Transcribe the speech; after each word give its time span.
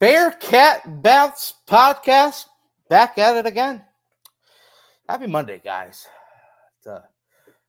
Bearcat 0.00 1.02
Bounce 1.02 1.54
podcast 1.66 2.44
back 2.88 3.18
at 3.18 3.36
it 3.36 3.46
again. 3.46 3.82
Happy 5.08 5.26
Monday, 5.26 5.60
guys. 5.64 6.06
It's 6.76 6.86
a, 6.86 7.02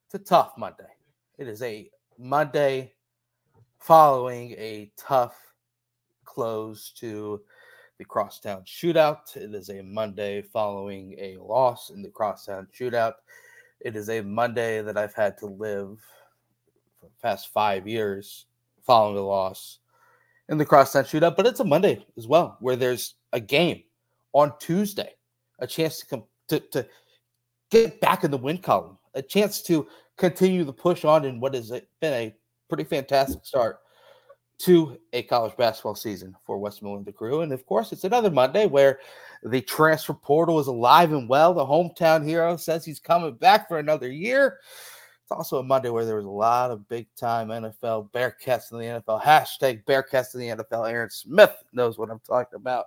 it's 0.06 0.14
a 0.14 0.18
tough 0.20 0.52
Monday. 0.56 0.92
It 1.38 1.48
is 1.48 1.60
a 1.62 1.90
Monday 2.16 2.92
following 3.80 4.52
a 4.52 4.92
tough 4.96 5.34
close 6.24 6.92
to 6.98 7.40
the 7.98 8.04
Crosstown 8.04 8.62
Shootout. 8.62 9.36
It 9.36 9.52
is 9.52 9.68
a 9.68 9.82
Monday 9.82 10.40
following 10.40 11.16
a 11.18 11.36
loss 11.38 11.90
in 11.90 12.00
the 12.00 12.10
Crosstown 12.10 12.68
Shootout. 12.72 13.14
It 13.80 13.96
is 13.96 14.08
a 14.08 14.20
Monday 14.20 14.82
that 14.82 14.96
I've 14.96 15.14
had 15.14 15.36
to 15.38 15.46
live 15.46 15.98
for 17.00 17.06
the 17.06 17.22
past 17.22 17.52
five 17.52 17.88
years 17.88 18.46
following 18.84 19.18
a 19.18 19.22
loss 19.22 19.80
in 20.50 20.58
the 20.58 20.66
Crosstown 20.66 21.04
Shootout, 21.04 21.36
but 21.36 21.46
it's 21.46 21.60
a 21.60 21.64
Monday 21.64 22.04
as 22.18 22.26
well 22.26 22.56
where 22.60 22.76
there's 22.76 23.14
a 23.32 23.40
game 23.40 23.82
on 24.32 24.52
Tuesday, 24.58 25.14
a 25.60 25.66
chance 25.66 26.00
to 26.00 26.06
come 26.06 26.24
to, 26.48 26.60
to 26.72 26.86
get 27.70 28.00
back 28.00 28.24
in 28.24 28.32
the 28.32 28.36
win 28.36 28.58
column, 28.58 28.98
a 29.14 29.22
chance 29.22 29.62
to 29.62 29.86
continue 30.18 30.64
the 30.64 30.72
push 30.72 31.04
on 31.04 31.24
in 31.24 31.40
what 31.40 31.54
has 31.54 31.70
been 32.00 32.12
a 32.12 32.34
pretty 32.68 32.84
fantastic 32.84 33.46
start 33.46 33.78
to 34.58 34.98
a 35.14 35.22
college 35.22 35.56
basketball 35.56 35.94
season 35.94 36.34
for 36.44 36.58
Wes 36.58 36.82
Miller 36.82 36.98
and 36.98 37.06
the 37.06 37.12
Crew. 37.12 37.40
And 37.40 37.52
of 37.52 37.64
course, 37.64 37.92
it's 37.92 38.04
another 38.04 38.30
Monday 38.30 38.66
where 38.66 38.98
the 39.44 39.62
transfer 39.62 40.12
portal 40.12 40.58
is 40.58 40.66
alive 40.66 41.12
and 41.12 41.28
well. 41.28 41.54
The 41.54 41.64
hometown 41.64 42.26
hero 42.26 42.56
says 42.56 42.84
he's 42.84 43.00
coming 43.00 43.34
back 43.34 43.68
for 43.68 43.78
another 43.78 44.10
year. 44.10 44.58
It's 45.30 45.36
also 45.36 45.58
a 45.58 45.62
Monday 45.62 45.90
where 45.90 46.04
there 46.04 46.16
was 46.16 46.24
a 46.24 46.28
lot 46.28 46.72
of 46.72 46.88
big 46.88 47.06
time 47.14 47.50
NFL 47.50 48.10
Bearcats 48.10 48.72
in 48.72 48.78
the 48.78 48.84
NFL. 48.84 49.22
Hashtag 49.22 49.84
Bearcats 49.84 50.34
in 50.34 50.40
the 50.40 50.48
NFL. 50.48 50.90
Aaron 50.90 51.08
Smith 51.08 51.54
knows 51.72 51.98
what 51.98 52.10
I'm 52.10 52.18
talking 52.26 52.56
about. 52.56 52.86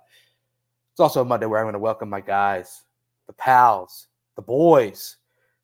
It's 0.92 1.00
also 1.00 1.22
a 1.22 1.24
Monday 1.24 1.46
where 1.46 1.58
I'm 1.58 1.64
going 1.64 1.72
to 1.72 1.78
welcome 1.78 2.10
my 2.10 2.20
guys, 2.20 2.82
the 3.28 3.32
pals, 3.32 4.08
the 4.36 4.42
boys, 4.42 5.16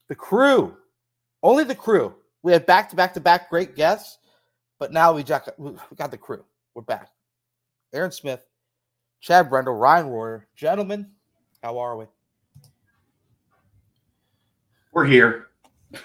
the 0.08 0.14
crew. 0.14 0.74
Only 1.42 1.64
the 1.64 1.74
crew. 1.74 2.14
We 2.42 2.52
had 2.52 2.64
back 2.64 2.88
to 2.88 2.96
back 2.96 3.12
to 3.12 3.20
back 3.20 3.50
great 3.50 3.76
guests, 3.76 4.16
but 4.78 4.90
now 4.90 5.12
we 5.12 5.22
got, 5.22 5.44
the 5.58 6.18
crew. 6.18 6.46
We're 6.74 6.80
back. 6.80 7.10
Aaron 7.92 8.10
Smith, 8.10 8.40
Chad 9.20 9.50
Brendel, 9.50 9.74
Ryan 9.74 10.06
Royer. 10.06 10.48
Gentlemen, 10.56 11.10
how 11.62 11.76
are 11.76 11.98
we? 11.98 12.06
We're 14.92 15.04
here. 15.04 15.49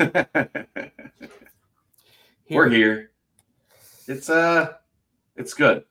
We're 2.50 2.70
here. 2.70 3.12
It's 4.08 4.30
uh 4.30 4.74
it's 5.36 5.54
good. 5.54 5.84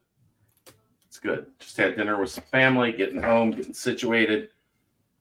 It's 1.07 1.19
good. 1.19 1.47
Just 1.59 1.77
had 1.77 1.97
dinner 1.97 2.19
with 2.21 2.31
some 2.31 2.45
family, 2.45 2.93
getting 2.93 3.23
home, 3.23 3.51
getting 3.51 3.75
situated, 3.75 4.49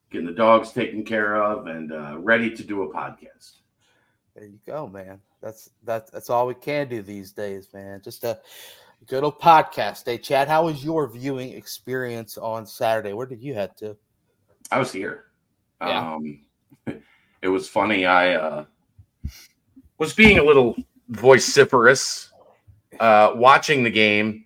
getting 0.09 0.27
the 0.27 0.33
dogs 0.33 0.71
taken 0.71 1.03
care 1.03 1.41
of, 1.41 1.67
and 1.67 1.91
uh, 1.91 2.17
ready 2.17 2.49
to 2.55 2.63
do 2.63 2.83
a 2.83 2.93
podcast. 2.93 3.57
There 4.35 4.45
you 4.45 4.59
go, 4.65 4.87
man. 4.87 5.19
That's 5.41 5.69
that's 5.83 6.09
that's 6.09 6.29
all 6.29 6.47
we 6.47 6.55
can 6.55 6.87
do 6.87 7.01
these 7.01 7.31
days, 7.31 7.67
man. 7.73 8.01
Just 8.03 8.23
a 8.23 8.39
good 9.05 9.23
old 9.23 9.39
podcast 9.39 10.05
day. 10.05 10.17
Chad, 10.17 10.47
how 10.47 10.65
was 10.65 10.83
your 10.83 11.07
viewing 11.07 11.51
experience 11.51 12.37
on 12.37 12.65
Saturday? 12.65 13.13
Where 13.13 13.27
did 13.27 13.41
you 13.41 13.53
head 13.53 13.77
to? 13.77 13.95
I 14.71 14.79
was 14.79 14.91
here. 14.91 15.25
Yeah. 15.81 16.15
Um, 16.15 16.45
it 17.43 17.49
was 17.49 17.67
funny. 17.67 18.05
I 18.05 18.35
uh, 18.35 18.65
was 19.99 20.13
being 20.13 20.39
a 20.39 20.43
little 20.43 20.75
vociferous 21.09 22.31
uh, 22.99 23.33
watching 23.35 23.83
the 23.83 23.91
game, 23.91 24.45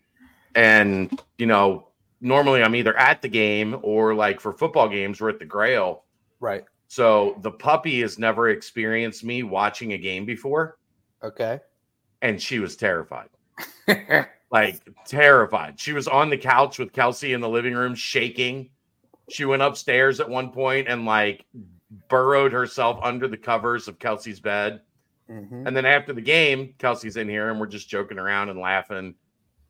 and 0.55 1.21
you 1.37 1.45
know, 1.45 1.89
normally 2.19 2.63
I'm 2.63 2.75
either 2.75 2.97
at 2.97 3.21
the 3.21 3.29
game 3.29 3.77
or 3.83 4.15
like 4.15 4.41
for 4.41 4.51
football 4.51 4.89
games, 4.89 5.21
we're 5.21 5.29
at 5.29 5.37
the 5.37 5.45
Grail. 5.45 6.05
Right. 6.39 6.65
So 6.87 7.37
the 7.41 7.51
puppy 7.51 8.01
has 8.01 8.17
never 8.17 8.49
experienced 8.49 9.23
me 9.23 9.43
watching 9.43 9.93
a 9.93 9.97
game 9.97 10.25
before. 10.25 10.79
Okay. 11.23 11.59
And 12.23 12.41
she 12.41 12.57
was 12.57 12.75
terrified. 12.75 13.29
like 14.51 14.81
terrified. 15.05 15.79
She 15.79 15.93
was 15.93 16.07
on 16.07 16.31
the 16.31 16.37
couch 16.37 16.79
with 16.79 16.93
Kelsey 16.93 17.33
in 17.33 17.41
the 17.41 17.49
living 17.49 17.75
room, 17.75 17.93
shaking. 17.93 18.69
She 19.29 19.45
went 19.45 19.61
upstairs 19.61 20.19
at 20.19 20.29
one 20.29 20.51
point 20.51 20.87
and 20.87 21.05
like 21.05 21.45
burrowed 22.09 22.51
herself 22.51 22.99
under 23.01 23.27
the 23.27 23.37
covers 23.37 23.87
of 23.87 23.99
Kelsey's 23.99 24.39
bed. 24.39 24.81
Mm-hmm. 25.29 25.67
And 25.67 25.75
then 25.75 25.85
after 25.85 26.13
the 26.13 26.21
game, 26.21 26.73
Kelsey's 26.77 27.17
in 27.17 27.27
here 27.27 27.49
and 27.49 27.59
we're 27.59 27.67
just 27.67 27.89
joking 27.89 28.17
around 28.17 28.49
and 28.49 28.59
laughing. 28.59 29.15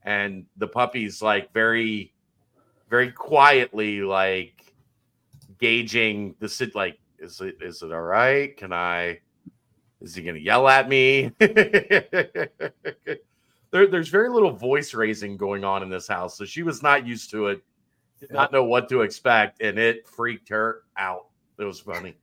And 0.04 0.46
the 0.58 0.68
puppy's 0.68 1.22
like 1.22 1.52
very, 1.54 2.14
very 2.90 3.12
quietly 3.12 4.02
like 4.02 4.74
gauging 5.58 6.36
the 6.40 6.48
sit 6.48 6.76
like, 6.76 7.00
is 7.20 7.42
it 7.42 7.58
is 7.62 7.82
it 7.82 7.92
all 7.92 8.02
right? 8.02 8.56
Can 8.58 8.72
I 8.72 9.20
is 10.02 10.16
he 10.16 10.22
gonna 10.22 10.38
yell 10.38 10.68
at 10.68 10.88
me? 10.88 11.32
there, 11.40 12.50
there's 13.72 14.10
very 14.10 14.30
little 14.30 14.52
voice 14.52 14.94
raising 14.94 15.38
going 15.38 15.64
on 15.64 15.82
in 15.84 15.90
this 15.90 16.08
house. 16.08 16.38
So 16.38 16.46
she 16.46 16.64
was 16.64 16.84
not 16.84 17.06
used 17.06 17.32
to 17.32 17.48
it, 17.48 17.62
did 18.20 18.32
not 18.32 18.52
know 18.52 18.64
what 18.64 18.90
to 18.90 19.02
expect, 19.02 19.62
and 19.62 19.80
it 19.80 20.08
freaked 20.08 20.50
her 20.50 20.84
out. 20.98 21.27
It 21.60 21.64
was 21.64 21.80
funny. 21.80 22.16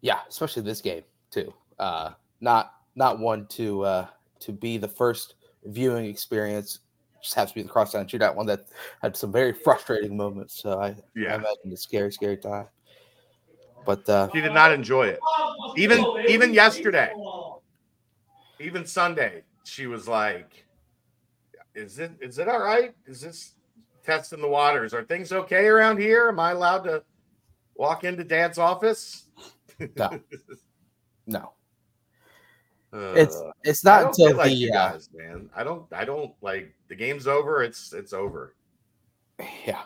Yeah, 0.00 0.20
especially 0.28 0.62
this 0.62 0.80
game 0.80 1.02
too. 1.30 1.52
Uh, 1.78 2.12
not 2.40 2.74
not 2.94 3.18
one 3.18 3.46
to 3.48 3.84
uh, 3.84 4.06
to 4.40 4.52
be 4.52 4.78
the 4.78 4.88
first 4.88 5.34
viewing 5.64 6.06
experience. 6.06 6.80
Just 7.22 7.34
has 7.34 7.48
to 7.50 7.54
be 7.56 7.62
the 7.62 7.68
cross 7.68 7.90
crosstown 7.90 8.06
shootout 8.06 8.36
one 8.36 8.46
that 8.46 8.66
had 9.02 9.16
some 9.16 9.32
very 9.32 9.52
frustrating 9.52 10.16
moments. 10.16 10.62
So 10.62 10.80
I, 10.80 10.94
yeah. 11.16 11.32
I 11.32 11.34
imagine 11.34 11.72
a 11.72 11.76
scary, 11.76 12.12
scary 12.12 12.36
time. 12.36 12.66
But 13.84 14.08
uh, 14.08 14.28
she 14.32 14.40
did 14.40 14.52
not 14.52 14.72
enjoy 14.72 15.08
it. 15.08 15.20
Even 15.76 16.04
even 16.28 16.54
yesterday, 16.54 17.12
even 18.60 18.84
Sunday, 18.86 19.42
she 19.64 19.86
was 19.86 20.06
like, 20.06 20.64
"Is 21.74 21.98
it 21.98 22.12
is 22.20 22.38
it 22.38 22.48
all 22.48 22.60
right? 22.60 22.94
Is 23.06 23.20
this 23.20 23.54
testing 24.04 24.40
the 24.40 24.48
waters? 24.48 24.94
Are 24.94 25.04
things 25.04 25.32
okay 25.32 25.66
around 25.66 25.98
here? 25.98 26.28
Am 26.28 26.38
I 26.38 26.52
allowed 26.52 26.84
to 26.84 27.02
walk 27.78 28.04
into 28.04 28.24
Dad's 28.24 28.58
office?" 28.58 29.24
No, 29.96 30.20
no. 31.26 31.52
Uh, 32.92 33.12
it's 33.14 33.42
it's 33.64 33.84
not 33.84 34.06
until 34.06 34.34
like 34.36 34.50
the 34.50 34.54
you 34.54 34.72
uh, 34.72 34.98
man. 35.14 35.50
I 35.54 35.62
don't 35.62 35.84
I 35.92 36.04
don't 36.04 36.32
like 36.40 36.74
the 36.88 36.94
game's 36.94 37.26
over. 37.26 37.62
It's 37.62 37.92
it's 37.92 38.12
over. 38.12 38.54
Yeah, 39.66 39.82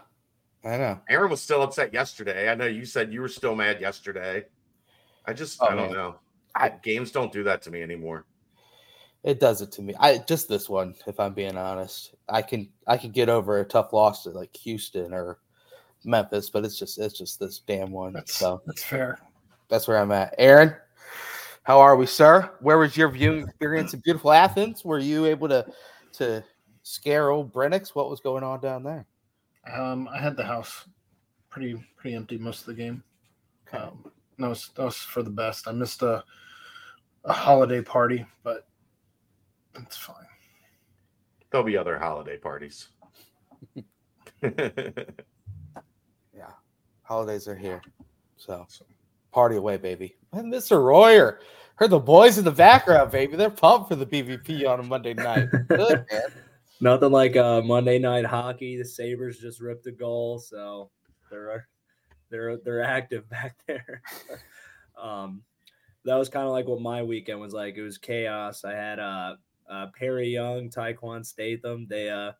I 0.64 0.76
know. 0.76 1.00
Aaron 1.08 1.30
was 1.30 1.42
still 1.42 1.62
upset 1.62 1.92
yesterday. 1.92 2.48
I 2.48 2.54
know 2.54 2.66
you 2.66 2.84
said 2.84 3.12
you 3.12 3.20
were 3.20 3.28
still 3.28 3.56
mad 3.56 3.80
yesterday. 3.80 4.44
I 5.26 5.32
just 5.32 5.60
oh, 5.60 5.66
I 5.66 5.74
don't 5.74 5.88
man. 5.88 5.92
know. 5.92 6.14
I, 6.54 6.68
games 6.68 7.10
don't 7.10 7.32
do 7.32 7.42
that 7.44 7.62
to 7.62 7.70
me 7.70 7.82
anymore. 7.82 8.26
It 9.24 9.40
does 9.40 9.62
it 9.62 9.72
to 9.72 9.82
me. 9.82 9.94
I 9.98 10.18
just 10.18 10.48
this 10.48 10.68
one, 10.68 10.94
if 11.06 11.18
I'm 11.18 11.32
being 11.32 11.56
honest. 11.56 12.14
I 12.28 12.42
can 12.42 12.68
I 12.86 12.96
can 12.96 13.10
get 13.10 13.28
over 13.28 13.60
a 13.60 13.64
tough 13.64 13.92
loss 13.92 14.24
to 14.24 14.30
like 14.30 14.56
Houston 14.56 15.12
or 15.12 15.38
Memphis, 16.04 16.50
but 16.50 16.64
it's 16.64 16.78
just 16.78 16.98
it's 16.98 17.16
just 17.16 17.38
this 17.38 17.60
damn 17.60 17.90
one. 17.90 18.12
That's, 18.12 18.34
so 18.34 18.62
that's 18.66 18.82
fair. 18.82 19.18
That's 19.68 19.88
where 19.88 19.98
I'm 19.98 20.12
at. 20.12 20.34
Aaron, 20.38 20.74
how 21.62 21.80
are 21.80 21.96
we, 21.96 22.06
sir? 22.06 22.50
Where 22.60 22.78
was 22.78 22.96
your 22.96 23.08
viewing 23.08 23.44
experience 23.44 23.94
in 23.94 24.00
beautiful 24.00 24.32
Athens? 24.32 24.84
Were 24.84 24.98
you 24.98 25.26
able 25.26 25.48
to 25.48 25.66
to 26.14 26.44
scare 26.82 27.30
old 27.30 27.52
Brennix? 27.52 27.90
What 27.90 28.10
was 28.10 28.20
going 28.20 28.44
on 28.44 28.60
down 28.60 28.82
there? 28.82 29.06
Um, 29.72 30.08
I 30.12 30.18
had 30.18 30.36
the 30.36 30.44
house 30.44 30.86
pretty 31.50 31.82
pretty 31.96 32.16
empty 32.16 32.38
most 32.38 32.60
of 32.60 32.66
the 32.66 32.74
game. 32.74 33.02
Okay. 33.68 33.82
Um, 33.82 34.10
that 34.38 34.48
was 34.48 34.70
that 34.74 34.84
was 34.84 34.96
for 34.96 35.22
the 35.22 35.30
best. 35.30 35.68
I 35.68 35.72
missed 35.72 36.02
a 36.02 36.24
a 37.24 37.32
holiday 37.32 37.80
party, 37.80 38.26
but 38.42 38.66
it's 39.76 39.96
fine. 39.96 40.16
There'll 41.50 41.64
be 41.64 41.76
other 41.76 41.98
holiday 41.98 42.38
parties. 42.38 42.88
holidays 47.12 47.46
are 47.46 47.54
here, 47.54 47.82
so 48.38 48.66
party 49.32 49.56
away, 49.56 49.76
baby. 49.76 50.16
And 50.32 50.50
Mr. 50.50 50.82
Royer, 50.82 51.40
heard 51.74 51.90
the 51.90 51.98
boys 51.98 52.38
in 52.38 52.44
the 52.46 52.50
background, 52.50 53.10
baby. 53.10 53.36
They're 53.36 53.50
pumped 53.50 53.88
for 53.88 53.96
the 53.96 54.06
BBP 54.06 54.66
on 54.66 54.80
a 54.80 54.82
Monday 54.82 55.12
night. 55.12 55.48
Good. 55.68 56.06
Nothing 56.80 57.12
like 57.12 57.36
uh, 57.36 57.60
Monday 57.60 57.98
night 57.98 58.24
hockey. 58.24 58.78
The 58.78 58.84
Sabres 58.86 59.38
just 59.38 59.60
ripped 59.60 59.86
a 59.86 59.92
goal, 59.92 60.38
so 60.38 60.90
they're 61.30 61.68
they're 62.30 62.56
they're 62.56 62.82
active 62.82 63.28
back 63.28 63.56
there. 63.66 64.00
um, 65.00 65.42
that 66.06 66.16
was 66.16 66.30
kind 66.30 66.46
of 66.46 66.52
like 66.52 66.66
what 66.66 66.80
my 66.80 67.02
weekend 67.02 67.40
was 67.40 67.52
like. 67.52 67.76
It 67.76 67.82
was 67.82 67.98
chaos. 67.98 68.64
I 68.64 68.72
had 68.72 68.98
uh, 68.98 69.36
uh 69.68 69.88
Perry 69.94 70.30
Young, 70.30 70.70
Tyquan 70.70 71.26
Statham. 71.26 71.86
They 71.90 72.08
uh 72.08 72.32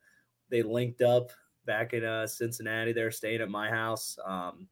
they 0.49 0.63
linked 0.63 1.03
up 1.03 1.31
back 1.67 1.95
in 1.95 2.05
uh 2.05 2.27
Cincinnati. 2.27 2.93
They're 2.93 3.11
staying 3.11 3.41
at 3.41 3.49
my 3.51 3.71
house. 3.71 4.19
Um, 4.25 4.69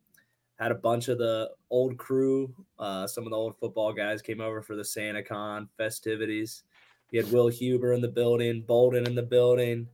had 0.61 0.73
a 0.73 0.75
bunch 0.75 1.09
of 1.09 1.17
the 1.17 1.51
old 1.71 1.97
crew, 1.97 2.55
uh, 2.79 3.07
some 3.07 3.25
of 3.25 3.31
the 3.31 3.37
old 3.37 3.57
football 3.57 3.95
guys 3.95 4.21
came 4.21 4.43
over 4.43 4.61
for 4.61 4.77
the 4.77 4.85
Santa 4.85 5.23
Con 5.23 5.69
festivities. 5.79 6.65
We 7.11 7.19
had 7.19 7.33
Will 7.33 7.49
Huber 7.49 7.95
in 7.95 8.03
the 8.03 8.09
building, 8.09 8.63
Bolden 8.63 9.07
in 9.07 9.15
the 9.15 9.23
building, 9.23 9.89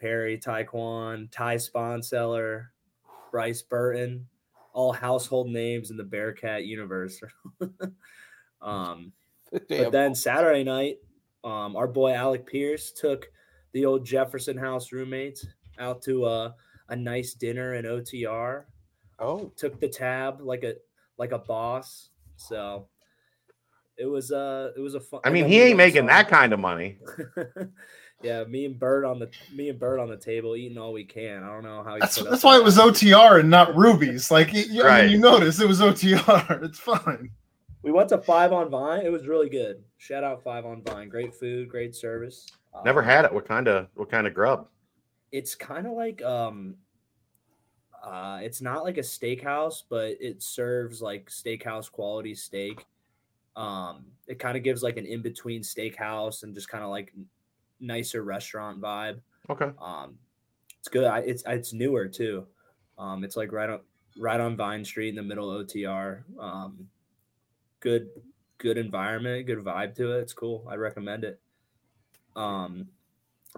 Perry, 0.00 0.36
Taekwon, 0.36 1.30
Ty 1.30 1.56
Sponseller, 1.56 2.66
Bryce 3.30 3.62
Burton, 3.62 4.26
all 4.72 4.92
household 4.92 5.48
names 5.48 5.92
in 5.92 5.96
the 5.96 6.04
Bearcat 6.04 6.64
universe. 6.64 7.20
um, 8.60 9.12
Damn. 9.52 9.84
but 9.84 9.92
then 9.92 10.14
Saturday 10.14 10.64
night, 10.64 10.98
um, 11.44 11.76
our 11.76 11.86
boy 11.86 12.12
Alec 12.12 12.46
Pierce 12.46 12.90
took 12.90 13.30
the 13.72 13.86
old 13.86 14.04
Jefferson 14.04 14.56
House 14.56 14.90
roommates 14.90 15.46
out 15.78 16.02
to 16.02 16.26
a, 16.26 16.54
a 16.88 16.96
nice 16.96 17.34
dinner 17.34 17.74
in 17.74 17.84
OTR. 17.84 18.64
oh, 19.18 19.52
Took 19.56 19.80
the 19.80 19.88
tab 19.88 20.40
like 20.40 20.64
a 20.64 20.74
like 21.18 21.32
a 21.32 21.38
boss. 21.38 22.10
So 22.36 22.86
it 23.96 24.06
was 24.06 24.32
uh 24.32 24.72
it 24.76 24.80
was 24.80 24.94
a 24.94 25.00
fun. 25.00 25.20
I 25.24 25.30
mean, 25.30 25.46
he 25.46 25.60
ain't 25.60 25.76
making 25.76 26.02
to- 26.02 26.08
that 26.08 26.28
kind 26.36 26.52
of 26.52 26.60
money. 26.60 26.98
yeah, 28.22 28.44
me 28.44 28.64
and 28.64 28.78
Bird 28.78 29.04
on 29.04 29.18
the 29.18 29.30
me 29.54 29.68
and 29.68 29.78
Bird 29.78 30.00
on 30.00 30.08
the 30.08 30.16
table 30.16 30.56
eating 30.56 30.78
all 30.78 30.92
we 30.92 31.04
can. 31.04 31.42
I 31.42 31.48
don't 31.48 31.62
know 31.62 31.82
how 31.84 31.98
That's 31.98 32.16
that's 32.16 32.28
with 32.30 32.44
why 32.44 32.56
it 32.56 32.64
was 32.64 32.76
OTR 32.78 33.40
and 33.40 33.50
not 33.50 33.76
rubies. 33.76 34.30
Like 34.30 34.52
y- 34.52 34.64
y- 34.70 34.80
I 34.82 34.86
Right. 34.86 35.02
mean, 35.04 35.12
you 35.12 35.18
notice 35.18 35.60
it 35.60 35.68
was 35.68 35.80
OTR. 35.80 36.62
It's 36.64 36.78
fine. 36.78 37.30
We 37.82 37.92
went 37.92 38.08
to 38.08 38.18
Five 38.18 38.52
on 38.54 38.70
Vine. 38.70 39.04
It 39.04 39.12
was 39.12 39.26
really 39.26 39.50
good. 39.50 39.84
Shout 39.98 40.24
out 40.24 40.42
Five 40.42 40.64
on 40.64 40.82
Vine. 40.82 41.10
Great 41.10 41.34
food, 41.34 41.68
great 41.68 41.94
service. 41.94 42.46
Never 42.84 43.00
Um, 43.00 43.06
had 43.06 43.24
it. 43.26 43.32
What 43.32 43.46
kind 43.46 43.68
of 43.68 43.88
what 43.94 44.10
kind 44.10 44.26
of 44.26 44.32
grub? 44.34 44.66
It's 45.34 45.56
kind 45.56 45.88
of 45.88 45.94
like 45.94 46.22
um, 46.22 46.76
uh, 48.04 48.38
it's 48.40 48.60
not 48.60 48.84
like 48.84 48.98
a 48.98 49.02
steakhouse, 49.02 49.82
but 49.88 50.16
it 50.20 50.42
serves 50.42 51.02
like 51.02 51.28
steakhouse 51.28 51.90
quality 51.90 52.36
steak. 52.36 52.86
Um, 53.56 54.06
it 54.28 54.38
kind 54.38 54.56
of 54.56 54.62
gives 54.62 54.84
like 54.84 54.96
an 54.96 55.06
in 55.06 55.22
between 55.22 55.62
steakhouse 55.62 56.44
and 56.44 56.54
just 56.54 56.68
kind 56.68 56.84
of 56.84 56.90
like 56.90 57.12
nicer 57.80 58.22
restaurant 58.22 58.80
vibe. 58.80 59.20
Okay. 59.50 59.70
Um, 59.80 60.18
it's 60.78 60.88
good. 60.88 61.04
I, 61.04 61.20
it's 61.20 61.42
it's 61.46 61.72
newer 61.72 62.06
too. 62.06 62.46
Um, 62.96 63.24
it's 63.24 63.36
like 63.36 63.50
right 63.50 63.70
on 63.70 63.80
right 64.16 64.40
on 64.40 64.56
Vine 64.56 64.84
Street 64.84 65.08
in 65.08 65.16
the 65.16 65.22
middle 65.22 65.50
of 65.50 65.66
OTR. 65.66 66.22
Um, 66.38 66.88
good 67.80 68.08
good 68.58 68.78
environment, 68.78 69.46
good 69.46 69.64
vibe 69.64 69.96
to 69.96 70.12
it. 70.12 70.20
It's 70.20 70.32
cool. 70.32 70.64
I 70.70 70.76
recommend 70.76 71.24
it. 71.24 71.40
Um, 72.36 72.88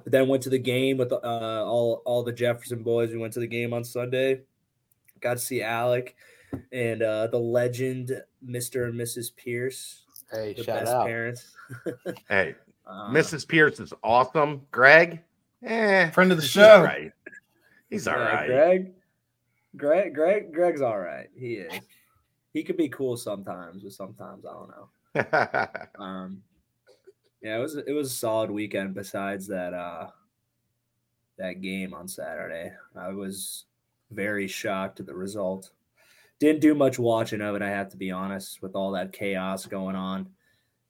but 0.02 0.12
then 0.12 0.28
went 0.28 0.42
to 0.44 0.50
the 0.50 0.58
game 0.58 0.96
with 0.98 1.12
uh, 1.12 1.16
all 1.22 2.02
all 2.04 2.22
the 2.22 2.32
Jefferson 2.32 2.82
boys. 2.82 3.10
We 3.10 3.18
went 3.18 3.32
to 3.34 3.40
the 3.40 3.46
game 3.46 3.72
on 3.72 3.84
Sunday. 3.84 4.40
Got 5.20 5.34
to 5.34 5.38
see 5.40 5.62
Alec 5.62 6.14
and 6.72 7.02
uh, 7.02 7.26
the 7.28 7.38
legend, 7.38 8.12
Mr. 8.46 8.84
and 8.86 8.94
Mrs. 8.94 9.34
Pierce, 9.34 10.04
hey, 10.30 10.52
the 10.54 10.62
shout 10.64 10.80
best 10.80 10.92
out. 10.92 11.06
parents. 11.06 11.54
Hey, 12.28 12.54
Uh, 12.86 13.10
Mrs. 13.10 13.46
Pierce 13.48 13.80
is 13.80 13.92
awesome. 14.04 14.62
Greg, 14.70 15.20
eh, 15.64 16.10
Friend 16.10 16.30
of 16.30 16.38
the 16.38 16.42
he's 16.42 16.50
show. 16.52 16.76
all 16.76 16.84
right. 16.84 17.10
He's 17.90 18.06
all 18.06 18.16
yeah, 18.16 18.34
right. 18.34 18.46
Greg, 18.46 18.92
Greg, 19.76 20.14
Greg, 20.14 20.52
Greg's 20.52 20.80
all 20.82 20.98
right. 20.98 21.28
He 21.36 21.54
is. 21.54 21.72
He 22.52 22.62
could 22.62 22.76
be 22.76 22.88
cool 22.88 23.16
sometimes, 23.16 23.82
but 23.82 23.92
sometimes 23.92 24.44
I 24.46 24.52
don't 24.52 24.70
know. 24.70 25.68
Um, 25.98 26.42
yeah, 27.46 27.58
it 27.58 27.60
was 27.60 27.76
it 27.76 27.92
was 27.92 28.10
a 28.10 28.14
solid 28.14 28.50
weekend. 28.50 28.92
Besides 28.92 29.46
that, 29.46 29.72
uh, 29.72 30.08
that 31.38 31.60
game 31.60 31.94
on 31.94 32.08
Saturday, 32.08 32.72
I 32.96 33.10
was 33.10 33.66
very 34.10 34.48
shocked 34.48 34.98
at 34.98 35.06
the 35.06 35.14
result. 35.14 35.70
Didn't 36.40 36.60
do 36.60 36.74
much 36.74 36.98
watching 36.98 37.40
of 37.40 37.54
it. 37.54 37.62
I 37.62 37.68
have 37.68 37.88
to 37.90 37.96
be 37.96 38.10
honest, 38.10 38.62
with 38.62 38.74
all 38.74 38.90
that 38.92 39.12
chaos 39.12 39.64
going 39.64 39.94
on. 39.94 40.28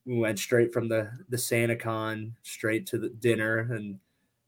We 0.06 0.16
went 0.18 0.38
straight 0.38 0.72
from 0.72 0.88
the 0.88 1.10
the 1.28 1.36
SantaCon 1.36 2.32
straight 2.42 2.86
to 2.86 2.98
the 2.98 3.10
dinner, 3.10 3.58
and 3.72 3.98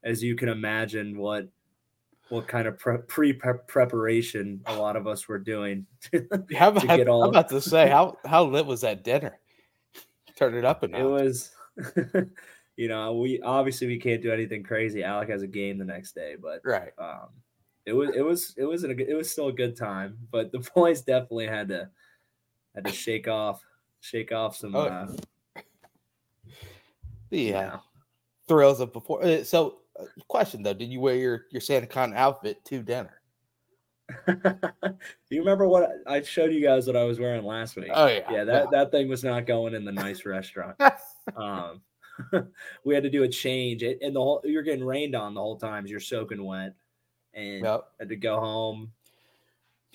as 0.02 0.22
you 0.22 0.34
can 0.34 0.48
imagine, 0.48 1.18
what 1.18 1.46
what 2.30 2.48
kind 2.48 2.66
of 2.66 2.78
pre 2.78 2.96
pre 3.02 3.34
preparation 3.34 4.62
a 4.64 4.74
lot 4.74 4.96
of 4.96 5.06
us 5.06 5.28
were 5.28 5.38
doing. 5.38 5.84
How 6.56 6.68
about, 6.68 6.86
get 6.86 7.06
all- 7.06 7.24
I'm 7.24 7.28
about 7.30 7.50
to 7.50 7.60
say 7.60 7.90
how 7.90 8.16
how 8.24 8.44
lit 8.44 8.64
was 8.64 8.80
that 8.80 9.04
dinner? 9.04 9.38
Turn 10.36 10.54
it 10.54 10.64
up 10.64 10.84
a 10.84 10.88
notch. 10.88 11.00
it 11.00 11.04
was 11.04 11.50
you 12.76 12.88
know 12.88 13.14
we 13.14 13.40
obviously 13.42 13.86
we 13.86 13.98
can't 13.98 14.22
do 14.22 14.32
anything 14.32 14.62
crazy 14.62 15.02
alec 15.04 15.28
has 15.28 15.42
a 15.42 15.46
game 15.46 15.78
the 15.78 15.84
next 15.84 16.14
day 16.14 16.36
but 16.40 16.60
right. 16.64 16.92
um 16.98 17.28
it 17.86 17.92
was 17.92 18.10
it 18.14 18.22
was 18.22 18.54
it 18.56 18.64
was 18.64 18.84
a, 18.84 18.90
it 18.90 19.14
was 19.16 19.30
still 19.30 19.48
a 19.48 19.52
good 19.52 19.76
time 19.76 20.16
but 20.30 20.52
the 20.52 20.58
boys 20.74 21.02
definitely 21.02 21.46
had 21.46 21.68
to 21.68 21.88
had 22.74 22.84
to 22.84 22.92
shake 22.92 23.28
off 23.28 23.62
shake 24.00 24.32
off 24.32 24.56
some 24.56 24.74
Oh, 24.76 24.82
uh 24.82 25.06
The 27.30 27.40
you 27.40 27.52
know. 27.52 27.80
thrills 28.46 28.80
of 28.80 28.92
before. 28.92 29.22
uh, 29.24 29.44
So, 29.44 29.78
uh, 29.98 30.04
question 30.28 30.62
though, 30.62 30.72
did 30.74 30.88
you 30.90 31.00
wear 31.00 31.16
your 31.16 31.44
your 31.50 31.60
Santa 31.60 31.86
Con 31.86 32.14
outfit 32.14 32.64
to 32.66 32.82
dinner? 32.82 33.20
do 34.26 34.36
you 35.28 35.40
remember 35.40 35.68
what 35.68 35.90
I 36.06 36.16
I 36.16 36.22
showed 36.22 36.52
you 36.52 36.62
guys 36.62 36.86
what 36.86 36.96
I 36.96 37.04
was 37.04 37.18
wearing 37.20 37.44
last 37.44 37.76
week? 37.76 37.90
Oh 37.92 38.06
yeah, 38.06 38.30
yeah, 38.30 38.44
that, 38.44 38.70
that 38.70 38.90
thing 38.90 39.06
was 39.08 39.22
not 39.22 39.46
going 39.46 39.74
in 39.74 39.84
the 39.84 39.92
nice 39.92 40.24
restaurant. 40.24 40.76
Um, 41.36 41.82
we 42.84 42.94
had 42.94 43.02
to 43.04 43.10
do 43.10 43.22
a 43.22 43.28
change, 43.28 43.82
it, 43.82 43.98
and 44.02 44.14
the 44.16 44.20
whole 44.20 44.40
you're 44.44 44.62
getting 44.62 44.84
rained 44.84 45.14
on 45.14 45.34
the 45.34 45.40
whole 45.40 45.56
time. 45.58 45.86
You're 45.86 46.00
soaking 46.00 46.44
wet, 46.44 46.74
and 47.34 47.64
Yep. 47.64 47.84
had 48.00 48.08
to 48.08 48.16
go 48.16 48.40
home, 48.40 48.92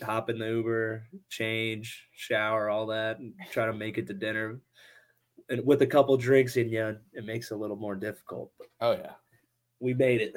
hop 0.02 0.30
in 0.30 0.40
the 0.40 0.48
Uber, 0.48 1.04
change, 1.30 2.08
shower, 2.16 2.70
all 2.70 2.86
that, 2.88 3.20
and 3.20 3.34
try 3.52 3.66
to 3.66 3.74
make 3.74 3.98
it 3.98 4.08
to 4.08 4.14
dinner. 4.14 4.60
And 5.50 5.66
with 5.66 5.82
a 5.82 5.88
couple 5.88 6.16
drinks 6.16 6.56
in 6.56 6.70
you, 6.70 6.98
it 7.14 7.26
makes 7.26 7.52
it 7.52 7.56
a 7.56 7.58
little 7.58 7.76
more 7.76 7.96
difficult. 7.96 8.52
Oh 8.80 8.94
yeah. 8.94 9.12
we 9.80 9.94
made 9.94 10.22
it. 10.22 10.36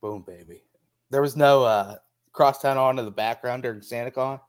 Boom, 0.00 0.22
baby. 0.26 0.62
There 1.10 1.20
was 1.20 1.36
no 1.36 1.64
uh 1.64 1.96
crosstown 2.32 2.78
on 2.78 2.98
in 2.98 3.04
the 3.04 3.10
background 3.10 3.64
during 3.64 3.80
SantaCon. 3.80 4.40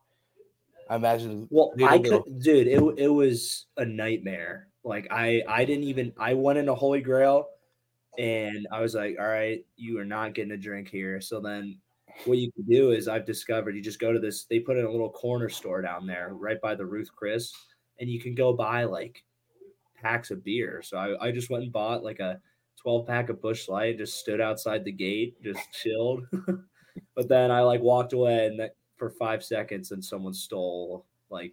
I 0.89 0.95
imagine. 0.95 1.47
Well, 1.51 1.73
I 1.81 1.83
I 1.83 1.97
little- 1.97 2.23
could, 2.23 2.39
dude. 2.41 2.67
It 2.67 2.81
it 2.97 3.07
was 3.09 3.65
a 3.75 3.83
nightmare. 3.83 4.68
Like 4.89 5.07
I 5.11 5.43
I 5.47 5.65
didn't 5.65 5.83
even. 5.83 6.11
I 6.17 6.33
went 6.33 6.57
into 6.57 6.73
Holy 6.73 6.99
Grail, 6.99 7.47
and 8.17 8.67
I 8.71 8.81
was 8.81 8.95
like, 8.95 9.17
all 9.19 9.27
right, 9.27 9.63
you 9.77 9.99
are 9.99 10.05
not 10.05 10.33
getting 10.33 10.51
a 10.51 10.57
drink 10.57 10.89
here. 10.89 11.21
So 11.21 11.39
then, 11.39 11.77
what 12.25 12.39
you 12.39 12.51
can 12.51 12.65
do 12.65 12.91
is 12.91 13.07
I've 13.07 13.25
discovered 13.25 13.75
you 13.75 13.83
just 13.83 13.99
go 13.99 14.11
to 14.11 14.19
this. 14.19 14.45
They 14.45 14.59
put 14.59 14.77
in 14.77 14.85
a 14.85 14.91
little 14.91 15.11
corner 15.11 15.47
store 15.47 15.83
down 15.83 16.07
there, 16.07 16.29
right 16.33 16.59
by 16.59 16.73
the 16.73 16.87
Ruth 16.87 17.11
Chris, 17.15 17.53
and 17.99 18.09
you 18.09 18.19
can 18.19 18.33
go 18.33 18.51
buy 18.51 18.85
like 18.85 19.23
packs 19.95 20.31
of 20.31 20.43
beer. 20.43 20.81
So 20.83 20.97
I 20.97 21.27
I 21.27 21.31
just 21.31 21.51
went 21.51 21.63
and 21.63 21.71
bought 21.71 22.03
like 22.03 22.19
a. 22.19 22.41
12 22.81 23.07
pack 23.07 23.27
of 23.27 23.41
Busch 23.41 23.67
Light, 23.67 23.97
just 23.97 24.21
stood 24.21 24.39
outside 24.39 24.85
the 24.85 24.91
gate, 24.93 25.35
just 25.43 25.59
chilled. 25.73 26.23
but 27.13 27.27
then 27.27 27.51
I 27.51 27.59
like 27.59 27.81
walked 27.81 28.13
away 28.13 28.45
and 28.45 28.57
that 28.57 28.77
for 28.95 29.09
five 29.09 29.43
seconds 29.43 29.91
and 29.91 30.01
someone 30.01 30.33
stole 30.33 31.05
like 31.29 31.51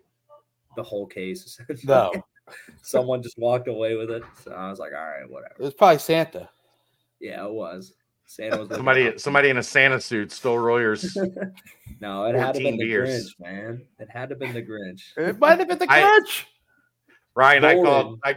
the 0.76 0.84
whole 0.84 1.04
case. 1.04 1.58
No, 1.82 2.12
someone 2.82 3.22
just 3.22 3.38
walked 3.38 3.68
away 3.68 3.94
with 3.96 4.10
it. 4.10 4.22
So 4.44 4.52
I 4.52 4.70
was 4.70 4.78
like, 4.78 4.92
all 4.92 4.98
right, 5.04 5.28
whatever. 5.28 5.54
it 5.58 5.62
was 5.62 5.74
probably 5.74 5.98
Santa. 5.98 6.48
Yeah, 7.20 7.44
it 7.46 7.52
was. 7.52 7.94
Santa 8.26 8.58
was 8.58 8.68
Somebody 8.70 9.08
out. 9.08 9.20
somebody 9.20 9.48
in 9.50 9.56
a 9.58 9.62
Santa 9.62 10.00
suit 10.00 10.32
stole 10.32 10.58
Royer's. 10.58 11.16
No, 11.98 12.24
it 12.26 12.34
had 12.34 12.34
to 12.34 12.38
have 12.40 12.54
14 12.56 12.62
been 12.72 12.76
the 12.78 12.84
beers. 12.84 13.34
Grinch, 13.40 13.40
man. 13.42 13.82
It 13.98 14.10
had 14.10 14.28
to 14.28 14.34
have 14.34 14.38
been 14.38 14.52
the 14.52 14.62
Grinch. 14.62 15.00
It 15.16 15.38
might 15.38 15.58
have 15.60 15.68
been 15.68 15.78
the 15.78 15.86
I- 15.90 16.02
Grinch. 16.02 16.44
Ryan, 17.34 17.64
I 17.64 17.74
called 17.82 18.20
I 18.24 18.36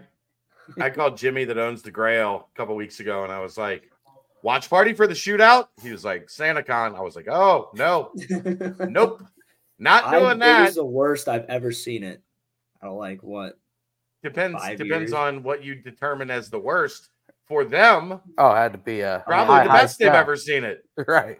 I 0.79 0.89
called 0.91 1.17
Jimmy 1.17 1.43
that 1.45 1.57
owns 1.57 1.81
the 1.81 1.91
Grail 1.91 2.47
a 2.53 2.57
couple 2.57 2.75
weeks 2.75 2.99
ago, 3.01 3.23
and 3.23 3.33
I 3.33 3.39
was 3.41 3.57
like, 3.57 3.89
"Watch 4.43 4.69
party 4.69 4.93
for 4.93 5.07
the 5.07 5.13
shootout." 5.13 5.67
He 5.81 5.91
was 5.91 6.05
like, 6.05 6.27
"SantaCon." 6.27 6.95
I 6.95 7.01
was 7.01 7.15
like, 7.17 7.27
"Oh 7.27 7.69
no, 7.73 8.11
nope, 8.87 9.23
not 9.77 10.05
I, 10.05 10.19
doing 10.19 10.31
It 10.37 10.39
that." 10.39 10.65
was 10.67 10.75
the 10.75 10.85
worst 10.85 11.27
I've 11.27 11.45
ever 11.45 11.71
seen 11.73 12.03
it. 12.03 12.21
I 12.81 12.85
don't 12.85 12.97
like 12.97 13.23
what. 13.23 13.57
Depends 14.23 14.61
five 14.61 14.77
depends 14.77 15.11
years. 15.11 15.13
on 15.13 15.43
what 15.43 15.63
you 15.63 15.75
determine 15.75 16.29
as 16.29 16.49
the 16.49 16.59
worst 16.59 17.09
for 17.47 17.63
them. 17.63 18.19
Oh, 18.37 18.51
it 18.51 18.55
had 18.57 18.71
to 18.73 18.77
be 18.77 19.01
a 19.01 19.23
Probably 19.25 19.55
high, 19.55 19.63
the 19.63 19.69
best 19.69 19.99
they've 19.99 20.09
ever 20.09 20.35
seen 20.35 20.63
it. 20.63 20.83
Right. 21.07 21.39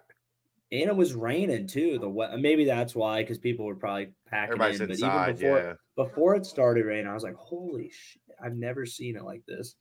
And 0.71 0.83
it 0.88 0.95
was 0.95 1.13
raining 1.15 1.65
too. 1.65 1.98
The 1.98 2.07
wet, 2.07 2.38
maybe 2.39 2.63
that's 2.65 2.93
why, 2.93 3.24
because 3.24 3.39
people 3.39 3.65
were 3.65 3.74
probably 3.75 4.09
packing 4.29 4.53
Everybody's 4.53 4.79
in. 4.81 4.88
But 4.88 4.93
inside. 4.93 5.29
even 5.29 5.36
before, 5.36 5.57
Yeah, 5.57 5.74
before 5.95 6.36
it 6.36 6.45
started 6.45 6.86
raining, 6.86 7.07
I 7.07 7.13
was 7.15 7.24
like, 7.24 7.33
"Holy 7.33 7.89
shit! 7.91 8.21
I've 8.43 8.55
never 8.55 8.86
seen 8.86 9.15
it 9.17 9.24
like 9.24 9.43
this." 9.48 9.75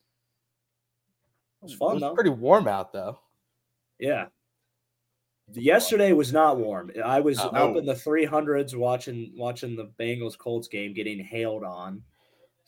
It 1.60 1.64
was 1.64 1.72
It 1.72 1.76
fun 1.76 1.92
was 1.94 2.00
though. 2.00 2.14
pretty 2.14 2.30
warm 2.30 2.66
out 2.68 2.92
though. 2.94 3.18
Yeah. 3.98 4.28
Yesterday 5.52 6.12
was 6.12 6.32
not 6.32 6.56
warm. 6.58 6.90
I 7.04 7.20
was 7.20 7.38
uh, 7.38 7.50
No. 7.52 7.70
up 7.70 7.76
in 7.76 7.84
the 7.86 7.94
300s 7.94 8.74
watching 8.74 9.32
watching 9.36 9.76
the 9.76 9.90
Bengals 10.00 10.38
Colts 10.38 10.68
game, 10.68 10.94
getting 10.94 11.18
hailed 11.22 11.64
on. 11.64 12.02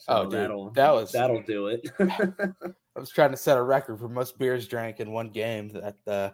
So 0.00 0.12
Oh, 0.14 0.22
dude, 0.24 0.32
that'll 0.32 0.70
that 0.70 0.90
was- 0.92 1.12
that'll 1.12 1.42
do 1.42 1.66
it. 1.68 1.86
I 2.00 2.98
was 2.98 3.10
trying 3.10 3.30
to 3.30 3.36
set 3.36 3.56
a 3.58 3.62
record 3.62 3.98
for 3.98 4.08
most 4.08 4.38
beers 4.38 4.66
drank 4.66 4.98
in 5.00 5.12
one 5.12 5.28
game. 5.30 5.68
That 5.68 5.96
uh, 6.06 6.30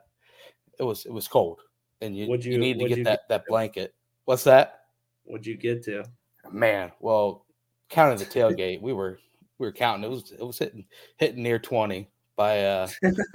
it 0.79 0.83
was 0.85 1.05
it 1.05 1.13
was 1.13 1.29
cold, 1.29 1.61
and 2.01 2.17
you 2.17 2.27
you, 2.27 2.53
you- 2.53 2.59
need 2.59 2.79
to 2.79 2.89
get 2.89 3.05
that 3.05 3.21
that 3.29 3.45
blanket. 3.47 3.95
What's 4.25 4.45
that? 4.45 4.81
What'd 5.25 5.47
you 5.47 5.57
get 5.57 5.83
to? 5.85 6.05
Man, 6.53 6.93
well, 7.01 7.45
counting 7.91 8.19
the 8.19 8.25
tailgate, 8.25 8.81
we 8.81 8.93
were 8.93 9.19
we 9.59 9.67
were 9.67 9.73
counting. 9.73 10.05
It 10.05 10.11
was 10.11 10.31
it 10.33 10.43
was 10.45 10.59
hitting 10.59 10.85
hitting 11.17 11.43
near 11.43 11.59
twenty, 11.59 12.09
by 12.37 12.65
uh 12.65 12.89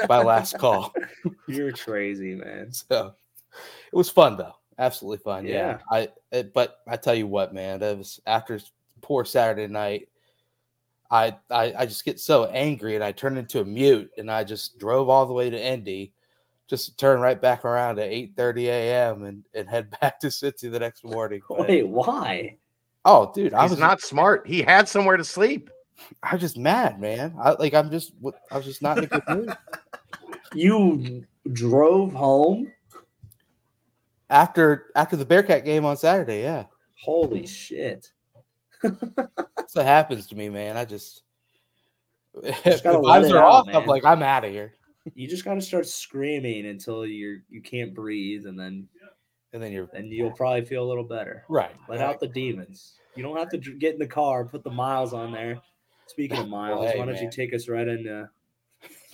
by 0.08 0.24
last 0.24 0.58
call. 0.58 0.94
You're 1.48 1.74
crazy, 1.74 2.36
man. 2.36 2.72
So 2.90 3.14
it 3.92 3.96
was 3.96 4.10
fun 4.10 4.38
though. 4.38 4.54
Absolutely 4.80 5.18
fun. 5.24 5.46
Yeah. 5.46 5.54
Yeah. 5.54 5.80
I 5.92 6.10
it, 6.32 6.54
but 6.54 6.78
I 6.88 6.96
tell 6.96 7.14
you 7.16 7.28
what, 7.28 7.54
man, 7.54 7.84
it 7.84 7.98
was 7.98 8.22
after 8.26 8.60
poor 9.02 9.26
Saturday 9.26 9.68
night. 9.68 10.08
I, 11.12 11.36
I 11.50 11.74
I 11.80 11.86
just 11.86 12.06
get 12.06 12.20
so 12.20 12.46
angry 12.46 12.96
and 12.96 13.04
I 13.04 13.12
turn 13.12 13.38
into 13.38 13.60
a 13.60 13.66
mute 13.66 14.10
and 14.18 14.32
I 14.32 14.44
just 14.46 14.80
drove 14.80 15.10
all 15.10 15.26
the 15.26 15.34
way 15.34 15.50
to 15.50 15.62
Indy 15.62 16.14
just 16.70 16.86
to 16.86 16.96
turn 16.96 17.20
right 17.20 17.40
back 17.40 17.66
around 17.66 18.00
at 18.00 18.08
8 18.10 18.34
30 18.38 18.70
a.m. 18.70 19.24
and, 19.26 19.44
and 19.54 19.70
head 19.70 19.94
back 20.02 20.20
to 20.22 20.28
Cincy 20.28 20.72
the 20.72 20.80
next 20.80 21.04
morning. 21.04 21.42
But- 21.50 21.68
Wait, 21.68 21.88
why? 21.88 22.58
oh 23.04 23.32
dude, 23.36 23.54
I 23.54 23.64
He's 23.64 23.72
was 23.72 23.80
not 23.80 24.00
smart. 24.02 24.48
He 24.48 24.62
had 24.62 24.88
somewhere 24.88 25.18
to 25.18 25.24
sleep. 25.24 25.70
I 26.24 26.32
was 26.34 26.42
just 26.42 26.58
mad, 26.58 27.00
man. 27.00 27.36
I 27.40 27.52
like 27.52 27.74
I'm 27.74 27.92
just 27.92 28.14
I 28.50 28.56
was 28.58 28.66
just 28.66 28.82
not 28.82 28.98
in 29.00 29.04
a 29.04 29.08
good 29.08 29.24
mood. 29.28 29.56
You 30.54 31.26
drove 31.54 32.12
home? 32.14 32.72
After 34.30 34.88
after 34.96 35.16
the 35.16 35.26
Bearcat 35.26 35.66
game 35.66 35.86
on 35.86 35.98
Saturday, 35.98 36.42
yeah. 36.42 36.66
Holy 37.02 37.46
shit. 37.46 38.12
That's 38.84 39.76
what 39.76 39.86
happens 39.86 40.28
to 40.28 40.36
me, 40.36 40.50
man. 40.50 40.78
I 40.78 40.86
just 40.86 41.24
if 42.44 42.64
Just 42.64 42.84
the 42.84 42.90
vibes 42.92 43.32
are 43.32 43.38
out, 43.40 43.68
off, 43.68 43.68
I'm 43.74 43.86
like, 43.86 44.06
I'm 44.06 44.24
out 44.24 44.46
of 44.46 44.52
here. 44.52 44.74
You 45.16 45.28
just 45.28 45.44
gotta 45.46 45.62
start 45.62 45.88
screaming 45.88 46.68
until 46.68 47.06
you're 47.06 47.40
you 47.50 47.62
can't 47.62 47.94
breathe 47.94 48.46
and 48.46 48.58
then 48.60 48.88
And 49.54 49.62
then 49.62 49.72
you're 49.72 49.90
then 49.92 50.06
you'll 50.08 50.32
probably 50.32 50.64
feel 50.66 50.84
a 50.84 50.88
little 50.90 51.04
better. 51.04 51.44
right. 51.50 51.76
Let 51.90 52.02
out 52.02 52.20
the 52.20 52.28
demons. 52.28 52.94
You 53.16 53.24
don't 53.24 53.36
have 53.38 53.50
to 53.50 53.58
get 53.58 53.94
in 53.94 54.00
the 54.00 54.08
car, 54.08 54.46
put 54.46 54.64
the 54.64 54.70
miles 54.72 55.14
on 55.14 55.32
there. 55.32 55.60
Speaking 56.08 56.38
of 56.38 56.48
miles, 56.60 56.92
hey, 56.92 57.00
why 57.00 57.06
don't 57.06 57.22
you 57.22 57.30
take 57.30 57.54
us 57.54 57.68
right 57.68 57.88
into 57.88 58.30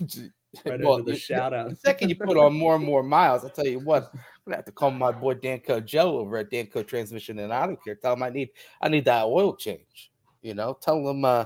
right 0.64 0.80
Well, 0.80 0.94
into 0.96 1.04
the 1.04 1.12
the- 1.12 1.18
shout 1.18 1.52
out? 1.52 1.70
The 1.70 1.76
second 1.76 2.08
you 2.10 2.16
put 2.16 2.36
on 2.36 2.54
more 2.54 2.76
and 2.76 2.84
more 2.84 3.02
miles, 3.02 3.44
I 3.44 3.48
tell 3.48 3.66
you 3.66 3.80
what, 3.80 4.12
I'm 4.48 4.52
gonna 4.52 4.58
have 4.60 4.64
to 4.64 4.72
call 4.72 4.90
my 4.90 5.12
boy 5.12 5.34
Danco 5.34 5.84
Joe 5.84 6.20
over 6.20 6.38
at 6.38 6.50
Danco 6.50 6.86
Transmission 6.86 7.38
and 7.38 7.52
Auto 7.52 7.76
Care. 7.76 7.96
Tell 7.96 8.14
him 8.14 8.22
I 8.22 8.30
need 8.30 8.48
I 8.80 8.88
need 8.88 9.04
that 9.04 9.26
oil 9.26 9.54
change. 9.54 10.10
You 10.40 10.54
know, 10.54 10.78
tell 10.80 11.06
him 11.06 11.22
uh 11.22 11.44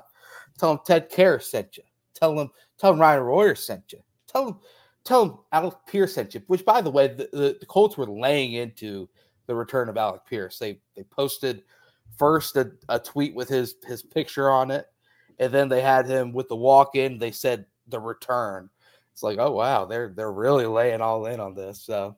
tell 0.56 0.70
him 0.70 0.78
Ted 0.86 1.10
Kerr 1.10 1.40
sent 1.40 1.76
you. 1.76 1.82
Tell 2.14 2.38
him 2.38 2.50
tell 2.78 2.92
him 2.92 3.00
Ryan 3.00 3.24
Royer 3.24 3.56
sent 3.56 3.92
you. 3.92 3.98
Tell 4.28 4.46
him 4.46 4.56
tell 5.02 5.24
him 5.24 5.38
Alec 5.50 5.74
Pierce 5.88 6.14
sent 6.14 6.32
you. 6.32 6.42
Which 6.46 6.64
by 6.64 6.80
the 6.80 6.92
way, 6.92 7.08
the, 7.08 7.28
the, 7.32 7.56
the 7.58 7.66
Colts 7.66 7.96
were 7.96 8.06
laying 8.06 8.52
into 8.52 9.08
the 9.46 9.54
return 9.56 9.88
of 9.88 9.96
Alec 9.96 10.20
Pierce. 10.24 10.60
They 10.60 10.80
they 10.94 11.02
posted 11.02 11.64
first 12.16 12.56
a, 12.56 12.70
a 12.88 13.00
tweet 13.00 13.34
with 13.34 13.48
his 13.48 13.74
his 13.84 14.04
picture 14.04 14.48
on 14.48 14.70
it, 14.70 14.86
and 15.40 15.52
then 15.52 15.68
they 15.68 15.80
had 15.80 16.06
him 16.06 16.32
with 16.32 16.46
the 16.46 16.54
walk 16.54 16.94
in. 16.94 17.18
They 17.18 17.32
said 17.32 17.66
the 17.88 17.98
return. 17.98 18.70
It's 19.12 19.24
like, 19.24 19.38
oh 19.40 19.50
wow, 19.50 19.86
they're 19.86 20.12
they're 20.14 20.30
really 20.30 20.66
laying 20.66 21.00
all 21.00 21.26
in 21.26 21.40
on 21.40 21.56
this. 21.56 21.82
So, 21.82 22.16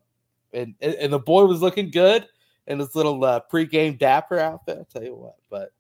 and 0.55 0.75
and, 0.81 1.13
the 1.13 1.19
boy 1.19 1.45
was 1.45 1.61
looking 1.61 1.91
good 1.91 2.27
in 2.67 2.79
his 2.79 2.95
little 2.95 3.23
uh, 3.25 3.41
pregame 3.53 3.99
dapper 3.99 4.39
outfit. 4.39 4.79
I 4.81 4.85
tell 4.93 5.03
you 5.03 5.15
what, 5.15 5.37
but 5.51 5.73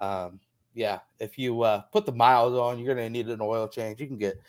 um, 0.00 0.40
yeah, 0.74 1.00
if 1.18 1.38
you 1.38 1.62
uh, 1.62 1.82
put 1.92 2.06
the 2.06 2.12
miles 2.12 2.54
on, 2.54 2.78
you're 2.78 2.94
gonna 2.94 3.10
need 3.10 3.28
an 3.28 3.40
oil 3.40 3.68
change. 3.68 4.00
You 4.00 4.06
can 4.06 4.18
get 4.18 4.40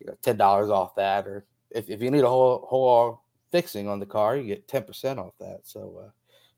you 0.00 0.06
know 0.06 0.16
ten 0.22 0.36
dollars 0.36 0.70
off 0.70 0.94
that, 0.96 1.26
or 1.26 1.46
if, 1.70 1.88
if 1.88 2.02
you 2.02 2.10
need 2.10 2.24
a 2.24 2.28
whole 2.28 2.66
whole 2.68 3.22
fixing 3.50 3.88
on 3.88 4.00
the 4.00 4.06
car, 4.06 4.36
you 4.36 4.46
get 4.46 4.68
ten 4.68 4.82
percent 4.82 5.18
off 5.18 5.34
that. 5.38 5.60
So, 5.64 6.02
uh, 6.06 6.10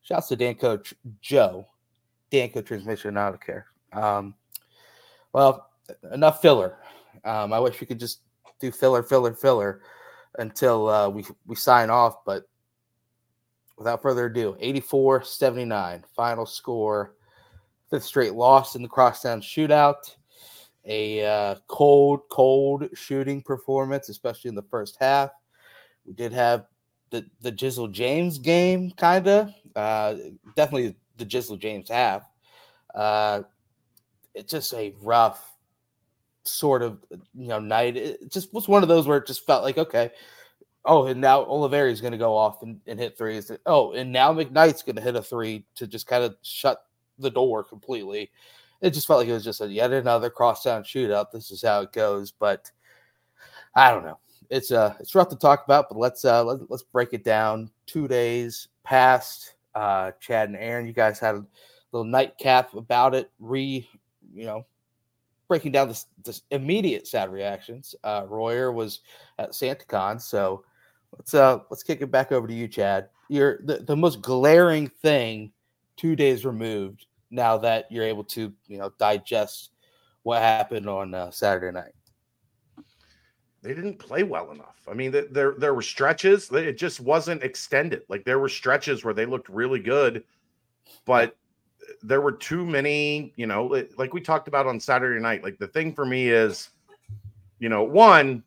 shouts 0.02 0.28
to 0.28 0.36
Danco 0.36 0.92
Joe, 1.20 1.66
Danco 2.32 2.64
Transmission 2.64 3.18
Auto 3.18 3.38
Care. 3.38 3.66
Um, 3.92 4.34
well, 5.32 5.70
enough 6.12 6.42
filler. 6.42 6.78
Um, 7.24 7.52
I 7.52 7.60
wish 7.60 7.80
we 7.80 7.86
could 7.86 8.00
just 8.00 8.20
do 8.60 8.70
filler, 8.70 9.02
filler, 9.02 9.34
filler 9.34 9.82
until 10.38 10.88
uh, 10.88 11.08
we 11.08 11.24
we 11.46 11.56
sign 11.56 11.90
off. 11.90 12.24
But 12.24 12.44
without 13.76 14.02
further 14.02 14.26
ado, 14.26 14.56
84-79 14.62 16.02
final 16.14 16.46
score. 16.46 17.14
Fifth 17.90 18.04
straight 18.04 18.34
loss 18.34 18.74
in 18.74 18.82
the 18.82 18.88
crosstown 18.88 19.40
shootout. 19.40 20.16
A 20.84 21.24
uh, 21.24 21.54
cold, 21.68 22.20
cold 22.30 22.88
shooting 22.94 23.42
performance, 23.42 24.08
especially 24.08 24.48
in 24.48 24.54
the 24.54 24.62
first 24.62 24.96
half. 25.00 25.30
We 26.04 26.12
did 26.12 26.32
have 26.32 26.66
the 27.10 27.26
the 27.40 27.52
Jizzle 27.52 27.90
James 27.90 28.38
game, 28.38 28.92
kind 28.92 29.26
of. 29.26 29.52
Uh, 29.74 30.14
definitely 30.54 30.96
the 31.16 31.26
Jizzle 31.26 31.58
James 31.58 31.88
half. 31.88 32.22
Uh, 32.94 33.42
it's 34.34 34.52
just 34.52 34.74
a 34.74 34.94
rough 35.00 35.55
sort 36.46 36.82
of 36.82 37.04
you 37.10 37.48
know 37.48 37.58
night. 37.58 37.96
It 37.96 38.30
just 38.30 38.52
was 38.52 38.68
one 38.68 38.82
of 38.82 38.88
those 38.88 39.06
where 39.06 39.18
it 39.18 39.26
just 39.26 39.46
felt 39.46 39.64
like 39.64 39.78
okay, 39.78 40.10
oh, 40.86 41.06
and 41.06 41.20
now 41.20 41.44
Olivari's 41.44 42.00
going 42.00 42.12
to 42.12 42.18
go 42.18 42.34
off 42.34 42.62
and, 42.62 42.80
and 42.86 42.98
hit 42.98 43.18
threes. 43.18 43.50
Oh, 43.66 43.92
and 43.92 44.12
now 44.12 44.32
McKnight's 44.32 44.82
going 44.82 44.96
to 44.96 45.02
hit 45.02 45.16
a 45.16 45.22
three 45.22 45.66
to 45.74 45.86
just 45.86 46.06
kind 46.06 46.24
of 46.24 46.36
shut 46.42 46.78
the 47.18 47.30
door 47.30 47.64
completely. 47.64 48.30
It 48.80 48.90
just 48.90 49.06
felt 49.06 49.20
like 49.20 49.28
it 49.28 49.32
was 49.32 49.44
just 49.44 49.60
a 49.60 49.66
yet 49.66 49.92
another 49.92 50.30
cross 50.30 50.62
crosstown 50.62 50.82
shootout. 50.84 51.30
This 51.30 51.50
is 51.50 51.62
how 51.62 51.82
it 51.82 51.92
goes, 51.92 52.30
but 52.30 52.70
I 53.74 53.90
don't 53.90 54.04
know. 54.04 54.18
It's 54.48 54.70
uh 54.70 54.94
it's 55.00 55.14
rough 55.14 55.28
to 55.30 55.36
talk 55.36 55.64
about, 55.64 55.88
but 55.88 55.98
let's 55.98 56.24
uh 56.24 56.44
let, 56.44 56.70
let's 56.70 56.82
break 56.82 57.12
it 57.12 57.24
down. 57.24 57.70
Two 57.86 58.06
days 58.06 58.68
past, 58.84 59.54
uh 59.74 60.12
Chad 60.20 60.48
and 60.48 60.58
Aaron, 60.58 60.86
you 60.86 60.92
guys 60.92 61.18
had 61.18 61.36
a 61.36 61.46
little 61.90 62.04
nightcap 62.04 62.74
about 62.74 63.14
it, 63.14 63.30
re 63.40 63.88
you 64.34 64.44
know, 64.44 64.66
breaking 65.48 65.72
down 65.72 65.88
this, 65.88 66.06
this 66.24 66.42
immediate 66.50 67.06
sad 67.06 67.30
reactions. 67.30 67.94
Uh 68.04 68.24
Royer 68.28 68.72
was 68.72 69.00
at 69.38 69.50
SantaCon, 69.50 70.20
so 70.20 70.64
let's 71.16 71.34
uh 71.34 71.60
let's 71.70 71.82
kick 71.82 72.00
it 72.02 72.10
back 72.10 72.32
over 72.32 72.46
to 72.46 72.54
you, 72.54 72.68
Chad. 72.68 73.08
You're 73.28 73.60
the, 73.64 73.78
the 73.78 73.96
most 73.96 74.22
glaring 74.22 74.88
thing 74.88 75.52
two 75.96 76.14
days 76.14 76.44
removed 76.44 77.06
now 77.30 77.58
that 77.58 77.90
you're 77.90 78.04
able 78.04 78.24
to, 78.24 78.52
you 78.68 78.78
know, 78.78 78.92
digest 78.98 79.70
what 80.22 80.42
happened 80.42 80.88
on 80.88 81.14
uh, 81.14 81.30
Saturday 81.30 81.72
night. 81.72 81.92
They 83.62 83.74
didn't 83.74 83.98
play 83.98 84.22
well 84.22 84.52
enough. 84.52 84.76
I 84.88 84.94
mean, 84.94 85.12
th- 85.12 85.28
there 85.32 85.54
there 85.58 85.74
were 85.74 85.82
stretches. 85.82 86.50
It 86.52 86.78
just 86.78 87.00
wasn't 87.00 87.42
extended. 87.42 88.02
Like 88.08 88.24
there 88.24 88.38
were 88.38 88.48
stretches 88.48 89.04
where 89.04 89.14
they 89.14 89.26
looked 89.26 89.48
really 89.48 89.80
good, 89.80 90.22
but 91.04 91.36
there 92.02 92.20
were 92.20 92.32
too 92.32 92.64
many. 92.64 93.32
You 93.36 93.46
know, 93.46 93.84
like 93.96 94.12
we 94.12 94.20
talked 94.20 94.48
about 94.48 94.66
on 94.66 94.80
Saturday 94.80 95.20
night. 95.20 95.42
Like 95.42 95.58
the 95.58 95.68
thing 95.68 95.94
for 95.94 96.04
me 96.04 96.28
is, 96.28 96.70
you 97.58 97.68
know, 97.68 97.82
one, 97.82 98.42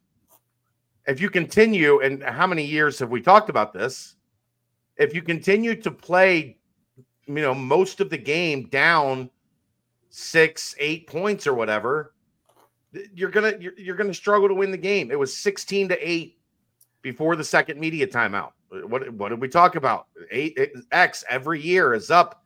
if 1.07 1.19
you 1.21 1.29
continue, 1.29 1.99
and 2.01 2.23
how 2.23 2.47
many 2.47 2.65
years 2.65 2.99
have 2.99 3.09
we 3.09 3.21
talked 3.21 3.49
about 3.49 3.73
this? 3.73 4.15
If 4.97 5.13
you 5.13 5.21
continue 5.21 5.75
to 5.81 5.91
play, 5.91 6.57
you 7.25 7.41
know, 7.41 7.53
most 7.53 7.99
of 7.99 8.09
the 8.09 8.17
game 8.17 8.67
down 8.67 9.29
six, 10.09 10.75
eight 10.79 11.07
points 11.07 11.47
or 11.47 11.53
whatever, 11.53 12.13
you're 13.13 13.29
gonna 13.29 13.53
you're, 13.59 13.77
you're 13.77 13.95
gonna 13.95 14.13
struggle 14.13 14.47
to 14.47 14.53
win 14.53 14.71
the 14.71 14.77
game. 14.77 15.11
It 15.11 15.19
was 15.19 15.35
16 15.35 15.89
to 15.89 16.09
8 16.09 16.37
before 17.01 17.35
the 17.35 17.43
second 17.43 17.79
media 17.79 18.07
timeout. 18.07 18.51
What 18.69 19.11
what 19.13 19.29
did 19.29 19.41
we 19.41 19.47
talk 19.47 19.75
about? 19.75 20.07
Eight 20.31 20.57
X 20.91 21.23
every 21.29 21.61
year 21.61 21.93
is 21.93 22.11
up 22.11 22.38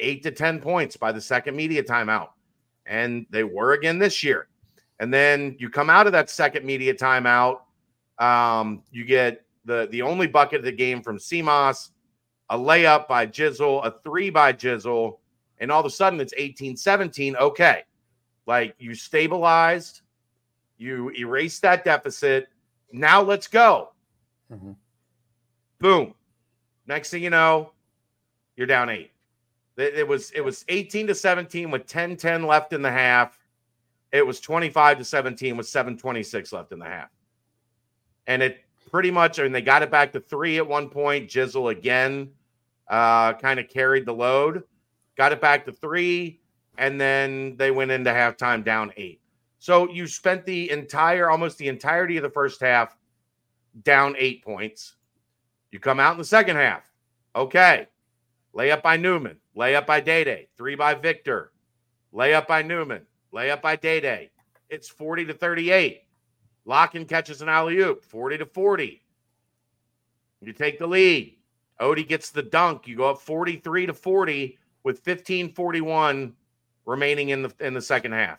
eight 0.00 0.22
to 0.22 0.30
10 0.30 0.60
points 0.60 0.96
by 0.96 1.12
the 1.12 1.20
second 1.20 1.56
media 1.56 1.82
timeout. 1.82 2.28
And 2.86 3.26
they 3.30 3.44
were 3.44 3.72
again 3.72 3.98
this 3.98 4.22
year. 4.22 4.48
And 5.00 5.12
then 5.12 5.56
you 5.58 5.68
come 5.68 5.90
out 5.90 6.06
of 6.06 6.12
that 6.12 6.30
second 6.30 6.64
media 6.64 6.94
timeout. 6.94 7.60
Um, 8.18 8.82
you 8.90 9.04
get 9.04 9.44
the 9.64 9.88
the 9.90 10.00
only 10.02 10.26
bucket 10.26 10.60
of 10.60 10.64
the 10.64 10.72
game 10.72 11.02
from 11.02 11.18
Simas, 11.18 11.90
a 12.48 12.56
layup 12.56 13.06
by 13.08 13.26
Jizzle, 13.26 13.84
a 13.84 13.94
three 14.02 14.30
by 14.30 14.52
Jizzle, 14.52 15.18
and 15.58 15.70
all 15.70 15.80
of 15.80 15.86
a 15.86 15.90
sudden 15.90 16.20
it's 16.20 16.32
18 16.36 16.76
17. 16.76 17.36
Okay. 17.36 17.82
Like 18.46 18.74
you 18.78 18.94
stabilized, 18.94 20.02
you 20.78 21.10
erased 21.10 21.62
that 21.62 21.84
deficit. 21.84 22.48
Now 22.92 23.20
let's 23.20 23.48
go. 23.48 23.92
Mhm. 24.50 24.76
Boom. 25.80 26.14
Next 26.86 27.10
thing 27.10 27.22
you 27.22 27.30
know, 27.30 27.72
you're 28.56 28.66
down 28.68 28.88
eight. 28.88 29.10
It, 29.76 30.08
was 30.08 30.30
it 30.30 30.40
was 30.40 30.64
18 30.68 31.08
to 31.08 31.14
17 31.14 31.70
with 31.70 31.86
10 31.86 32.16
10 32.16 32.46
left 32.46 32.72
in 32.72 32.82
the 32.82 32.90
half. 32.90 33.38
It 34.12 34.26
was 34.26 34.40
25 34.40 34.98
to 34.98 35.04
17 35.04 35.56
with 35.56 35.68
726 35.68 36.52
left 36.52 36.72
in 36.72 36.78
the 36.78 36.86
half. 36.86 37.10
And 38.26 38.42
it 38.42 38.64
pretty 38.90 39.10
much, 39.10 39.38
I 39.38 39.42
mean, 39.42 39.52
they 39.52 39.60
got 39.60 39.82
it 39.82 39.90
back 39.90 40.12
to 40.12 40.20
three 40.20 40.56
at 40.56 40.66
one 40.66 40.88
point. 40.88 41.28
Jizzle 41.28 41.70
again 41.70 42.30
uh, 42.88 43.34
kind 43.34 43.60
of 43.60 43.68
carried 43.68 44.06
the 44.06 44.14
load, 44.14 44.62
got 45.16 45.32
it 45.32 45.40
back 45.40 45.66
to 45.66 45.72
three, 45.72 46.40
and 46.78 47.00
then 47.00 47.56
they 47.56 47.70
went 47.70 47.90
into 47.90 48.10
halftime 48.10 48.64
down 48.64 48.92
eight. 48.96 49.20
So 49.58 49.90
you 49.90 50.06
spent 50.06 50.46
the 50.46 50.70
entire, 50.70 51.30
almost 51.30 51.58
the 51.58 51.68
entirety 51.68 52.16
of 52.16 52.22
the 52.22 52.30
first 52.30 52.60
half 52.60 52.96
down 53.82 54.14
eight 54.18 54.42
points. 54.44 54.94
You 55.72 55.80
come 55.80 56.00
out 56.00 56.12
in 56.12 56.18
the 56.18 56.24
second 56.24 56.56
half. 56.56 56.90
Okay. 57.34 57.88
Layup 58.56 58.82
by 58.82 58.96
Newman, 58.96 59.36
layup 59.54 59.84
by 59.84 60.00
Day 60.00 60.48
three 60.56 60.76
by 60.76 60.94
Victor, 60.94 61.52
layup 62.14 62.46
by 62.46 62.62
Newman, 62.62 63.02
layup 63.30 63.60
by 63.60 63.76
Day 63.76 64.30
It's 64.70 64.88
40 64.88 65.26
to 65.26 65.34
38. 65.34 66.00
Lakhin 66.66 67.06
catches 67.06 67.42
an 67.42 67.50
alley 67.50 67.76
oop, 67.78 68.02
40 68.02 68.38
to 68.38 68.46
40. 68.46 69.02
You 70.40 70.52
take 70.54 70.78
the 70.78 70.86
lead. 70.86 71.36
Odie 71.82 72.08
gets 72.08 72.30
the 72.30 72.42
dunk. 72.42 72.88
You 72.88 72.96
go 72.96 73.10
up 73.10 73.20
43 73.20 73.86
to 73.86 73.92
40 73.92 74.58
with 74.84 75.04
15:41 75.04 76.32
remaining 76.86 77.28
in 77.28 77.42
the 77.42 77.52
in 77.60 77.74
the 77.74 77.82
second 77.82 78.12
half. 78.12 78.38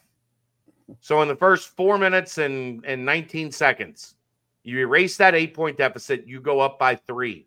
So 1.00 1.22
in 1.22 1.28
the 1.28 1.36
first 1.36 1.76
four 1.76 2.00
minutes 2.00 2.40
and, 2.40 2.84
and 2.86 3.06
19 3.06 3.52
seconds, 3.52 4.16
you 4.64 4.80
erase 4.80 5.18
that 5.18 5.36
eight 5.36 5.54
point 5.54 5.78
deficit, 5.78 6.26
you 6.26 6.42
go 6.42 6.60
up 6.60 6.80
by 6.80 6.96
three. 6.96 7.46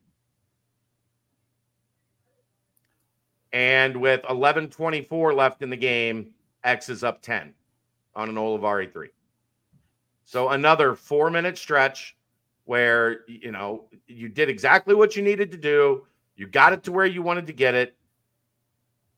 And 3.53 3.97
with 3.97 4.23
11:24 4.23 5.35
left 5.35 5.63
in 5.63 5.71
the 5.71 5.77
game, 5.77 6.33
X 6.63 6.89
is 6.89 7.03
up 7.03 7.23
10 7.23 7.55
on 8.15 8.29
an 8.29 8.37
Olivari 8.37 8.93
three. 8.93 9.11
So 10.25 10.51
another 10.51 10.95
four 10.95 11.31
minute 11.31 11.59
stretch 11.59 12.17
where 12.65 13.23
you 13.27 13.51
know 13.51 13.87
you 14.07 14.29
did 14.29 14.49
exactly 14.49 14.95
what 14.95 15.17
you 15.17 15.23
needed 15.23 15.51
to 15.51 15.57
do. 15.57 16.07
You 16.37 16.47
got 16.47 16.73
it 16.73 16.85
to 16.85 16.93
where 16.93 17.07
you 17.07 17.23
wanted 17.23 17.47
to 17.49 17.53
get 17.53 17.75
it, 17.75 17.97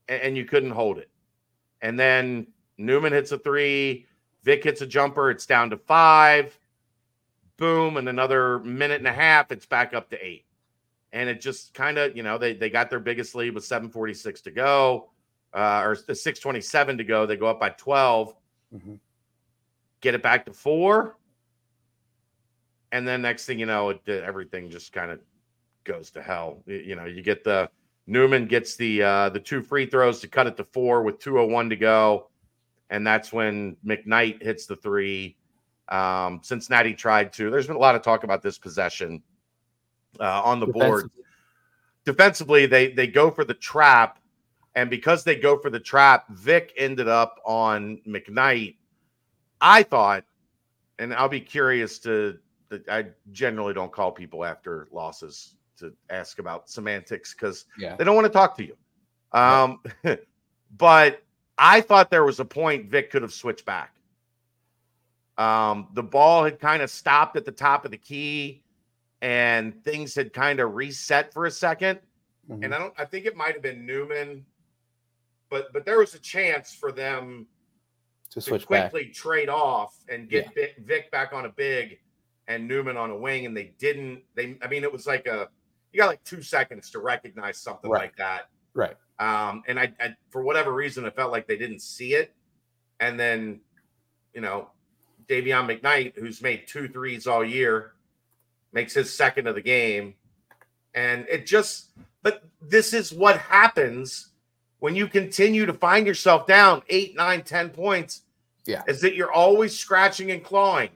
and 0.09 0.37
you 0.37 0.45
couldn't 0.45 0.71
hold 0.71 0.99
it. 0.99 1.11
And 1.83 1.99
then 1.99 2.47
Newman 2.79 3.13
hits 3.13 3.33
a 3.33 3.39
three, 3.39 4.07
Vic 4.43 4.65
hits 4.65 4.81
a 4.81 4.87
jumper, 4.87 5.31
it's 5.31 5.47
down 5.47 5.71
to 5.71 5.77
five. 5.77 6.59
Boom, 7.59 7.97
and 7.97 8.09
another 8.09 8.59
minute 8.61 8.99
and 8.99 9.07
a 9.07 9.13
half, 9.13 9.53
it's 9.53 9.67
back 9.67 9.95
up 9.95 10.11
to 10.11 10.25
eight. 10.25 10.45
And 11.13 11.29
it 11.29 11.41
just 11.41 11.75
kind 11.75 11.99
of, 11.99 12.17
you 12.17 12.23
know, 12.23 12.39
they 12.39 12.55
they 12.55 12.71
got 12.71 12.89
their 12.91 13.01
biggest 13.01 13.35
lead 13.35 13.55
with 13.55 13.65
746 13.65 14.41
to 14.43 14.51
go, 14.51 15.11
uh, 15.53 15.83
or 15.85 15.95
627 15.95 16.99
to 16.99 17.05
go. 17.05 17.27
They 17.27 17.37
go 17.37 17.47
up 17.47 17.61
by 17.61 17.71
12. 17.71 18.35
Mhm. 18.75 18.99
Get 20.01 20.15
it 20.15 20.23
back 20.23 20.47
to 20.47 20.53
four 20.53 21.17
and 22.93 23.09
then 23.09 23.23
next 23.23 23.47
thing 23.47 23.59
you 23.59 23.67
know, 23.67 23.89
it, 23.89 24.07
everything 24.07 24.71
just 24.71 24.93
kind 24.93 25.11
of 25.11 25.19
goes 25.85 26.11
to 26.13 26.23
hell. 26.23 26.63
You, 26.67 26.77
you 26.77 26.97
know, 26.97 27.07
you 27.07 27.23
get 27.23 27.43
the 27.43 27.69
Newman 28.07 28.47
gets 28.47 28.77
the 28.77 29.03
uh, 29.03 29.29
the 29.31 29.41
two 29.41 29.63
free 29.63 29.87
throws 29.87 30.21
to 30.21 30.29
cut 30.29 30.47
it 30.47 30.57
to 30.59 30.65
four 30.65 31.03
with 31.03 31.19
201 31.19 31.71
to 31.71 31.77
go, 31.77 32.29
and 32.91 33.07
that's 33.07 33.33
when 33.33 33.77
McKnight 33.85 34.43
hits 34.43 34.67
the 34.67 34.77
three. 34.77 35.37
Um, 35.89 36.41
Cincinnati 36.43 36.95
tried 36.95 37.33
to. 37.35 37.51
There's 37.51 37.67
been 37.67 37.77
a 37.77 37.81
lot 37.81 37.95
of 37.95 38.03
talk 38.03 38.25
about 38.25 38.43
this 38.43 38.59
possession 38.59 39.23
uh, 40.21 40.43
on 40.43 40.61
the 40.61 40.67
board. 40.67 41.11
Defensively, 42.05 42.67
they 42.67 42.93
they 42.93 43.07
go 43.07 43.31
for 43.31 43.45
the 43.45 43.55
trap, 43.55 44.19
and 44.75 44.91
because 44.91 45.25
they 45.25 45.37
go 45.37 45.59
for 45.59 45.71
the 45.71 45.81
trap, 45.81 46.29
Vic 46.31 46.73
ended 46.77 47.09
up 47.09 47.39
on 47.45 48.01
McKnight. 48.07 48.77
I 49.61 49.85
thought, 49.85 50.25
and 50.99 51.15
I'll 51.15 51.29
be 51.29 51.41
curious 51.41 51.99
to 52.01 52.39
I 52.89 53.07
generally 53.33 53.75
don't 53.75 53.93
call 53.93 54.13
people 54.13 54.45
after 54.45 54.89
losses 54.91 55.57
to 55.79 55.93
ask 56.11 56.39
about 56.39 56.69
semantics 56.71 57.35
because 57.35 57.67
Yeah. 57.79 57.97
they 57.97 58.05
don't 58.05 58.15
want 58.15 58.27
to 58.27 58.33
talk 58.33 58.57
to 58.57 58.65
you. 58.65 58.77
Um, 59.33 59.81
but 60.79 61.23
I 61.59 61.81
thought 61.81 62.11
there 62.11 62.25
was 62.25 62.41
a 62.41 62.45
point 62.45 62.91
Vic 62.91 63.11
could 63.11 63.23
have 63.23 63.33
switched 63.33 63.65
back. 63.65 63.95
Um, 65.39 65.89
the 65.95 66.03
ball 66.03 66.45
had 66.45 66.61
kind 66.61 66.83
of 66.83 66.91
stopped 66.91 67.37
at 67.37 67.45
the 67.45 67.53
top 67.53 67.85
of 67.85 67.91
the 67.91 67.97
key, 67.97 68.62
and 69.23 69.83
things 69.85 70.15
had 70.15 70.33
kind 70.33 70.61
of 70.61 70.75
reset 70.75 71.33
for 71.33 71.47
a 71.47 71.51
2nd 71.51 72.01
Mhm. 72.51 72.65
And 72.65 72.75
I 72.75 72.79
don't. 72.79 72.93
I 72.99 73.05
think 73.05 73.25
it 73.25 73.37
might 73.37 73.55
have 73.55 73.63
been 73.63 73.87
Newman, 73.87 74.45
but 75.49 75.73
but 75.73 75.85
there 75.87 75.99
was 75.99 76.15
a 76.15 76.19
chance 76.19 76.75
for 76.75 76.91
them 76.91 77.47
to 78.31 78.35
to 78.35 78.41
switch 78.41 78.69
back. 78.69 78.91
quickly 78.91 79.11
trade 79.13 79.49
off 79.49 79.97
and 80.09 80.29
get 80.29 80.53
Vic, 80.53 80.75
Vic 80.79 81.11
back 81.13 81.33
on 81.33 81.45
a 81.47 81.49
big 81.51 82.01
and 82.49 82.67
Newman 82.67 82.97
on 82.97 83.11
a 83.11 83.17
wing, 83.17 83.47
and 83.47 83.57
they 83.57 83.75
didn't. 83.79 84.25
They, 84.35 84.59
I 84.61 84.67
mean, 84.67 84.83
it 84.83 84.93
was 84.93 85.07
like 85.07 85.29
a 85.29 85.51
you 85.93 85.99
got 85.99 86.09
like 86.09 86.25
two 86.25 86.43
seconds 86.43 86.91
to 86.91 86.99
recognize 86.99 87.59
something 87.59 87.89
Right. 87.89 88.03
like 88.03 88.17
that. 88.17 88.49
Right. 88.75 88.97
Um, 89.21 89.63
and 89.69 89.79
I, 89.79 89.93
I, 90.01 90.17
for 90.31 90.43
whatever 90.43 90.73
reason, 90.73 91.05
it 91.05 91.15
felt 91.15 91.31
like 91.31 91.47
they 91.47 91.57
didn't 91.57 91.81
see 91.81 92.15
it. 92.15 92.35
And 92.99 93.21
then, 93.21 93.61
you 94.35 94.41
know, 94.41 94.71
Dayvion 95.29 95.69
McKnight, 95.81 96.17
who's 96.19 96.43
made 96.43 96.67
two 96.67 96.89
threes 96.89 97.27
all 97.29 97.45
year, 97.45 97.93
makes 98.73 98.95
his 98.95 99.13
second 99.13 99.47
of 99.47 99.55
the 99.55 99.63
game. 99.63 100.15
And 100.95 101.27
it 101.29 101.47
just, 101.47 101.91
but 102.23 102.45
this 102.61 102.93
is 102.93 103.13
what 103.13 103.39
happens 103.39 104.31
when 104.81 104.95
you 104.97 105.07
continue 105.07 105.67
to 105.67 105.73
find 105.73 106.07
yourself 106.07 106.47
down 106.47 106.83
eight, 106.89 107.15
nine, 107.17 107.43
ten 107.43 107.71
points. 107.71 108.23
Yeah. 108.65 108.83
Is 108.87 109.01
that 109.01 109.15
you're 109.15 109.33
always 109.33 109.77
scratching 109.77 110.31
and 110.31 110.43
clawing 110.43 110.91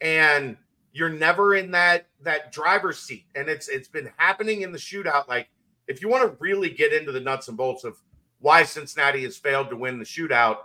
and 0.00 0.56
you're 0.92 1.10
never 1.10 1.54
in 1.54 1.70
that 1.72 2.06
that 2.22 2.52
driver's 2.52 2.98
seat. 2.98 3.26
And 3.34 3.48
it's 3.48 3.68
it's 3.68 3.88
been 3.88 4.10
happening 4.16 4.62
in 4.62 4.72
the 4.72 4.78
shootout. 4.78 5.28
Like 5.28 5.48
if 5.86 6.00
you 6.00 6.08
want 6.08 6.30
to 6.30 6.36
really 6.40 6.70
get 6.70 6.92
into 6.92 7.12
the 7.12 7.20
nuts 7.20 7.48
and 7.48 7.56
bolts 7.56 7.84
of 7.84 7.96
why 8.40 8.62
Cincinnati 8.62 9.22
has 9.24 9.36
failed 9.36 9.68
to 9.70 9.76
win 9.76 9.98
the 9.98 10.04
shootout, 10.04 10.58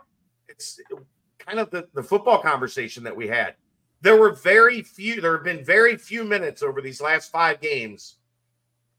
it's 0.48 0.80
kind 1.38 1.60
of 1.60 1.70
the, 1.72 1.88
the 1.94 2.04
football 2.04 2.40
conversation 2.42 3.04
that 3.04 3.16
we 3.16 3.28
had. 3.28 3.56
There 4.06 4.18
were 4.18 4.34
very 4.34 4.84
few, 4.84 5.20
there 5.20 5.34
have 5.34 5.44
been 5.44 5.66
very 5.66 5.98
few 5.98 6.24
minutes 6.24 6.62
over 6.62 6.80
these 6.80 7.02
last 7.02 7.32
five 7.32 7.60
games 7.60 8.18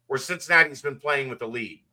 where 0.08 0.18
Cincinnati's 0.18 0.82
been 0.82 0.98
playing 0.98 1.28
with 1.28 1.40
a 1.42 1.46
lead, 1.46 1.84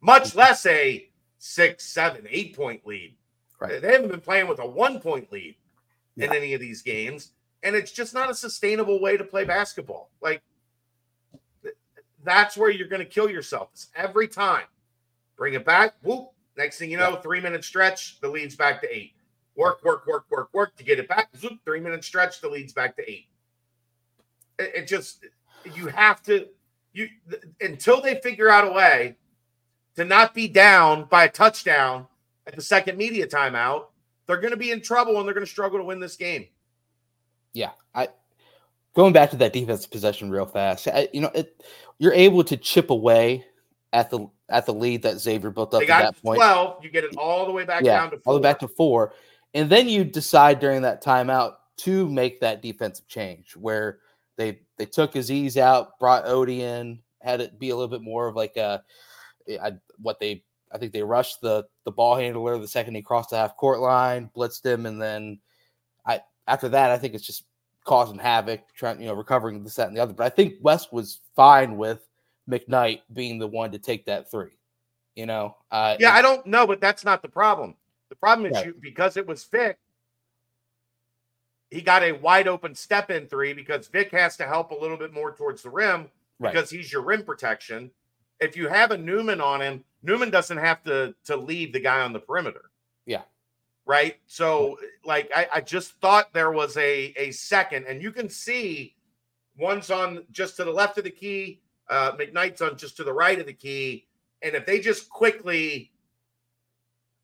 much 0.00 0.34
less 0.34 0.66
a 0.66 1.08
six, 1.38 1.84
seven, 1.84 2.26
eight 2.28 2.56
point 2.56 2.84
lead. 2.84 3.14
Right. 3.60 3.80
They 3.80 3.92
haven't 3.92 4.10
been 4.10 4.20
playing 4.20 4.48
with 4.48 4.58
a 4.58 4.66
one 4.66 4.98
point 4.98 5.30
lead 5.30 5.54
in 6.16 6.24
Yeah. 6.24 6.34
any 6.34 6.54
of 6.54 6.60
these 6.60 6.82
games. 6.82 7.34
And 7.62 7.76
it's 7.76 7.92
just 7.92 8.12
not 8.12 8.30
a 8.30 8.34
sustainable 8.34 9.00
way 9.00 9.16
to 9.16 9.22
play 9.22 9.44
basketball. 9.44 10.10
Like, 10.20 10.42
that's 12.24 12.56
where 12.56 12.70
you're 12.70 12.88
going 12.88 12.98
to 12.98 13.08
kill 13.08 13.30
yourself. 13.30 13.68
It's 13.74 13.90
every 13.94 14.26
time. 14.26 14.66
Bring 15.36 15.54
it 15.54 15.64
back. 15.64 15.94
Whoop. 16.02 16.32
Next 16.56 16.78
thing 16.78 16.90
you 16.90 16.98
know, 16.98 17.14
three 17.14 17.40
minute 17.40 17.62
stretch, 17.62 18.20
the 18.20 18.28
lead's 18.28 18.56
back 18.56 18.80
to 18.80 18.92
eight. 18.92 19.15
Work, 19.56 19.84
work, 19.84 20.06
work, 20.06 20.24
work, 20.30 20.48
work 20.52 20.76
to 20.76 20.84
get 20.84 20.98
it 20.98 21.08
back. 21.08 21.28
Zoop, 21.36 21.58
three 21.64 21.80
minute 21.80 22.04
stretch, 22.04 22.40
the 22.40 22.48
lead's 22.48 22.72
back 22.72 22.96
to 22.96 23.10
eight. 23.10 23.28
It, 24.58 24.72
it 24.74 24.86
just, 24.86 25.24
you 25.74 25.86
have 25.86 26.22
to, 26.24 26.48
you 26.92 27.08
until 27.60 28.00
they 28.00 28.16
figure 28.16 28.48
out 28.48 28.66
a 28.66 28.72
way 28.72 29.16
to 29.96 30.04
not 30.04 30.34
be 30.34 30.48
down 30.48 31.04
by 31.04 31.24
a 31.24 31.30
touchdown 31.30 32.06
at 32.46 32.54
the 32.54 32.62
second 32.62 32.96
media 32.96 33.26
timeout, 33.26 33.86
they're 34.26 34.40
going 34.40 34.52
to 34.52 34.56
be 34.56 34.70
in 34.70 34.80
trouble 34.80 35.18
and 35.18 35.26
they're 35.26 35.34
going 35.34 35.46
to 35.46 35.50
struggle 35.50 35.78
to 35.78 35.84
win 35.84 36.00
this 36.00 36.16
game. 36.16 36.46
Yeah, 37.52 37.70
I 37.94 38.08
going 38.94 39.12
back 39.12 39.30
to 39.30 39.36
that 39.36 39.52
defensive 39.52 39.90
possession 39.90 40.30
real 40.30 40.46
fast. 40.46 40.88
I, 40.88 41.08
you 41.12 41.20
know, 41.20 41.30
it, 41.34 41.62
you're 41.98 42.12
able 42.12 42.44
to 42.44 42.56
chip 42.56 42.90
away 42.90 43.44
at 43.92 44.10
the 44.10 44.26
at 44.48 44.66
the 44.66 44.74
lead 44.74 45.02
that 45.02 45.18
Xavier 45.18 45.50
built 45.50 45.74
up 45.74 45.80
They 45.80 45.88
at 45.88 46.02
that 46.02 46.22
point. 46.22 46.38
12. 46.38 46.84
You 46.84 46.90
get 46.90 47.04
it 47.04 47.16
all 47.16 47.46
the 47.46 47.52
way 47.52 47.64
back 47.64 47.82
yeah, 47.82 47.98
down 47.98 48.10
to 48.10 48.20
all 48.26 48.34
the 48.34 48.40
way 48.40 48.42
back 48.42 48.58
to 48.60 48.68
four, 48.68 49.12
and 49.56 49.70
then 49.70 49.88
you 49.88 50.04
decide 50.04 50.60
during 50.60 50.82
that 50.82 51.02
timeout 51.02 51.54
to 51.78 52.08
make 52.08 52.40
that 52.40 52.62
defensive 52.62 53.08
change 53.08 53.56
where 53.56 54.00
they 54.36 54.60
they 54.76 54.84
took 54.86 55.16
Aziz 55.16 55.56
out, 55.56 55.98
brought 55.98 56.26
Odie 56.26 56.60
in, 56.60 57.00
had 57.22 57.40
it 57.40 57.58
be 57.58 57.70
a 57.70 57.74
little 57.74 57.88
bit 57.88 58.02
more 58.02 58.28
of 58.28 58.36
like 58.36 58.56
a 58.56 58.82
I, 59.60 59.72
what 59.98 60.20
they 60.20 60.44
I 60.72 60.78
think 60.78 60.92
they 60.92 61.02
rushed 61.02 61.40
the 61.40 61.64
the 61.84 61.90
ball 61.90 62.16
handler 62.16 62.58
the 62.58 62.68
second 62.68 62.94
he 62.94 63.02
crossed 63.02 63.30
the 63.30 63.36
half 63.36 63.56
court 63.56 63.80
line, 63.80 64.30
blitzed 64.36 64.64
him, 64.64 64.84
and 64.84 65.00
then 65.00 65.38
I 66.04 66.20
after 66.46 66.68
that 66.68 66.90
I 66.90 66.98
think 66.98 67.14
it's 67.14 67.26
just 67.26 67.44
causing 67.84 68.18
havoc, 68.18 68.60
trying 68.74 69.00
you 69.00 69.06
know 69.06 69.14
recovering 69.14 69.64
this 69.64 69.76
that 69.76 69.88
and 69.88 69.96
the 69.96 70.02
other. 70.02 70.12
But 70.12 70.26
I 70.26 70.30
think 70.30 70.54
West 70.60 70.92
was 70.92 71.20
fine 71.34 71.78
with 71.78 72.06
McKnight 72.48 73.00
being 73.14 73.38
the 73.38 73.48
one 73.48 73.72
to 73.72 73.78
take 73.78 74.04
that 74.04 74.30
three. 74.30 74.58
You 75.14 75.24
know, 75.24 75.56
uh, 75.70 75.96
Yeah, 75.98 76.08
and- 76.08 76.18
I 76.18 76.22
don't 76.22 76.44
know, 76.46 76.66
but 76.66 76.78
that's 76.80 77.04
not 77.04 77.22
the 77.22 77.28
problem. 77.28 77.74
The 78.08 78.16
problem 78.16 78.46
is 78.46 78.56
Right. 78.56 78.66
you 78.66 78.74
because 78.80 79.16
it 79.16 79.26
was 79.26 79.44
Vic, 79.44 79.78
he 81.70 81.80
got 81.82 82.02
a 82.02 82.12
wide 82.12 82.48
open 82.48 82.74
step 82.74 83.10
in 83.10 83.26
three 83.26 83.52
because 83.52 83.88
Vic 83.88 84.10
has 84.12 84.36
to 84.36 84.46
help 84.46 84.70
a 84.70 84.74
little 84.74 84.96
bit 84.96 85.12
more 85.12 85.34
towards 85.34 85.62
the 85.62 85.70
rim 85.70 86.10
Right. 86.38 86.52
because 86.52 86.70
he's 86.70 86.92
your 86.92 87.02
rim 87.02 87.24
protection. 87.24 87.90
If 88.40 88.56
you 88.56 88.68
have 88.68 88.90
a 88.90 88.98
Newman 88.98 89.40
on 89.40 89.60
him, 89.62 89.84
Newman 90.02 90.30
doesn't 90.30 90.58
have 90.58 90.82
to 90.84 91.14
to 91.24 91.36
leave 91.36 91.72
the 91.72 91.80
guy 91.80 92.00
on 92.02 92.12
the 92.12 92.20
perimeter. 92.20 92.70
Yeah. 93.06 93.22
Right. 93.86 94.20
So 94.26 94.78
like 95.04 95.30
I, 95.34 95.48
I 95.54 95.60
just 95.60 95.92
thought 96.00 96.32
there 96.32 96.52
was 96.52 96.76
a 96.76 97.12
a 97.16 97.30
second, 97.32 97.86
and 97.86 98.02
you 98.02 98.12
can 98.12 98.28
see 98.28 98.94
one's 99.56 99.90
on 99.90 100.26
just 100.30 100.56
to 100.56 100.64
the 100.64 100.70
left 100.72 100.98
of 100.98 101.04
the 101.04 101.10
key, 101.10 101.62
uh 101.88 102.12
McKnight's 102.12 102.60
on 102.60 102.76
just 102.76 102.96
to 102.98 103.04
the 103.04 103.12
right 103.12 103.40
of 103.40 103.46
the 103.46 103.52
key. 103.52 104.06
And 104.42 104.54
if 104.54 104.66
they 104.66 104.78
just 104.80 105.08
quickly 105.08 105.92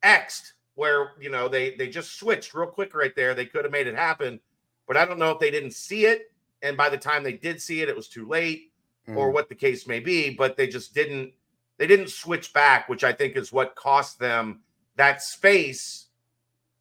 X'd 0.02 0.54
where 0.74 1.12
you 1.20 1.30
know 1.30 1.48
they 1.48 1.74
they 1.76 1.88
just 1.88 2.18
switched 2.18 2.54
real 2.54 2.66
quick 2.66 2.94
right 2.94 3.14
there, 3.14 3.34
they 3.34 3.46
could 3.46 3.64
have 3.64 3.72
made 3.72 3.86
it 3.86 3.94
happen. 3.94 4.40
But 4.86 4.96
I 4.96 5.04
don't 5.04 5.18
know 5.18 5.30
if 5.30 5.38
they 5.38 5.50
didn't 5.50 5.72
see 5.74 6.06
it, 6.06 6.32
and 6.62 6.76
by 6.76 6.88
the 6.88 6.98
time 6.98 7.22
they 7.22 7.34
did 7.34 7.60
see 7.60 7.80
it, 7.82 7.88
it 7.88 7.96
was 7.96 8.08
too 8.08 8.26
late, 8.26 8.72
or 9.08 9.30
Mm. 9.30 9.32
what 9.34 9.48
the 9.48 9.54
case 9.54 9.86
may 9.86 10.00
be. 10.00 10.30
But 10.30 10.56
they 10.56 10.66
just 10.66 10.94
didn't 10.94 11.32
they 11.78 11.86
didn't 11.86 12.10
switch 12.10 12.52
back, 12.52 12.88
which 12.88 13.04
I 13.04 13.12
think 13.12 13.36
is 13.36 13.52
what 13.52 13.74
cost 13.76 14.18
them 14.18 14.60
that 14.96 15.22
space 15.22 16.06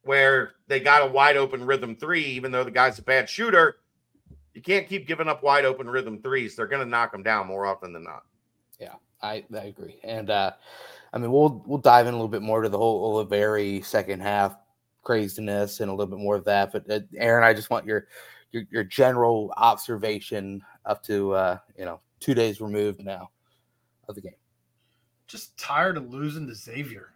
where 0.02 0.54
they 0.66 0.80
got 0.80 1.02
a 1.02 1.10
wide 1.10 1.36
open 1.36 1.64
rhythm 1.64 1.96
three, 1.96 2.24
even 2.24 2.50
though 2.52 2.64
the 2.64 2.70
guy's 2.70 2.98
a 2.98 3.02
bad 3.02 3.28
shooter. 3.28 3.78
You 4.54 4.60
can't 4.60 4.86
keep 4.86 5.06
giving 5.06 5.28
up 5.28 5.42
wide 5.42 5.64
open 5.64 5.88
rhythm 5.88 6.20
threes. 6.20 6.56
They're 6.56 6.66
going 6.66 6.82
to 6.84 6.88
knock 6.88 7.12
them 7.12 7.22
down 7.22 7.46
more 7.46 7.64
often 7.66 7.92
than 7.92 8.04
not. 8.04 8.24
Yeah, 8.78 8.94
I, 9.22 9.44
I 9.54 9.64
agree. 9.64 9.98
And 10.02 10.28
uh, 10.28 10.52
I 11.12 11.18
mean, 11.18 11.30
we'll 11.30 11.62
we'll 11.66 11.78
dive 11.78 12.06
in 12.06 12.14
a 12.14 12.16
little 12.16 12.28
bit 12.28 12.42
more 12.42 12.62
to 12.62 12.68
the 12.68 12.78
whole 12.78 13.24
Olivari 13.24 13.84
second 13.84 14.20
half 14.20 14.56
craziness 15.02 15.80
and 15.80 15.90
a 15.90 15.92
little 15.92 16.06
bit 16.06 16.22
more 16.22 16.36
of 16.36 16.44
that. 16.44 16.72
But 16.72 16.90
uh, 16.90 17.00
Aaron, 17.16 17.44
I 17.44 17.52
just 17.52 17.70
want 17.70 17.86
your 17.86 18.06
your, 18.52 18.64
your 18.70 18.84
general 18.84 19.52
observation 19.56 20.62
up 20.86 21.02
to 21.04 21.32
uh, 21.32 21.58
you 21.76 21.84
know 21.84 22.00
two 22.20 22.34
days 22.34 22.60
removed 22.60 23.04
now 23.04 23.30
of 24.08 24.14
the 24.14 24.20
game. 24.20 24.32
Just 25.26 25.56
tired 25.56 25.96
of 25.96 26.10
losing 26.10 26.46
to 26.46 26.54
Xavier. 26.54 27.14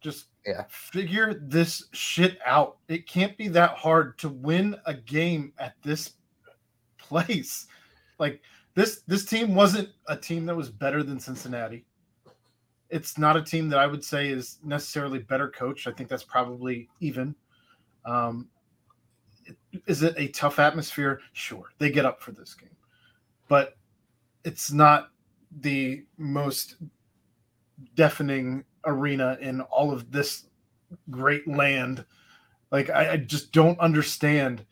Just 0.00 0.26
yeah. 0.44 0.64
figure 0.68 1.34
this 1.34 1.84
shit 1.92 2.38
out. 2.44 2.78
It 2.88 3.06
can't 3.06 3.36
be 3.36 3.48
that 3.48 3.70
hard 3.70 4.18
to 4.18 4.28
win 4.28 4.76
a 4.86 4.94
game 4.94 5.52
at 5.58 5.74
this 5.82 6.14
place. 6.98 7.66
Like 8.18 8.42
this 8.74 9.02
this 9.06 9.24
team 9.24 9.54
wasn't 9.54 9.90
a 10.06 10.16
team 10.16 10.46
that 10.46 10.56
was 10.56 10.70
better 10.70 11.02
than 11.02 11.20
Cincinnati. 11.20 11.84
It's 12.92 13.16
not 13.18 13.36
a 13.36 13.42
team 13.42 13.68
that 13.70 13.78
I 13.78 13.86
would 13.86 14.04
say 14.04 14.28
is 14.28 14.58
necessarily 14.62 15.18
better 15.18 15.48
coached. 15.48 15.86
I 15.86 15.92
think 15.92 16.08
that's 16.08 16.22
probably 16.22 16.88
even. 17.00 17.34
Um, 18.04 18.48
is 19.86 20.02
it 20.02 20.14
a 20.18 20.28
tough 20.28 20.58
atmosphere? 20.58 21.20
Sure, 21.32 21.72
they 21.78 21.90
get 21.90 22.04
up 22.04 22.20
for 22.20 22.32
this 22.32 22.54
game, 22.54 22.76
but 23.48 23.76
it's 24.44 24.72
not 24.72 25.10
the 25.60 26.04
most 26.18 26.76
deafening 27.94 28.64
arena 28.84 29.38
in 29.40 29.60
all 29.62 29.92
of 29.92 30.10
this 30.12 30.44
great 31.10 31.46
land. 31.48 32.04
Like 32.70 32.90
I, 32.90 33.12
I 33.12 33.16
just 33.16 33.52
don't 33.52 33.78
understand 33.80 34.64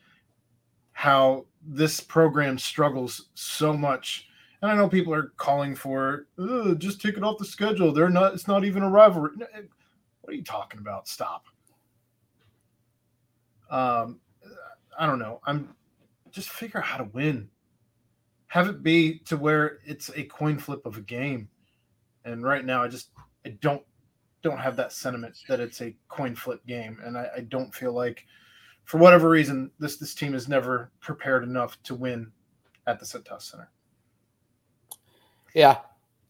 how 0.92 1.46
this 1.62 2.00
program 2.00 2.58
struggles 2.58 3.28
so 3.34 3.72
much. 3.72 4.28
And 4.62 4.70
I 4.70 4.74
know 4.74 4.88
people 4.88 5.14
are 5.14 5.32
calling 5.36 5.74
for 5.74 6.26
just 6.78 7.00
take 7.00 7.16
it 7.16 7.24
off 7.24 7.38
the 7.38 7.44
schedule. 7.44 7.92
They're 7.92 8.10
not. 8.10 8.34
It's 8.34 8.48
not 8.48 8.64
even 8.64 8.82
a 8.82 8.90
rivalry. 8.90 9.30
What 9.36 10.32
are 10.32 10.36
you 10.36 10.44
talking 10.44 10.80
about? 10.80 11.08
Stop. 11.08 11.46
Um, 13.70 14.20
I 14.98 15.06
don't 15.06 15.18
know. 15.18 15.40
I'm 15.46 15.74
just 16.30 16.50
figure 16.50 16.80
out 16.80 16.86
how 16.86 16.98
to 16.98 17.04
win. 17.04 17.48
Have 18.48 18.68
it 18.68 18.82
be 18.82 19.18
to 19.20 19.36
where 19.36 19.78
it's 19.86 20.10
a 20.14 20.24
coin 20.24 20.58
flip 20.58 20.84
of 20.84 20.96
a 20.98 21.02
game. 21.02 21.48
And 22.24 22.44
right 22.44 22.64
now, 22.64 22.82
I 22.82 22.88
just 22.88 23.10
I 23.46 23.50
don't 23.60 23.82
don't 24.42 24.58
have 24.58 24.76
that 24.76 24.92
sentiment 24.92 25.38
that 25.48 25.60
it's 25.60 25.80
a 25.80 25.94
coin 26.08 26.34
flip 26.34 26.64
game, 26.66 26.98
and 27.04 27.16
I, 27.16 27.28
I 27.38 27.40
don't 27.40 27.74
feel 27.74 27.92
like, 27.92 28.26
for 28.84 28.98
whatever 28.98 29.28
reason, 29.28 29.70
this 29.78 29.96
this 29.96 30.14
team 30.14 30.34
is 30.34 30.48
never 30.48 30.90
prepared 31.00 31.44
enough 31.44 31.82
to 31.84 31.94
win 31.94 32.30
at 32.86 32.98
the 32.98 33.06
Cintas 33.06 33.42
Center. 33.42 33.70
Yeah, 35.54 35.78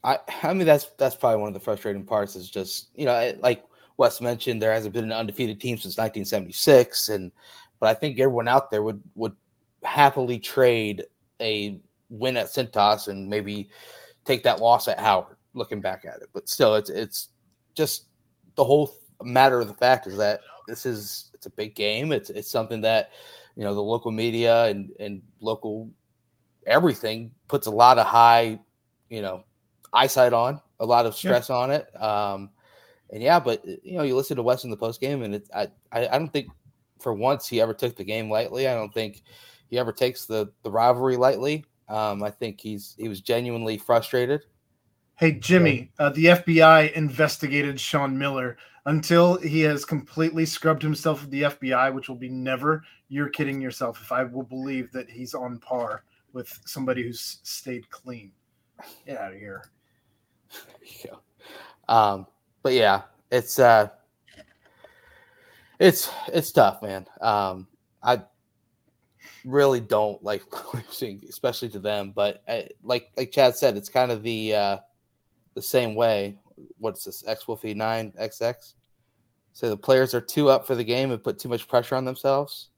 I 0.05 0.19
I 0.43 0.55
mean 0.55 0.67
that's 0.67 0.87
that's 0.99 1.15
probably 1.15 1.41
one 1.41 1.49
of 1.49 1.55
the 1.55 1.61
frustrating 1.61 2.05
parts 2.05 2.37
is 2.37 2.51
just 2.51 2.89
you 2.95 3.05
know 3.07 3.33
like 3.41 3.65
Wes 3.97 4.21
mentioned 4.21 4.63
there 4.63 4.73
hasn't 4.73 4.95
been 4.95 5.05
an 5.05 5.13
undefeated 5.13 5.61
team 5.61 5.77
since 5.77 5.99
1976, 5.99 7.11
and 7.11 7.31
but 7.81 7.89
I 7.89 7.95
think 7.95 8.19
everyone 8.19 8.49
out 8.49 8.71
there 8.71 8.83
would 8.83 9.03
would 9.15 9.35
happily 9.83 10.39
trade 10.39 11.05
a 11.41 11.79
win 12.09 12.37
at 12.37 12.47
Cintas 12.47 13.09
and 13.09 13.29
maybe 13.29 13.69
take 14.25 14.43
that 14.45 14.61
loss 14.61 14.89
at 14.89 14.99
Howard. 15.01 15.37
Looking 15.53 15.81
back 15.81 16.05
at 16.05 16.23
it, 16.23 16.29
but 16.33 16.49
still, 16.49 16.77
it's 16.77 16.91
it's 16.91 17.29
just 17.75 18.07
the 18.55 18.65
whole 18.65 18.95
matter 19.23 19.61
of 19.61 19.69
the 19.69 19.75
fact 19.75 20.07
is 20.07 20.17
that 20.17 20.41
this 20.69 20.87
is 20.87 21.31
it's 21.35 21.47
a 21.47 21.51
big 21.51 21.75
game. 21.75 22.13
It's 22.13 22.31
it's 22.31 22.51
something 22.51 22.81
that 22.83 23.11
you 23.57 23.65
know 23.65 23.75
the 23.75 23.83
local 23.83 24.13
media 24.13 24.67
and 24.67 24.91
and 25.01 25.21
local 25.41 25.91
everything 26.67 27.33
puts 27.49 27.67
a 27.67 27.71
lot 27.71 27.99
of 27.99 28.07
high 28.07 28.61
you 29.11 29.21
know 29.21 29.45
eyesight 29.93 30.33
on, 30.33 30.61
a 30.79 30.87
lot 30.87 31.05
of 31.05 31.15
stress 31.15 31.51
yeah. 31.51 31.57
on 31.57 31.71
it. 31.71 32.03
Um, 32.03 32.51
and 33.11 33.23
yeah, 33.23 33.39
but 33.41 33.65
you 33.67 33.97
know 33.97 34.03
you 34.03 34.17
listen 34.17 34.37
to 34.37 34.43
Wes 34.43 34.65
in 34.65 34.71
the 34.71 34.77
post 34.77 35.01
game, 35.01 35.23
and 35.23 35.35
it's 35.35 35.51
I, 35.55 35.69
I 35.93 36.09
I 36.09 36.19
don't 36.19 36.33
think 36.33 36.49
for 36.99 37.13
once 37.13 37.47
he 37.47 37.61
ever 37.61 37.75
took 37.75 37.97
the 37.97 38.05
game 38.05 38.31
lightly. 38.31 38.69
I 38.69 38.75
don't 38.75 38.95
think 38.95 39.23
he 39.69 39.79
ever 39.79 39.93
takes 39.93 40.27
the 40.27 40.53
the 40.63 40.71
rivalry 40.71 41.17
lightly. 41.17 41.65
Um, 41.89 42.23
I 42.23 42.31
think 42.31 42.61
he's 42.61 42.95
he 42.99 43.09
was 43.09 43.21
genuinely 43.21 43.77
frustrated. 43.79 44.47
Hey 45.17 45.33
Jimmy, 45.33 45.91
uh, 45.99 46.11
the 46.11 46.27
FBI 46.27 46.93
investigated 46.93 47.79
Sean 47.79 48.17
Miller 48.17 48.57
until 48.87 49.37
he 49.37 49.61
has 49.63 49.85
completely 49.85 50.47
scrubbed 50.47 50.83
himself 50.83 51.23
with 51.23 51.31
the 51.31 51.43
FBI, 51.43 51.93
which 51.93 52.09
will 52.09 52.17
be 52.17 52.29
never. 52.29 52.83
You're 53.09 53.29
kidding 53.29 53.61
yourself. 53.61 54.01
If 54.01 54.13
I 54.13 54.25
will 54.25 54.45
believe 54.45 54.91
that 54.93 55.11
he's 55.11 55.35
on 55.35 55.59
par 55.59 56.05
with 56.33 56.59
somebody 56.65 57.03
who's 57.03 57.41
stayed 57.43 57.91
clean, 57.91 58.33
get 59.07 59.19
out 59.19 59.33
of 59.33 59.39
here. 59.39 59.65
Yeah. 61.05 61.17
Um, 61.89 62.27
but 62.63 62.73
yeah, 62.73 63.03
it's 63.31 63.59
uh, 63.59 63.89
it's 65.79 66.11
it's 66.33 66.53
tough, 66.53 66.83
man. 66.83 67.07
Um, 67.21 67.67
I 68.03 68.23
really 69.45 69.81
don't 69.81 70.23
like 70.23 70.43
losing, 70.75 71.23
especially 71.29 71.69
to 71.71 71.79
them. 71.79 72.13
But 72.15 72.43
I, 72.49 72.69
like 72.83 73.11
like 73.17 73.33
Chad 73.33 73.57
said, 73.57 73.77
it's 73.77 73.89
kind 73.89 74.13
of 74.13 74.23
the 74.23 74.55
uh, 74.55 74.77
the 75.55 75.63
same 75.63 75.95
way. 75.95 76.39
What's 76.79 77.05
this? 77.05 77.25
X 77.27 77.49
Wolfie 77.49 77.75
nine 77.75 78.13
XX. 78.21 78.75
So 79.53 79.69
the 79.69 79.77
players 79.77 80.15
are 80.15 80.21
too 80.21 80.49
up 80.49 80.67
for 80.67 80.75
the 80.75 80.85
game 80.85 81.11
and 81.11 81.23
put 81.23 81.39
too 81.39 81.49
much 81.49 81.67
pressure 81.67 81.97
on 81.97 82.05
themselves. 82.05 82.69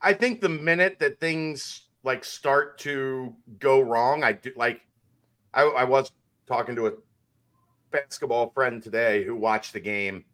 I 0.00 0.12
think 0.12 0.40
the 0.40 0.48
minute 0.48 0.98
that 1.00 1.20
things 1.20 1.82
like 2.02 2.24
start 2.24 2.78
to 2.80 3.34
go 3.58 3.80
wrong, 3.80 4.22
I 4.22 4.32
do 4.32 4.52
like. 4.56 4.80
I, 5.54 5.62
I 5.62 5.84
was 5.84 6.12
talking 6.46 6.76
to 6.76 6.88
a 6.88 6.92
basketball 7.90 8.50
friend 8.50 8.82
today 8.82 9.24
who 9.24 9.36
watched 9.36 9.72
the 9.72 9.80
game 9.80 10.24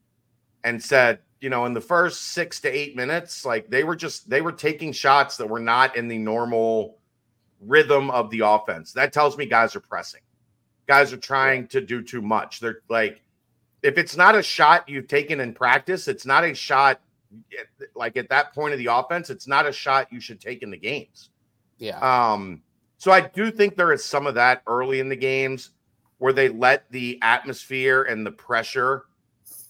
and 0.64 0.82
said 0.82 1.20
you 1.40 1.48
know, 1.48 1.64
in 1.64 1.72
the 1.72 1.80
first 1.80 2.32
six 2.32 2.60
to 2.60 2.68
eight 2.68 2.94
minutes, 2.94 3.44
like 3.44 3.68
they 3.70 3.82
were 3.82 3.96
just 3.96 4.28
they 4.28 4.42
were 4.42 4.52
taking 4.52 4.92
shots 4.92 5.36
that 5.38 5.48
were 5.48 5.60
not 5.60 5.96
in 5.96 6.06
the 6.06 6.18
normal 6.18 6.98
rhythm 7.60 8.10
of 8.10 8.30
the 8.30 8.40
offense. 8.40 8.92
That 8.92 9.12
tells 9.12 9.36
me 9.36 9.46
guys 9.46 9.74
are 9.74 9.80
pressing. 9.80 10.20
Guys 10.86 11.12
are 11.12 11.18
trying 11.18 11.66
to 11.68 11.80
do 11.80 12.02
too 12.02 12.20
much. 12.20 12.60
They're 12.60 12.80
like, 12.88 13.22
if 13.82 13.96
it's 13.96 14.16
not 14.16 14.34
a 14.34 14.42
shot 14.42 14.88
you've 14.88 15.08
taken 15.08 15.40
in 15.40 15.54
practice, 15.54 16.08
it's 16.08 16.26
not 16.26 16.44
a 16.44 16.54
shot 16.54 17.00
like 17.94 18.16
at 18.16 18.28
that 18.28 18.52
point 18.52 18.72
of 18.72 18.78
the 18.78 18.86
offense, 18.86 19.30
it's 19.30 19.46
not 19.46 19.66
a 19.66 19.72
shot 19.72 20.12
you 20.12 20.20
should 20.20 20.40
take 20.40 20.62
in 20.62 20.70
the 20.70 20.76
games. 20.76 21.30
Yeah. 21.78 21.98
Um, 22.00 22.60
so 23.00 23.10
I 23.10 23.22
do 23.22 23.50
think 23.50 23.74
there 23.74 23.92
is 23.92 24.04
some 24.04 24.28
of 24.28 24.36
that 24.36 24.62
early 24.68 25.00
in 25.00 25.08
the 25.08 25.16
games 25.16 25.70
where 26.18 26.32
they 26.32 26.50
let 26.50 26.88
the 26.92 27.18
atmosphere 27.22 28.02
and 28.04 28.24
the 28.24 28.30
pressure 28.30 29.06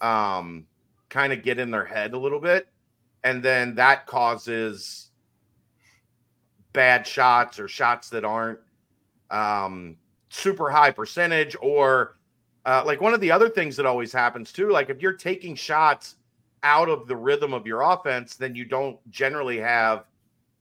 um 0.02 0.66
kind 1.10 1.32
of 1.32 1.42
get 1.42 1.58
in 1.58 1.70
their 1.70 1.84
head 1.84 2.14
a 2.14 2.18
little 2.18 2.40
bit. 2.40 2.68
And 3.24 3.42
then 3.42 3.74
that 3.74 4.06
causes 4.06 5.10
bad 6.72 7.06
shots 7.06 7.58
or 7.58 7.68
shots 7.68 8.08
that 8.10 8.24
aren't 8.24 8.60
um, 9.30 9.96
super 10.30 10.70
high 10.70 10.92
percentage. 10.92 11.54
Or 11.60 12.16
uh, 12.64 12.82
like 12.86 13.00
one 13.00 13.12
of 13.12 13.20
the 13.20 13.30
other 13.30 13.50
things 13.50 13.76
that 13.76 13.84
always 13.84 14.12
happens 14.12 14.52
too, 14.52 14.70
like 14.70 14.88
if 14.88 15.02
you're 15.02 15.12
taking 15.12 15.54
shots 15.54 16.14
out 16.62 16.88
of 16.88 17.06
the 17.08 17.16
rhythm 17.16 17.52
of 17.52 17.66
your 17.66 17.82
offense, 17.82 18.36
then 18.36 18.54
you 18.54 18.64
don't 18.64 18.98
generally 19.10 19.58
have 19.58 20.04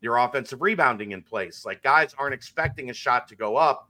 your 0.01 0.17
offensive 0.17 0.61
rebounding 0.61 1.11
in 1.11 1.21
place. 1.21 1.65
Like 1.65 1.83
guys 1.83 2.13
aren't 2.17 2.33
expecting 2.33 2.89
a 2.89 2.93
shot 2.93 3.27
to 3.29 3.35
go 3.35 3.57
up 3.57 3.89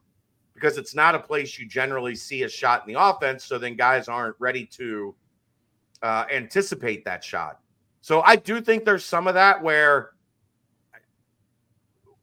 because 0.54 0.78
it's 0.78 0.96
not 0.96 1.16
a 1.16 1.20
place 1.20 1.58
you 1.58 1.68
generally 1.68 2.16
see 2.16 2.44
a 2.44 2.50
shot 2.50 2.88
in 2.88 2.94
the 2.94 3.02
offense. 3.02 3.46
So 3.46 3.58
then 3.58 3.76
guys 3.76 4.08
aren't 4.08 4.36
ready 4.40 4.66
to 4.78 5.16
uh, 6.02 6.26
anticipate 6.32 7.06
that 7.06 7.24
shot. 7.24 7.60
So 8.02 8.22
I 8.22 8.36
do 8.36 8.62
think 8.62 8.86
there's 8.86 9.06
some 9.06 9.28
of 9.28 9.34
that 9.34 9.62
where 9.62 10.12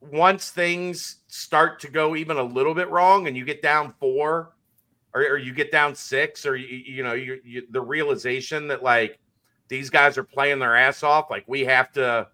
once 0.00 0.50
things 0.50 1.18
start 1.28 1.80
to 1.80 1.88
go 1.88 2.16
even 2.16 2.36
a 2.36 2.42
little 2.42 2.74
bit 2.74 2.88
wrong 2.90 3.26
and 3.26 3.36
you 3.36 3.44
get 3.44 3.62
down 3.62 3.92
four 3.98 4.52
or, 5.14 5.22
or 5.22 5.38
you 5.38 5.52
get 5.52 5.72
down 5.72 5.94
six 5.94 6.46
or 6.46 6.56
you, 6.56 6.66
you 6.66 7.02
know 7.02 7.14
you, 7.14 7.40
you, 7.44 7.66
the 7.70 7.80
realization 7.80 8.68
that 8.68 8.82
like 8.82 9.18
these 9.68 9.90
guys 9.90 10.16
are 10.16 10.24
playing 10.24 10.58
their 10.58 10.76
ass 10.76 11.02
off 11.02 11.30
like 11.30 11.44
we 11.46 11.64
have 11.64 11.90
to 11.92 12.26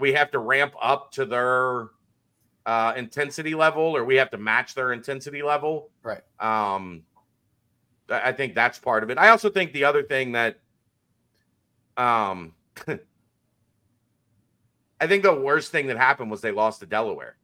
we 0.00 0.12
have 0.12 0.30
to 0.30 0.38
ramp 0.38 0.74
up 0.80 1.12
to 1.12 1.24
their 1.24 1.88
uh 2.66 2.92
intensity 2.96 3.54
level 3.54 3.96
or 3.96 4.04
we 4.04 4.16
have 4.16 4.30
to 4.30 4.38
match 4.38 4.74
their 4.74 4.92
intensity 4.92 5.42
level 5.42 5.90
right 6.02 6.22
um 6.40 7.02
i 8.10 8.32
think 8.32 8.54
that's 8.54 8.78
part 8.78 9.02
of 9.02 9.10
it 9.10 9.18
i 9.18 9.28
also 9.28 9.48
think 9.48 9.72
the 9.72 9.84
other 9.84 10.02
thing 10.02 10.32
that 10.32 10.58
um, 12.00 12.54
I 15.00 15.06
think 15.06 15.22
the 15.22 15.34
worst 15.34 15.70
thing 15.72 15.86
that 15.88 15.96
happened 15.96 16.30
was 16.30 16.40
they 16.40 16.52
lost 16.52 16.80
to 16.80 16.86
Delaware. 16.86 17.36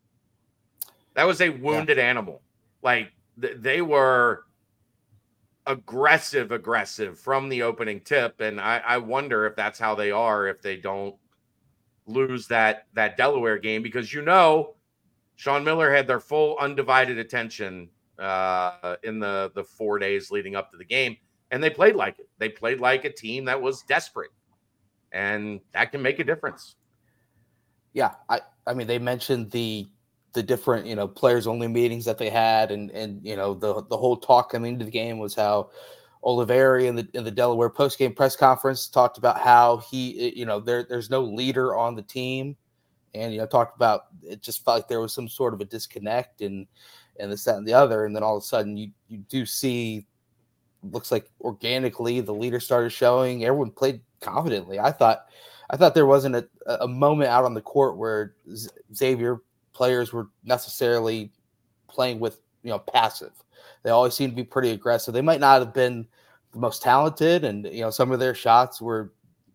That 1.14 1.24
was 1.24 1.40
a 1.40 1.50
wounded 1.50 1.98
yeah. 1.98 2.04
animal. 2.04 2.42
Like 2.82 3.12
th- 3.40 3.56
they 3.58 3.82
were 3.82 4.44
aggressive, 5.66 6.52
aggressive 6.52 7.18
from 7.18 7.48
the 7.48 7.62
opening 7.62 8.00
tip, 8.00 8.40
and 8.40 8.60
I, 8.60 8.82
I 8.86 8.98
wonder 8.98 9.46
if 9.46 9.56
that's 9.56 9.78
how 9.78 9.94
they 9.94 10.10
are 10.10 10.46
if 10.46 10.62
they 10.62 10.76
don't 10.76 11.16
lose 12.06 12.46
that 12.48 12.86
that 12.94 13.16
Delaware 13.16 13.58
game 13.58 13.82
because 13.82 14.12
you 14.12 14.22
know 14.22 14.74
Sean 15.36 15.64
Miller 15.64 15.92
had 15.92 16.06
their 16.06 16.20
full 16.20 16.56
undivided 16.58 17.18
attention 17.18 17.88
uh, 18.18 18.96
in 19.02 19.18
the 19.18 19.52
the 19.54 19.64
four 19.64 19.98
days 19.98 20.30
leading 20.30 20.56
up 20.56 20.70
to 20.70 20.76
the 20.76 20.84
game, 20.84 21.16
and 21.50 21.62
they 21.62 21.70
played 21.70 21.94
like 21.94 22.18
it. 22.18 22.28
They 22.38 22.48
played 22.48 22.80
like 22.80 23.04
a 23.04 23.12
team 23.12 23.44
that 23.44 23.60
was 23.60 23.82
desperate, 23.82 24.30
and 25.12 25.60
that 25.72 25.92
can 25.92 26.02
make 26.02 26.18
a 26.18 26.24
difference. 26.24 26.76
Yeah, 27.92 28.12
I 28.28 28.40
I 28.66 28.74
mean 28.74 28.86
they 28.86 28.98
mentioned 28.98 29.50
the 29.50 29.86
the 30.32 30.42
different 30.42 30.86
you 30.86 30.94
know 30.94 31.08
players 31.08 31.46
only 31.46 31.68
meetings 31.68 32.04
that 32.06 32.18
they 32.18 32.30
had, 32.30 32.70
and 32.70 32.90
and 32.90 33.24
you 33.24 33.36
know 33.36 33.54
the 33.54 33.82
the 33.88 33.96
whole 33.96 34.16
talk 34.16 34.50
coming 34.50 34.74
into 34.74 34.84
the 34.84 34.90
game 34.90 35.18
was 35.18 35.34
how 35.34 35.70
Olivari 36.24 36.86
in 36.86 36.96
the 36.96 37.08
in 37.14 37.24
the 37.24 37.30
Delaware 37.30 37.70
post 37.70 37.98
game 37.98 38.14
press 38.14 38.36
conference 38.36 38.88
talked 38.88 39.18
about 39.18 39.38
how 39.38 39.78
he 39.78 40.32
you 40.36 40.46
know 40.46 40.60
there 40.60 40.84
there's 40.88 41.10
no 41.10 41.22
leader 41.22 41.76
on 41.76 41.94
the 41.94 42.02
team, 42.02 42.56
and 43.14 43.32
you 43.32 43.38
know 43.38 43.46
talked 43.46 43.76
about 43.76 44.06
it 44.22 44.42
just 44.42 44.64
felt 44.64 44.78
like 44.78 44.88
there 44.88 45.00
was 45.00 45.14
some 45.14 45.28
sort 45.28 45.54
of 45.54 45.60
a 45.60 45.64
disconnect 45.64 46.40
and 46.40 46.66
and 47.18 47.30
this 47.30 47.44
that 47.44 47.56
and 47.56 47.66
the 47.66 47.74
other, 47.74 48.04
and 48.04 48.14
then 48.14 48.22
all 48.22 48.36
of 48.36 48.42
a 48.42 48.46
sudden 48.46 48.76
you 48.76 48.90
you 49.08 49.18
do 49.28 49.46
see 49.46 50.06
looks 50.82 51.10
like 51.10 51.30
organically 51.40 52.20
the 52.20 52.34
leader 52.34 52.60
started 52.60 52.90
showing. 52.90 53.44
Everyone 53.44 53.70
played 53.70 54.00
confidently. 54.20 54.78
I 54.78 54.92
thought 54.92 55.26
I 55.70 55.76
thought 55.76 55.94
there 55.94 56.06
wasn't 56.06 56.36
a, 56.36 56.48
a 56.80 56.88
moment 56.88 57.30
out 57.30 57.44
on 57.44 57.54
the 57.54 57.60
court 57.60 57.96
where 57.96 58.34
Xavier 58.94 59.40
players 59.72 60.12
were 60.12 60.28
necessarily 60.44 61.32
playing 61.88 62.20
with 62.20 62.40
you 62.62 62.70
know 62.70 62.78
passive. 62.78 63.32
They 63.82 63.90
always 63.90 64.14
seem 64.14 64.30
to 64.30 64.36
be 64.36 64.44
pretty 64.44 64.70
aggressive. 64.70 65.14
They 65.14 65.22
might 65.22 65.40
not 65.40 65.60
have 65.60 65.74
been 65.74 66.06
the 66.52 66.58
most 66.58 66.82
talented, 66.82 67.44
and 67.44 67.64
you 67.66 67.82
know 67.82 67.90
some 67.90 68.10
of 68.12 68.18
their 68.18 68.34
shots 68.34 68.80
were 68.80 69.12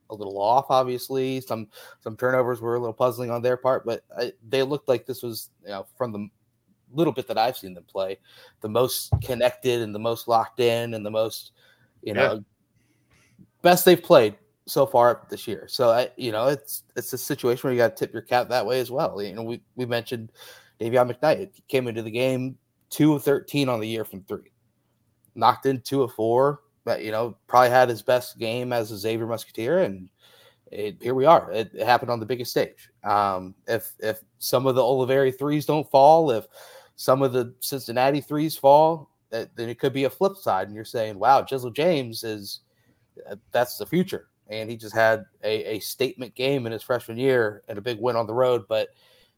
a 0.10 0.15
little 0.15 0.39
off. 0.39 0.67
Obviously, 0.69 1.41
some 1.41 1.67
some 2.00 2.15
turnovers 2.15 2.62
were 2.62 2.76
a 2.76 2.80
little 2.80 2.93
puzzling 2.93 3.32
on 3.32 3.41
their 3.41 3.58
part, 3.58 3.86
but 3.86 4.04
I, 4.17 4.34
they 4.47 4.63
looked 4.63 4.88
like 4.88 5.06
this 5.06 5.24
was 5.24 5.50
you 5.63 5.69
know 5.69 5.86
from 5.97 6.12
the 6.12 6.28
little 6.93 7.13
bit 7.13 7.28
that 7.28 7.38
I've 7.38 7.58
seen 7.58 7.74
them 7.74 7.86
play, 7.86 8.19
the 8.62 8.69
most 8.69 9.13
connected 9.24 9.82
and 9.82 9.95
the 9.95 10.00
most 10.00 10.28
locked 10.28 10.60
in 10.60 10.93
and 10.93 11.06
the 11.06 11.12
most 11.12 11.54
you 12.02 12.13
know 12.13 12.34
yeah. 12.34 13.45
best 13.62 13.86
they've 13.86 14.02
played 14.02 14.36
so 14.65 14.86
far 14.86 15.26
this 15.30 15.47
year. 15.47 15.67
So 15.67 15.89
I, 15.89 16.10
you 16.17 16.32
know, 16.32 16.47
it's 16.47 16.84
it's 16.95 17.13
a 17.13 17.17
situation 17.17 17.63
where 17.63 17.74
you 17.74 17.80
got 17.80 17.95
to 17.95 18.06
tip 18.06 18.13
your 18.13 18.21
cap 18.21 18.50
that 18.50 18.65
way 18.65 18.80
as 18.80 18.91
well. 18.91 19.21
You 19.21 19.34
know, 19.34 19.43
we 19.43 19.62
we 19.76 19.86
mentioned 19.86 20.32
Dayvion 20.80 21.12
McKnight 21.12 21.50
he 21.54 21.63
came 21.67 21.88
into 21.88 22.02
the 22.02 22.12
game 22.12 22.58
two 22.91 23.15
of 23.15 23.23
thirteen 23.23 23.69
on 23.69 23.80
the 23.80 23.88
year 23.88 24.06
from 24.06 24.21
three, 24.23 24.51
knocked 25.34 25.65
in 25.65 25.82
two 25.82 26.04
of 26.04 26.13
four. 26.13 26.62
But 26.86 27.04
you 27.04 27.12
know, 27.12 27.36
probably 27.47 27.71
had 27.71 27.89
his 27.89 28.04
best 28.04 28.38
game 28.38 28.71
as 28.71 28.91
a 28.91 28.97
Xavier 28.97 29.25
Musketeer, 29.25 29.80
and 29.80 30.10
it, 30.71 30.97
here 31.01 31.15
we 31.15 31.25
are. 31.25 31.51
It, 31.51 31.71
it, 31.73 31.86
happened 31.86 32.12
on 32.12 32.19
the 32.19 32.25
biggest 32.25 32.51
stage. 32.51 32.89
Um, 33.04 33.56
if 33.67 33.93
if 33.99 34.19
some 34.38 34.67
of 34.67 34.75
the 34.75 34.82
Olivari 34.82 35.36
threes 35.38 35.65
don't 35.65 35.89
fall, 35.89 36.30
if 36.30 36.45
some 36.95 37.23
of 37.23 37.34
the 37.34 37.56
Cincinnati 37.62 38.21
threes 38.21 38.56
fall, 38.56 39.10
then 39.32 39.49
it 39.58 39.80
could 39.80 39.93
be 39.93 40.04
a 40.04 40.10
flip 40.10 40.38
side, 40.38 40.67
and 40.67 40.75
you're 40.75 40.86
saying, 40.86 41.17
"Wow, 41.17 41.41
Jizzle 41.41 41.73
James 41.73 42.23
is 42.23 42.60
uh, 43.30 43.36
that's 43.51 43.77
the 43.77 43.86
future." 43.88 44.27
and 44.51 44.69
he 44.69 44.75
just 44.75 44.93
had 44.93 45.25
a, 45.43 45.75
a 45.75 45.80
statement 45.80 46.36
game 46.36 46.65
in 46.65 46.73
his 46.73 46.84
freshman 46.84 47.17
year 47.17 47.63
and 47.67 47.77
a 47.77 47.82
big 47.82 47.99
win 47.99 48.17
on 48.17 48.27
the 48.27 48.34
road. 48.34 48.65
But 48.67 48.89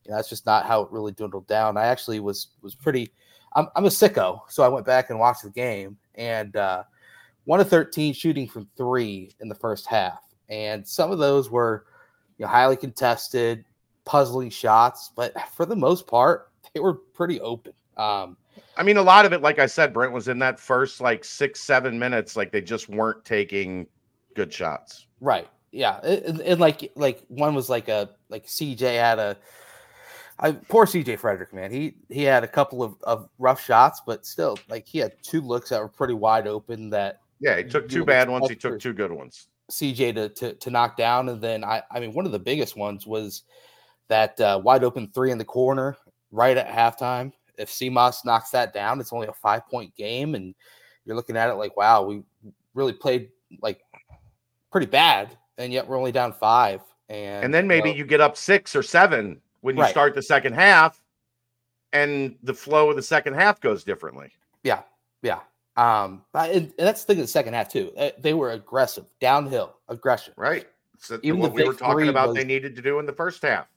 you 0.04 0.12
know, 0.12 0.18
that's 0.18 0.30
just 0.30 0.46
not 0.46 0.66
how 0.66 0.82
it 0.82 0.92
really 0.92 1.14
dwindled 1.14 1.48
down. 1.48 1.78
I 1.78 1.86
actually 1.86 2.20
was 2.20 2.48
was 2.62 2.76
pretty. 2.76 3.14
I'm, 3.56 3.68
I'm 3.76 3.86
a 3.86 3.90
sicko, 3.90 4.42
so 4.50 4.64
I 4.64 4.68
went 4.68 4.86
back 4.86 5.10
and 5.10 5.20
watched 5.20 5.44
the 5.44 5.50
game 5.50 5.98
and 6.16 6.56
uh, 6.56 6.84
one 7.46 7.60
of 7.60 7.70
13 7.70 8.14
shooting 8.14 8.48
from 8.48 8.68
three 8.78 9.32
in 9.40 9.50
the 9.50 9.56
first 9.56 9.88
half, 9.88 10.22
and 10.50 10.88
some 10.88 11.12
of 11.12 11.20
those 11.20 11.50
were 11.50 11.86
you 12.38 12.46
know 12.46 12.50
highly 12.50 12.76
contested, 12.76 13.66
puzzling 14.06 14.50
shots, 14.50 15.12
but 15.16 15.34
for 15.56 15.66
the 15.66 15.76
most 15.76 16.08
part, 16.08 16.52
they 16.74 16.80
were 16.80 16.94
pretty 16.94 17.40
open. 17.42 17.74
Um, 17.98 18.38
I 18.78 18.84
mean, 18.84 18.98
a 18.98 19.04
lot 19.04 19.26
of 19.26 19.34
it, 19.34 19.42
like 19.42 19.60
I 19.60 19.66
said, 19.66 19.94
Brent 19.94 20.14
was 20.14 20.28
in 20.28 20.40
that 20.40 20.60
first 20.60 21.02
like 21.02 21.24
six, 21.24 21.62
seven 21.62 21.98
minutes, 21.98 22.36
like 22.36 22.52
they 22.52 22.62
just 22.62 22.90
weren't 22.90 23.24
taking 23.24 23.88
good 24.36 24.52
shots. 24.52 25.08
Right. 25.22 25.48
Yeah. 25.72 26.00
And, 26.02 26.42
and, 26.42 26.60
like 26.60 26.92
like 26.96 27.24
one 27.28 27.56
was 27.56 27.70
like 27.70 27.88
a 27.88 28.10
like 28.30 28.46
CJ 28.46 29.00
had 29.00 29.20
a 29.20 29.38
I 30.40 30.52
poor 30.52 30.86
CJ 30.86 31.20
Fredrick, 31.20 31.54
man. 31.54 31.72
He 31.72 31.96
he 32.10 32.24
had 32.24 32.44
a 32.44 32.48
couple 32.48 32.84
of, 32.84 32.96
of 33.04 33.30
rough 33.38 33.64
shots, 33.64 34.02
but 34.06 34.26
still 34.26 34.58
like 34.70 34.88
he 34.88 35.00
had 35.00 35.14
two 35.22 35.42
looks 35.42 35.70
that 35.70 35.82
were 35.82 35.88
pretty 35.88 36.14
wide 36.14 36.48
open 36.48 36.90
that 36.92 37.22
yeah, 37.40 37.58
he 37.58 37.64
took 37.64 37.90
two 37.90 38.06
bad 38.06 38.30
ones, 38.30 38.50
he 38.50 38.56
took 38.56 38.80
two 38.80 38.94
good 38.94 39.12
ones. 39.12 39.48
CJ 39.72 40.16
to, 40.16 40.30
to 40.30 40.54
to 40.54 40.70
knock 40.70 40.98
down. 40.98 41.30
And 41.30 41.42
then 41.42 41.64
I 41.64 41.84
I 41.92 42.00
mean 42.00 42.14
one 42.14 42.26
of 42.26 42.32
the 42.32 42.40
biggest 42.40 42.76
ones 42.76 43.06
was 43.06 43.44
that 44.08 44.40
uh, 44.40 44.60
wide 44.64 44.84
open 44.84 45.08
three 45.14 45.32
in 45.32 45.38
the 45.38 45.46
corner 45.46 45.98
right 46.32 46.58
at 46.58 46.68
halftime. 46.68 47.32
If 47.58 47.70
Simas 47.70 48.26
knocks 48.26 48.50
that 48.50 48.74
down, 48.74 49.00
it's 49.00 49.14
only 49.14 49.28
a 49.28 49.34
five 49.34 49.68
point 49.68 49.96
game, 49.96 50.36
and 50.36 50.56
you're 51.06 51.16
looking 51.16 51.38
at 51.38 51.50
it 51.50 51.54
like, 51.54 51.78
wow, 51.78 52.04
we 52.04 52.24
really 52.74 52.94
played 52.94 53.30
like 53.62 53.82
pretty 54.72 54.88
bad, 54.88 55.38
and 55.58 55.72
yet 55.72 55.88
we're 55.88 55.98
only 55.98 56.12
down 56.12 56.34
five. 56.34 56.82
And 57.10 57.46
and 57.46 57.54
then 57.54 57.68
maybe 57.68 57.92
you 57.92 58.06
get 58.06 58.22
up 58.22 58.36
six 58.36 58.76
or 58.76 58.82
seven 58.82 59.40
when 59.64 59.78
you 59.78 59.82
right. 59.82 59.92
start 59.92 60.14
the 60.14 60.22
second 60.22 60.54
half, 60.54 61.02
and 61.94 62.36
the 62.44 62.54
flow 62.54 62.90
of 62.90 62.98
the 62.98 63.02
second 63.02 63.34
half 63.34 63.62
goes 63.62 63.84
differently. 63.84 64.30
Yeah, 64.64 64.82
yeah. 65.22 65.40
Um, 65.78 66.24
and, 66.34 66.52
and 66.54 66.74
that's 66.78 67.04
the 67.04 67.14
thing 67.14 67.22
of 67.22 67.24
the 67.24 67.32
second 67.32 67.54
half 67.54 67.70
too. 67.70 67.92
They 68.20 68.34
were 68.34 68.52
aggressive, 68.52 69.06
downhill 69.20 69.78
aggression. 69.88 70.34
Right. 70.38 70.68
So 71.00 71.20
Even 71.24 71.40
what 71.40 71.54
we 71.54 71.64
were 71.64 71.74
talking 71.74 72.10
about, 72.10 72.30
was, 72.30 72.38
they 72.38 72.44
needed 72.44 72.76
to 72.76 72.82
do 72.82 73.00
in 73.00 73.06
the 73.06 73.14
first 73.14 73.42
half. 73.42 73.68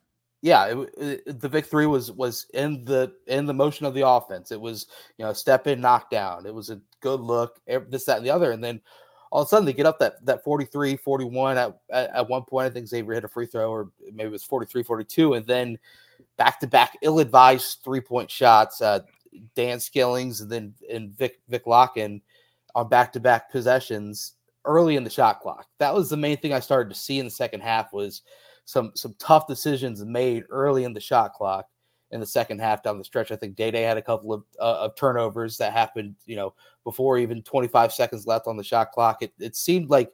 Yeah, 0.43 0.67
it, 0.67 1.25
it, 1.27 1.41
the 1.41 1.49
big 1.49 1.65
three 1.65 1.87
was 1.87 2.13
was 2.13 2.47
in 2.53 2.85
the 2.85 3.13
in 3.27 3.47
the 3.47 3.55
motion 3.55 3.87
of 3.87 3.95
the 3.95 4.07
offense. 4.07 4.53
It 4.53 4.61
was 4.61 4.87
you 5.19 5.25
know 5.25 5.33
step 5.33 5.67
in, 5.67 5.81
knockdown. 5.81 6.47
It 6.47 6.55
was 6.55 6.71
a 6.71 6.81
good 7.01 7.21
look. 7.21 7.61
This, 7.67 8.05
that, 8.05 8.19
and 8.19 8.27
the 8.27 8.31
other. 8.31 8.53
And 8.53 8.63
then 8.63 8.81
all 9.31 9.43
of 9.43 9.47
a 9.47 9.49
sudden 9.49 9.65
they 9.67 9.73
get 9.73 9.87
up 9.87 9.99
that 9.99 10.25
that 10.25 10.45
43 10.45 10.97
41 10.97 11.59
at, 11.59 11.79
at, 11.91 12.11
at 12.11 12.29
one 12.29 12.43
point 12.43 12.67
i 12.67 12.71
think 12.71 12.87
xavier 12.87 13.15
hit 13.15 13.25
a 13.25 13.29
free 13.29 13.47
throw 13.47 13.71
or 13.71 13.91
maybe 14.13 14.29
it 14.29 14.33
was 14.33 14.45
43 14.45 14.83
42 14.83 15.35
and 15.35 15.47
then 15.47 15.79
back 16.37 16.61
to 16.61 16.67
back 16.67 16.97
ill-advised 17.03 17.81
three-point 17.85 18.31
shots 18.31 18.81
uh, 18.81 19.01
dan 19.55 19.79
skillings 19.79 20.41
and 20.41 20.51
then 20.51 20.75
and 20.93 21.11
vic 21.17 21.41
vic 21.49 21.65
Lakhin 21.65 22.21
on 22.75 22.89
back-to-back 22.89 23.51
possessions 23.51 24.35
early 24.67 24.97
in 24.97 25.05
the 25.05 25.11
shot 25.11 25.41
clock. 25.41 25.67
That 25.79 25.95
was 25.95 26.11
the 26.11 26.17
main 26.17 26.37
thing 26.37 26.53
i 26.53 26.61
started 26.61 26.93
to 26.93 26.99
see 26.99 27.19
in 27.19 27.25
the 27.25 27.31
second 27.31 27.61
half 27.61 27.93
was 27.93 28.23
some 28.65 28.93
some 28.95 29.15
tough 29.19 29.47
decisions 29.47 30.05
made 30.05 30.45
early 30.51 30.85
in 30.85 30.93
the 30.93 31.01
shot 31.01 31.33
clock 31.33 31.67
in 32.17 32.21
the 32.21 32.27
second 32.27 32.59
half 32.59 32.83
down 32.83 32.99
the 32.99 33.05
stretch. 33.05 33.31
I 33.31 33.37
think 33.37 33.55
Day 33.55 33.71
Day 33.71 33.83
had 33.83 33.97
a 33.97 34.03
couple 34.03 34.33
of, 34.33 34.43
uh, 34.59 34.79
of 34.81 34.97
turnovers 34.97 35.57
that 35.59 35.73
happened, 35.73 36.17
you 36.27 36.35
know, 36.35 36.55
before 36.83 37.19
even 37.19 37.43
25 37.43 37.93
seconds 37.93 38.27
left 38.27 38.49
on 38.49 38.57
the 38.57 38.65
shot 38.65 38.91
clock. 38.91 39.23
It, 39.23 39.33
it 39.39 39.55
seemed 39.55 39.91
like, 39.91 40.13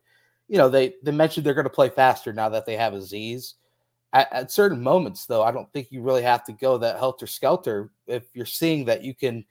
you 0.49 0.59
know, 0.59 0.69
they, 0.69 0.95
they 1.03 1.13
mentioned 1.13 1.47
they're 1.47 1.55
going 1.55 1.65
to 1.65 1.71
play 1.71 1.89
faster 1.89 2.33
now 2.33 2.51
that 2.51 2.67
they 2.67 2.77
have 2.77 2.93
Aziz. 2.93 3.55
At, 4.13 4.31
at, 4.33 4.51
certain 4.51 4.83
moments, 4.83 5.25
though, 5.25 5.43
I 5.43 5.53
don't 5.53 5.73
think 5.73 5.91
you 5.91 6.03
really 6.03 6.23
have 6.23 6.45
to 6.45 6.53
go 6.53 6.77
that 6.79 6.99
helter 6.99 7.27
skelter. 7.27 7.93
If 8.07 8.25
you're 8.35 8.45
seeing 8.45 8.85
that 8.85 9.03
you 9.03 9.15
can, 9.15 9.45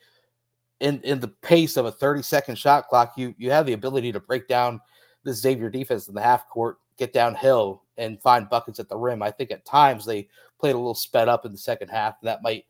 in 0.82 1.00
in 1.02 1.20
the 1.20 1.30
pace 1.30 1.78
of 1.78 1.86
a 1.86 1.92
30 1.92 2.22
second 2.22 2.58
shot 2.58 2.88
clock, 2.88 3.14
you 3.16 3.34
you 3.38 3.50
have 3.50 3.66
the 3.66 3.74
ability 3.74 4.12
to 4.12 4.20
break 4.20 4.48
down 4.48 4.80
the 5.24 5.34
Xavier 5.34 5.70
defense 5.70 6.08
in 6.08 6.14
the 6.14 6.22
half 6.22 6.48
court, 6.50 6.78
get 6.98 7.14
downhill, 7.14 7.84
and 7.98 8.22
find 8.22 8.50
buckets 8.50 8.80
at 8.80 8.90
the 8.90 8.98
rim. 8.98 9.22
I 9.22 9.32
think 9.32 9.52
at 9.52 9.66
times 9.66 10.06
they 10.06 10.28
played 10.62 10.76
a 10.76 10.78
little 10.78 10.96
sped 10.96 11.28
up 11.28 11.46
in 11.46 11.52
the 11.52 11.58
second 11.58 11.90
half. 11.90 12.22
That 12.22 12.42
might, 12.42 12.66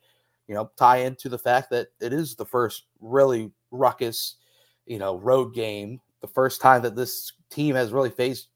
you 0.47 0.55
know, 0.55 0.71
tie 0.77 0.97
into 0.97 1.29
the 1.29 1.37
fact 1.37 1.69
that 1.69 1.89
it 1.99 2.13
is 2.13 2.35
the 2.35 2.45
first 2.45 2.85
really 2.99 3.51
ruckus, 3.69 4.37
you 4.85 4.97
know, 4.97 5.17
road 5.17 5.53
game. 5.53 6.01
The 6.21 6.27
first 6.27 6.61
time 6.61 6.81
that 6.83 6.95
this 6.95 7.33
team 7.49 7.75
has 7.75 7.91
really 7.91 8.09
faced 8.09 8.47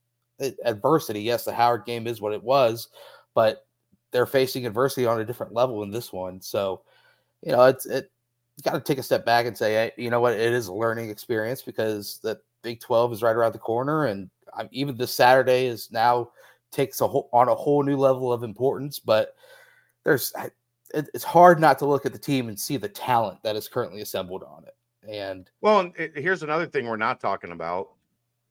adversity. 0.64 1.20
Yes, 1.20 1.44
the 1.44 1.52
Howard 1.52 1.84
game 1.84 2.06
is 2.06 2.20
what 2.20 2.32
it 2.32 2.42
was, 2.42 2.88
but 3.34 3.66
they're 4.10 4.26
facing 4.26 4.66
adversity 4.66 5.06
on 5.06 5.20
a 5.20 5.24
different 5.24 5.52
level 5.52 5.82
in 5.82 5.90
this 5.90 6.12
one. 6.12 6.40
So, 6.40 6.82
you 7.42 7.52
know, 7.52 7.64
it's 7.64 7.86
it 7.86 8.10
got 8.62 8.72
to 8.72 8.80
take 8.80 8.98
a 8.98 9.02
step 9.02 9.24
back 9.26 9.46
and 9.46 9.56
say, 9.56 9.92
you 9.96 10.10
know 10.10 10.20
what, 10.20 10.32
it 10.32 10.52
is 10.52 10.68
a 10.68 10.72
learning 10.72 11.10
experience 11.10 11.62
because 11.62 12.18
the 12.22 12.40
Big 12.62 12.80
12 12.80 13.12
is 13.12 13.22
right 13.22 13.36
around 13.36 13.52
the 13.52 13.58
corner, 13.58 14.06
and 14.06 14.30
I'm, 14.54 14.68
even 14.72 14.96
this 14.96 15.14
Saturday 15.14 15.66
is 15.66 15.90
now 15.92 16.30
takes 16.70 17.00
a 17.00 17.06
whole, 17.06 17.28
on 17.32 17.48
a 17.48 17.54
whole 17.54 17.82
new 17.82 17.96
level 17.96 18.32
of 18.32 18.42
importance. 18.42 18.98
But 18.98 19.34
there's 20.04 20.32
it, 20.94 21.08
it's 21.14 21.24
hard 21.24 21.60
not 21.60 21.78
to 21.80 21.86
look 21.86 22.06
at 22.06 22.12
the 22.12 22.18
team 22.18 22.48
and 22.48 22.58
see 22.58 22.76
the 22.76 22.88
talent 22.88 23.42
that 23.42 23.56
is 23.56 23.68
currently 23.68 24.00
assembled 24.00 24.42
on 24.42 24.64
it. 24.64 24.76
And 25.08 25.50
well, 25.60 25.92
it, 25.96 26.12
here's 26.16 26.42
another 26.42 26.66
thing 26.66 26.86
we're 26.86 26.96
not 26.96 27.20
talking 27.20 27.52
about. 27.52 27.90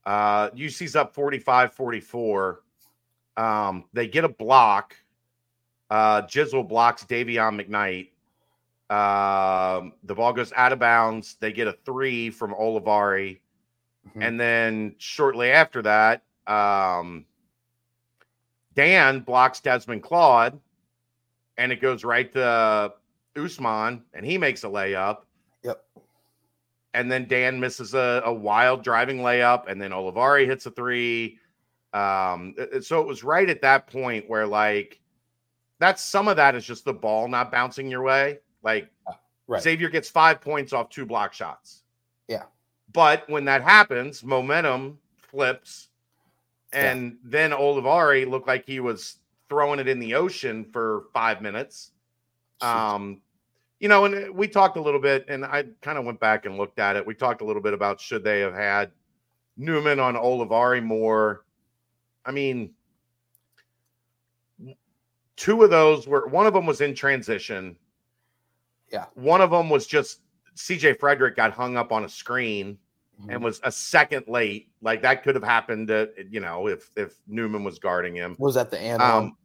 Uh, 0.05 0.49
UC's 0.55 0.95
up 0.95 1.13
45 1.13 1.73
44. 1.73 2.61
Um, 3.37 3.85
they 3.93 4.07
get 4.07 4.23
a 4.23 4.29
block. 4.29 4.95
Uh, 5.89 6.21
Jizzle 6.23 6.67
blocks 6.67 7.03
Dayvion 7.05 7.59
McKnight. 7.59 8.09
Um, 8.87 9.93
the 10.03 10.13
ball 10.13 10.33
goes 10.33 10.53
out 10.55 10.71
of 10.71 10.79
bounds. 10.79 11.37
They 11.39 11.51
get 11.51 11.67
a 11.67 11.73
three 11.85 12.29
from 12.29 12.53
Olivari. 12.53 13.39
Mm-hmm. 14.07 14.21
And 14.21 14.39
then 14.39 14.95
shortly 14.97 15.51
after 15.51 15.81
that, 15.81 16.23
um, 16.47 17.25
Dan 18.75 19.21
blocks 19.21 19.59
Desmond 19.59 20.03
Claude, 20.03 20.59
and 21.57 21.71
it 21.71 21.81
goes 21.81 22.03
right 22.03 22.31
to 22.33 22.93
Usman, 23.35 24.03
and 24.13 24.25
he 24.25 24.37
makes 24.37 24.63
a 24.63 24.67
layup. 24.67 25.19
Yep. 25.63 25.83
And 26.93 27.11
then 27.11 27.27
Dan 27.27 27.59
misses 27.59 27.93
a, 27.93 28.21
a 28.25 28.33
wild 28.33 28.83
driving 28.83 29.19
layup, 29.19 29.67
and 29.69 29.81
then 29.81 29.91
Olivari 29.91 30.45
hits 30.45 30.65
a 30.65 30.71
three. 30.71 31.39
Um, 31.93 32.53
it- 32.57 32.69
it- 32.73 32.85
so 32.85 32.99
it 33.01 33.07
was 33.07 33.23
right 33.23 33.49
at 33.49 33.61
that 33.61 33.87
point 33.87 34.29
where 34.29 34.45
like 34.45 34.99
that's 35.79 36.01
some 36.03 36.27
of 36.27 36.37
that 36.37 36.55
is 36.55 36.65
just 36.65 36.85
the 36.85 36.93
ball 36.93 37.27
not 37.27 37.51
bouncing 37.51 37.89
your 37.89 38.01
way. 38.01 38.39
Like 38.63 38.89
Right. 39.47 39.61
Xavier 39.61 39.89
gets 39.89 40.09
five 40.09 40.41
points 40.41 40.73
off 40.73 40.89
two 40.89 41.05
block 41.05 41.31
shots. 41.33 41.83
Yeah. 42.27 42.43
But 42.93 43.29
when 43.29 43.45
that 43.45 43.61
happens, 43.61 44.23
momentum 44.23 44.97
flips, 45.17 45.89
Yeah. 46.75 46.91
and 46.91 47.17
then 47.23 47.51
Olivari 47.51 48.29
looked 48.29 48.47
like 48.47 48.65
he 48.65 48.79
was 48.79 49.17
throwing 49.49 49.79
it 49.79 49.87
in 49.87 49.99
the 49.99 50.15
ocean 50.15 50.65
for 50.65 51.05
five 51.13 51.41
minutes. 51.41 51.91
Um, 52.61 53.21
you 53.79 53.87
know, 53.89 54.05
and 54.05 54.15
uh, 54.15 54.33
we 54.33 54.47
talked 54.47 54.77
a 54.77 54.81
little 54.81 54.99
bit, 54.99 55.25
and 55.27 55.45
I 55.45 55.65
kind 55.81 55.97
of 55.97 56.05
went 56.05 56.19
back 56.19 56.45
and 56.45 56.57
looked 56.57 56.79
at 56.79 56.95
it. 56.95 57.05
We 57.05 57.13
talked 57.13 57.41
a 57.41 57.45
little 57.45 57.61
bit 57.61 57.73
about 57.73 57.99
should 57.99 58.23
they 58.23 58.39
have 58.39 58.53
had 58.53 58.91
Newman 59.57 59.99
on 59.99 60.15
Olivari 60.15 60.83
more. 60.83 61.45
I 62.25 62.31
mean, 62.31 62.71
two 65.35 65.63
of 65.63 65.69
those 65.69 66.07
were 66.07 66.27
one 66.27 66.47
of 66.47 66.53
them 66.53 66.65
was 66.65 66.81
in 66.81 66.95
transition. 66.95 67.75
Yeah. 68.91 69.05
One 69.13 69.41
of 69.41 69.51
them 69.51 69.69
was 69.69 69.87
just 69.87 70.21
CJ 70.55 70.97
Fredrick 70.97 71.35
got 71.35 71.51
hung 71.51 71.77
up 71.77 71.91
on 71.91 72.05
a 72.05 72.09
screen 72.09 72.77
Mm-hmm. 73.21 73.29
and 73.31 73.43
was 73.43 73.61
a 73.63 73.71
second 73.71 74.25
late. 74.27 74.69
Like 74.81 75.01
that 75.03 75.23
could 75.23 75.35
have 75.35 75.43
happened, 75.43 75.89
uh, 75.89 76.07
you 76.29 76.41
know, 76.41 76.67
if 76.67 76.89
if 76.97 77.15
Newman 77.27 77.63
was 77.63 77.79
guarding 77.79 78.13
him. 78.15 78.35
was 78.37 78.55
that 78.55 78.71
the 78.71 78.79
and 78.79 79.01
Um, 79.01 79.37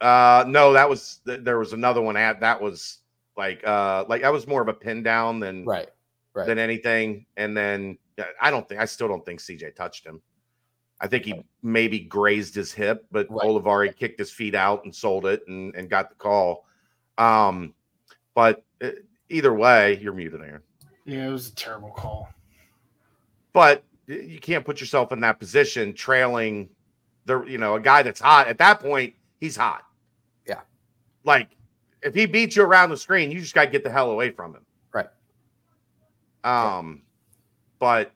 uh, 0.00 0.44
no, 0.46 0.72
that 0.72 0.88
was 0.88 1.20
there 1.24 1.58
was 1.58 1.72
another 1.72 2.02
one 2.02 2.16
at 2.16 2.40
that 2.40 2.60
was 2.60 2.98
like 3.36 3.64
uh 3.66 4.04
like 4.08 4.22
that 4.22 4.32
was 4.32 4.46
more 4.48 4.60
of 4.60 4.68
a 4.68 4.74
pin 4.74 5.02
down 5.02 5.38
than 5.38 5.64
right, 5.64 5.88
right. 6.34 6.46
than 6.46 6.58
anything. 6.58 7.26
And 7.36 7.56
then 7.56 7.98
uh, 8.18 8.24
I 8.40 8.50
don't 8.50 8.68
think 8.68 8.80
I 8.80 8.84
still 8.84 9.06
don't 9.08 9.24
think 9.24 9.40
CJ 9.40 9.76
touched 9.76 10.04
him. 10.04 10.20
I 11.00 11.06
think 11.06 11.24
he 11.24 11.44
maybe 11.62 12.00
grazed 12.00 12.56
his 12.56 12.72
hip, 12.72 13.06
but 13.12 13.28
Right. 13.30 13.46
Olivari 13.46 13.96
kicked 13.96 14.18
his 14.18 14.32
feet 14.32 14.56
out 14.56 14.84
and 14.84 14.94
sold 14.94 15.26
it 15.26 15.42
and, 15.46 15.72
and 15.76 15.88
got 15.88 16.08
the 16.08 16.16
call. 16.16 16.66
Um, 17.16 17.74
but 18.34 18.64
uh, 18.82 18.90
either 19.28 19.54
way, 19.54 19.98
you're 20.02 20.12
muted, 20.12 20.40
Aaron. 20.40 20.62
Yeah, 21.04 21.28
it 21.28 21.30
was 21.30 21.48
a 21.48 21.54
terrible 21.54 21.90
call. 21.90 22.28
But 23.58 23.82
you 24.06 24.38
can't 24.38 24.64
put 24.64 24.78
yourself 24.78 25.10
in 25.10 25.18
that 25.22 25.40
position 25.40 25.92
trailing 25.92 26.68
the 27.24 27.42
you 27.42 27.58
know 27.58 27.74
a 27.74 27.80
guy 27.80 28.04
that's 28.04 28.20
hot 28.20 28.46
at 28.46 28.56
that 28.58 28.78
point. 28.78 29.14
He's 29.40 29.56
hot. 29.56 29.82
Yeah. 30.46 30.60
Like 31.24 31.56
if 32.00 32.14
he 32.14 32.26
beats 32.26 32.54
you 32.54 32.62
around 32.62 32.90
the 32.90 32.96
screen, 32.96 33.32
you 33.32 33.40
just 33.40 33.56
got 33.56 33.64
to 33.64 33.70
get 33.70 33.82
the 33.82 33.90
hell 33.90 34.12
away 34.12 34.30
from 34.30 34.54
him. 34.54 34.64
Right. 34.92 35.08
Um, 36.44 37.02
but 37.80 38.12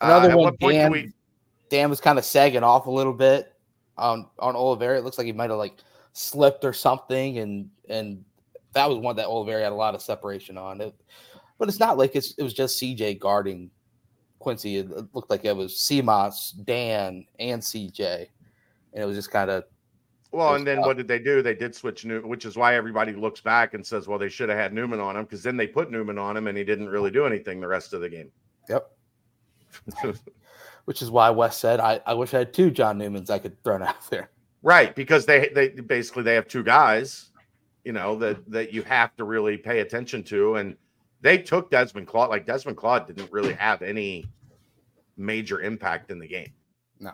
uh, 0.00 0.06
Another 0.06 0.30
at 0.30 0.36
one, 0.36 0.44
what 0.46 0.58
point 0.58 0.74
Dan, 0.74 0.90
we? 0.90 1.12
Dan 1.68 1.88
was 1.88 2.00
kind 2.00 2.18
of 2.18 2.24
sagging 2.24 2.64
off 2.64 2.86
a 2.86 2.90
little 2.90 3.12
bit 3.12 3.54
on 3.96 4.26
on 4.40 4.56
Olivari. 4.56 4.98
It 4.98 5.04
looks 5.04 5.16
like 5.16 5.26
he 5.28 5.32
might 5.32 5.50
have 5.50 5.60
like 5.60 5.76
slipped 6.12 6.64
or 6.64 6.72
something, 6.72 7.38
and 7.38 7.70
and 7.88 8.24
that 8.72 8.88
was 8.88 8.98
one 8.98 9.14
that 9.14 9.26
Olivari 9.26 9.62
had 9.62 9.70
a 9.70 9.76
lot 9.76 9.94
of 9.94 10.02
separation 10.02 10.58
on. 10.58 10.80
It, 10.80 10.92
but 11.56 11.68
it's 11.68 11.78
not 11.78 11.98
like 11.98 12.16
it's 12.16 12.34
it 12.36 12.42
was 12.42 12.52
just 12.52 12.82
CJ 12.82 13.20
guarding 13.20 13.70
Quincy. 14.38 14.76
It, 14.76 15.14
looked 15.14 15.30
like 15.30 15.44
it 15.44 15.56
was 15.56 15.74
Simas, 15.74 16.52
Dan, 16.64 17.24
and 17.38 17.60
CJ, 17.62 18.26
and 18.92 19.02
it 19.02 19.06
was 19.06 19.16
just 19.16 19.30
kind 19.30 19.50
of 19.50 19.64
Well, 20.32 20.54
and 20.54 20.66
then 20.66 20.76
tough. 20.76 20.86
what 20.86 20.96
did 20.96 21.08
they 21.08 21.18
do? 21.18 21.42
They 21.42 21.54
did 21.54 21.74
switch 21.74 22.04
Newman, 22.04 22.28
which 22.28 22.44
is 22.44 22.56
why 22.56 22.74
everybody 22.76 23.12
looks 23.12 23.40
back 23.40 23.74
and 23.74 23.84
says, 23.86 24.06
"Well, 24.08 24.18
they 24.18 24.28
should 24.28 24.48
have 24.48 24.58
had 24.58 24.72
Newman 24.72 25.00
on 25.00 25.16
him," 25.16 25.24
because 25.24 25.42
then 25.42 25.56
they 25.56 25.66
put 25.66 25.90
Newman 25.90 26.18
on 26.18 26.36
him, 26.36 26.46
and 26.46 26.56
he 26.56 26.64
didn't 26.64 26.88
really 26.88 27.10
do 27.10 27.26
anything 27.26 27.60
the 27.60 27.68
rest 27.68 27.92
of 27.92 28.00
the 28.00 28.08
game. 28.08 28.30
yep. 28.68 28.90
Which 30.84 31.02
is 31.02 31.10
why 31.10 31.30
Wes 31.30 31.58
said, 31.58 31.80
"I, 31.80 32.00
I 32.06 32.14
wish 32.14 32.32
I 32.32 32.38
had 32.38 32.54
two 32.54 32.70
John 32.70 32.98
Newmans 32.98 33.28
I 33.30 33.38
could 33.38 33.62
throw 33.64 33.76
out 33.82 34.08
there." 34.10 34.30
Right, 34.62 34.94
because 34.94 35.26
they 35.26 35.48
they 35.54 35.68
basically 35.68 36.22
they 36.22 36.34
have 36.34 36.48
two 36.48 36.62
guys, 36.62 37.30
you 37.84 37.92
know, 37.92 38.16
that 38.16 38.48
that 38.50 38.72
you 38.72 38.82
have 38.82 39.14
to 39.16 39.24
really 39.24 39.56
pay 39.56 39.80
attention 39.80 40.22
to, 40.24 40.56
and 40.56 40.76
they 41.26 41.38
took 41.38 41.70
Desmond 41.70 42.06
Claude. 42.06 42.30
Like 42.30 42.46
Desmond 42.46 42.76
Claude 42.76 43.06
didn't 43.08 43.30
really 43.32 43.52
have 43.54 43.82
any 43.82 44.26
major 45.16 45.60
impact 45.60 46.10
in 46.12 46.18
the 46.20 46.26
game. 46.28 46.52
No, 47.00 47.12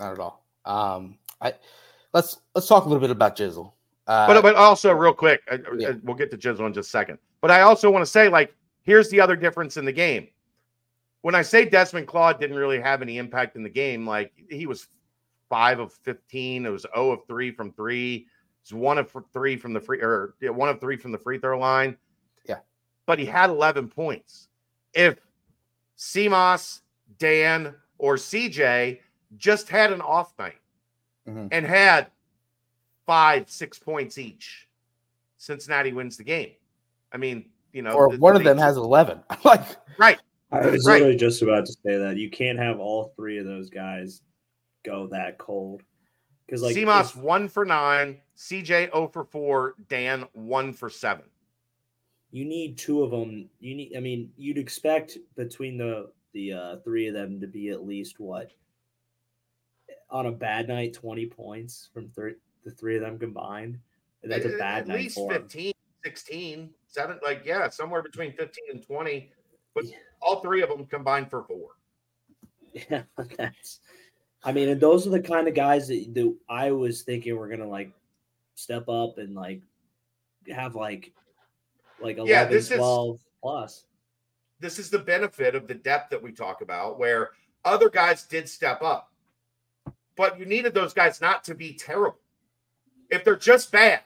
not 0.00 0.12
at 0.12 0.18
all. 0.18 0.44
Um, 0.64 1.18
I 1.40 1.54
let's 2.12 2.38
let's 2.54 2.66
talk 2.66 2.84
a 2.84 2.88
little 2.88 3.00
bit 3.00 3.10
about 3.10 3.36
Jizzle. 3.36 3.72
Uh, 4.08 4.26
But 4.26 4.42
but 4.42 4.56
also 4.56 4.92
real 4.92 5.14
quick, 5.14 5.40
I- 5.50 5.54
I- 5.54 5.98
we'll 6.02 6.16
get 6.16 6.30
to 6.32 6.36
Jizzle 6.36 6.66
in 6.66 6.74
just 6.74 6.88
a 6.88 6.90
second. 6.90 7.18
But 7.40 7.50
I 7.52 7.60
also 7.60 7.90
want 7.90 8.02
to 8.04 8.10
say, 8.10 8.28
like, 8.28 8.54
here's 8.82 9.08
the 9.10 9.20
other 9.20 9.36
difference 9.36 9.76
in 9.76 9.84
the 9.84 9.92
game. 9.92 10.28
When 11.20 11.34
I 11.34 11.42
say 11.42 11.64
Desmond 11.64 12.06
Claude 12.06 12.40
didn't 12.40 12.56
really 12.56 12.80
have 12.80 13.02
any 13.02 13.18
impact 13.18 13.56
in 13.56 13.62
the 13.62 13.70
game, 13.70 14.06
like 14.06 14.32
he 14.50 14.66
was 14.66 14.88
five 15.48 15.78
of 15.78 15.92
fifteen, 15.92 16.66
it 16.66 16.70
was 16.70 16.82
zero 16.94 17.12
of 17.12 17.20
three 17.28 17.50
from 17.52 17.70
three, 17.72 18.16
it 18.16 18.26
was 18.64 18.74
one 18.74 18.98
of 18.98 19.14
three 19.32 19.56
from 19.56 19.72
the 19.72 19.80
free 19.80 20.00
or 20.00 20.34
one 20.42 20.68
of 20.68 20.80
three 20.80 20.96
from 20.96 21.12
the 21.12 21.18
free 21.18 21.38
throw 21.38 21.58
line. 21.58 21.96
Yeah. 23.04 23.06
but 23.06 23.18
he 23.18 23.26
had 23.26 23.50
eleven 23.50 23.88
points. 23.88 24.48
If 24.94 25.18
Simas, 25.96 26.80
Dan, 27.18 27.74
or 27.98 28.16
CJ 28.16 29.00
just 29.36 29.68
had 29.68 29.92
an 29.92 30.00
off 30.00 30.32
night 30.38 30.58
Mhm. 31.28 31.48
and 31.52 31.66
had 31.66 32.08
five, 33.06 33.50
six 33.50 33.78
points 33.78 34.18
each, 34.18 34.68
Cincinnati 35.36 35.92
wins 35.92 36.16
the 36.16 36.24
game. 36.24 36.52
I 37.12 37.16
mean, 37.16 37.50
you 37.72 37.82
know, 37.82 37.92
or 37.92 38.10
the- 38.12 38.18
one 38.18 38.36
of 38.36 38.44
them 38.44 38.58
has 38.58 38.76
eleven. 38.76 39.22
like 39.44 39.62
right. 39.98 40.18
I 40.52 40.66
was 40.66 40.86
Right. 40.86 40.94
literally 41.00 41.16
just 41.16 41.42
about 41.42 41.66
to 41.66 41.72
say 41.72 41.96
that 41.98 42.16
you 42.16 42.30
can't 42.30 42.58
have 42.58 42.78
all 42.78 43.12
three 43.16 43.38
of 43.38 43.44
those 43.46 43.70
guys 43.70 44.22
go 44.84 45.06
that 45.08 45.38
cold 45.38 45.82
because 46.46 46.62
like 46.62 46.76
Simas 46.76 47.10
if- 47.10 47.16
one 47.16 47.48
for 47.48 47.64
nine, 47.64 48.20
CJ 48.36 48.90
0 48.92 49.08
for 49.08 49.24
four, 49.24 49.74
Dan 49.88 50.28
one 50.32 50.72
for 50.72 50.88
seven. 50.90 51.24
You 52.34 52.44
need 52.44 52.76
two 52.76 53.04
of 53.04 53.12
them. 53.12 53.48
You 53.60 53.76
need. 53.76 53.92
I 53.96 54.00
mean, 54.00 54.28
you'd 54.36 54.58
expect 54.58 55.18
between 55.36 55.78
the 55.78 56.10
the 56.32 56.52
uh, 56.52 56.76
three 56.84 57.06
of 57.06 57.14
them 57.14 57.40
to 57.40 57.46
be 57.46 57.68
at 57.70 57.86
least 57.86 58.18
what 58.18 58.50
on 60.10 60.26
a 60.26 60.32
bad 60.32 60.66
night, 60.66 60.92
twenty 60.94 61.26
points 61.26 61.90
from 61.94 62.08
three, 62.10 62.34
the 62.64 62.72
three 62.72 62.96
of 62.96 63.02
them 63.02 63.20
combined. 63.20 63.78
That's 64.24 64.44
a 64.46 64.52
At- 64.54 64.58
bad 64.58 64.78
At 64.82 64.88
night 64.88 64.96
least 64.98 65.14
for 65.16 65.32
'em. 65.32 65.42
15, 65.42 65.72
16, 66.04 66.70
seven, 66.88 67.20
like, 67.22 67.42
yeah, 67.44 67.68
somewhere 67.68 68.02
between 68.02 68.32
15 68.32 68.64
and 68.72 68.82
20. 68.82 69.30
But 69.74 69.84
Yeah. 69.84 69.96
all 70.22 70.40
three 70.40 70.62
of 70.62 70.70
them 70.70 70.86
combined 70.86 71.28
for 71.30 71.44
four. 71.44 71.76
Yeah, 72.72 73.02
that's. 73.38 73.80
I 74.42 74.50
mean, 74.52 74.70
and 74.70 74.80
those 74.80 75.06
are 75.06 75.10
the 75.10 75.20
kind 75.20 75.46
of 75.46 75.54
guys 75.54 75.86
that, 75.88 76.12
that 76.14 76.36
I 76.48 76.72
was 76.72 77.02
thinking 77.02 77.36
were 77.36 77.48
gonna 77.48 77.68
like 77.68 77.92
step 78.56 78.88
up 78.88 79.18
and 79.18 79.34
like 79.36 79.62
have 80.48 80.74
like 80.74 81.12
like 82.00 82.16
11, 82.16 82.26
Yeah, 82.26 82.44
this 82.44 82.70
is- 82.70 82.78
12 82.78 83.20
plus. 83.42 83.86
this 84.60 84.78
is 84.78 84.90
the 84.90 84.98
benefit 84.98 85.54
of 85.54 85.66
the 85.66 85.74
depth 85.74 86.10
that 86.10 86.22
we 86.22 86.32
talk 86.32 86.60
about, 86.60 86.98
where 86.98 87.32
other 87.64 87.88
guys 87.90 88.24
did 88.24 88.48
step 88.48 88.82
up, 88.82 89.12
but 90.16 90.38
you 90.38 90.46
needed 90.46 90.74
those 90.74 90.92
guys 90.92 91.20
not 91.20 91.44
to 91.44 91.54
be 91.54 91.74
terrible. 91.74 92.18
If 93.10 93.24
they're 93.24 93.36
just 93.36 93.70
bad, 93.72 94.02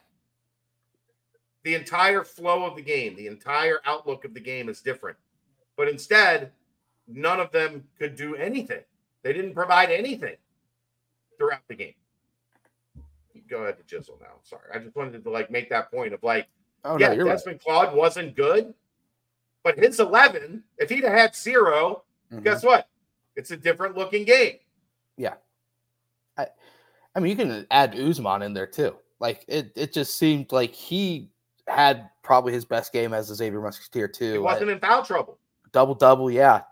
the 1.63 1.75
entire 1.75 2.25
flow 2.25 2.65
of 2.65 2.77
the 2.77 2.83
game, 2.83 3.15
the 3.17 3.27
entire 3.27 3.81
outlook 3.85 4.25
of 4.25 4.35
the 4.35 4.41
game 4.41 4.69
is 4.69 4.81
different. 4.81 5.19
But 5.77 5.89
instead, 5.89 6.53
none 7.07 7.41
of 7.41 7.51
them 7.53 7.89
could 7.99 8.17
do 8.17 8.37
anything. 8.37 8.85
They 9.23 9.33
didn't 9.33 9.55
provide 9.55 9.91
anything 9.91 10.37
throughout 11.37 11.67
the 11.69 11.75
game. 11.75 11.95
Go 13.49 13.63
ahead 13.63 13.77
to 13.79 13.97
Jizzle 13.97 14.21
now. 14.21 14.35
Sorry, 14.43 14.71
I 14.75 14.79
just 14.79 14.95
wanted 14.97 15.23
to 15.25 15.31
like 15.31 15.51
make 15.51 15.71
that 15.71 15.91
point 15.91 16.13
of 16.13 16.23
like 16.23 16.49
oh 16.85 16.99
yeah, 16.99 17.09
no, 17.09 17.15
you're 17.15 17.25
right. 17.27 17.33
Desmond 17.33 17.61
Claude 17.61 17.95
wasn't 17.95 18.35
good, 18.37 18.75
but 19.63 19.79
his 19.79 20.01
11, 20.01 20.63
if 20.79 20.89
he'd 20.91 21.05
have 21.05 21.13
had 21.13 21.35
0 21.37 22.03
Mhm. 22.33 22.45
guess 22.45 22.63
what? 22.63 22.89
It's 23.37 23.51
a 23.51 23.57
different 23.57 23.97
looking 23.97 24.25
game. 24.25 24.57
Yeah. 25.17 25.35
I 26.37 26.47
I 27.15 27.21
mean, 27.21 27.31
you 27.31 27.37
can 27.37 27.67
add 27.71 27.95
Ousmane 27.95 28.45
in 28.45 28.53
there 28.53 28.67
too. 28.67 28.97
Like 29.21 29.45
it, 29.49 29.73
it 29.75 29.93
just 29.93 30.17
seemed 30.19 30.53
like 30.53 30.73
he 30.75 31.31
had 31.67 32.11
probably 32.23 32.53
his 32.53 32.65
best 32.65 32.93
game 32.93 33.13
as 33.15 33.31
a 33.31 33.35
Xavier 33.35 33.61
Musketeer 33.61 34.09
too. 34.09 34.33
He 34.33 34.39
wasn't 34.39 34.71
in 34.71 34.79
foul 34.79 35.03
trouble. 35.05 35.39
double 35.73 35.95
double, 35.95 36.31
yeah. 36.31 36.63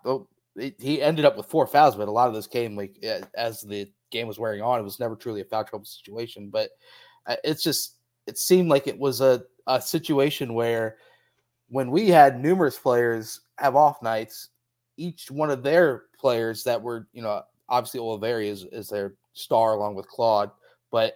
It- 0.57 0.81
He 0.81 1.03
ended 1.03 1.25
up 1.25 1.37
with 1.37 1.47
four 1.47 1.67
fouls, 1.67 1.97
but 1.97 2.09
a 2.09 2.11
lot 2.13 2.29
of 2.29 2.35
this 2.35 2.47
came 2.47 2.77
like 2.77 3.03
as 3.35 3.61
the 3.63 3.91
game 4.11 4.27
was 4.29 4.39
wearing 4.39 4.63
on. 4.63 4.79
It 4.81 4.85
was 4.85 5.01
never 5.01 5.17
truly 5.17 5.41
a 5.41 5.45
foul 5.45 5.65
trouble 5.65 5.85
situation, 5.85 6.49
but 6.51 6.71
uh, 7.27 7.37
it's 7.45 7.63
just 7.63 7.96
it 8.27 8.39
seemed 8.39 8.69
like 8.69 8.87
it 8.87 8.99
was 8.99 9.21
a 9.21 9.45
a 9.67 9.81
situation 9.81 10.55
where 10.55 10.97
when 11.69 11.91
we 11.91 12.09
had 12.09 12.41
numerous 12.41 12.79
players 12.79 13.41
have 13.59 13.75
off 13.75 14.01
nights, 14.03 14.51
each 14.97 15.31
one 15.31 15.51
of 15.51 15.63
their 15.63 16.05
players 16.19 16.63
that 16.65 16.81
were, 16.81 17.09
you 17.13 17.23
know, 17.23 17.43
obviously 17.69 18.01
Olivari 18.01 18.47
is, 18.47 18.65
is 18.71 18.89
their 18.89 19.15
star 19.33 19.75
along 19.75 19.97
with 19.97 20.07
Claude, 20.09 20.51
but 20.91 21.15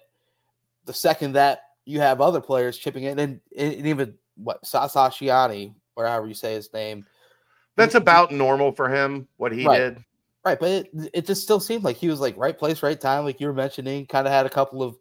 the 0.85 0.93
second 0.93 1.33
that 1.35 1.63
you 1.85 2.01
have 2.01 2.21
other 2.21 2.41
players 2.41 2.79
chipping 2.79 3.05
in, 3.05 3.19
and, 3.19 3.41
and 3.57 3.87
even 3.87 4.15
what 4.37 4.65
Sasa 4.67 4.99
Ciani, 4.99 5.75
or 5.97 6.07
however 6.07 6.27
you 6.27 6.35
say 6.35 6.55
his 6.55 6.73
name. 6.73 7.07
That's 7.77 7.95
about 7.95 8.33
normal 8.33 8.73
for 8.73 8.89
him. 8.89 9.29
What 9.37 9.53
he 9.53 9.67
Right. 9.67 9.79
did. 9.79 10.05
Right, 10.45 10.59
but 10.59 10.71
it, 10.71 10.91
it 11.13 11.27
just 11.27 11.43
still 11.43 11.61
seemed 11.61 11.85
like 11.85 11.97
he 11.97 12.09
was 12.09 12.19
like 12.21 12.37
right 12.37 12.59
place, 12.59 12.83
right 12.83 12.99
time, 13.01 13.25
like 13.25 13.41
you 13.41 13.47
were 13.47 13.53
mentioning. 13.53 14.07
Kind 14.07 14.27
of 14.27 14.33
had 14.33 14.47
a 14.47 14.51
couple 14.51 14.83
of, 14.83 14.95
of 14.95 14.99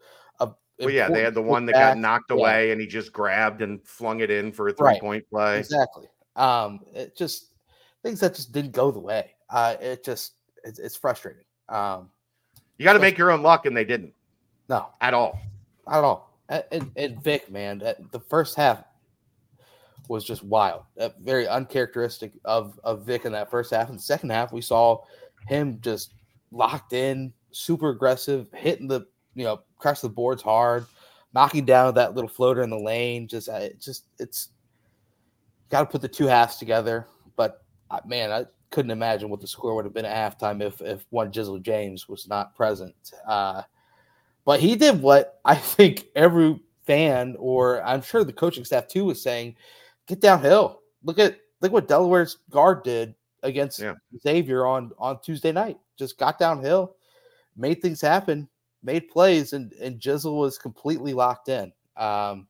Well, 0.79 0.89
yeah, 0.89 1.09
they 1.09 1.21
had 1.23 1.33
the 1.33 1.41
one 1.41 1.65
that 1.65 1.73
got 1.73 1.97
putbacks. 1.97 1.99
knocked 1.99 2.31
Yeah. 2.31 2.37
away, 2.37 2.71
and 2.71 2.79
he 2.79 2.87
just 2.87 3.11
grabbed 3.11 3.61
and 3.61 3.85
flung 3.85 4.21
it 4.21 4.29
in 4.31 4.51
for 4.51 4.67
a 4.69 4.73
Right. 4.79 4.95
three 4.95 4.99
point 4.99 5.29
play. 5.29 5.59
Exactly. 5.59 6.07
Um, 6.35 6.79
it 6.93 7.17
just 7.17 7.47
things 8.03 8.19
that 8.21 8.33
just 8.35 8.51
didn't 8.53 8.71
go 8.71 8.91
the 8.91 8.99
way. 8.99 9.35
Uh, 9.49 9.75
it 9.81 10.03
just 10.03 10.33
it's, 10.63 10.79
it's 10.79 10.95
frustrating. 10.95 11.43
Um, 11.67 12.09
You 12.77 12.85
got 12.85 12.93
to 12.93 12.99
make 12.99 13.17
your 13.17 13.31
own 13.31 13.41
luck, 13.43 13.65
and 13.65 13.75
they 13.75 13.83
didn't 13.85 14.13
no, 14.69 14.89
at 15.01 15.13
all. 15.13 15.39
Don't 15.89 16.01
know. 16.01 16.23
And, 16.71 16.91
and, 16.95 17.23
Vic, 17.23 17.49
man, 17.51 17.79
the 17.79 18.19
first 18.29 18.55
half 18.55 18.83
was 20.07 20.23
just 20.23 20.43
wild. 20.43 20.83
Uh, 20.99 21.09
very 21.21 21.47
uncharacteristic 21.47 22.31
of 22.45 22.79
of 22.83 23.05
Vic 23.05 23.25
in 23.25 23.31
that 23.33 23.51
first 23.51 23.71
half. 23.71 23.89
In 23.89 23.95
the 23.97 24.01
second 24.01 24.29
half, 24.31 24.51
we 24.53 24.61
saw 24.61 25.03
him 25.47 25.79
just 25.81 26.13
locked 26.51 26.93
in, 26.93 27.33
super 27.51 27.89
aggressive, 27.89 28.47
hitting 28.53 28.87
the 28.87 29.07
you 29.35 29.43
know 29.43 29.61
crush 29.77 30.01
the 30.01 30.09
boards 30.09 30.41
hard, 30.41 30.85
knocking 31.33 31.65
down 31.65 31.93
that 31.95 32.15
little 32.15 32.29
floater 32.29 32.61
in 32.61 32.69
the 32.69 32.77
lane. 32.79 33.27
Just 33.27 33.49
uh, 33.49 33.53
it 33.53 33.79
just 33.79 34.05
it's 34.19 34.49
got 35.69 35.81
to 35.81 35.85
put 35.85 36.01
the 36.01 36.07
two 36.07 36.25
halves 36.25 36.57
together. 36.57 37.07
But 37.35 37.63
uh, 37.91 37.99
man, 38.05 38.31
I 38.31 38.45
couldn't 38.71 38.91
imagine 38.91 39.29
what 39.29 39.41
the 39.41 39.47
score 39.47 39.75
would 39.75 39.85
have 39.85 39.93
been 39.93 40.05
at 40.05 40.39
halftime 40.39 40.61
if 40.61 40.81
if 40.81 41.05
one 41.09 41.31
Jizzle 41.31 41.61
James 41.61 42.07
was 42.07 42.27
not 42.27 42.55
present. 42.55 42.95
Uh, 43.27 43.63
but 44.45 44.59
he 44.59 44.75
did 44.75 45.01
what 45.01 45.39
I 45.45 45.55
think 45.55 46.05
every 46.15 46.59
fan, 46.85 47.35
or 47.37 47.83
I'm 47.83 48.01
sure 48.01 48.23
the 48.23 48.33
coaching 48.33 48.65
staff 48.65 48.87
too, 48.87 49.05
was 49.05 49.21
saying: 49.21 49.55
get 50.07 50.21
downhill. 50.21 50.81
Look 51.03 51.19
at 51.19 51.37
look 51.61 51.71
what 51.71 51.87
Delaware's 51.87 52.37
guard 52.49 52.83
did 52.83 53.15
against 53.43 53.79
Yeah. 53.79 53.93
Xavier 54.21 54.65
on 54.65 54.91
on 54.97 55.21
Tuesday 55.21 55.51
night. 55.51 55.77
Just 55.97 56.17
got 56.17 56.39
downhill, 56.39 56.95
made 57.55 57.81
things 57.81 58.01
happen, 58.01 58.47
made 58.83 59.09
plays, 59.09 59.53
and 59.53 59.73
and 59.73 59.99
Jizzle 59.99 60.37
was 60.37 60.57
completely 60.57 61.13
locked 61.13 61.49
in. 61.49 61.71
Um, 61.97 62.47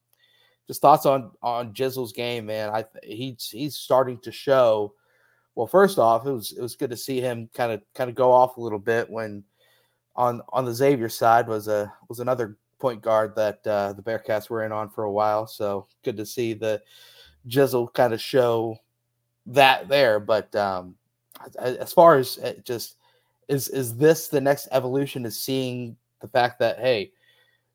just 0.68 0.82
thoughts 0.82 1.06
on 1.06 1.32
on 1.42 1.74
Jizzle's 1.74 2.14
game, 2.14 2.46
man. 2.46 2.70
I 2.70 2.86
he's 3.04 3.50
he's 3.50 3.76
starting 3.76 4.20
to 4.20 4.32
show. 4.32 4.94
Well, 5.56 5.68
first 5.68 5.98
off, 5.98 6.26
it 6.26 6.32
was 6.32 6.52
it 6.52 6.62
was 6.62 6.76
good 6.76 6.92
to 6.92 6.98
see 6.98 7.20
him 7.20 7.50
kind 7.54 7.72
of 7.72 7.82
kind 7.96 8.10
of 8.10 8.16
go 8.16 8.32
off 8.32 8.58
a 8.58 8.62
little 8.62 8.80
bit 8.80 9.10
when 9.10 9.44
on 10.16 10.42
on 10.50 10.66
the 10.66 10.74
Xavier 10.74 11.10
side 11.10 11.48
was 11.48 11.68
a 11.68 11.92
was 12.08 12.20
another 12.20 12.58
point 12.80 13.02
guard 13.02 13.36
that 13.36 13.66
uh, 13.68 13.94
the 13.94 14.02
Bearcats 14.02 14.50
were 14.50 14.64
in 14.64 14.72
on 14.72 14.90
for 14.90 15.04
a 15.04 15.12
while. 15.12 15.48
So 15.48 15.88
good 16.04 16.18
to 16.18 16.26
see 16.26 16.54
the 16.54 16.82
Jizzle 17.48 17.94
kind 17.94 18.14
of 18.14 18.22
show 18.22 18.78
that 19.48 19.88
there. 19.88 20.20
But 20.20 20.56
um, 20.56 20.96
as 21.58 21.94
far 21.94 22.18
as 22.18 22.38
uh, 22.40 22.54
just 22.64 22.98
is 23.48 23.68
is 23.70 23.98
this 23.98 24.28
the 24.28 24.42
next 24.42 24.68
evolution? 24.72 25.26
Is 25.26 25.40
seeing 25.40 25.98
the 26.22 26.28
fact 26.28 26.59
that 26.59 26.80
hey, 26.80 27.11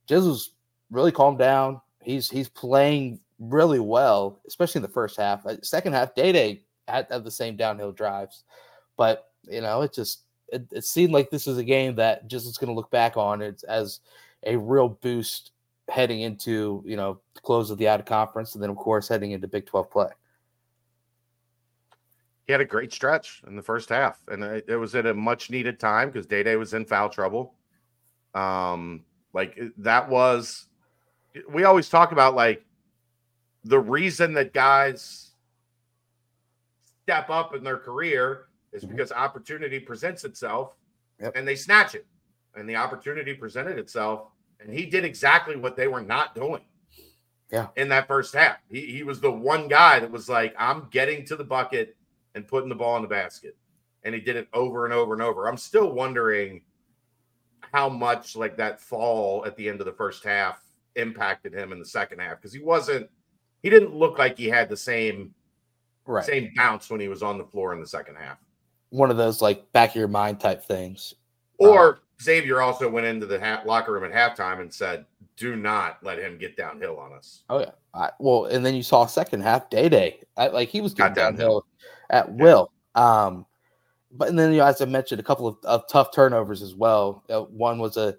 Jizzle's 0.09 0.51
really 0.91 1.13
calmed 1.13 1.39
down. 1.39 1.81
He's 2.03 2.31
he's 2.31 2.49
playing 2.49 3.21
really 3.39 3.81
well, 3.81 4.41
especially 4.47 4.79
in 4.79 4.83
the 4.83 4.89
first 4.89 5.17
half. 5.17 5.45
Uh, 5.47 5.61
Second 5.63 5.93
half, 5.93 6.15
Day 6.15 6.33
Day 6.33 6.63
had, 6.89 7.07
had 7.11 7.25
the 7.25 7.31
same 7.31 7.57
downhill 7.57 7.93
drives, 7.93 8.45
but 8.97 9.31
you 9.43 9.61
know 9.61 9.83
it 9.83 9.93
just 9.93 10.23
it, 10.49 10.67
it 10.73 10.85
seemed 10.85 11.13
like 11.13 11.31
this 11.31 11.47
is 11.47 11.59
a 11.59 11.65
game 11.65 11.95
that 11.97 12.23
is 12.33 12.59
going 12.59 12.69
to 12.69 12.75
look 12.75 12.91
back 12.91 13.17
on 13.17 13.43
it 13.43 13.63
as 13.69 14.01
a 14.45 14.57
real 14.57 14.89
boost 14.89 15.53
heading 15.89 16.21
into 16.23 16.83
you 16.87 16.97
know 16.97 17.21
the 17.35 17.41
close 17.41 17.71
of 17.71 17.79
the 17.79 17.89
out 17.89 18.01
of 18.01 18.07
conference, 18.07 18.55
and 18.55 18.63
then 18.63 18.71
of 18.71 18.77
course 18.77 19.09
heading 19.09 19.33
into 19.33 19.49
Big 19.49 19.67
Twelve 19.67 19.91
play. 19.91 20.09
He 22.47 22.53
had 22.53 22.61
a 22.61 22.67
great 22.67 22.93
stretch 22.93 23.43
in 23.47 23.57
the 23.57 23.63
first 23.63 23.89
half, 23.89 24.21
and 24.29 24.45
it 24.45 24.79
was 24.79 24.95
at 24.95 25.07
a 25.07 25.15
much 25.15 25.51
needed 25.51 25.81
time 25.81 26.11
because 26.11 26.27
Day 26.27 26.43
Day 26.43 26.57
was 26.57 26.75
in 26.75 26.85
foul 26.85 27.09
trouble. 27.09 27.55
Um, 28.35 29.05
like 29.33 29.59
that 29.79 30.09
was, 30.09 30.67
we 31.49 31.65
always 31.65 31.89
talk 31.89 32.13
about 32.13 32.35
like 32.35 32.65
the 33.65 33.79
reason 33.79 34.35
that 34.35 34.53
guys 34.53 35.31
step 37.03 37.31
up 37.31 37.55
in 37.55 37.63
their 37.63 37.79
career 37.79 38.47
is 38.73 38.85
Mhm. 38.85 38.91
because 38.91 39.13
opportunity 39.13 39.79
presents 39.79 40.25
itself 40.25 40.75
Yep. 41.21 41.33
and 41.37 41.47
they 41.47 41.55
snatch 41.57 41.95
it. 41.95 42.07
And 42.57 42.69
the 42.69 42.77
opportunity 42.77 43.35
presented 43.35 43.79
itself, 43.79 44.31
and 44.61 44.73
he 44.73 44.87
did 44.87 45.05
exactly 45.05 45.57
what 45.57 45.77
they 45.77 45.89
were 45.89 46.01
not 46.03 46.35
doing. 46.35 46.65
Yeah. 47.51 47.69
In 47.77 47.89
that 47.91 48.07
first 48.09 48.35
half, 48.35 48.59
he, 48.69 48.87
he 48.87 49.03
was 49.03 49.21
the 49.21 49.31
one 49.31 49.69
guy 49.69 50.01
that 50.01 50.11
was 50.11 50.29
like, 50.29 50.55
I'm 50.59 50.89
getting 50.91 51.25
to 51.27 51.37
the 51.37 51.45
bucket 51.45 51.97
and 52.35 52.47
putting 52.47 52.69
the 52.69 52.75
ball 52.75 52.97
in 52.97 53.03
the 53.03 53.09
basket. 53.09 53.57
And 54.03 54.15
he 54.15 54.21
did 54.21 54.37
it 54.37 54.49
over 54.53 54.85
and 54.85 54.95
over 54.95 55.13
and 55.13 55.23
over. 55.23 55.47
I'm 55.49 55.57
still 55.57 55.93
wondering 55.93 56.63
how 57.75 57.89
much 57.89 58.37
like 58.37 58.57
that 58.57 58.81
fall 58.81 59.45
at 59.45 59.57
the 59.57 59.69
end 59.69 59.81
of 59.81 59.87
the 59.87 59.93
first 59.93 60.23
half 60.25 60.63
impacted 60.95 61.53
him 61.53 61.73
in 61.73 61.79
the 61.81 61.85
second 61.85 62.21
half 62.21 62.37
because 62.37 62.53
he 62.53 62.61
wasn't 62.61 63.11
he 63.65 63.69
didn't 63.69 63.93
look 63.93 64.17
like 64.17 64.39
he 64.39 64.47
had 64.47 64.69
the 64.69 64.77
same 64.77 65.35
Right, 66.07 66.25
same 66.25 66.53
bounce 66.55 66.89
when 66.91 67.01
he 67.01 67.09
was 67.09 67.23
on 67.23 67.37
the 67.39 67.45
floor 67.45 67.73
in 67.73 67.81
the 67.81 67.87
second 67.87 68.17
half. 68.17 68.39
one 68.91 69.11
of 69.11 69.17
those 69.17 69.41
like 69.43 69.71
back 69.73 69.91
of 69.91 69.97
your 69.97 70.07
mind 70.07 70.39
type 70.39 70.63
things. 70.63 71.15
Or 71.59 72.01
Xavier 72.23 72.61
also 72.61 72.89
went 72.91 73.07
into 73.07 73.27
the 73.27 73.41
ha- 73.41 73.63
locker 73.65 73.93
room 73.93 74.05
at 74.05 74.13
halftime 74.13 74.61
and 74.61 74.73
said, 74.73 75.07
"Do 75.37 75.57
not 75.57 75.99
let 76.03 76.19
him 76.19 76.37
get 76.39 76.57
downhill 76.59 76.99
on 76.99 77.13
us." 77.13 77.43
Oh 77.49 77.59
yeah. 77.61 77.71
I, 77.95 78.11
well, 78.21 78.45
and 78.47 78.65
then 78.65 78.75
you 78.75 78.83
saw 78.83 79.07
second 79.07 79.41
half 79.41 79.71
Day 79.71 79.89
Day. 79.89 80.21
Like 80.37 80.69
he 80.69 80.81
was 80.81 80.93
getting 80.95 81.15
downhill. 81.15 81.61
downhill 81.63 81.67
at 82.11 82.31
will. 82.33 82.71
Um, 82.95 83.47
but 84.15 84.29
and 84.29 84.39
then 84.39 84.53
you 84.53 84.59
know, 84.59 84.67
as 84.67 84.81
I 84.81 84.87
mentioned, 84.87 85.21
a 85.21 85.25
couple 85.25 85.47
of, 85.47 85.57
of 85.65 85.89
tough 85.89 86.13
turnovers 86.15 86.63
as 86.63 86.75
well. 86.75 87.23
Uh, 87.29 87.43
one 87.43 87.79
was 87.79 87.97
a, 87.97 88.17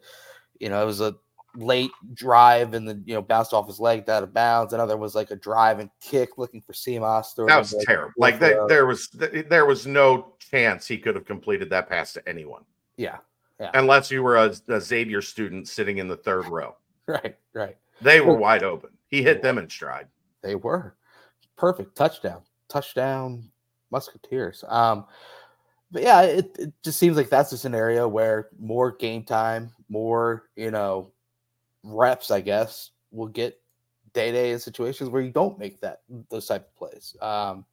you 0.60 0.70
know, 0.70 0.82
it 0.82 0.86
was 0.86 1.02
a 1.02 1.16
late 1.58 1.92
drive 2.14 2.74
and 2.74 2.86
then 2.86 3.02
you 3.06 3.14
know 3.14 3.22
bounced 3.22 3.54
off 3.54 3.66
his 3.66 3.80
leg 3.80 4.10
out 4.10 4.24
of 4.24 4.34
bounds. 4.34 4.74
Another 4.74 4.98
was 4.98 5.16
like 5.16 5.32
a 5.32 5.36
drive 5.38 5.80
and 5.80 5.90
kick 6.02 6.38
looking 6.38 6.62
for 6.62 6.74
throwing 6.74 7.02
That 7.48 7.58
was 7.58 7.74
like- 7.74 7.86
terrible. 7.86 8.14
Like 8.18 8.42
uh, 8.42 8.68
there 8.68 8.86
was 8.86 9.08
there 9.10 9.66
was 9.66 9.88
no 9.88 10.34
chance 10.40 10.86
he 10.86 10.98
could 10.98 11.16
have 11.16 11.26
completed 11.26 11.70
that 11.70 11.88
pass 11.90 12.12
to 12.14 12.30
anyone 12.30 12.64
Yeah. 12.98 13.18
unless 13.74 14.12
you 14.12 14.22
were 14.22 14.36
a, 14.36 14.54
a 14.68 14.82
Xavier 14.82 15.22
student 15.22 15.68
sitting 15.68 15.98
in 15.98 16.08
the 16.08 16.18
third 16.18 16.48
row. 16.48 16.76
Right. 17.08 17.38
Right. 17.54 17.78
They 18.02 18.20
were 18.20 18.34
wide 18.36 18.64
open. 18.64 18.90
He 19.08 19.22
hit 19.22 19.42
them 19.44 19.60
in 19.60 19.70
stride. 19.70 20.08
They 20.42 20.56
were 20.56 20.96
perfect 21.56 21.96
touchdown, 21.96 22.42
touchdown, 22.68 23.50
Musketeers. 23.92 24.64
Um, 24.68 25.06
but 25.96 26.04
yeah, 26.04 26.24
it, 26.24 26.54
it 26.60 26.74
just 26.84 27.00
seems 27.00 27.16
like 27.16 27.30
that's 27.30 27.54
a 27.54 27.58
scenario 27.58 28.06
where 28.06 28.50
more 28.60 28.92
game 28.92 29.24
time, 29.24 29.72
more 29.88 30.50
you 30.58 30.70
know, 30.70 31.14
reps, 31.84 32.32
I 32.32 32.42
guess, 32.42 32.92
will 33.12 33.30
get 33.30 33.58
day 34.12 34.34
day 34.34 34.52
in 34.52 34.60
situations 34.60 35.10
where 35.10 35.22
you 35.22 35.32
don't 35.32 35.58
make 35.58 35.80
that 35.80 36.02
those 36.30 36.48
type 36.48 36.68
of 36.68 36.76
plays. 36.76 37.16
Um, 37.22 37.64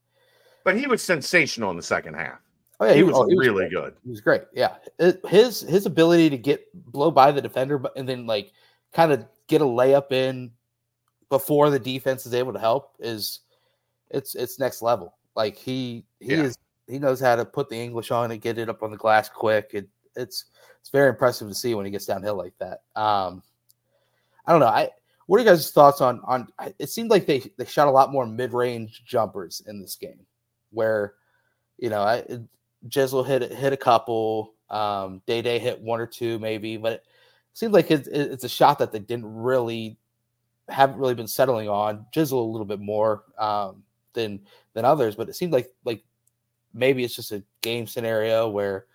But 0.63 0.79
he 0.79 0.87
was 0.87 1.03
sensational 1.03 1.73
in 1.73 1.77
the 1.77 1.83
second 1.83 2.15
half. 2.15 2.39
oh 2.79 2.87
yeah, 2.87 2.93
he, 2.95 3.03
was 3.03 3.17
oh, 3.17 3.25
really 3.25 3.69
great. 3.69 3.73
good. 3.73 3.95
He 4.05 4.11
was 4.11 4.21
great. 4.21 4.43
Yeah, 4.55 4.77
It- 5.01 5.21
his 5.27 5.63
his 5.63 5.87
ability 5.87 6.31
to 6.31 6.39
get 6.39 6.65
blow 6.93 7.11
by 7.11 7.33
the 7.33 7.43
defender, 7.43 7.77
but 7.77 7.93
and 7.97 8.09
then 8.09 8.25
like 8.25 8.53
kind 8.93 9.11
of 9.11 9.27
get 9.49 9.63
a 9.63 9.65
layup 9.65 10.13
in 10.13 10.53
before 11.29 11.71
the 11.71 11.79
defense 11.81 12.25
is 12.25 12.35
able 12.35 12.53
to 12.53 12.61
help 12.61 12.95
is 13.01 13.41
it's 14.11 14.37
it's 14.37 14.61
next 14.61 14.81
level. 14.81 15.13
Like 15.35 15.57
he 15.57 16.05
he 16.21 16.35
Yeah. 16.37 16.43
is 16.45 16.57
he 16.93 16.99
knows 16.99 17.21
how 17.21 17.35
to 17.35 17.45
put 17.45 17.69
the 17.69 17.77
English 17.77 18.11
on 18.11 18.31
and 18.31 18.41
get 18.41 18.59
it 18.59 18.69
up 18.69 18.83
on 18.83 18.91
the 18.91 18.97
glass 18.97 19.29
quick. 19.29 19.71
It 19.73 19.89
it's 20.15 20.45
it's 20.81 20.91
very 20.91 21.09
impressive 21.09 21.49
to 21.49 21.55
see 21.55 21.75
when 21.75 21.87
he 21.87 21.91
gets 21.91 22.07
downhill 22.07 22.37
like 22.37 22.55
that. 22.59 22.83
Um, 22.95 23.43
I 24.47 24.53
don't 24.53 24.61
know. 24.61 24.67
I 24.67 24.91
what 25.27 25.39
are 25.39 25.41
you 25.45 25.49
guys' 25.49 25.71
thoughts 25.71 26.01
on 26.01 26.21
on? 26.25 26.49
It 26.79 26.91
seemed 26.91 27.11
like 27.11 27.27
they 27.27 27.51
they 27.57 27.65
shot 27.65 27.89
a 27.89 27.91
lot 27.91 28.13
more 28.13 28.27
mid 28.27 28.53
range 28.53 29.05
jumpers 29.05 29.63
in 29.67 29.81
this 29.81 29.97
game, 29.97 30.27
where 30.71 31.15
you 31.79 31.89
know 31.89 32.03
I 32.03 32.25
Jizzle 32.89 33.27
hit 33.27 33.53
hit 33.53 33.73
a 33.73 33.77
couple, 33.79 34.55
um, 34.69 35.23
Day 35.27 35.41
Day 35.41 35.59
hit 35.59 35.81
one 35.81 36.01
or 36.01 36.07
two 36.07 36.39
maybe, 36.39 36.77
but 36.77 36.93
it 36.93 37.05
seems 37.55 37.73
like 37.73 37.91
it's, 37.91 38.09
it's 38.09 38.45
a 38.45 38.49
shot 38.49 38.79
that 38.81 38.93
they 38.93 38.99
didn't 38.99 39.33
really 39.33 39.97
haven't 40.69 40.99
really 40.99 41.15
been 41.15 41.29
settling 41.29 41.69
on. 41.69 42.07
Jizzle 42.15 42.33
a 42.33 42.51
little 42.51 42.67
bit 42.67 42.81
more 42.81 43.25
um, 43.39 43.83
than 44.13 44.41
than 44.75 44.85
others, 44.85 45.17
but 45.17 45.29
it 45.29 45.37
seemed 45.37 45.53
like 45.53 45.73
like 45.85 46.03
maybe 46.75 47.05
it's 47.05 47.17
just 47.17 47.33
a 47.33 47.43
game 47.61 47.87
scenario 47.87 48.49
where 48.49 48.87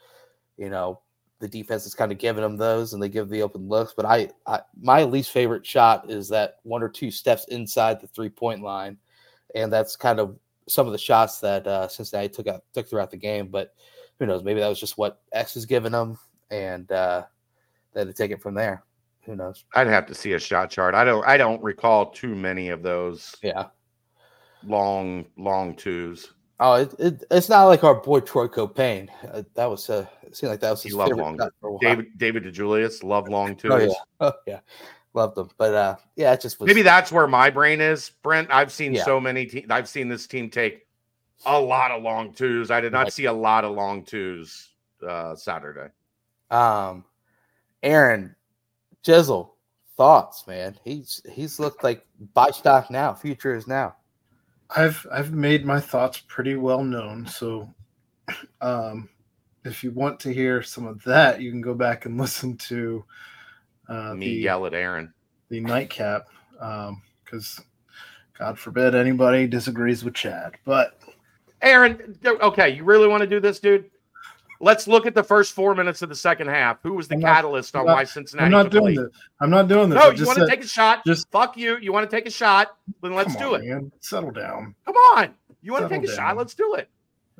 you 0.57 0.69
know 0.69 1.01
the 1.39 1.47
defense 1.47 1.85
is 1.85 1.93
kind 1.93 2.11
of 2.11 2.17
giving 2.17 2.41
them 2.41 2.57
those 2.57 2.93
and 2.93 3.01
they 3.01 3.09
give 3.09 3.29
the 3.29 3.43
open 3.43 3.67
looks. 3.67 3.93
But 3.95 4.05
I, 4.05 4.29
I 4.45 4.61
my 4.79 5.03
least 5.03 5.31
favorite 5.31 5.65
shot 5.65 6.09
is 6.09 6.27
that 6.29 6.55
one 6.63 6.81
or 6.81 6.89
two 6.89 7.11
steps 7.11 7.45
inside 7.49 8.01
the 8.01 8.07
three 8.07 8.29
point 8.29 8.61
line, 8.61 8.97
and 9.55 9.71
that's 9.71 9.95
kind 9.95 10.19
of 10.19 10.37
some 10.67 10.85
of 10.85 10.91
the 10.91 10.97
shots 10.97 11.39
that 11.39 11.65
uh, 11.67 11.87
Cincinnati 11.87 12.29
took 12.29 12.47
out 12.47 12.63
took 12.73 12.89
throughout 12.89 13.11
the 13.11 13.17
game. 13.17 13.47
But 13.47 13.73
who 14.19 14.25
knows? 14.25 14.43
Maybe 14.43 14.59
that 14.59 14.67
was 14.67 14.79
just 14.79 14.97
what 14.97 15.21
X 15.31 15.55
was 15.55 15.65
giving 15.65 15.91
them, 15.91 16.17
and 16.49 16.91
uh, 16.91 17.23
they 17.93 18.01
had 18.01 18.07
to 18.07 18.13
take 18.13 18.31
it 18.31 18.41
from 18.41 18.55
there. 18.55 18.83
Who 19.25 19.35
knows? 19.35 19.65
I'd 19.75 19.87
have 19.87 20.05
to 20.07 20.15
see 20.15 20.33
a 20.33 20.39
shot 20.39 20.69
chart. 20.69 20.95
I 20.95 21.03
don't 21.03 21.25
I 21.27 21.37
don't 21.37 21.61
recall 21.61 22.09
too 22.11 22.33
many 22.33 22.69
of 22.69 22.81
those 22.81 23.35
Yeah, 23.43 23.65
long, 24.65 25.25
long 25.37 25.75
twos. 25.75 26.33
Oh, 26.59 26.73
it, 26.73 26.93
it, 26.97 27.23
it's 27.29 27.49
not 27.49 27.65
like 27.65 27.83
our 27.83 27.95
boy 27.95 28.19
Troy 28.21 28.47
Caupain. 28.47 29.09
Uh, 29.31 29.43
that 29.53 29.65
was 29.65 29.89
uh, 29.89 30.07
it 30.23 30.35
seemed 30.35 30.49
like 30.49 30.59
that 30.61 30.71
was 30.71 30.81
He 30.81 30.89
his 30.89 30.95
loved 30.95 31.11
favorite 31.11 31.23
long. 31.23 31.37
cut 31.37 31.53
for 31.61 31.67
a 31.67 31.71
while. 31.73 31.79
David 31.79 32.17
David 32.17 32.43
DeJulius, 32.45 33.03
love 33.03 33.29
long 33.29 33.55
twos. 33.55 33.71
Oh 33.73 33.77
yeah, 33.79 33.93
oh 34.27 34.33
yeah, 34.47 34.59
loved 35.13 35.35
them. 35.35 35.49
But 35.57 35.73
uh, 35.75 35.95
yeah, 36.15 36.33
it 36.33 36.41
just 36.41 36.59
was 36.59 36.67
Maybe 36.67 36.81
that's 36.81 37.11
where 37.11 37.27
my 37.27 37.49
brain 37.51 37.79
is, 37.79 38.09
Brent. 38.23 38.49
I've 38.51 38.71
seen 38.71 38.93
Yeah. 38.95 39.03
so 39.05 39.19
many. 39.19 39.45
Te- 39.45 39.67
I've 39.69 39.87
seen 39.87 40.09
this 40.09 40.25
team 40.25 40.49
take 40.49 40.87
a 41.45 41.59
lot 41.59 41.91
of 41.91 42.01
long 42.01 42.33
twos. 42.33 42.71
I 42.71 42.81
did 42.81 42.91
not 42.91 43.03
Right. 43.03 43.13
see 43.13 43.25
a 43.25 43.33
lot 43.33 43.63
of 43.63 43.75
long 43.75 44.03
twos 44.03 44.69
uh, 45.07 45.35
Saturday. 45.35 45.89
Um, 46.49 47.05
Aaron 47.83 48.35
Jizzle, 49.03 49.51
thoughts, 49.95 50.47
man. 50.47 50.75
He's 50.83 51.21
he's 51.31 51.59
looked 51.59 51.83
like 51.83 52.03
buy 52.33 52.49
stock 52.49 52.89
now. 52.89 53.13
Future 53.13 53.53
is 53.55 53.67
now. 53.67 53.95
I've 54.69 55.05
I've 55.11 55.31
made 55.33 55.65
my 55.65 55.79
thoughts 55.79 56.21
pretty 56.27 56.55
well 56.55 56.83
known. 56.83 57.25
So, 57.25 57.73
um, 58.61 59.09
if 59.63 59.83
you 59.83 59.91
want 59.91 60.19
to 60.21 60.33
hear 60.33 60.61
some 60.61 60.85
of 60.85 61.03
that, 61.03 61.41
you 61.41 61.51
can 61.51 61.61
go 61.61 61.73
back 61.73 62.05
and 62.05 62.17
listen 62.17 62.57
to 62.57 63.03
uh, 63.89 64.13
Me 64.13 64.27
the 64.27 64.41
yell 64.41 64.65
at 64.65 64.73
Aaron. 64.73 65.13
the 65.49 65.59
nightcap, 65.61 66.27
because 67.23 67.61
God 68.37 68.59
forbid 68.59 68.95
anybody 68.95 69.47
disagrees 69.47 70.03
with 70.03 70.13
Chad. 70.13 70.55
But 70.65 70.99
Aaron, 71.61 72.17
okay, 72.25 72.69
you 72.69 72.83
really 72.83 73.07
want 73.07 73.21
to 73.21 73.27
do 73.27 73.39
this, 73.39 73.59
dude? 73.59 73.89
Let's 74.59 74.87
look 74.87 75.05
at 75.05 75.13
the 75.13 75.23
first 75.23 75.53
four 75.53 75.75
minutes 75.75 76.01
of 76.01 76.09
the 76.09 76.15
second 76.15 76.47
half. 76.47 76.77
Who 76.83 76.93
was 76.93 77.07
the 77.07 77.15
not- 77.15 77.27
catalyst 77.35 77.75
on 77.75 77.85
not- 77.85 77.93
why 77.95 78.03
Cincinnati? 78.03 78.45
I'm 78.45 78.51
not 78.51 78.71
doing 78.71 78.85
lead? 78.95 78.97
this. 78.97 79.09
I'm 79.39 79.49
not 79.49 79.67
doing 79.67 79.89
this. 79.89 79.97
No, 79.99 80.09
I 80.09 80.11
you 80.13 80.25
want 80.25 80.39
to 80.39 80.47
take 80.47 80.63
a 80.63 80.67
shot? 80.67 81.05
just- 81.05 81.29
fuck 81.31 81.57
you. 81.57 81.77
You 81.77 81.93
want 81.93 82.09
to 82.09 82.15
take 82.15 82.25
a 82.25 82.31
shot? 82.31 82.75
Then 83.01 83.13
let's 83.13 83.35
do 83.35 83.53
on, 83.55 83.61
it. 83.63 83.67
man. 83.69 83.91
Settle 83.99 84.31
down. 84.31 84.73
Come 84.85 84.95
on. 84.95 85.33
You 85.61 85.73
want 85.73 85.87
to 85.87 85.95
take 85.95 86.07
a 86.07 86.11
shot? 86.13 86.37
Let's 86.37 86.53
do 86.55 86.75
it. 86.75 86.89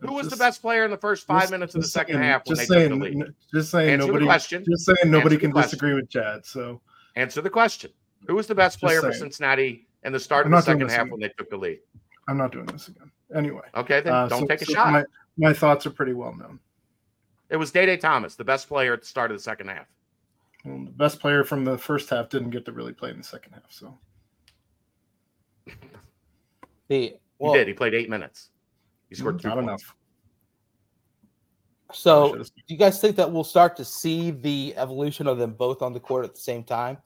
Who 0.01 0.13
was 0.13 0.29
the 0.29 0.35
best 0.37 0.61
player 0.61 0.85
in 0.85 0.91
the 0.91 0.97
first 0.97 1.25
five 1.25 1.41
just- 1.43 1.51
minutes 1.51 1.73
of 1.75 1.81
the 1.81 1.87
second 1.87 2.15
saying- 2.17 2.23
half 2.27 2.41
when 2.45 2.57
they 2.57 2.65
just 2.65 2.71
took 2.73 2.89
the 2.89 2.95
lead? 2.95 3.33
Just 3.53 3.71
saying 3.71 3.89
Answer 3.89 4.07
nobody. 4.07 4.25
question. 4.25 4.65
Just 4.69 4.85
saying 4.85 4.97
nobody 5.11 5.35
Answer 5.37 5.47
can 5.47 5.55
disagree 5.61 5.93
with 5.95 6.09
Chad. 6.09 6.45
So 6.45 6.81
Answer 7.15 7.41
the 7.41 7.49
question. 7.49 7.89
Who 8.27 8.35
was 8.35 8.45
the 8.45 8.53
best 8.53 8.75
Just 8.79 8.83
player 8.83 9.01
for. 9.01 9.11
Cincinnati 9.11 9.87
in 10.03 10.13
the 10.13 10.19
start 10.19 10.45
I'm 10.45 10.53
of 10.53 10.59
the 10.59 10.71
second 10.71 10.89
half 10.89 10.99
again. 11.01 11.11
when 11.11 11.19
they 11.21 11.29
took 11.29 11.49
the 11.49 11.57
lead? 11.57 11.79
I'm 12.27 12.37
not 12.37 12.51
doing 12.51 12.67
this 12.67 12.89
again. 12.89 13.09
Anyway, 13.33 13.61
Okay, 13.75 14.01
then 14.01 14.13
uh, 14.13 14.27
don't 14.27 14.41
so- 14.41 14.47
take 14.47 14.61
a 14.61 14.65
so 14.65 14.73
shot. 14.73 14.91
My, 14.91 15.03
my 15.37 15.53
thoughts 15.53 15.85
are 15.87 15.89
pretty 15.91 16.13
well 16.13 16.35
known. 16.35 16.59
It 17.49 17.57
was 17.57 17.71
Day 17.71 17.85
Day 17.85 17.97
Thomas, 17.97 18.35
the 18.35 18.43
best 18.43 18.67
player 18.67 18.93
at 18.93 19.01
the 19.01 19.07
start 19.07 19.31
of 19.31 19.37
the 19.37 19.43
second 19.43 19.67
half. 19.69 19.87
Well, 20.65 20.85
the 20.85 20.91
best 20.91 21.19
player 21.19 21.43
from 21.43 21.63
the 21.63 21.77
first 21.77 22.09
half 22.09 22.29
didn't 22.29 22.49
get 22.49 22.65
to 22.65 22.71
really 22.71 22.93
play 22.93 23.09
in 23.11 23.17
the 23.17 23.23
second 23.23 23.53
half. 23.53 23.71
So 23.71 23.97
The 26.89 27.15
well, 27.39 27.53
he 27.53 27.59
did. 27.59 27.67
He 27.67 27.73
played 27.73 27.93
eight 27.93 28.09
minutes. 28.09 28.49
He 29.09 29.15
scored 29.15 29.39
two 29.39 29.47
Mm, 29.49 29.55
not 29.55 29.65
points. 29.65 29.83
enough. 29.83 29.95
So, 31.93 32.35
do 32.35 32.43
you 32.67 32.75
guys 32.77 32.99
think 32.99 33.15
that 33.15 33.31
we'll 33.31 33.45
start 33.45 33.77
to 33.77 33.85
see 33.85 34.31
the 34.31 34.73
evolution 34.75 35.25
of 35.25 35.37
them 35.37 35.53
both 35.53 35.81
on 35.81 35.93
the 35.93 36.01
court 36.01 36.25
at 36.25 36.33
the 36.35 36.41
same 36.41 36.63
time? 36.65 36.97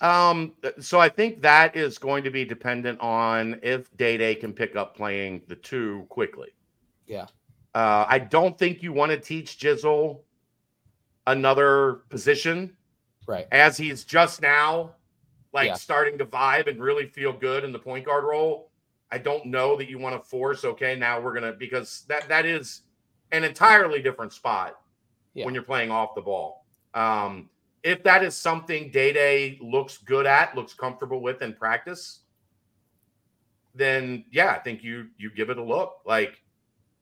Um, 0.00 0.54
so 0.78 1.00
I 1.00 1.08
think 1.08 1.42
that 1.42 1.74
is 1.76 1.98
going 1.98 2.22
to 2.24 2.30
be 2.30 2.44
dependent 2.44 3.00
on 3.00 3.58
if 3.64 3.94
Day 3.96 4.16
Day 4.16 4.34
can 4.36 4.52
pick 4.52 4.76
up 4.76 4.96
playing 4.96 5.42
the 5.48 5.56
two 5.56 6.06
quickly. 6.08 6.48
Yeah. 7.06 7.26
Uh, 7.74 8.04
I 8.08 8.18
don't 8.18 8.58
think 8.58 8.82
you 8.82 8.92
want 8.92 9.12
to 9.12 9.18
teach 9.18 9.58
Jizzle 9.58 10.20
another 11.26 12.02
position 12.08 12.76
Right. 13.26 13.46
as 13.52 13.76
he's 13.76 14.04
just 14.04 14.42
now 14.42 14.96
like 15.52 15.68
Yeah. 15.68 15.74
starting 15.74 16.18
to 16.18 16.26
vibe 16.26 16.68
and 16.68 16.80
really 16.82 17.06
feel 17.06 17.32
good 17.32 17.64
in 17.64 17.72
the 17.72 17.78
point 17.78 18.06
guard 18.06 18.24
role. 18.24 18.70
I 19.12 19.18
don't 19.18 19.46
know 19.46 19.76
that 19.76 19.88
you 19.88 19.98
want 19.98 20.20
to 20.20 20.28
force, 20.28 20.64
okay, 20.64 20.96
now 20.96 21.20
we're 21.20 21.34
gonna 21.34 21.52
because 21.52 22.04
that 22.08 22.28
that 22.28 22.46
is 22.46 22.82
an 23.32 23.44
entirely 23.44 24.00
different 24.02 24.32
spot 24.32 24.80
Yeah. 25.34 25.44
when 25.44 25.54
you're 25.54 25.62
playing 25.62 25.90
off 25.90 26.14
the 26.14 26.22
ball. 26.22 26.66
Um, 26.94 27.50
if 27.82 28.02
that 28.02 28.24
is 28.24 28.36
something 28.36 28.90
Day 28.90 29.12
Day 29.12 29.58
looks 29.60 29.98
good 29.98 30.26
at, 30.26 30.54
looks 30.56 30.74
comfortable 30.74 31.20
with 31.20 31.42
in 31.42 31.54
practice, 31.54 32.20
then 33.74 34.24
yeah, 34.30 34.50
I 34.52 34.58
think 34.58 34.82
you 34.82 35.10
you 35.16 35.30
give 35.30 35.50
it 35.50 35.58
a 35.58 35.62
look. 35.62 36.00
Like 36.04 36.39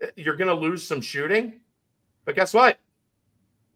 eh, 0.03 0.07
you're 0.17 0.37
gonna 0.37 0.55
lose 0.55 0.87
some 0.87 1.01
shooting, 1.01 1.61
but 2.25 2.35
guess 2.35 2.55
what? 2.55 2.79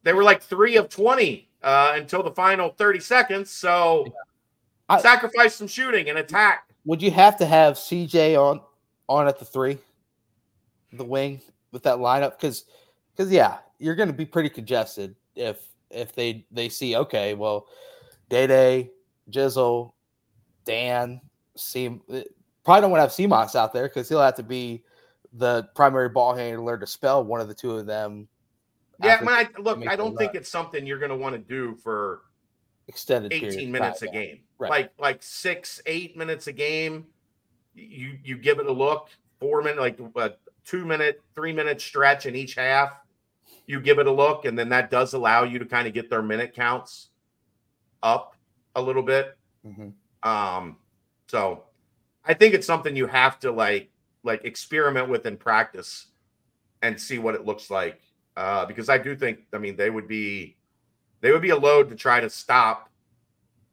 They 0.03 0.13
were 0.13 0.25
like 0.25 0.43
three 0.43 0.77
of 0.77 0.89
twenty 0.89 1.49
uh, 1.63 1.93
until 1.95 2.23
the 2.23 2.33
final 2.33 2.71
thirty 2.71 3.01
seconds. 3.01 3.51
So 3.51 4.13
I- 4.89 5.01
sacrifice 5.01 5.55
some 5.55 5.69
shooting 5.69 6.09
and 6.09 6.19
attack. 6.19 6.69
Would 6.85 7.01
you 7.01 7.13
have 7.13 7.37
to 7.39 7.47
have 7.47 7.75
CJ 7.75 8.37
on 8.37 8.61
on 9.09 9.29
at 9.29 9.39
the 9.39 9.45
three, 9.45 9.79
the 10.93 11.05
wing 11.05 11.41
with 11.71 11.85
that 11.85 11.99
lineup? 11.99 12.33
Because 12.33 12.65
because 13.15 13.31
yeah, 13.31 13.59
you're 13.79 13.95
going 13.95 14.09
to 14.09 14.15
be 14.15 14.27
pretty 14.27 14.49
congested 14.49 15.15
if 15.37 15.69
if 15.91 16.15
they 16.15 16.45
they 16.51 16.69
see 16.69 16.97
okay, 16.97 17.35
well, 17.35 17.67
Day 18.29 18.47
Day, 18.47 18.91
Jizzle, 19.31 19.93
Dan, 20.65 21.21
seem 21.57 22.01
probably 22.65 22.81
don't 22.81 22.91
want 22.91 22.99
to 22.99 23.03
have 23.03 23.31
Simas 23.31 23.55
out 23.55 23.73
there 23.73 23.89
because 23.89 24.09
he'll 24.09 24.21
have 24.21 24.37
to 24.37 24.43
be 24.43 24.83
the 25.33 25.69
primary 25.75 26.09
ball 26.09 26.35
handler 26.35 26.79
to 26.79 26.87
spell 26.87 27.25
one 27.25 27.41
of 27.41 27.49
the 27.49 27.55
two 27.55 27.77
of 27.77 27.87
them. 27.87 28.29
Yeah, 29.03 29.23
when 29.23 29.35
I 29.35 29.49
look, 29.59 29.85
I 29.87 29.97
don't 29.97 30.17
think 30.17 30.33
run. 30.33 30.37
it's 30.37 30.49
something 30.49 30.87
you're 30.87 30.99
going 30.99 31.11
to 31.11 31.17
want 31.17 31.35
to 31.35 31.39
do 31.39 31.75
for 31.77 32.21
extended 32.89 33.33
18 33.33 33.73
minutes 33.73 34.01
time, 34.01 34.09
a 34.09 34.13
game. 34.13 34.41
Right. 34.59 34.71
Like 34.71 34.93
like 34.99 35.23
six, 35.23 35.81
eight 35.87 36.17
minutes 36.17 36.47
a 36.47 36.53
game. 36.53 37.07
You 37.75 38.19
you 38.23 38.37
give 38.37 38.59
it 38.59 38.67
a 38.67 38.73
look. 38.73 39.09
Four 39.41 39.63
minute, 39.63 39.81
like 39.81 39.99
a 40.17 40.35
two 40.65 40.85
minute, 40.85 41.21
three 41.35 41.53
minute 41.53 41.81
stretch 41.81 42.27
in 42.27 42.37
each 42.37 42.55
half. 42.55 42.93
You 43.67 43.81
give 43.81 43.99
it 43.99 44.07
a 44.07 44.13
look, 44.13 44.45
and 44.45 44.59
then 44.59 44.69
that 44.69 44.91
does 44.91 45.15
allow 45.15 45.45
you 45.45 45.59
to 45.59 45.65
kind 45.65 45.89
of 45.89 45.95
get 45.95 46.11
their 46.11 46.23
minute 46.23 46.55
counts 46.55 47.09
up 48.03 48.37
a 48.75 48.83
little 48.83 49.03
bit. 49.03 49.37
Mhm. 49.67 49.93
Um, 50.23 50.77
so 51.27 51.65
I 52.25 52.35
think 52.35 52.55
it's 52.55 52.67
something 52.67 52.95
you 52.95 53.07
have 53.07 53.39
to 53.41 53.51
like 53.51 53.92
like 54.23 54.45
experiment 54.45 55.09
with 55.09 55.27
in 55.27 55.37
practice 55.37 56.07
and 56.83 57.01
see 57.01 57.19
what 57.19 57.35
it 57.35 57.45
looks 57.45 57.71
like. 57.71 58.01
Uh, 58.37 58.65
because 58.65 58.89
I 58.89 58.99
do 58.99 59.15
think, 59.15 59.41
I 59.53 59.59
mean, 59.59 59.77
they 59.77 59.91
would 59.91 60.09
be 60.09 60.57
they 61.21 61.31
would 61.33 61.43
be 61.43 61.51
a 61.51 61.57
load 61.57 61.89
to 61.91 61.95
try 61.95 62.21
to 62.21 62.29
stop 62.29 62.89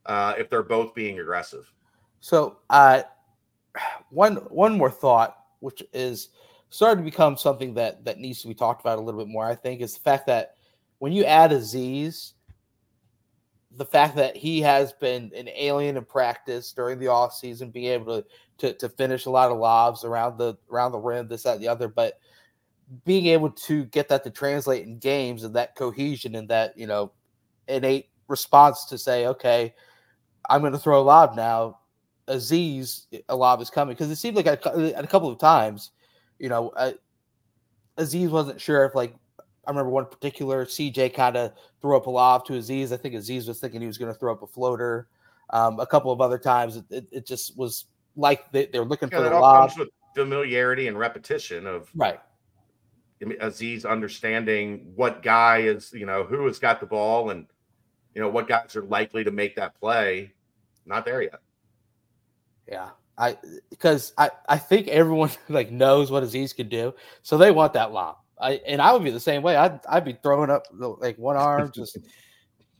uh, 0.06 0.34
if 0.38 0.48
they're 0.48 0.62
both 0.62 0.94
being 0.94 1.18
aggressive. 1.18 1.72
So, 2.20 2.58
uh, 2.68 3.02
one 4.10 4.36
one 4.36 4.76
more 4.76 4.90
thought, 4.90 5.36
which 5.60 5.82
is 5.92 6.28
starting 6.68 7.04
to 7.04 7.10
become 7.10 7.36
something 7.36 7.74
that 7.74 8.04
that 8.04 8.18
needs 8.18 8.42
to 8.42 8.48
be 8.48 8.54
talked 8.54 8.80
about 8.80 8.98
a 8.98 9.00
little 9.00 9.20
bit 9.20 9.28
more. 9.28 9.44
I 9.44 9.54
think 9.54 9.80
is 9.80 9.94
the 9.94 10.00
fact 10.00 10.26
that 10.26 10.56
when 10.98 11.12
you 11.12 11.24
add 11.24 11.52
Aziz, 11.52 12.34
the 13.76 13.84
fact 13.84 14.16
that 14.16 14.36
he 14.36 14.60
has 14.60 14.92
been 14.92 15.30
an 15.34 15.48
alien 15.48 15.96
in 15.96 16.04
practice 16.04 16.72
during 16.72 16.98
the 16.98 17.08
off 17.08 17.34
season, 17.34 17.70
being 17.70 17.92
able 17.92 18.22
to 18.22 18.26
to, 18.58 18.74
to 18.74 18.88
finish 18.88 19.26
a 19.26 19.30
lot 19.30 19.50
of 19.50 19.58
lobs 19.58 20.04
around 20.04 20.38
the 20.38 20.56
around 20.70 20.92
the 20.92 20.98
rim, 20.98 21.28
this 21.28 21.44
that 21.44 21.54
and 21.54 21.62
the 21.62 21.68
other, 21.68 21.88
but 21.88 22.18
being 23.04 23.26
able 23.26 23.50
to 23.50 23.84
get 23.86 24.08
that 24.08 24.24
to 24.24 24.30
translate 24.30 24.84
in 24.84 24.98
games 24.98 25.44
and 25.44 25.54
that 25.54 25.76
cohesion 25.76 26.34
and 26.34 26.48
that 26.48 26.76
you 26.76 26.86
know 26.86 27.12
innate 27.68 28.10
response 28.28 28.84
to 28.86 28.98
say, 28.98 29.26
okay, 29.26 29.74
I'm 30.48 30.60
going 30.60 30.72
to 30.72 30.78
throw 30.78 31.00
a 31.00 31.02
lob 31.02 31.36
now. 31.36 31.78
Aziz, 32.28 33.06
a 33.28 33.36
lob 33.36 33.60
is 33.60 33.70
coming 33.70 33.94
because 33.94 34.10
it 34.10 34.16
seemed 34.16 34.36
like 34.36 34.46
a, 34.46 34.92
a 34.96 35.06
couple 35.06 35.28
of 35.28 35.38
times, 35.38 35.90
you 36.38 36.48
know, 36.48 36.68
uh, 36.70 36.92
Aziz 37.96 38.30
wasn't 38.30 38.60
sure 38.60 38.84
if 38.84 38.94
like 38.94 39.14
I 39.70 39.72
remember 39.72 39.90
one 39.90 40.06
particular 40.06 40.66
CJ 40.66 41.14
kind 41.14 41.36
of 41.36 41.52
threw 41.80 41.96
up 41.96 42.06
a 42.06 42.10
lob 42.10 42.44
to 42.46 42.54
Aziz. 42.54 42.90
I 42.90 42.96
think 42.96 43.14
Aziz 43.14 43.46
was 43.46 43.60
thinking 43.60 43.80
he 43.80 43.86
was 43.86 43.98
going 43.98 44.12
to 44.12 44.18
throw 44.18 44.32
up 44.32 44.42
a 44.42 44.46
floater. 44.48 45.06
Um, 45.50 45.78
a 45.78 45.86
couple 45.86 46.10
of 46.10 46.20
other 46.20 46.38
times, 46.38 46.76
it, 46.76 46.84
it, 46.90 47.06
it 47.12 47.26
just 47.26 47.56
was 47.56 47.84
like 48.16 48.50
they, 48.50 48.68
were 48.74 48.84
looking 48.84 49.08
Yeah, 49.12 49.18
for 49.18 49.22
the 49.22 49.32
all 49.32 49.42
lob. 49.42 49.68
comes 49.68 49.78
with 49.78 49.90
familiarity 50.16 50.88
and 50.88 50.98
repetition 50.98 51.68
of 51.68 51.88
Right. 51.94 52.18
Aziz 53.38 53.84
understanding 53.84 54.90
what 54.96 55.22
guy 55.22 55.58
is, 55.58 55.92
you 55.92 56.04
know, 56.04 56.24
who 56.24 56.44
has 56.46 56.58
got 56.58 56.80
the 56.80 56.86
ball 56.86 57.30
and 57.30 57.46
you 58.12 58.20
know 58.20 58.28
what 58.28 58.48
guys 58.48 58.74
are 58.74 58.82
likely 58.82 59.22
to 59.22 59.30
make 59.30 59.54
that 59.54 59.78
play. 59.78 60.32
Not 60.84 61.04
there 61.04 61.22
yet. 61.22 61.38
Yeah. 62.66 62.88
I 63.16 63.36
because 63.68 64.14
I, 64.18 64.30
I 64.48 64.58
think 64.58 64.88
everyone 64.88 65.30
like 65.48 65.70
knows 65.70 66.10
what 66.10 66.24
Aziz 66.24 66.52
can 66.54 66.68
do, 66.68 66.92
so 67.22 67.38
they 67.38 67.52
want 67.52 67.74
that 67.74 67.92
lob. 67.92 68.16
I 68.40 68.52
and 68.66 68.80
I 68.80 68.92
would 68.92 69.04
be 69.04 69.10
the 69.10 69.20
same 69.20 69.42
way. 69.42 69.56
I'd 69.56 69.80
I'd 69.88 70.04
be 70.04 70.18
throwing 70.22 70.50
up 70.50 70.64
like 70.72 71.18
one 71.18 71.36
arm, 71.36 71.70
just 71.74 71.98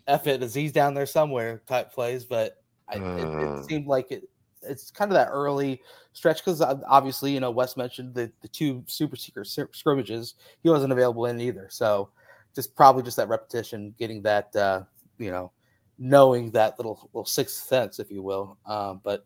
F 0.06 0.26
it, 0.26 0.42
Aziz 0.42 0.72
down 0.72 0.94
there 0.94 1.06
somewhere 1.06 1.62
type 1.66 1.92
plays. 1.92 2.24
But 2.24 2.56
I, 2.88 2.96
it, 2.96 3.02
Uh. 3.02 3.60
it 3.60 3.64
seemed 3.64 3.86
like 3.86 4.10
it. 4.10 4.24
It's 4.62 4.90
kind 4.90 5.10
of 5.10 5.14
that 5.14 5.28
early 5.30 5.80
stretch 6.12 6.44
because 6.44 6.60
obviously 6.60 7.32
you 7.32 7.40
know 7.40 7.50
Wes 7.50 7.76
mentioned 7.76 8.14
the 8.14 8.30
the 8.42 8.48
two 8.48 8.84
super 8.86 9.16
secret 9.16 9.46
scr- 9.46 9.72
scrimmages. 9.72 10.34
He 10.62 10.68
wasn't 10.68 10.92
available 10.92 11.26
in 11.26 11.40
either, 11.40 11.68
so 11.70 12.10
just 12.54 12.74
probably 12.74 13.02
just 13.02 13.16
that 13.16 13.28
repetition, 13.28 13.94
getting 13.98 14.20
that 14.22 14.54
uh, 14.56 14.82
you 15.18 15.30
know, 15.30 15.52
knowing 15.98 16.50
that 16.50 16.78
little 16.78 17.08
little 17.14 17.24
sixth 17.24 17.66
sense, 17.66 17.98
if 18.00 18.10
you 18.10 18.22
will. 18.22 18.58
Um, 18.66 19.00
but 19.02 19.24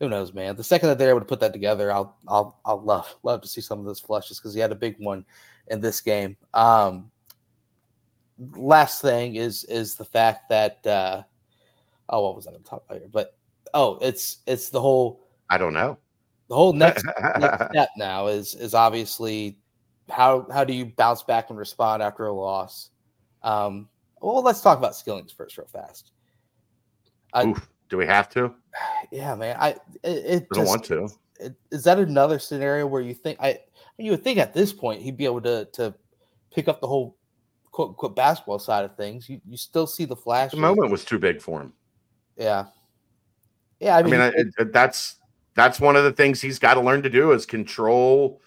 who 0.00 0.08
knows, 0.08 0.32
man? 0.32 0.56
The 0.56 0.64
second 0.64 0.88
that 0.88 0.98
they're 0.98 1.10
able 1.10 1.20
to 1.20 1.26
put 1.26 1.40
that 1.40 1.52
together, 1.52 1.92
I'll 1.92 2.16
I'll 2.26 2.58
I'll 2.64 2.82
love 2.82 3.14
love 3.22 3.42
to 3.42 3.48
see 3.48 3.60
some 3.60 3.78
of 3.78 3.84
those 3.84 4.00
flushes 4.00 4.38
because 4.38 4.54
he 4.54 4.60
had 4.60 4.72
a 4.72 4.76
big 4.76 4.96
one 4.98 5.24
in 5.68 5.80
this 5.80 6.00
game. 6.00 6.36
Um, 6.54 7.10
last 8.56 9.02
thing 9.02 9.36
is 9.36 9.64
is 9.64 9.94
the 9.94 10.04
fact 10.04 10.48
that 10.48 10.84
uh, 10.86 11.22
oh, 12.08 12.22
what 12.22 12.34
was 12.34 12.46
I 12.46 12.50
going 12.50 12.62
to 12.62 12.68
talk 12.68 12.82
about 12.88 12.98
here? 12.98 13.10
But 13.12 13.36
oh, 13.74 13.98
it's 14.00 14.38
it's 14.46 14.70
the 14.70 14.80
whole 14.80 15.28
I 15.50 15.58
don't 15.58 15.74
know. 15.74 15.98
the 16.48 16.54
whole 16.54 16.72
next, 16.72 17.04
next 17.38 17.66
step 17.70 17.90
now 17.98 18.26
is 18.28 18.54
is 18.54 18.72
obviously 18.72 19.58
how 20.08 20.46
how 20.50 20.64
do 20.64 20.72
you 20.72 20.86
bounce 20.86 21.22
back 21.22 21.50
and 21.50 21.58
respond 21.58 22.02
after 22.02 22.26
a 22.26 22.32
loss? 22.32 22.90
Um, 23.42 23.88
well, 24.20 24.42
let's 24.42 24.62
talk 24.62 24.78
about 24.78 24.96
Skillings 24.96 25.32
first, 25.32 25.58
real 25.58 25.66
fast. 25.66 26.12
Oof. 27.38 27.69
Do 27.90 27.98
we 27.98 28.06
have 28.06 28.28
to? 28.30 28.54
Yeah, 29.12 29.34
man. 29.34 29.56
I 29.60 29.70
it, 30.02 30.08
it 30.24 30.46
I 30.52 30.54
don't 30.54 30.66
want 30.66 30.84
to. 30.84 31.08
it- 31.40 31.54
Is 31.70 31.84
that 31.84 31.98
another 31.98 32.38
scenario 32.38 32.86
where 32.86 33.02
you 33.02 33.12
think 33.14 33.38
I? 33.40 33.58
You 33.98 34.12
would 34.12 34.24
think 34.24 34.38
at 34.38 34.54
this 34.54 34.72
point 34.72 35.02
he'd 35.02 35.16
be 35.18 35.26
able 35.26 35.42
to 35.42 35.66
to 35.72 35.94
pick 36.54 36.68
up 36.68 36.80
the 36.80 36.86
whole 36.86 37.16
quote 37.72 37.90
unquote 37.90 38.16
basketball 38.16 38.58
side 38.58 38.84
of 38.84 38.96
things. 38.96 39.28
You 39.28 39.40
you 39.46 39.56
still 39.56 39.86
see 39.86 40.04
the 40.04 40.16
flash. 40.16 40.52
The 40.52 40.56
moment 40.56 40.90
was 40.90 41.04
too 41.04 41.18
big 41.18 41.42
for 41.42 41.60
him. 41.60 41.72
Yeah. 42.36 42.66
Yeah, 43.80 43.96
I 43.96 44.02
mean, 44.02 44.12
mean, 44.12 44.20
I, 44.20 44.28
it- 44.28 44.54
it- 44.58 44.72
that's 44.72 45.16
that's 45.54 45.80
one 45.80 45.96
of 45.96 46.04
the 46.04 46.12
things 46.12 46.40
he's 46.40 46.58
got 46.60 46.74
to 46.74 46.80
learn 46.80 47.02
to 47.02 47.10
do 47.10 47.32
is 47.32 47.44
control 47.44 48.40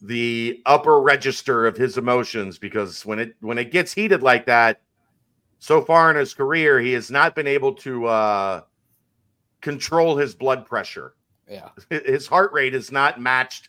the 0.00 0.60
upper 0.66 1.00
register 1.00 1.66
of 1.66 1.76
his 1.76 1.98
emotions 1.98 2.58
because 2.58 3.04
when 3.04 3.18
it 3.18 3.34
when 3.40 3.58
it 3.58 3.72
gets 3.72 3.92
heated 3.92 4.22
like 4.22 4.46
that, 4.46 4.80
so 5.62 5.80
far 5.80 6.10
in 6.10 6.16
his 6.16 6.34
career, 6.34 6.80
he 6.80 6.92
has 6.92 7.08
not 7.08 7.36
been 7.36 7.46
able 7.46 7.72
to 7.72 8.06
uh, 8.06 8.62
control 9.60 10.16
his 10.16 10.34
blood 10.34 10.66
pressure. 10.66 11.14
yeah. 11.48 11.68
His 11.88 12.26
heart 12.26 12.52
rate 12.52 12.74
is 12.74 12.90
not 12.90 13.20
matched 13.20 13.68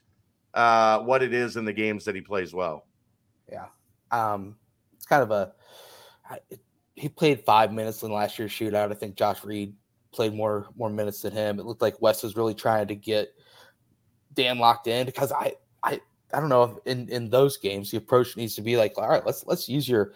uh, 0.56 1.02
what 1.02 1.22
it 1.22 1.36
is 1.36 1.56
in 1.56 1.66
the 1.66 1.72
games 1.72 2.04
that 2.06 2.16
he 2.16 2.22
plays 2.22 2.52
well. 2.52 2.88
Yeah. 3.48 3.68
Um, 4.10 4.56
it's 4.96 5.06
kind 5.06 5.22
of 5.22 5.30
a. 5.30 5.54
He 6.96 7.10
played 7.10 7.42
five 7.42 7.72
minutes 7.72 8.02
in 8.02 8.12
last 8.12 8.40
year's 8.40 8.52
shootout. 8.52 8.92
I 8.92 8.96
think 8.96 9.14
Josh 9.14 9.44
Reed 9.44 9.76
played 10.12 10.34
more 10.34 10.70
more 10.76 10.90
minutes 10.90 11.22
than 11.22 11.34
him. 11.34 11.60
It 11.60 11.66
looked 11.68 11.84
like 11.84 12.02
Wes 12.02 12.24
was 12.24 12.36
really 12.36 12.56
trying 12.56 12.88
to 12.88 12.96
get 12.96 13.36
Dan 14.34 14.58
locked 14.58 14.88
in 14.88 15.06
because 15.06 15.32
I 15.32 15.54
I 15.84 16.02
I 16.34 16.40
don't 16.40 16.50
know 16.50 16.64
if 16.64 16.92
in 16.92 17.08
in 17.10 17.30
those 17.30 17.58
games 17.58 17.92
the 17.92 17.98
approach 17.98 18.36
needs 18.36 18.56
to 18.56 18.64
be 18.64 18.78
like 18.78 18.98
all 18.98 19.08
right 19.08 19.24
let's 19.24 19.46
let's 19.46 19.70
use 19.70 19.88
your 19.88 20.14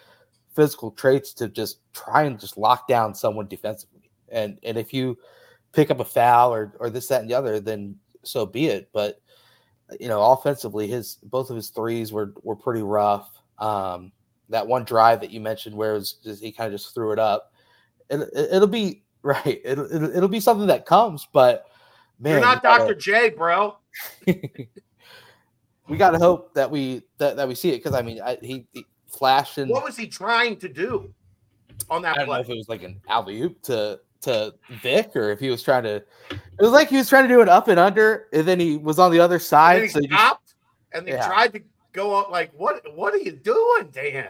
physical 0.57 0.89
traits 0.89 1.33
to 1.33 1.47
just 1.47 1.81
try 1.93 2.23
and 2.23 2.39
just 2.39 2.57
lock 2.57 2.87
down 2.87 3.13
someone 3.13 3.47
defensively 3.47 4.09
and 4.29 4.57
and 4.63 4.75
if 4.75 4.91
you 4.91 5.15
pick 5.71 5.91
up 5.91 5.99
a 5.99 6.03
foul 6.03 6.51
or 6.51 6.73
or 6.79 6.89
this 6.89 7.05
that 7.05 7.21
and 7.21 7.29
the 7.29 7.33
other 7.35 7.59
then 7.59 7.95
so 8.23 8.43
be 8.43 8.65
it 8.65 8.89
but 8.91 9.21
you 9.99 10.07
know 10.07 10.19
offensively 10.31 10.87
his 10.87 11.19
both 11.21 11.51
of 11.51 11.55
his 11.55 11.69
threes 11.69 12.11
were 12.11 12.33
were 12.41 12.55
pretty 12.55 12.81
rough 12.81 13.29
um 13.59 14.11
that 14.49 14.65
one 14.65 14.83
drive 14.83 15.21
that 15.21 15.29
you 15.29 15.39
mentioned 15.39 15.75
where 15.75 15.91
it 15.91 15.99
was 15.99 16.13
just, 16.23 16.41
he 16.41 16.51
kind 16.51 16.73
of 16.73 16.79
just 16.79 16.91
threw 16.91 17.11
it 17.11 17.19
up 17.19 17.53
it, 18.09 18.19
it, 18.19 18.49
it'll 18.53 18.67
be 18.67 19.03
right 19.21 19.61
it'll, 19.63 19.85
it'll, 19.93 20.09
it'll 20.17 20.27
be 20.27 20.39
something 20.39 20.65
that 20.65 20.87
comes 20.87 21.27
but 21.33 21.67
man 22.19 22.31
You're 22.31 22.41
not 22.41 22.63
Dr. 22.63 22.95
J, 22.95 23.29
bro. 23.29 23.77
we 24.25 25.97
got 25.97 26.11
to 26.11 26.17
hope 26.17 26.55
that 26.55 26.71
we 26.71 27.03
that, 27.19 27.35
that 27.35 27.47
we 27.47 27.53
see 27.53 27.69
it 27.69 27.77
because 27.77 27.93
I 27.93 28.01
mean 28.01 28.19
I, 28.21 28.39
he, 28.41 28.65
he 28.71 28.85
flashed 29.09 29.57
and 29.57 29.71
What 29.71 29.83
was 29.83 29.97
he 29.97 30.07
trying 30.07 30.57
to 30.57 30.69
do 30.69 31.13
on 31.89 32.01
I 32.01 32.05
that 32.15 32.17
don't 32.19 32.27
know 32.27 32.33
play? 32.33 32.41
if 32.41 32.49
it 32.49 32.57
was 32.57 32.69
like 32.69 32.83
an 32.83 32.99
alley 33.09 33.41
oop 33.41 33.61
to 33.63 33.99
to 34.21 34.53
Vic 34.81 35.15
or 35.15 35.31
if 35.31 35.39
he 35.39 35.49
was 35.49 35.63
trying 35.63 35.83
to. 35.83 35.95
It 35.95 36.63
was 36.63 36.71
like 36.71 36.89
he 36.89 36.97
was 36.97 37.07
trying 37.07 37.27
to 37.27 37.33
do 37.33 37.41
an 37.41 37.49
up 37.49 37.67
and 37.67 37.79
under, 37.79 38.27
and 38.33 38.47
then 38.47 38.59
he 38.59 38.77
was 38.77 38.97
on 38.97 39.11
the 39.11 39.19
other 39.19 39.35
And 39.35 39.43
side. 39.43 39.81
he 39.83 39.89
So 39.89 39.99
he 40.01 40.07
just, 40.07 40.55
and 40.91 41.07
they 41.07 41.11
Yeah. 41.11 41.27
tried 41.27 41.53
to 41.53 41.61
go 41.93 42.19
up 42.19 42.29
like, 42.31 42.51
what 42.53 42.81
what 42.95 43.13
are 43.13 43.17
you 43.19 43.31
doing, 43.31 43.89
Dan? 43.91 44.29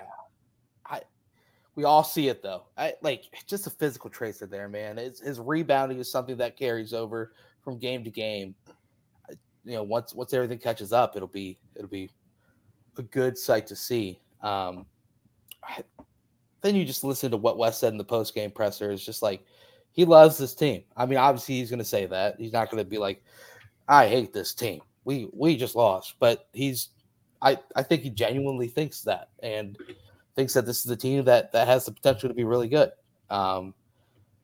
I, 0.85 1.01
we 1.75 1.85
all 1.85 2.03
see 2.03 2.27
it 2.27 2.43
though. 2.43 2.65
I 2.77 2.93
like 3.01 3.23
just 3.47 3.63
the 3.63 3.69
physical 3.69 4.09
are 4.09 4.47
there, 4.47 4.67
man. 4.67 4.97
His, 4.97 5.21
his 5.21 5.39
rebounding 5.39 5.99
is 5.99 6.11
something 6.11 6.37
that 6.37 6.57
carries 6.57 6.93
over 6.93 7.31
from 7.63 7.79
game 7.79 8.03
to 8.03 8.09
game. 8.11 8.55
You 9.63 9.73
know, 9.75 9.83
once 9.83 10.13
once 10.13 10.33
everything 10.33 10.59
catches 10.59 10.91
up, 10.91 11.15
it'll 11.15 11.27
be 11.27 11.59
it'll 11.75 11.89
be 11.89 12.09
a 12.97 13.03
good 13.03 13.37
sight 13.37 13.67
to 13.67 13.75
see. 13.75 14.19
Um, 14.41 14.85
I- 15.63 15.83
then 16.61 16.75
you 16.75 16.85
just 16.85 17.03
listen 17.03 17.31
to 17.31 17.37
what 17.37 17.57
Wes 17.57 17.77
said 17.77 17.93
in 17.93 17.97
the 17.97 18.03
post 18.03 18.33
game 18.33 18.51
presser. 18.51 18.91
It's 18.91 19.05
just 19.05 19.21
like 19.21 19.43
he 19.91 20.05
loves 20.05 20.37
this 20.37 20.53
team. 20.55 20.83
I 20.95 21.05
mean, 21.05 21.17
obviously 21.17 21.55
he's 21.55 21.69
going 21.69 21.79
to 21.79 21.85
say 21.85 22.05
that. 22.07 22.35
He's 22.39 22.51
not 22.53 22.69
going 22.69 22.83
to 22.83 22.89
be 22.89 22.97
like, 22.97 23.23
"I 23.87 24.07
hate 24.07 24.33
this 24.33 24.53
team. 24.53 24.81
We 25.05 25.29
we 25.33 25.55
just 25.55 25.75
lost," 25.75 26.15
but 26.19 26.47
he's. 26.53 26.89
I 27.41 27.59
I 27.75 27.83
think 27.83 28.01
he 28.01 28.09
genuinely 28.09 28.67
thinks 28.67 29.01
that 29.03 29.29
and 29.43 29.77
thinks 30.35 30.53
that 30.53 30.65
this 30.65 30.83
is 30.85 30.91
a 30.91 30.95
team 30.95 31.23
that 31.25 31.51
that 31.51 31.67
has 31.67 31.85
the 31.85 31.91
potential 31.91 32.27
to 32.29 32.35
be 32.35 32.43
really 32.43 32.67
good. 32.67 32.91
Um, 33.29 33.73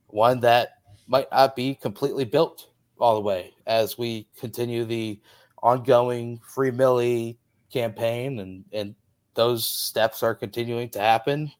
one 0.08 0.40
that 0.42 0.78
might 1.08 1.28
not 1.32 1.56
be 1.56 1.76
completely 1.76 2.26
built 2.26 2.68
all 3.00 3.16
the 3.16 3.22
way 3.22 3.54
as 3.66 3.98
we 3.98 4.28
continue 4.40 4.86
the 4.86 5.20
ongoing 5.62 6.40
free 6.48 6.72
Millie 6.72 7.38
campaign 7.72 8.40
and 8.40 8.64
and 8.72 8.96
those 9.36 9.66
steps 9.66 10.24
are 10.24 10.36
continuing 10.36 10.90
to 10.90 11.00
happen. 11.00 11.52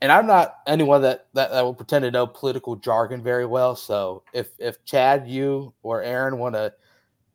And 0.00 0.12
I'm 0.12 0.26
not 0.26 0.56
anyone 0.66 1.02
that, 1.02 1.28
that 1.34 1.50
that 1.50 1.62
will 1.62 1.74
pretend 1.74 2.02
to 2.02 2.10
know 2.10 2.26
political 2.26 2.76
jargon 2.76 3.22
very 3.22 3.46
well. 3.46 3.74
So 3.74 4.22
if 4.32 4.48
if 4.58 4.84
Chad, 4.84 5.26
you 5.26 5.72
or 5.82 6.02
Aaron 6.02 6.38
want 6.38 6.54
to 6.56 6.72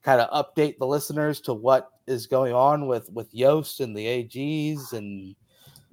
kind 0.03 0.21
of 0.21 0.30
update 0.45 0.77
the 0.77 0.86
listeners 0.86 1.41
to 1.41 1.53
what 1.53 1.89
is 2.07 2.27
going 2.27 2.53
on 2.53 2.88
with 2.88 3.09
with 3.11 3.34
Yost 3.34 3.80
and 3.80 3.95
the 3.95 4.05
AGs 4.05 4.93
and 4.93 5.36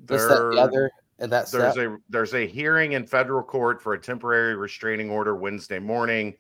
this, 0.05 0.27
that, 0.27 0.51
the 0.53 0.61
other, 0.61 0.91
and 1.19 1.33
that 1.33 1.51
there's 1.51 1.73
step. 1.73 1.87
a 1.87 1.97
there's 2.09 2.35
a 2.35 2.47
hearing 2.47 2.93
in 2.93 3.07
federal 3.07 3.43
court 3.43 3.83
for 3.83 3.95
a 3.95 3.99
temporary 3.99 4.57
restraining 4.57 5.11
order 5.11 5.35
Wednesday 5.35 5.79
morning. 5.79 6.35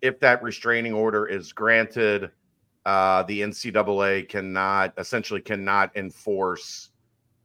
If 0.00 0.18
that 0.20 0.42
restraining 0.42 0.92
order 0.92 1.26
is 1.26 1.52
granted, 1.52 2.30
uh, 2.84 3.22
the 3.24 3.40
NCAA 3.40 4.28
cannot 4.28 4.94
essentially 4.98 5.40
cannot 5.40 5.96
enforce 5.96 6.90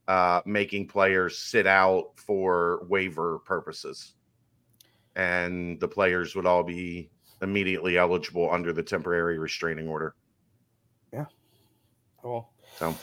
uh, 0.08 0.42
making 0.46 0.88
players 0.88 1.38
sit 1.38 1.68
out 1.68 2.12
for 2.16 2.86
waiver 2.88 3.40
purposes, 3.40 4.14
and 5.16 5.80
the 5.80 5.88
players 5.88 6.36
would 6.36 6.46
all 6.46 6.64
be 6.64 7.10
immediately 7.42 7.98
eligible 7.98 8.50
under 8.52 8.74
the 8.74 8.82
temporary 8.82 9.38
restraining 9.38 9.88
order. 9.88 10.16
Yeah, 11.14 11.26
Cool. 12.22 12.50
So 12.78 12.96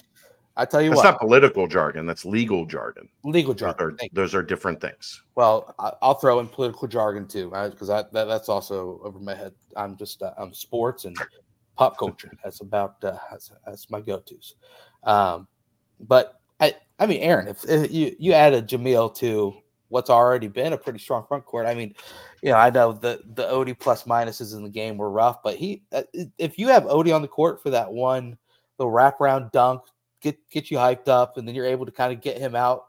I 0.56 0.64
tell 0.64 0.82
you 0.82 0.90
that's 0.90 1.02
what, 1.02 1.10
not 1.10 1.20
political 1.20 1.66
jargon; 1.66 2.06
that's 2.06 2.24
legal 2.24 2.66
jargon. 2.66 3.08
legal 3.22 3.54
Those 3.54 3.60
jargon. 3.60 3.96
are, 4.00 4.08
those 4.12 4.34
are 4.34 4.42
different 4.42 4.80
things. 4.80 5.22
Well, 5.34 5.74
I'll 6.02 6.14
throw 6.14 6.40
in 6.40 6.48
political 6.48 6.88
jargon 6.88 7.26
too, 7.28 7.50
because 7.50 7.88
that, 7.88 8.12
that's 8.12 8.48
also 8.48 9.00
over 9.04 9.18
my 9.18 9.34
head. 9.34 9.52
I'm 9.76 9.96
just 9.96 10.22
uh, 10.22 10.32
I'm 10.36 10.52
sports 10.52 11.04
and 11.04 11.16
pop 11.76 11.98
culture. 11.98 12.32
That's 12.42 12.60
about 12.60 13.02
uh, 13.02 13.18
that's, 13.30 13.52
that's 13.66 13.90
my 13.90 14.00
go 14.00 14.20
tos. 14.20 14.54
Um, 15.02 15.48
but 16.00 16.40
I 16.60 16.74
I 16.98 17.06
mean, 17.06 17.20
Aaron, 17.20 17.48
if, 17.48 17.64
if 17.68 17.92
you 17.92 18.14
you 18.18 18.32
added 18.32 18.68
Jamille 18.68 19.14
to 19.16 19.54
what's 19.88 20.10
already 20.10 20.48
been 20.48 20.72
a 20.72 20.78
pretty 20.78 20.98
strong 20.98 21.24
front 21.26 21.44
court, 21.44 21.66
I 21.66 21.74
mean, 21.74 21.94
you 22.42 22.50
know, 22.50 22.56
I 22.56 22.70
know 22.70 22.92
the 22.92 23.20
the 23.34 23.44
Odie 23.44 23.78
plus 23.78 24.04
minuses 24.04 24.54
in 24.54 24.62
the 24.62 24.70
game 24.70 24.96
were 24.96 25.10
rough, 25.10 25.42
but 25.42 25.56
he 25.56 25.82
uh, 25.92 26.02
if 26.38 26.58
you 26.58 26.68
have 26.68 26.84
Odie 26.84 27.14
on 27.14 27.22
the 27.22 27.28
court 27.28 27.62
for 27.62 27.70
that 27.70 27.92
one 27.92 28.36
little 28.78 28.92
wraparound 28.92 29.52
dunk, 29.52 29.82
get 30.20 30.38
get 30.50 30.70
you 30.70 30.78
hyped 30.78 31.08
up, 31.08 31.36
and 31.36 31.46
then 31.46 31.54
you're 31.54 31.66
able 31.66 31.86
to 31.86 31.92
kind 31.92 32.12
of 32.12 32.20
get 32.20 32.38
him 32.38 32.54
out 32.54 32.86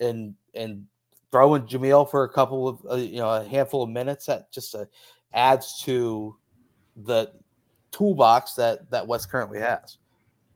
and 0.00 0.34
and 0.54 0.86
throw 1.30 1.54
in 1.54 1.62
Jamille 1.62 2.10
for 2.10 2.24
a 2.24 2.28
couple 2.28 2.68
of 2.68 2.86
uh, 2.90 2.96
you 2.96 3.18
know 3.18 3.30
a 3.30 3.44
handful 3.44 3.82
of 3.82 3.90
minutes 3.90 4.26
that 4.26 4.52
just 4.52 4.74
uh, 4.74 4.84
adds 5.32 5.80
to 5.82 6.36
the 7.04 7.32
toolbox 7.92 8.54
that 8.54 8.90
that 8.90 9.06
Wes 9.06 9.24
currently 9.26 9.60
has. 9.60 9.98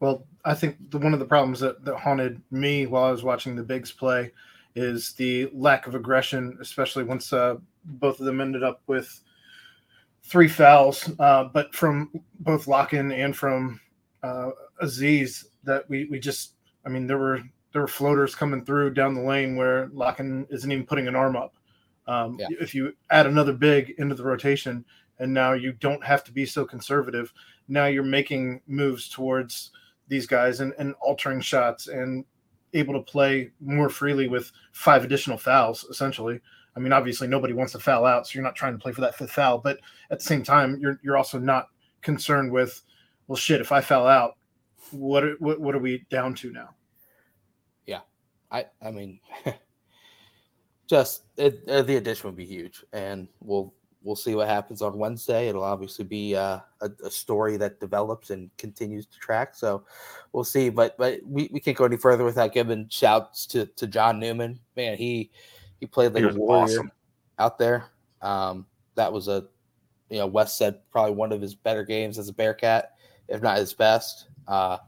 Well, 0.01 0.27
I 0.45 0.55
think 0.55 0.91
the, 0.91 0.99
one 0.99 1.15
of 1.15 1.21
the 1.21 1.27
problems 1.27 1.61
that, 1.61 1.85
that 1.85 1.97
haunted 1.97 2.43
me 2.51 2.87
while 2.87 3.05
I 3.05 3.11
was 3.11 3.23
watching 3.23 3.57
the 3.57 3.63
Bigs 3.63 3.91
play 3.91 4.31
is 4.75 5.13
the 5.13 5.49
lack 5.55 5.87
of 5.87 5.95
aggression, 5.95 6.59
especially 6.61 7.05
once 7.05 7.33
uh, 7.33 7.57
both 7.85 8.21
of 8.21 8.27
them 8.27 8.43
ended 8.43 8.63
up 8.63 8.83
with 8.87 9.21
three 10.23 10.49
fouls. 10.49 11.11
Uh, 11.19 11.45
but 11.45 11.75
from 11.75 12.11
both 12.41 12.67
Lakhin 12.67 13.13
and 13.13 13.35
from 13.35 13.81
uh, 14.23 14.51
Aziz, 14.81 15.49
that 15.65 15.89
we 15.89 16.05
we 16.07 16.19
just, 16.19 16.53
I 16.85 16.89
mean, 16.91 17.07
there 17.07 17.19
were 17.19 17.41
there 17.73 17.83
were 17.83 17.89
floaters 17.89 18.35
coming 18.35 18.65
through 18.65 18.95
down 18.95 19.15
the 19.15 19.21
lane 19.23 19.57
where 19.57 19.89
Lakhin 19.89 20.47
isn't 20.51 20.71
even 20.71 20.87
putting 20.87 21.09
an 21.09 21.17
arm 21.17 21.37
up. 21.37 21.55
Um, 22.07 22.39
Yeah. 22.39 22.49
If 22.61 22.75
you 22.75 22.95
add 23.11 23.27
another 23.27 23.53
big 23.53 23.95
into 23.99 24.15
the 24.15 24.23
rotation, 24.23 24.85
and 25.19 25.33
now 25.33 25.53
you 25.53 25.73
don't 25.73 26.05
have 26.05 26.25
to 26.25 26.33
be 26.33 26.47
so 26.47 26.65
conservative. 26.65 27.33
Now 27.69 27.87
you're 27.87 28.03
making 28.03 28.61
moves 28.67 29.09
towards 29.09 29.71
these 30.09 30.27
guys 30.27 30.61
and, 30.61 30.73
and 30.79 30.95
altering 31.01 31.41
shots 31.41 31.89
and 31.89 32.25
able 32.75 32.95
to 32.95 33.01
play 33.01 33.51
more 33.61 33.89
freely 33.89 34.29
with 34.29 34.53
five 34.73 35.05
additional 35.05 35.39
fouls, 35.39 35.85
essentially. 35.85 36.41
I 36.77 36.81
mean, 36.81 36.93
obviously 36.93 37.27
nobody 37.27 37.55
wants 37.55 37.73
to 37.73 37.79
foul 37.79 38.05
out, 38.05 38.27
so 38.27 38.33
you're 38.35 38.45
not 38.45 38.55
trying 38.55 38.75
to 38.75 38.79
play 38.79 38.93
for 38.93 39.01
that 39.01 39.17
fifth 39.17 39.33
foul. 39.33 39.59
But 39.59 39.81
at 40.11 40.19
the 40.19 40.25
same 40.25 40.43
time, 40.43 40.79
you're 40.79 41.01
you're 41.03 41.17
also 41.17 41.39
not 41.39 41.69
concerned 42.03 42.53
with, 42.53 42.83
well, 43.27 43.37
shit, 43.37 43.63
if 43.63 43.73
I 43.73 43.81
foul 43.81 44.07
out, 44.07 44.37
what 44.91 45.25
are, 45.25 45.37
what, 45.39 45.61
what 45.61 45.75
are 45.75 45.81
we 45.81 46.05
down 46.11 46.35
to 46.35 46.53
now? 46.53 46.75
Yeah, 47.87 48.01
I 48.51 48.67
I 48.83 48.91
mean, 48.91 49.21
just 50.87 51.23
it, 51.39 51.65
uh, 51.67 51.81
the 51.81 51.97
addition 51.97 52.29
would 52.29 52.37
be 52.37 52.45
huge, 52.45 52.85
and 52.93 53.27
we'll 53.41 53.73
we'll 54.07 54.17
see 54.17 54.37
what 54.37 54.47
happens 54.47 54.81
on 54.81 54.97
Wednesday. 54.97 55.49
It'll 55.49 55.65
obviously 55.65 56.05
be 56.05 56.37
uh, 56.37 56.61
a, 56.81 56.91
a 57.05 57.11
story 57.11 57.57
that 57.57 57.81
develops 57.81 58.31
and 58.31 58.57
continues 58.57 59.05
to 59.07 59.19
track. 59.19 59.55
So 59.55 59.85
we'll 60.33 60.45
see. 60.45 60.71
But 60.71 60.97
but 60.97 61.21
we, 61.27 61.51
we 61.53 61.61
can't 61.61 61.77
go 61.77 61.85
any 61.85 61.97
further 61.97 62.25
without 62.25 62.53
giving 62.53 62.89
shouts 62.89 63.47
to 63.49 63.67
to 63.67 63.87
John 63.87 64.21
Newman. 64.21 64.61
Man, 64.77 64.97
he 64.97 65.31
he 65.81 65.87
played 65.87 66.15
like 66.15 66.23
He 66.23 66.31
a 66.31 66.35
warrior 66.35 66.63
awesome. 66.63 66.93
out 67.39 67.59
there. 67.59 67.91
Um, 68.23 68.67
that 68.95 69.13
was 69.13 69.27
a 69.29 69.45
you 70.09 70.19
know 70.19 70.27
Wes 70.27 70.57
said 70.57 70.79
probably 70.93 71.15
one 71.15 71.33
of 71.33 71.43
his 71.43 71.55
better 71.57 71.83
games 71.83 72.19
as 72.19 72.29
a 72.29 72.33
Bearcat, 72.33 72.93
if 73.29 73.43
not 73.43 73.59
his 73.59 73.75
best. 73.75 74.29
Uh, 74.47 74.79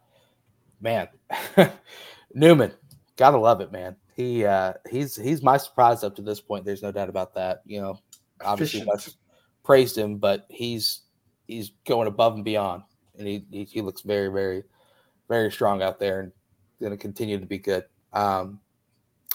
man, 0.81 1.09
Newman, 2.35 2.73
gotta 3.17 3.37
love 3.39 3.61
it, 3.61 3.73
man. 3.73 3.97
He 4.15 4.45
uh, 4.45 4.75
he's 4.89 5.17
he's 5.17 5.43
my 5.43 5.57
surprise 5.57 6.05
up 6.05 6.15
to 6.17 6.23
this 6.23 6.41
point. 6.41 6.65
There's 6.65 6.83
no 6.83 6.93
doubt 6.93 7.09
about 7.09 7.35
that. 7.35 7.63
You 7.67 7.81
know, 7.81 7.99
obviously. 8.45 8.87
Praised 9.65 9.99
him, 9.99 10.17
but 10.17 10.47
he's 10.49 11.03
he's 11.47 11.73
going 11.87 12.09
above 12.09 12.35
and 12.35 12.45
beyond, 12.45 12.85
and 13.19 13.27
he 13.27 13.45
he, 13.51 13.65
he 13.65 13.81
looks 13.83 14.01
very 14.01 14.29
very 14.29 14.63
very 15.29 15.53
strong 15.53 15.83
out 15.83 15.99
there 15.99 16.21
and 16.21 16.33
going 16.81 16.93
to 16.93 16.97
continue 16.97 17.39
to 17.39 17.45
be 17.45 17.59
good. 17.59 17.85
Um, 18.15 18.61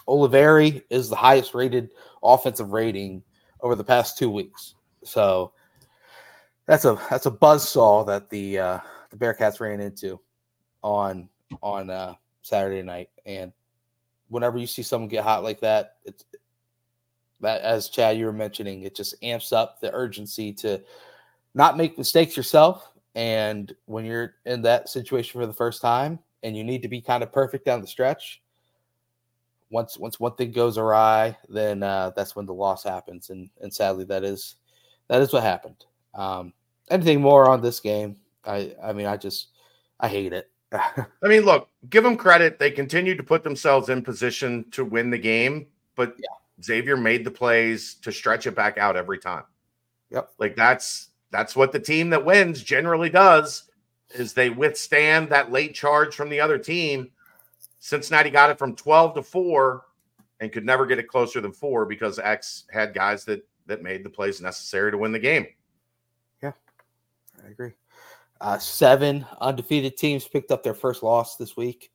Olivari 0.07 0.83
is 0.89 1.09
the 1.09 1.15
highest 1.15 1.53
rated 1.53 1.91
offensive 2.23 2.71
rating 2.71 3.21
over 3.61 3.75
the 3.75 3.83
past 3.83 4.17
two 4.17 4.29
weeks, 4.29 4.73
so 5.03 5.53
that's 6.65 6.85
a 6.85 6.97
that's 7.11 7.27
a 7.27 7.31
buzz 7.31 7.67
saw 7.67 8.03
that 8.03 8.29
the 8.31 8.57
uh, 8.57 8.79
the 9.11 9.17
Bearcats 9.17 9.59
ran 9.59 9.79
into 9.79 10.19
on 10.81 11.29
on 11.61 11.91
uh, 11.91 12.15
Saturday 12.41 12.81
night, 12.81 13.09
and 13.25 13.53
whenever 14.29 14.57
you 14.57 14.65
see 14.65 14.81
someone 14.81 15.09
get 15.09 15.23
hot 15.23 15.43
like 15.43 15.59
that, 15.59 15.97
it's 16.05 16.25
that 17.43 17.61
as 17.61 17.89
Chad 17.89 18.17
you 18.17 18.25
were 18.25 18.33
mentioning, 18.33 18.81
it 18.83 18.95
just 18.95 19.15
amps 19.23 19.53
up 19.53 19.79
the 19.79 19.93
urgency 19.93 20.51
to 20.53 20.81
not 21.53 21.77
make 21.77 21.97
mistakes 21.97 22.35
yourself. 22.35 22.91
And 23.15 23.73
when 23.85 24.05
you're 24.05 24.35
in 24.45 24.63
that 24.63 24.89
situation 24.89 25.39
for 25.39 25.45
the 25.45 25.53
first 25.53 25.81
time, 25.81 26.19
and 26.41 26.57
you 26.57 26.63
need 26.63 26.81
to 26.81 26.89
be 26.89 26.99
kind 26.99 27.23
of 27.23 27.31
perfect 27.31 27.65
down 27.65 27.79
the 27.79 27.87
stretch, 27.87 28.41
once 29.69 29.97
once 29.97 30.19
one 30.19 30.35
thing 30.35 30.51
goes 30.51 30.77
awry, 30.77 31.37
then 31.49 31.83
uh, 31.83 32.11
that's 32.15 32.35
when 32.35 32.45
the 32.45 32.53
loss 32.53 32.83
happens. 32.83 33.29
And 33.29 33.49
and 33.61 33.73
sadly, 33.73 34.03
that 34.05 34.23
is 34.23 34.55
that 35.07 35.21
is 35.21 35.33
what 35.33 35.43
happened. 35.43 35.85
Um, 36.13 36.53
anything 36.89 37.21
more 37.21 37.49
on 37.49 37.61
this 37.61 37.79
game? 37.79 38.17
I 38.45 38.75
I 38.83 38.93
mean, 38.93 39.05
I 39.05 39.17
just 39.17 39.49
I 39.99 40.07
hate 40.07 40.33
it. 40.33 40.49
I 40.73 41.05
mean, 41.23 41.43
look, 41.43 41.69
give 41.89 42.03
them 42.03 42.17
credit. 42.17 42.59
They 42.59 42.71
continued 42.71 43.17
to 43.17 43.23
put 43.23 43.43
themselves 43.43 43.89
in 43.89 44.01
position 44.01 44.65
to 44.71 44.83
win 44.83 45.09
the 45.09 45.17
game, 45.17 45.67
but 45.95 46.15
Xavier 46.61 46.97
made 46.97 47.23
the 47.23 47.31
plays 47.31 47.95
to 47.95 48.11
stretch 48.11 48.47
it 48.47 48.55
back 48.55 48.77
out 48.77 48.95
every 48.95 49.19
time. 49.19 49.43
Yep. 50.11 50.31
Like 50.37 50.55
that's 50.55 51.09
that's 51.31 51.55
what 51.55 51.71
the 51.71 51.79
team 51.79 52.09
that 52.11 52.25
wins 52.25 52.61
generally 52.61 53.09
does 53.09 53.69
is 54.13 54.33
they 54.33 54.49
withstand 54.49 55.29
that 55.29 55.51
late 55.51 55.73
charge 55.73 56.15
from 56.15 56.29
the 56.29 56.39
other 56.39 56.57
team. 56.57 57.09
Cincinnati 57.79 58.29
got 58.29 58.51
it 58.51 58.59
from 58.59 58.75
12 58.75 59.15
to 59.15 59.23
4 59.23 59.83
and 60.39 60.51
could 60.51 60.65
never 60.65 60.85
get 60.85 60.99
it 60.99 61.07
closer 61.07 61.41
than 61.41 61.51
4 61.51 61.85
because 61.85 62.19
X 62.19 62.65
had 62.71 62.93
guys 62.93 63.25
that 63.25 63.45
that 63.65 63.81
made 63.81 64.03
the 64.03 64.09
plays 64.09 64.41
necessary 64.41 64.91
to 64.91 64.97
win 64.97 65.11
the 65.11 65.19
game. 65.19 65.47
Yeah. 66.41 66.51
I 67.43 67.49
agree. 67.49 67.71
Uh, 68.41 68.57
seven 68.57 69.25
undefeated 69.39 69.95
teams 69.95 70.27
picked 70.27 70.51
up 70.51 70.63
their 70.63 70.73
first 70.73 71.01
loss 71.01 71.37
this 71.37 71.55
week, 71.55 71.91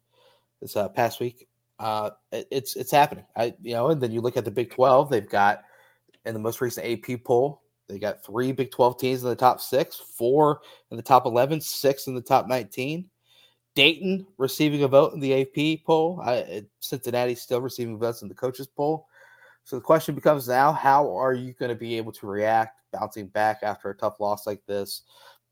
this 0.61 0.77
uh, 0.77 0.89
past 0.89 1.21
week. 1.21 1.48
Uh, 1.79 2.11
it's 2.33 2.77
it's 2.77 2.91
happening. 2.91 3.25
I 3.37 3.55
you 3.63 3.75
know, 3.75 3.89
and 3.89 4.01
then 4.01 4.13
you 4.13 4.21
look 4.21 4.37
at 4.37 4.45
the 4.45 4.51
Big 4.51 4.71
Twelve. 4.71 5.11
They've 5.11 5.29
got 5.29 5.63
in 6.25 6.35
the 6.35 6.41
most 6.41 6.61
recent 6.61 6.87
AP 6.87 7.25
poll, 7.25 7.63
they 7.89 7.99
got 7.99 8.23
three 8.23 8.53
Big 8.53 8.71
Twelve 8.71 8.99
teams 8.99 9.23
in 9.23 9.29
the 9.29 9.37
top 9.37 9.61
six, 9.61 9.97
four 9.97 10.61
in 10.91 10.97
the 10.97 11.03
top 11.03 11.25
eleven, 11.25 11.61
six 11.61 12.07
in 12.07 12.15
the 12.15 12.21
top 12.21 12.47
nineteen. 12.47 13.09
Dayton 13.75 14.27
receiving 14.37 14.83
a 14.83 14.89
vote 14.89 15.15
in 15.15 15.21
the 15.21 15.43
AP 15.43 15.85
poll. 15.87 16.21
I, 16.23 16.65
Cincinnati 16.81 17.35
still 17.35 17.61
receiving 17.61 17.99
votes 17.99 18.23
in 18.23 18.29
the 18.29 18.35
coaches 18.35 18.67
poll. 18.67 19.07
So 19.65 19.77
the 19.77 19.83
question 19.83 20.15
becomes 20.15 20.49
now: 20.49 20.73
How 20.73 21.11
are 21.17 21.33
you 21.33 21.55
going 21.55 21.71
to 21.71 21.75
be 21.75 21.97
able 21.97 22.13
to 22.13 22.27
react, 22.27 22.81
bouncing 22.93 23.29
back 23.29 23.61
after 23.63 23.89
a 23.91 23.97
tough 23.97 24.21
loss 24.21 24.47
like 24.47 24.65
this? 24.67 25.03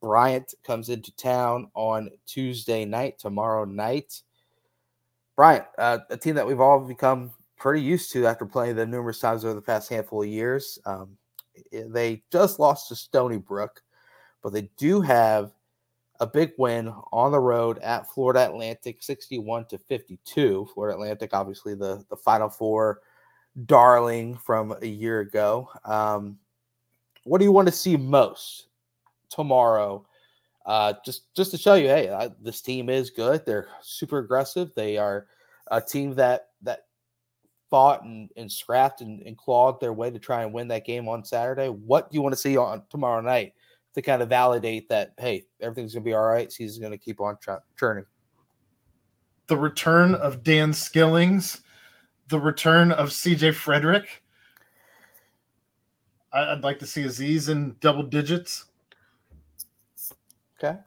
Bryant 0.02 0.54
comes 0.62 0.90
into 0.90 1.14
town 1.16 1.70
on 1.74 2.10
Tuesday 2.26 2.84
night, 2.84 3.18
tomorrow 3.18 3.64
night. 3.64 4.22
Bryant, 5.36 5.64
uh, 5.78 5.98
a 6.10 6.16
team 6.16 6.34
that 6.34 6.46
we've 6.46 6.60
all 6.60 6.80
become 6.80 7.30
pretty 7.56 7.82
used 7.82 8.10
to 8.12 8.26
after 8.26 8.46
playing 8.46 8.76
them 8.76 8.90
numerous 8.90 9.20
times 9.20 9.44
over 9.44 9.54
the 9.54 9.60
past 9.60 9.88
handful 9.88 10.22
of 10.22 10.28
years. 10.28 10.78
Um, 10.86 11.16
they 11.70 12.22
just 12.32 12.58
lost 12.58 12.88
to 12.88 12.96
Stony 12.96 13.38
Brook, 13.38 13.82
but 14.42 14.52
they 14.52 14.70
do 14.76 15.00
have 15.00 15.52
a 16.20 16.26
big 16.26 16.52
win 16.56 16.92
on 17.12 17.32
the 17.32 17.38
road 17.38 17.78
at 17.78 18.10
Florida 18.10 18.46
Atlantic, 18.46 19.02
61 19.02 19.66
to 19.66 19.78
52. 19.78 20.68
Florida 20.72 20.94
Atlantic, 20.94 21.30
obviously 21.34 21.74
the, 21.74 22.04
the 22.08 22.16
Final 22.16 22.48
Four 22.48 23.00
darling 23.66 24.36
from 24.36 24.74
a 24.80 24.86
year 24.86 25.20
ago. 25.20 25.68
Um, 25.84 26.38
what 27.24 27.38
do 27.38 27.44
you 27.44 27.52
want 27.52 27.68
to 27.68 27.72
see 27.72 27.96
most 27.96 28.68
tomorrow? 29.28 30.06
Uh, 30.66 30.94
just 31.04 31.32
just 31.34 31.52
to 31.52 31.58
show 31.58 31.74
you, 31.74 31.86
hey, 31.86 32.08
uh, 32.08 32.28
this 32.42 32.60
team 32.60 32.90
is 32.90 33.10
good. 33.10 33.46
They're 33.46 33.68
super 33.82 34.18
aggressive. 34.18 34.72
They 34.74 34.98
are 34.98 35.28
a 35.70 35.80
team 35.80 36.14
that 36.16 36.48
that 36.62 36.86
fought 37.70 38.02
and, 38.02 38.30
and 38.36 38.50
scrapped 38.50 39.00
and, 39.00 39.22
and 39.22 39.36
clawed 39.36 39.80
their 39.80 39.92
way 39.92 40.10
to 40.10 40.18
try 40.18 40.42
and 40.42 40.52
win 40.52 40.68
that 40.68 40.84
game 40.84 41.08
on 41.08 41.24
Saturday. 41.24 41.68
What 41.68 42.10
do 42.10 42.16
you 42.16 42.22
want 42.22 42.32
to 42.32 42.40
see 42.40 42.56
on 42.56 42.82
tomorrow 42.90 43.20
night 43.20 43.54
to 43.94 44.02
kind 44.02 44.22
of 44.22 44.28
validate 44.28 44.88
that? 44.88 45.14
Hey, 45.18 45.44
everything's 45.60 45.94
gonna 45.94 46.04
be 46.04 46.14
all 46.14 46.24
right. 46.24 46.50
Season's 46.50 46.82
gonna 46.82 46.98
keep 46.98 47.20
on 47.20 47.36
ch- 47.36 47.62
churning. 47.78 48.04
The 49.46 49.56
return 49.56 50.16
of 50.16 50.42
Dan 50.42 50.72
Skillings, 50.72 51.60
the 52.28 52.40
return 52.40 52.90
of 52.90 53.10
CJ 53.10 53.52
Fredrick. 53.52 54.06
I- 56.32 56.52
I'd 56.52 56.64
like 56.64 56.80
to 56.80 56.86
see 56.86 57.04
Aziz 57.04 57.48
in 57.48 57.76
double 57.80 58.02
digits. 58.02 58.64
Okay. 60.58 60.78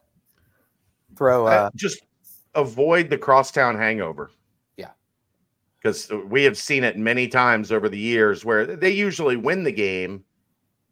Throw 1.16 1.48
Uh, 1.48 1.70
just 1.76 2.02
avoid 2.56 3.10
the 3.10 3.18
crosstown 3.18 3.76
hangover. 3.76 4.32
Yeah. 4.78 4.92
Because 5.78 6.10
we 6.28 6.44
have 6.44 6.58
seen 6.58 6.84
it 6.84 6.98
many 6.98 7.28
times 7.28 7.72
over 7.72 7.90
the 7.90 7.98
years 7.98 8.44
where 8.44 8.66
they 8.66 8.92
usually 8.92 9.36
win 9.36 9.64
the 9.64 9.72
game, 9.72 10.24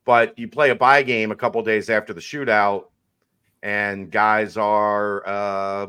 but 0.05 0.37
you 0.37 0.47
play 0.47 0.69
a 0.69 0.75
bye 0.75 1.03
game 1.03 1.31
a 1.31 1.35
couple 1.35 1.61
days 1.61 1.89
after 1.89 2.13
the 2.13 2.21
shootout, 2.21 2.85
and 3.63 4.11
guys 4.11 4.57
are 4.57 5.27
uh, 5.27 5.87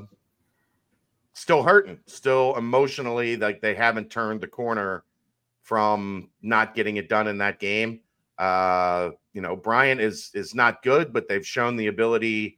still 1.34 1.62
hurting, 1.62 1.98
still 2.06 2.56
emotionally 2.56 3.36
like 3.36 3.60
they 3.60 3.74
haven't 3.74 4.10
turned 4.10 4.40
the 4.40 4.46
corner 4.46 5.04
from 5.62 6.30
not 6.42 6.74
getting 6.74 6.96
it 6.96 7.08
done 7.08 7.28
in 7.28 7.38
that 7.38 7.58
game. 7.58 8.00
Uh, 8.38 9.10
you 9.32 9.42
know, 9.42 9.54
Bryant 9.54 10.00
is 10.00 10.30
is 10.34 10.54
not 10.54 10.82
good, 10.82 11.12
but 11.12 11.28
they've 11.28 11.46
shown 11.46 11.76
the 11.76 11.88
ability 11.88 12.57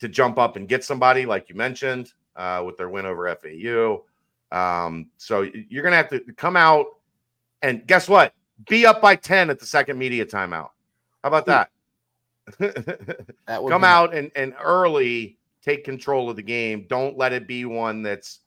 to 0.00 0.08
jump 0.08 0.38
up 0.38 0.56
and 0.56 0.68
get 0.68 0.82
somebody, 0.84 1.26
like 1.26 1.48
you 1.48 1.54
mentioned, 1.54 2.12
uh, 2.36 2.62
with 2.66 2.76
their 2.76 2.88
win 2.88 3.06
over 3.06 3.34
FAU. 3.36 4.02
Um, 4.52 5.10
so 5.16 5.42
you're 5.42 5.82
going 5.82 5.92
to 5.92 5.96
have 5.96 6.08
to 6.10 6.20
come 6.34 6.56
out 6.56 6.86
and 7.62 7.86
guess 7.86 8.08
what? 8.08 8.34
Be 8.68 8.86
up 8.86 9.00
by 9.00 9.16
10 9.16 9.50
at 9.50 9.58
the 9.58 9.66
second 9.66 9.98
media 9.98 10.26
timeout. 10.26 10.70
How 11.22 11.28
about 11.28 11.46
that? 11.46 11.70
that 12.58 13.62
would 13.62 13.70
come 13.70 13.82
be- 13.82 13.86
out 13.86 14.14
and, 14.14 14.30
and 14.34 14.54
early 14.62 15.38
take 15.62 15.84
control 15.84 16.30
of 16.30 16.36
the 16.36 16.42
game. 16.42 16.86
Don't 16.88 17.16
let 17.16 17.32
it 17.32 17.46
be 17.46 17.64
one 17.64 18.02
that's 18.02 18.40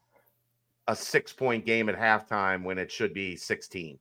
a 0.87 0.95
six 0.95 1.31
point 1.31 1.65
game 1.65 1.87
at 1.87 1.95
halftime 1.95 2.63
when 2.63 2.77
it 2.77 2.91
should 2.91 3.13
be 3.13 3.35
16. 3.35 3.97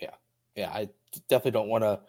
yeah, 0.00 0.10
Yeah. 0.54 0.70
I 0.70 0.88
definitely 1.28 1.52
don't 1.52 1.68
want 1.68 1.84
to 1.84 2.00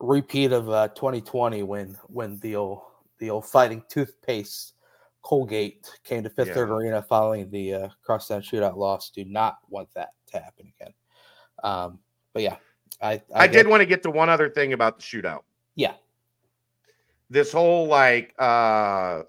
repeat 0.00 0.52
of 0.52 0.68
uh, 0.68 0.88
2020 0.88 1.62
when 1.62 1.96
when 2.06 2.38
the 2.38 2.56
old 2.56 2.82
the 3.18 3.30
old 3.30 3.46
fighting 3.46 3.82
toothpaste 3.88 4.74
Colgate 5.22 5.90
came 6.04 6.22
to 6.22 6.30
Fifth 6.30 6.48
Yeah. 6.48 6.54
Third 6.54 6.70
Arena 6.70 7.02
following 7.02 7.50
the 7.50 7.74
uh, 7.74 7.88
crosstown 8.02 8.40
shootout 8.40 8.76
loss. 8.76 9.10
Do 9.10 9.24
not 9.24 9.58
want 9.68 9.92
that 9.94 10.10
to 10.28 10.38
happen 10.38 10.72
again. 10.80 10.94
Um, 11.64 11.98
but 12.32 12.42
yeah, 12.42 12.56
I 13.02 13.20
I, 13.34 13.46
get- 13.46 13.64
did 13.64 13.68
want 13.68 13.80
to 13.80 13.86
get 13.86 14.02
to 14.04 14.10
one 14.10 14.28
other 14.28 14.48
thing 14.48 14.72
about 14.72 14.96
the 14.96 15.02
shootout. 15.02 15.42
Yeah, 15.74 15.94
This 17.30 17.52
whole 17.52 17.86
like 17.86 18.34
uh 18.38 19.22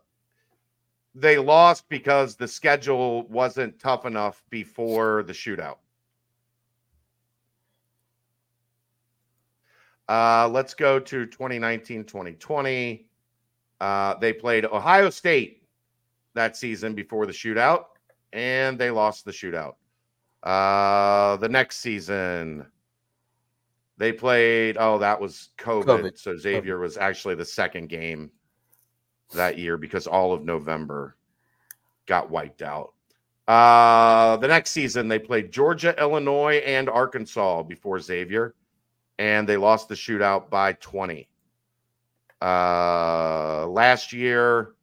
they 1.16 1.38
lost 1.38 1.90
because 1.90 2.36
the 2.36 2.48
schedule 2.48 3.24
wasn't 3.28 3.78
tough 3.80 4.06
enough 4.06 4.44
before 4.50 5.24
the 5.24 5.34
shootout. 5.34 5.78
Uh, 10.08 10.48
let's 10.50 10.74
go 10.74 11.00
to 11.00 11.26
2019 11.26 12.04
2020. 12.06 13.09
Uh, 13.80 14.16
they 14.16 14.34
played 14.34 14.66
Ohio 14.66 15.10
State 15.10 15.64
that 16.36 16.58
season 16.58 16.94
before 16.94 17.26
the 17.26 17.32
shootout, 17.32 17.86
and 18.34 18.78
they 18.78 18.92
lost 18.92 19.26
the 19.26 19.32
shootout. 19.32 19.76
Uh, 20.44 21.38
the 21.38 21.50
next 21.50 21.80
season, 21.80 22.66
they 23.98 24.12
played. 24.12 24.78
Oh, 24.80 24.98
that 25.00 25.20
was 25.20 25.50
COVID. 25.58 25.86
COVID. 25.86 26.18
So 26.18 26.38
Xavier 26.38 26.80
was 26.80 26.98
actually 26.98 27.36
the 27.36 27.46
second 27.46 27.90
game 27.90 28.32
that 29.34 29.58
year 29.58 29.78
because 29.78 30.08
all 30.08 30.34
of 30.34 30.44
November 30.44 31.16
got 32.06 32.30
wiped 32.30 32.62
out. 32.62 32.94
Uh, 33.48 34.38
the 34.38 34.48
next 34.48 34.72
season, 34.72 35.08
they 35.08 35.20
played 35.20 35.52
Georgia, 35.52 35.96
Illinois, 36.00 36.58
and 36.66 36.88
Arkansas 36.88 37.64
before 37.64 38.00
Xavier, 38.00 38.54
and 39.18 39.50
they 39.50 39.58
lost 39.58 39.90
the 39.90 39.96
shootout 39.96 40.50
by 40.50 40.74
20. 40.74 41.28
Uh, 42.42 43.68
last 43.68 44.14
year, 44.14 44.74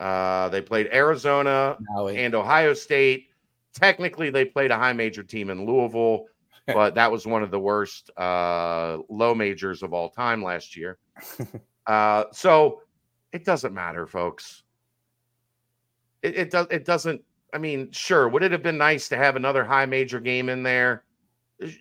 uh, 0.00 0.48
they 0.48 0.60
played 0.60 0.88
Arizona 0.92 1.76
Maui. 1.80 2.16
and 2.18 2.34
Ohio 2.34 2.74
State. 2.74 3.28
Technically, 3.74 4.30
they 4.30 4.44
played 4.44 4.70
a 4.70 4.76
high 4.76 4.92
major 4.92 5.22
team 5.22 5.50
in 5.50 5.66
Louisville, 5.66 6.26
but 6.66 6.94
that 6.94 7.10
was 7.10 7.26
one 7.26 7.42
of 7.42 7.50
the 7.50 7.58
worst 7.58 8.10
uh, 8.16 8.98
low 9.08 9.34
majors 9.34 9.82
of 9.82 9.92
all 9.92 10.08
time 10.08 10.42
last 10.42 10.76
year. 10.76 10.98
uh, 11.86 12.24
so 12.32 12.82
it 13.32 13.44
doesn't 13.44 13.74
matter, 13.74 14.06
folks. 14.06 14.62
It, 16.22 16.36
it 16.36 16.50
does. 16.50 16.66
It 16.70 16.84
doesn't. 16.84 17.22
I 17.52 17.58
mean, 17.58 17.90
sure. 17.90 18.28
Would 18.28 18.42
it 18.42 18.52
have 18.52 18.62
been 18.62 18.78
nice 18.78 19.08
to 19.08 19.16
have 19.16 19.36
another 19.36 19.64
high 19.64 19.86
major 19.86 20.20
game 20.20 20.48
in 20.48 20.62
there? 20.62 21.04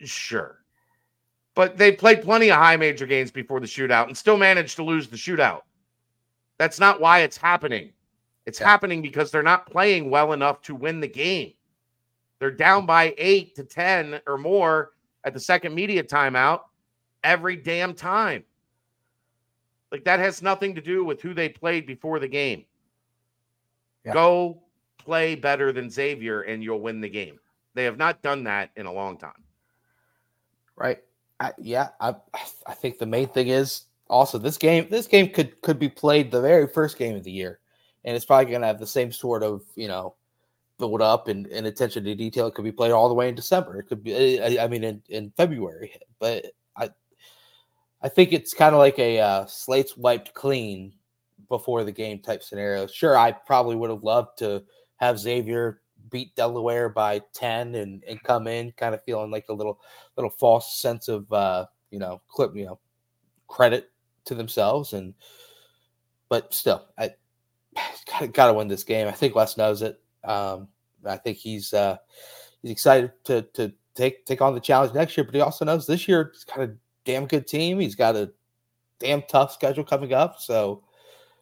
Sure. 0.05 0.59
But 1.57 1.75
they 1.75 1.91
played 1.91 2.21
plenty 2.21 2.51
of 2.51 2.57
high 2.59 2.77
major 2.77 3.07
games 3.07 3.31
before 3.31 3.59
the 3.59 3.65
shootout 3.65 4.05
and 4.05 4.15
still 4.15 4.37
managed 4.37 4.75
to 4.75 4.83
lose 4.83 5.07
the 5.07 5.17
shootout. 5.17 5.63
That's 6.59 6.79
not 6.79 7.01
why 7.01 7.21
it's 7.21 7.35
happening. 7.35 7.93
It's 8.45 8.59
Yeah. 8.59 8.67
happening 8.67 9.01
because 9.01 9.31
they're 9.31 9.41
not 9.41 9.65
playing 9.65 10.11
well 10.11 10.33
enough 10.33 10.61
to 10.63 10.75
win 10.75 10.99
the 10.99 11.07
game. 11.07 11.53
They're 12.37 12.51
down 12.51 12.85
by 12.85 13.15
eight 13.17 13.55
to 13.55 13.63
10 13.63 14.21
or 14.27 14.37
more 14.37 14.91
at 15.23 15.33
the 15.33 15.39
second 15.39 15.73
media 15.73 16.03
timeout 16.03 16.61
every 17.23 17.55
damn 17.55 17.95
time. 17.95 18.45
Like 19.91 20.03
that 20.03 20.19
has 20.19 20.43
nothing 20.43 20.75
to 20.75 20.81
do 20.81 21.03
with 21.03 21.23
who 21.23 21.33
they 21.33 21.49
played 21.49 21.87
before 21.87 22.19
the 22.19 22.27
game. 22.27 22.65
Yeah. 24.05 24.13
Go 24.13 24.61
play 24.99 25.33
better 25.33 25.71
than 25.71 25.89
Xavier 25.89 26.41
and 26.41 26.63
you'll 26.63 26.81
win 26.81 27.01
the 27.01 27.09
game. 27.09 27.39
They 27.73 27.85
have 27.85 27.97
not 27.97 28.21
done 28.21 28.43
that 28.43 28.69
in 28.75 28.85
a 28.85 28.93
long 28.93 29.17
time. 29.17 29.43
right? 30.75 31.03
I, 31.39 31.51
yeah, 31.59 31.89
I 31.99 32.15
I 32.65 32.73
think 32.73 32.97
the 32.97 33.05
main 33.05 33.27
thing 33.27 33.49
is 33.49 33.83
also 34.09 34.37
this 34.37 34.57
game. 34.57 34.87
This 34.89 35.07
game 35.07 35.29
could 35.29 35.61
could 35.61 35.79
be 35.79 35.89
played 35.89 36.31
the 36.31 36.41
very 36.41 36.67
first 36.67 36.97
game 36.97 37.15
of 37.15 37.23
the 37.23 37.31
year, 37.31 37.59
and 38.05 38.15
it's 38.15 38.25
probably 38.25 38.45
going 38.45 38.61
to 38.61 38.67
have 38.67 38.79
the 38.79 38.87
same 38.87 39.11
sort 39.11 39.43
of 39.43 39.63
you 39.75 39.87
know 39.87 40.15
build 40.79 41.01
up 41.01 41.27
and, 41.27 41.47
and 41.47 41.67
attention 41.67 42.03
to 42.03 42.15
detail. 42.15 42.47
It 42.47 42.53
could 42.53 42.65
be 42.65 42.71
played 42.71 42.91
all 42.91 43.07
the 43.07 43.15
way 43.15 43.29
in 43.29 43.35
December. 43.35 43.79
It 43.79 43.87
could 43.87 44.03
be, 44.03 44.39
I, 44.39 44.63
I 44.63 44.67
mean, 44.67 44.83
in, 44.83 45.01
in 45.09 45.31
February. 45.35 45.93
But 46.19 46.47
I 46.75 46.89
I 48.01 48.09
think 48.09 48.33
it's 48.33 48.53
kind 48.53 48.73
of 48.73 48.79
like 48.79 48.97
a 48.99 49.19
uh, 49.19 49.45
slates 49.45 49.95
wiped 49.97 50.33
clean 50.33 50.93
before 51.49 51.83
the 51.83 51.91
game 51.91 52.19
type 52.19 52.43
scenario. 52.43 52.87
Sure, 52.87 53.17
I 53.17 53.31
probably 53.31 53.75
would 53.75 53.89
have 53.89 54.03
loved 54.03 54.39
to 54.39 54.63
have 54.97 55.19
Xavier 55.19 55.81
beat 56.09 56.35
Delaware 56.35 56.89
by 56.89 57.21
10 57.33 57.75
and, 57.75 58.03
and 58.07 58.21
come 58.23 58.47
in 58.47 58.71
kind 58.73 58.93
of 58.93 59.03
feeling 59.03 59.31
like 59.31 59.45
a 59.49 59.53
little 59.53 59.79
little 60.15 60.29
false 60.29 60.79
sense 60.79 61.07
of 61.07 61.31
uh, 61.31 61.65
you 61.91 61.99
know, 61.99 62.21
clip, 62.27 62.55
you 62.55 62.65
know, 62.65 62.79
credit 63.47 63.91
to 64.25 64.35
themselves 64.35 64.93
and 64.93 65.13
but 66.29 66.53
still, 66.53 66.85
I 66.97 67.11
gotta, 68.11 68.27
gotta 68.27 68.53
win 68.53 68.67
this 68.67 68.83
game. 68.83 69.07
I 69.07 69.11
think 69.11 69.35
Les 69.35 69.57
knows 69.57 69.81
it. 69.81 69.99
Um, 70.23 70.67
I 71.05 71.17
think 71.17 71.37
he's 71.37 71.73
uh, 71.73 71.97
he's 72.61 72.71
excited 72.71 73.11
to 73.25 73.43
to 73.53 73.71
take 73.95 74.25
take 74.25 74.41
on 74.41 74.53
the 74.53 74.59
challenge 74.59 74.93
next 74.93 75.17
year, 75.17 75.23
but 75.23 75.35
he 75.35 75.41
also 75.41 75.65
knows 75.65 75.87
this 75.87 76.07
year 76.07 76.31
he's 76.33 76.43
got 76.43 76.61
a 76.61 76.73
damn 77.05 77.25
good 77.25 77.47
team. 77.47 77.79
He's 77.79 77.95
got 77.95 78.15
a 78.15 78.31
damn 78.99 79.21
tough 79.23 79.53
schedule 79.53 79.83
coming 79.83 80.13
up, 80.13 80.39
so 80.39 80.83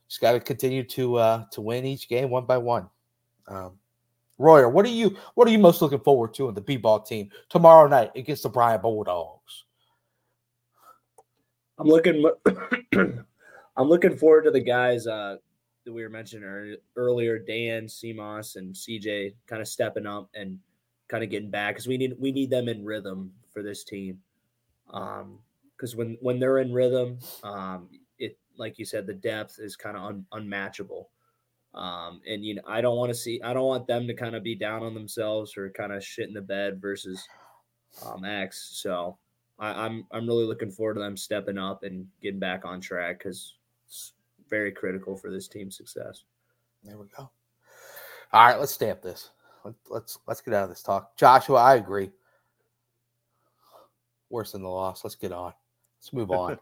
just 0.08 0.22
got 0.22 0.34
to 0.34 0.40
continue 0.40 0.84
to 0.84 1.16
uh, 1.16 1.46
to 1.52 1.62
win 1.62 1.86
each 1.86 2.08
game 2.08 2.30
one 2.30 2.46
by 2.46 2.58
one. 2.58 2.90
Um, 3.48 3.80
Royer, 4.38 4.70
what 4.70 4.86
are 4.86 4.90
you 4.90 5.16
what 5.36 5.48
are 5.48 5.52
you 5.52 5.60
most 5.60 5.82
looking 5.82 6.00
forward 6.00 6.34
to 6.36 6.50
in 6.50 6.56
the 6.56 6.62
B-ball 6.62 7.02
team 7.02 7.30
tomorrow 7.50 7.88
night 7.88 8.12
against 8.16 8.44
the 8.44 8.50
Bryant 8.50 8.82
Bulldogs? 8.82 9.64
I'm 11.78 11.88
looking. 11.88 12.26
I'm 13.78 13.90
looking 13.90 14.16
forward 14.16 14.44
to 14.44 14.52
the 14.52 14.62
guys 14.62 15.08
uh, 15.08 15.36
that 15.84 15.94
we 15.94 16.02
were 16.02 16.10
mentioning 16.10 16.78
earlier, 16.96 17.38
Dan, 17.38 17.86
Simas, 17.86 18.56
and 18.56 18.74
CJ, 18.74 19.36
kind 19.48 19.62
of 19.62 19.68
stepping 19.68 20.06
up 20.06 20.30
and 20.34 20.60
kind 21.08 21.24
of 21.24 21.30
getting 21.30 21.50
back 21.50 21.76
because 21.76 21.88
we 21.88 21.98
need 21.98 22.16
we 22.20 22.32
need 22.32 22.50
them 22.50 22.68
in 22.68 22.84
rhythm 22.84 23.32
for 23.52 23.62
this 23.62 23.84
team. 23.84 24.20
Um, 24.92 25.40
because 25.76 25.96
when 25.96 26.18
when 26.22 26.40
they're 26.40 26.60
in 26.60 26.74
rhythm, 26.74 27.20
um, 27.44 27.90
it 28.18 28.38
like 28.58 28.80
you 28.80 28.86
said, 28.86 29.06
the 29.06 29.14
depth 29.14 29.60
is 29.60 29.76
kind 29.76 29.98
of 29.98 30.04
un, 30.04 30.26
unmatchable. 30.32 31.10
Um, 31.76 32.22
and 32.26 32.44
you 32.44 32.56
know, 32.56 32.62
I 32.66 32.82
don't 32.82 32.98
want 32.98 33.10
to 33.10 33.16
see, 33.16 33.42
I 33.44 33.54
don't 33.54 33.68
want 33.68 33.86
them 33.86 34.08
to 34.08 34.14
kind 34.14 34.36
of 34.36 34.44
be 34.44 34.56
down 34.56 34.82
on 34.82 34.94
themselves 34.94 35.58
or 35.58 35.70
kind 35.70 35.92
of 35.92 36.04
shit 36.04 36.28
in 36.28 36.34
the 36.34 36.42
bed 36.42 36.82
versus 36.82 37.28
um, 38.06 38.24
X. 38.24 38.70
So 38.74 39.18
I, 39.60 39.86
I'm 39.86 40.06
I'm 40.12 40.28
really 40.28 40.46
looking 40.46 40.72
forward 40.72 40.96
to 40.96 41.00
them 41.02 41.18
stepping 41.18 41.58
up 41.58 41.84
and 41.84 42.08
getting 42.22 42.40
back 42.40 42.66
on 42.66 42.82
track 42.82 43.20
because 43.20 43.56
it's 43.86 44.14
very 44.50 44.72
critical 44.72 45.16
for 45.18 45.30
this 45.30 45.48
team's 45.48 45.78
success. 45.78 46.24
There 46.84 46.98
we 46.98 47.08
go. 47.18 47.30
All 48.32 48.46
right, 48.46 48.60
let's 48.60 48.72
stamp 48.72 49.02
this. 49.02 49.30
Let, 49.64 49.76
let's 49.90 50.20
let's 50.28 50.42
get 50.42 50.54
out 50.54 50.64
of 50.64 50.70
this 50.70 50.84
talk. 50.84 51.16
Joshua, 51.18 51.58
I 51.58 51.76
agree. 51.76 52.12
Worse 54.30 54.52
than 54.52 54.64
the 54.64 54.70
loss. 54.70 55.04
Let's 55.04 55.16
get 55.16 55.32
on. 55.32 55.54
Let's 56.00 56.14
move 56.14 56.32
on. 56.32 56.58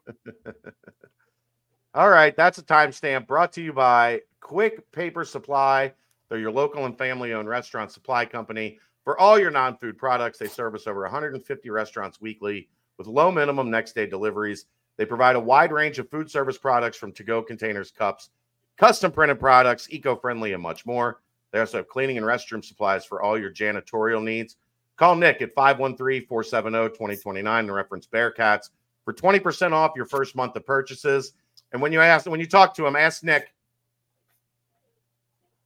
All 1.95 2.09
right, 2.09 2.35
that's 2.35 2.57
a 2.57 2.63
timestamp 2.63 3.27
brought 3.27 3.53
to 3.53 3.61
you 3.61 3.73
by 3.73 4.21
Quick 4.43 4.91
Paper 4.91 5.23
Supply. 5.23 5.91
They're 6.27 6.37
your 6.37 6.51
local 6.51 6.85
and 6.85 6.97
family 6.97 7.33
owned 7.33 7.47
restaurant 7.47 7.91
supply 7.91 8.25
company. 8.25 8.77
For 9.05 9.17
all 9.17 9.39
your 9.39 9.51
non 9.51 9.77
food 9.77 9.97
products, 9.97 10.37
they 10.37 10.47
service 10.47 10.85
over 10.85 11.01
150 11.01 11.69
restaurants 11.69 12.19
weekly 12.19 12.67
with 12.97 13.07
low 13.07 13.31
minimum 13.31 13.71
next 13.71 13.95
day 13.95 14.05
deliveries. 14.05 14.65
They 14.97 15.05
provide 15.05 15.37
a 15.37 15.39
wide 15.39 15.71
range 15.71 15.97
of 15.97 16.09
food 16.09 16.29
service 16.29 16.57
products 16.57 16.97
from 16.97 17.13
to 17.13 17.23
go 17.23 17.41
containers, 17.41 17.89
cups, 17.89 18.29
custom 18.77 19.11
printed 19.13 19.39
products, 19.39 19.87
eco 19.89 20.15
friendly, 20.15 20.51
and 20.51 20.61
much 20.61 20.85
more. 20.85 21.21
They 21.51 21.59
also 21.59 21.77
have 21.77 21.87
cleaning 21.87 22.17
and 22.17 22.25
restroom 22.25 22.63
supplies 22.63 23.05
for 23.05 23.21
all 23.21 23.39
your 23.39 23.51
janitorial 23.51 24.21
needs. 24.21 24.57
Call 24.97 25.15
Nick 25.15 25.41
at 25.41 25.53
513 25.53 26.27
470 26.27 26.89
2029 26.89 27.65
and 27.65 27.73
reference 27.73 28.07
Bearcats 28.07 28.69
for 29.05 29.13
20% 29.13 29.71
off 29.71 29.93
your 29.95 30.05
first 30.05 30.35
month 30.35 30.55
of 30.57 30.65
purchases. 30.65 31.33
And 31.71 31.81
when 31.81 31.93
you 31.93 32.01
ask, 32.01 32.25
when 32.25 32.41
you 32.41 32.45
talk 32.45 32.75
to 32.75 32.85
him, 32.85 32.95
ask 32.95 33.23
Nick 33.23 33.53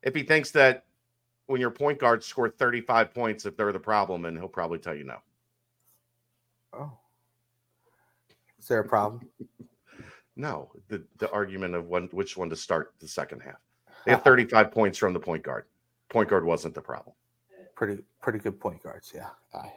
if 0.03 0.15
he 0.15 0.23
thinks 0.23 0.51
that 0.51 0.85
when 1.47 1.61
your 1.61 1.71
point 1.71 1.99
guards 1.99 2.25
score 2.25 2.49
35 2.49 3.13
points, 3.13 3.45
if 3.45 3.55
they're 3.55 3.71
the 3.71 3.79
problem, 3.79 4.25
and 4.25 4.37
he'll 4.37 4.47
probably 4.47 4.79
tell 4.79 4.95
you 4.95 5.03
no. 5.05 5.17
oh. 6.73 6.91
Is 8.59 8.67
there 8.67 8.79
a 8.79 8.87
problem? 8.87 9.27
No, 10.39 10.69
the, 10.87 11.03
the 11.17 11.31
argument 11.31 11.73
of 11.73 11.87
one, 11.87 12.09
which 12.11 12.37
one 12.37 12.47
to 12.51 12.55
start 12.55 12.93
the 12.99 13.07
second 13.07 13.39
half. 13.41 13.55
They 14.05 14.11
have 14.11 14.23
35 14.23 14.71
points 14.71 14.99
from 14.99 15.11
the 15.11 15.19
point 15.19 15.41
guard. 15.41 15.65
Point 16.09 16.29
guard 16.29 16.45
wasn't 16.45 16.75
the 16.75 16.81
problem. 16.81 17.15
pretty 17.75 18.03
pretty 18.21 18.37
good 18.39 18.59
point 18.59 18.83
guards. 18.83 19.11
Yeah, 19.15 19.29
I, 19.53 19.73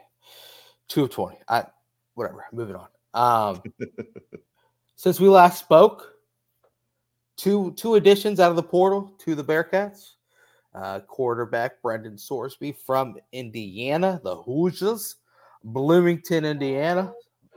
two 0.87 1.03
of 1.05 1.09
twenty. 1.09 1.39
I 1.47 1.65
whatever. 2.13 2.45
Moving 2.53 2.75
on. 2.75 2.87
Um, 3.13 3.63
since 4.95 5.19
we 5.19 5.27
last 5.27 5.59
spoke, 5.59 6.13
two 7.37 7.73
two 7.77 7.95
additions 7.95 8.39
out 8.39 8.49
of 8.49 8.55
the 8.55 8.63
portal 8.63 9.13
to 9.19 9.35
the 9.35 9.43
Bearcats. 9.43 10.13
Uh, 10.73 11.01
quarterback 11.01 11.81
Brendan 11.81 12.15
Sorsby 12.15 12.73
from 12.85 13.17
Indiana, 13.33 14.21
the 14.23 14.37
Hoosiers, 14.37 15.17
Bloomington, 15.65 16.45
Indiana. 16.45 17.11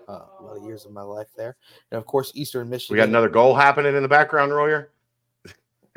Uh, 0.09 0.23
a 0.41 0.43
lot 0.43 0.57
of 0.57 0.65
years 0.65 0.85
of 0.85 0.91
my 0.93 1.01
life 1.03 1.29
there, 1.37 1.57
and 1.93 1.99
of 1.99 2.07
course 2.07 2.33
Eastern 2.35 2.69
Michigan. 2.69 2.95
We 2.95 2.99
got 2.99 3.09
another 3.09 3.29
goal 3.29 3.55
happening 3.55 3.95
in 3.95 4.03
the 4.03 4.09
background, 4.09 4.53
Royer. 4.53 4.91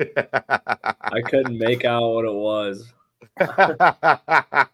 I 0.00 1.20
couldn't 1.26 1.58
make 1.58 1.84
out 1.84 2.08
what 2.08 2.24
it 2.24 2.32
was. 2.32 2.92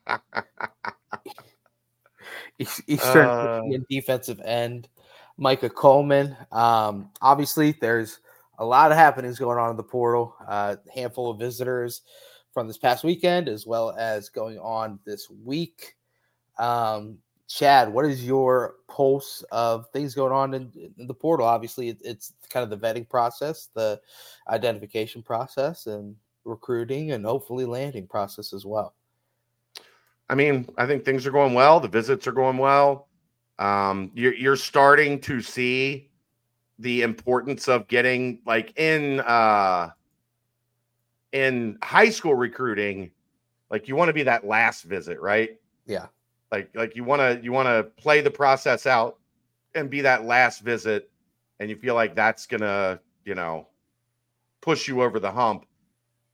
East- 2.59 2.83
Eastern 2.87 3.27
Uh, 3.27 3.61
Michigan 3.65 3.87
defensive 3.91 4.41
end, 4.45 4.89
Mikah 5.41 5.75
Coleman. 5.75 6.37
Um, 6.53 7.11
obviously, 7.21 7.73
there's 7.81 8.21
a 8.59 8.65
lot 8.65 8.91
of 8.91 8.97
happenings 8.97 9.39
going 9.39 9.59
on 9.59 9.71
in 9.71 9.77
the 9.77 9.83
portal. 9.83 10.35
A 10.47 10.79
handful 10.95 11.31
of 11.31 11.39
visitors 11.39 12.03
from 12.53 12.67
this 12.69 12.79
past 12.79 13.05
weekend, 13.05 13.49
as 13.49 13.67
well 13.67 13.95
as 13.99 14.29
going 14.29 14.59
on 14.59 14.99
this 15.05 15.29
week. 15.29 15.97
Um, 16.59 17.19
Chad, 17.49 17.93
what 17.93 18.07
is 18.07 18.25
your 18.25 18.77
pulse 18.89 19.45
of 19.51 19.89
things 19.91 20.15
going 20.15 20.33
on 20.33 20.55
in, 20.55 20.93
in 20.99 21.07
the 21.07 21.15
portal? 21.15 21.47
Obviously, 21.47 21.89
it, 21.91 21.99
it's 22.03 22.33
kind 22.49 22.65
of 22.65 22.71
the 22.71 22.87
vetting 22.87 23.09
process, 23.09 23.69
the 23.75 24.01
identification 24.49 25.23
process, 25.23 25.87
and 25.87 26.17
recruiting, 26.45 27.13
and 27.13 27.25
hopefully 27.25 27.65
landing 27.65 28.07
process 28.07 28.53
as 28.53 28.65
well. 28.65 28.95
I 30.31 30.35
mean, 30.35 30.69
I 30.79 30.87
think 30.87 31.05
things 31.05 31.27
are 31.27 31.31
going 31.31 31.55
well. 31.55 31.81
The 31.81 31.89
visits 31.89 32.27
are 32.27 32.33
going 32.33 32.57
well. 32.57 33.09
Um, 33.59 34.11
you're, 34.15 34.35
you're 34.35 34.57
starting 34.57 35.21
to 35.23 35.41
see 35.43 36.11
the 36.79 37.03
importance 37.03 37.69
of 37.69 37.87
getting 37.89 38.41
like 38.47 38.79
in 38.79 39.21
uh 39.21 39.91
in 41.33 41.79
high 41.83 42.11
school 42.11 42.35
recruiting 42.35 43.11
like 43.71 43.89
you 43.89 43.97
want 43.97 44.09
to 44.09 44.13
be 44.13 44.23
that 44.23 44.47
last 44.47 44.85
visit 44.85 45.21
right? 45.21 45.59
Yeah. 45.87 46.07
Like 46.51 46.71
like 46.75 46.97
you 46.97 47.05
want 47.05 47.21
to 47.21 47.45
you 47.45 47.53
want 47.53 47.67
to 47.67 47.85
play 48.01 48.21
the 48.21 48.31
process 48.31 48.87
out 48.87 49.19
and 49.75 49.91
be 49.91 50.01
that 50.03 50.25
last 50.25 50.61
visit 50.61 51.11
and 51.61 51.71
you 51.71 51.77
feel 51.77 51.95
like 51.95 52.15
that's 52.15 52.47
gonna 52.47 53.01
you 53.25 53.35
know 53.35 53.69
push 54.61 54.89
you 54.89 55.03
over 55.03 55.19
the 55.21 55.31
hump. 55.31 55.67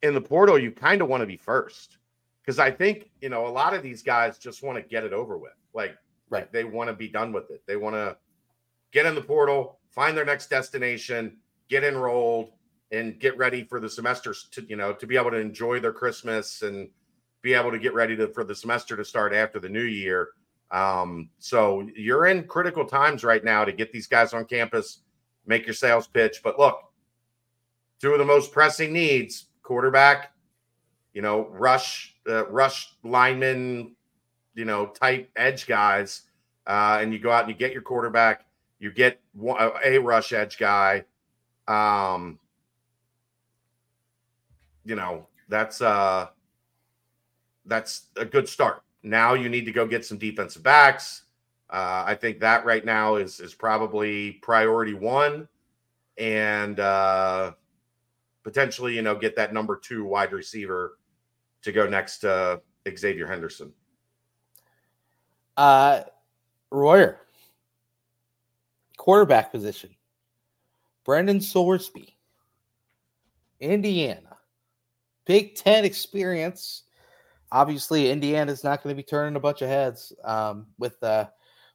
In 0.02 0.14
the 0.14 0.20
portal 0.20 0.58
you 0.58 0.70
kind 0.70 1.02
of 1.02 1.08
want 1.08 1.20
to 1.22 1.26
be 1.26 1.36
first 1.36 1.98
because 2.40 2.58
i 2.58 2.70
think 2.70 3.10
you 3.20 3.28
know 3.28 3.46
a 3.46 3.48
lot 3.48 3.74
of 3.74 3.82
these 3.82 4.02
guys 4.02 4.38
just 4.38 4.62
want 4.62 4.78
to 4.78 4.82
get 4.82 5.04
it 5.04 5.12
over 5.12 5.36
with. 5.36 5.52
Like 5.74 5.96
right. 6.30 6.42
like 6.42 6.52
they 6.52 6.64
want 6.64 6.88
to 6.88 6.94
be 6.94 7.08
done 7.08 7.32
with 7.32 7.50
it. 7.50 7.62
They 7.66 7.76
want 7.76 7.96
to 7.96 8.16
get 8.92 9.06
in 9.06 9.14
the 9.14 9.22
portal 9.22 9.79
find 9.90 10.16
their 10.16 10.24
next 10.24 10.48
destination 10.48 11.36
get 11.68 11.84
enrolled 11.84 12.50
and 12.92 13.20
get 13.20 13.36
ready 13.36 13.64
for 13.64 13.78
the 13.78 13.88
semesters 13.88 14.48
to 14.50 14.64
you 14.68 14.76
know 14.76 14.92
to 14.92 15.06
be 15.06 15.16
able 15.16 15.30
to 15.30 15.36
enjoy 15.36 15.78
their 15.78 15.92
christmas 15.92 16.62
and 16.62 16.88
be 17.42 17.54
able 17.54 17.70
to 17.70 17.78
get 17.78 17.94
ready 17.94 18.16
to, 18.16 18.28
for 18.28 18.44
the 18.44 18.54
semester 18.54 18.96
to 18.96 19.04
start 19.04 19.32
after 19.32 19.58
the 19.58 19.68
new 19.68 19.82
year. 19.82 20.30
Um, 20.70 21.30
so 21.38 21.88
you're 21.96 22.26
in 22.26 22.44
critical 22.44 22.84
times 22.84 23.24
right 23.24 23.42
now 23.42 23.64
to 23.64 23.72
get 23.72 23.92
these 23.92 24.06
guys 24.06 24.32
on 24.32 24.44
campus, 24.44 25.00
make 25.46 25.66
your 25.66 25.74
sales 25.74 26.06
pitch. 26.06 26.42
But 26.44 26.58
look, 26.58 26.78
two 28.00 28.12
of 28.12 28.18
the 28.18 28.24
most 28.24 28.52
pressing 28.52 28.92
needs: 28.92 29.46
quarterback, 29.62 30.32
you 31.12 31.22
know, 31.22 31.48
rush, 31.50 32.14
uh, 32.28 32.46
rush 32.48 32.94
lineman, 33.02 33.96
you 34.54 34.64
know, 34.64 34.86
type 34.86 35.30
edge 35.34 35.66
guys, 35.66 36.22
uh, 36.66 36.98
and 37.00 37.12
you 37.12 37.18
go 37.18 37.32
out 37.32 37.44
and 37.44 37.50
you 37.50 37.56
get 37.56 37.72
your 37.72 37.82
quarterback. 37.82 38.44
You 38.80 38.90
get 38.90 39.20
a 39.38 39.98
rush 39.98 40.32
edge 40.32 40.58
guy. 40.58 41.04
Um, 41.68 42.38
you 44.84 44.96
know, 44.96 45.26
that's 45.48 45.80
uh 45.80 46.28
that's 47.66 48.06
a 48.16 48.24
good 48.24 48.48
start. 48.48 48.82
Now 49.02 49.34
you 49.34 49.48
need 49.48 49.64
to 49.66 49.72
go 49.72 49.86
get 49.86 50.04
some 50.04 50.18
defensive 50.18 50.62
backs. 50.62 51.22
Uh, 51.68 52.02
I 52.06 52.14
think 52.14 52.40
that 52.40 52.64
right 52.64 52.84
now 52.84 53.16
is 53.16 53.38
is 53.38 53.54
probably 53.54 54.32
priority 54.42 54.94
one, 54.94 55.46
and 56.18 56.80
uh, 56.80 57.52
potentially 58.42 58.96
you 58.96 59.02
know 59.02 59.14
get 59.14 59.36
that 59.36 59.52
number 59.52 59.76
two 59.76 60.04
wide 60.04 60.32
receiver 60.32 60.98
to 61.62 61.70
go 61.70 61.88
next 61.88 62.18
to 62.18 62.60
Xzavier 62.84 63.28
Henderson. 63.28 63.72
Uh, 65.56 66.02
Royer, 66.70 67.20
quarterback 69.10 69.50
position. 69.50 69.90
Brendan 71.04 71.40
Sorsby, 71.40 72.14
Indiana, 73.58 74.36
Big 75.24 75.56
Ten 75.56 75.84
experience 75.84 76.84
obviously 77.52 78.08
Indiana's 78.08 78.62
not 78.62 78.84
going 78.84 78.94
to 78.94 78.96
be 78.96 79.02
turning 79.02 79.34
a 79.34 79.40
bunch 79.40 79.62
of 79.62 79.68
heads 79.68 80.12
um, 80.22 80.66
with 80.78 81.02
uh, 81.02 81.26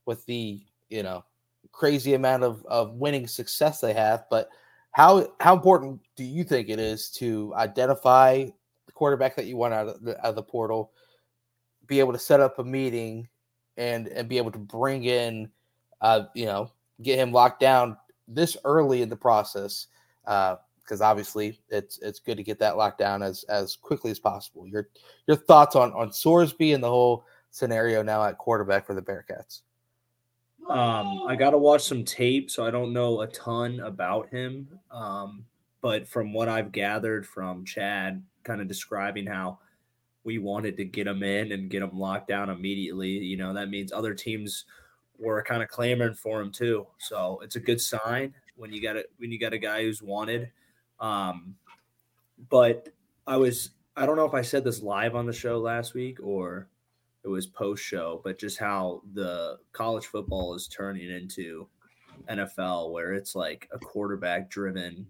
with 0.05 0.25
the 0.27 0.61
you 0.87 1.03
know 1.03 1.25
crazy 1.73 2.13
amount 2.13 2.43
of, 2.43 2.65
of 2.67 2.93
winning 2.93 3.27
success 3.27 3.81
they 3.81 3.91
have. 3.91 4.23
But 4.29 4.47
how 4.91 5.27
how 5.41 5.55
important 5.55 5.99
do 6.15 6.23
you 6.23 6.45
think 6.45 6.69
it 6.69 6.79
is 6.79 7.09
to 7.17 7.53
identify 7.55 8.45
the 8.85 8.91
quarterback 8.93 9.35
that 9.35 9.45
you 9.45 9.57
want 9.57 9.73
out 9.73 9.89
of 9.89 10.01
the, 10.01 10.17
out 10.19 10.27
of 10.29 10.35
the 10.35 10.43
portal, 10.43 10.93
be 11.85 11.99
able 11.99 12.13
to 12.13 12.19
set 12.19 12.39
up 12.39 12.59
a 12.59 12.63
meeting, 12.63 13.27
and 13.75 14.07
and 14.07 14.29
be 14.29 14.37
able 14.37 14.51
to 14.51 14.59
bring 14.59 15.03
in, 15.03 15.51
uh, 15.99 16.23
you 16.33 16.45
know, 16.45 16.71
get 17.01 17.19
him 17.19 17.31
locked 17.31 17.59
down 17.59 17.97
this 18.27 18.57
early 18.63 19.01
in 19.01 19.09
the 19.09 19.15
process. 19.15 19.87
Uh, 20.25 20.55
because 20.83 21.01
obviously 21.01 21.59
it's 21.69 21.97
it's 22.03 22.19
good 22.19 22.37
to 22.37 22.43
get 22.43 22.59
that 22.59 22.77
locked 22.77 22.99
down 22.99 23.23
as 23.23 23.43
as 23.45 23.75
quickly 23.75 24.11
as 24.11 24.19
possible. 24.19 24.67
Your 24.67 24.87
your 25.25 25.35
thoughts 25.35 25.75
on 25.75 25.91
on 25.93 26.09
Sorsby 26.09 26.75
and 26.75 26.83
the 26.83 26.89
whole 26.89 27.25
scenario 27.55 28.03
now 28.03 28.23
at 28.23 28.37
quarterback 28.37 28.85
for 28.85 28.93
the 28.93 29.01
Bearcats? 29.01 29.61
Um, 30.69 31.23
I 31.27 31.35
got 31.35 31.51
to 31.51 31.57
watch 31.57 31.83
some 31.83 32.03
tape, 32.03 32.51
so 32.51 32.65
I 32.65 32.71
don't 32.71 32.91
know 32.91 33.21
a 33.21 33.27
ton 33.27 33.79
about 33.79 34.29
him. 34.29 34.67
Um, 34.91 35.45
but 35.81 36.07
from 36.07 36.33
what 36.33 36.49
I've 36.49 36.71
gathered 36.71 37.25
from 37.25 37.63
Chad, 37.63 38.21
kind 38.43 38.61
of 38.61 38.67
describing 38.67 39.25
how 39.25 39.59
we 40.23 40.39
wanted 40.39 40.75
to 40.77 40.85
get 40.85 41.07
him 41.07 41.23
in 41.23 41.51
and 41.51 41.69
get 41.69 41.83
him 41.83 41.97
locked 41.97 42.27
down 42.27 42.49
immediately, 42.49 43.11
you 43.11 43.37
know, 43.37 43.53
that 43.53 43.69
means 43.69 43.93
other 43.93 44.13
teams 44.13 44.65
were 45.19 45.41
kind 45.43 45.63
of 45.63 45.69
clamoring 45.69 46.13
for 46.13 46.41
him 46.41 46.51
too. 46.51 46.87
So 46.97 47.39
it's 47.43 47.55
a 47.55 47.59
good 47.59 47.81
sign 47.81 48.33
when 48.55 48.71
you 48.71 48.81
got 48.81 48.95
it 48.95 49.11
when 49.17 49.31
you 49.31 49.39
got 49.39 49.53
a 49.53 49.57
guy 49.57 49.83
who's 49.83 50.01
wanted. 50.01 50.51
Um, 50.99 51.55
but 52.49 52.89
I 53.27 53.37
was, 53.37 53.71
I 53.95 54.05
don't 54.05 54.17
know 54.17 54.25
if 54.25 54.33
I 54.33 54.41
said 54.41 54.63
this 54.63 54.81
live 54.81 55.15
on 55.15 55.25
the 55.25 55.33
show 55.33 55.57
last 55.57 55.93
week 55.93 56.19
or 56.21 56.67
it 57.23 57.27
was 57.27 57.47
post 57.47 57.83
show, 57.83 58.21
but 58.23 58.37
just 58.37 58.59
how 58.59 59.01
the 59.13 59.57
college 59.71 60.05
football 60.05 60.53
is 60.53 60.67
turning 60.67 61.09
into 61.09 61.67
NFL, 62.29 62.91
where 62.91 63.13
it's 63.13 63.35
like 63.35 63.67
a 63.73 63.79
quarterback 63.79 64.49
driven 64.49 65.07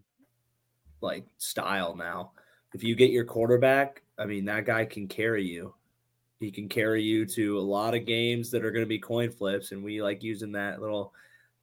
like 1.01 1.25
style 1.37 1.95
now. 1.95 2.31
If 2.73 2.83
you 2.83 2.95
get 2.95 3.11
your 3.11 3.25
quarterback, 3.25 4.01
I 4.17 4.25
mean, 4.25 4.45
that 4.45 4.65
guy 4.65 4.85
can 4.85 5.07
carry 5.07 5.45
you. 5.45 5.73
He 6.39 6.51
can 6.51 6.67
carry 6.67 7.01
you 7.01 7.25
to 7.27 7.57
a 7.57 7.61
lot 7.61 7.95
of 7.95 8.05
games 8.05 8.51
that 8.51 8.65
are 8.65 8.71
going 8.71 8.83
to 8.85 8.89
be 8.89 8.99
coin 8.99 9.31
flips. 9.31 9.71
And 9.71 9.83
we 9.83 10.01
like 10.01 10.21
using 10.21 10.51
that 10.53 10.81
little 10.81 11.13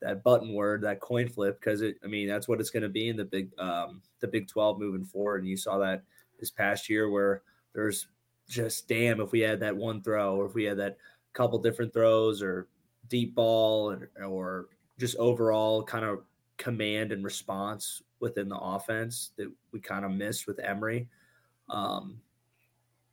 that 0.01 0.25
button 0.25 0.53
word, 0.53 0.83
that 0.83 1.01
coin 1.01 1.29
flip, 1.29 1.61
because 1.61 1.83
it. 1.83 1.97
I 2.03 2.07
mean, 2.09 2.27
that's 2.27 2.49
what 2.49 2.61
it's 2.61 2.71
going 2.71 2.83
to 2.83 2.89
be 2.89 3.09
in 3.09 3.17
the 3.17 3.25
big, 3.25 3.51
um, 3.59 4.03
the 4.21 4.29
Big 4.29 4.49
Twelve 4.49 4.79
moving 4.79 5.05
forward. 5.05 5.43
And 5.43 5.49
you 5.49 5.57
saw 5.57 5.79
that 5.79 6.03
this 6.41 6.51
past 6.51 6.89
year 6.89 7.09
where 7.11 7.43
there's 7.73 8.09
just 8.49 8.89
damn 8.89 9.21
if 9.21 9.31
we 9.31 9.41
had 9.41 9.61
that 9.61 9.77
one 9.77 10.03
throw, 10.03 10.37
or 10.37 10.47
if 10.47 10.55
we 10.55 10.65
had 10.65 10.79
that 10.79 10.97
couple 11.35 11.59
different 11.59 11.93
throws, 11.93 12.43
or 12.43 12.67
deep 13.09 13.35
ball, 13.35 13.91
or, 13.91 14.11
or 14.25 14.67
just 14.99 15.17
overall 15.17 15.83
kind 15.85 16.05
of 16.05 16.21
command 16.57 17.13
and 17.13 17.25
response 17.25 18.03
within 18.21 18.49
the 18.49 18.59
offense 18.59 19.33
that 19.37 19.51
we 19.73 19.81
kind 19.81 20.05
of 20.05 20.11
missed 20.11 20.47
with 20.47 20.59
Emory. 20.61 21.09
Um, 21.69 22.21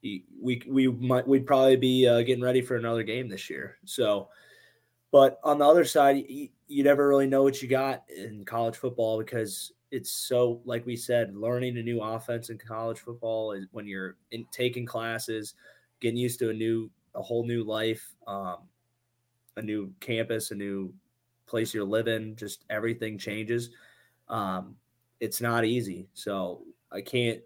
we 0.02 0.62
we 0.68 0.88
might 0.88 1.28
we'd 1.28 1.48
probably 1.48 1.76
be 1.76 2.08
uh, 2.08 2.22
getting 2.22 2.44
ready 2.44 2.62
for 2.62 2.76
another 2.76 3.04
game 3.04 3.28
this 3.28 3.50
year. 3.50 3.78
So 3.86 4.30
but 5.12 5.40
on 5.44 5.58
the 5.58 5.66
other 5.66 5.86
side, 5.86 6.26
you, 6.28 6.50
you 6.68 6.84
never 6.84 7.08
really 7.08 7.28
know 7.28 7.44
what 7.44 7.62
you 7.62 7.68
got 7.68 8.04
in 8.16 8.46
college 8.46 8.76
football 8.76 9.18
because 9.18 9.74
it's 9.92 10.12
so, 10.12 10.62
like 10.66 10.86
we 10.86 10.96
said, 10.96 11.36
learning 11.36 11.78
a 11.78 11.84
new 11.84 12.02
offense 12.02 12.50
in 12.50 12.58
college 12.58 13.00
football 13.00 13.54
is 13.54 13.66
when 13.72 13.88
you're 13.88 14.18
in, 14.32 14.46
taking 14.52 14.86
classes, 14.86 15.56
getting 16.00 16.18
used 16.18 16.40
to 16.40 16.52
a 16.52 16.54
new, 16.54 16.92
a 17.16 17.22
whole 17.22 17.44
new 17.44 17.64
life, 17.64 18.14
um, 18.28 18.58
a 19.58 19.62
new 19.62 19.92
campus, 20.00 20.52
a 20.52 20.56
new 20.56 20.94
place 21.48 21.74
you're 21.74 21.84
living, 21.84 22.36
just 22.36 22.66
everything 22.70 23.18
changes. 23.18 23.72
Um, 24.28 24.76
it's 25.20 25.42
not 25.42 25.66
easy. 25.66 26.08
So 26.14 26.62
I 26.92 27.02
can't, 27.02 27.42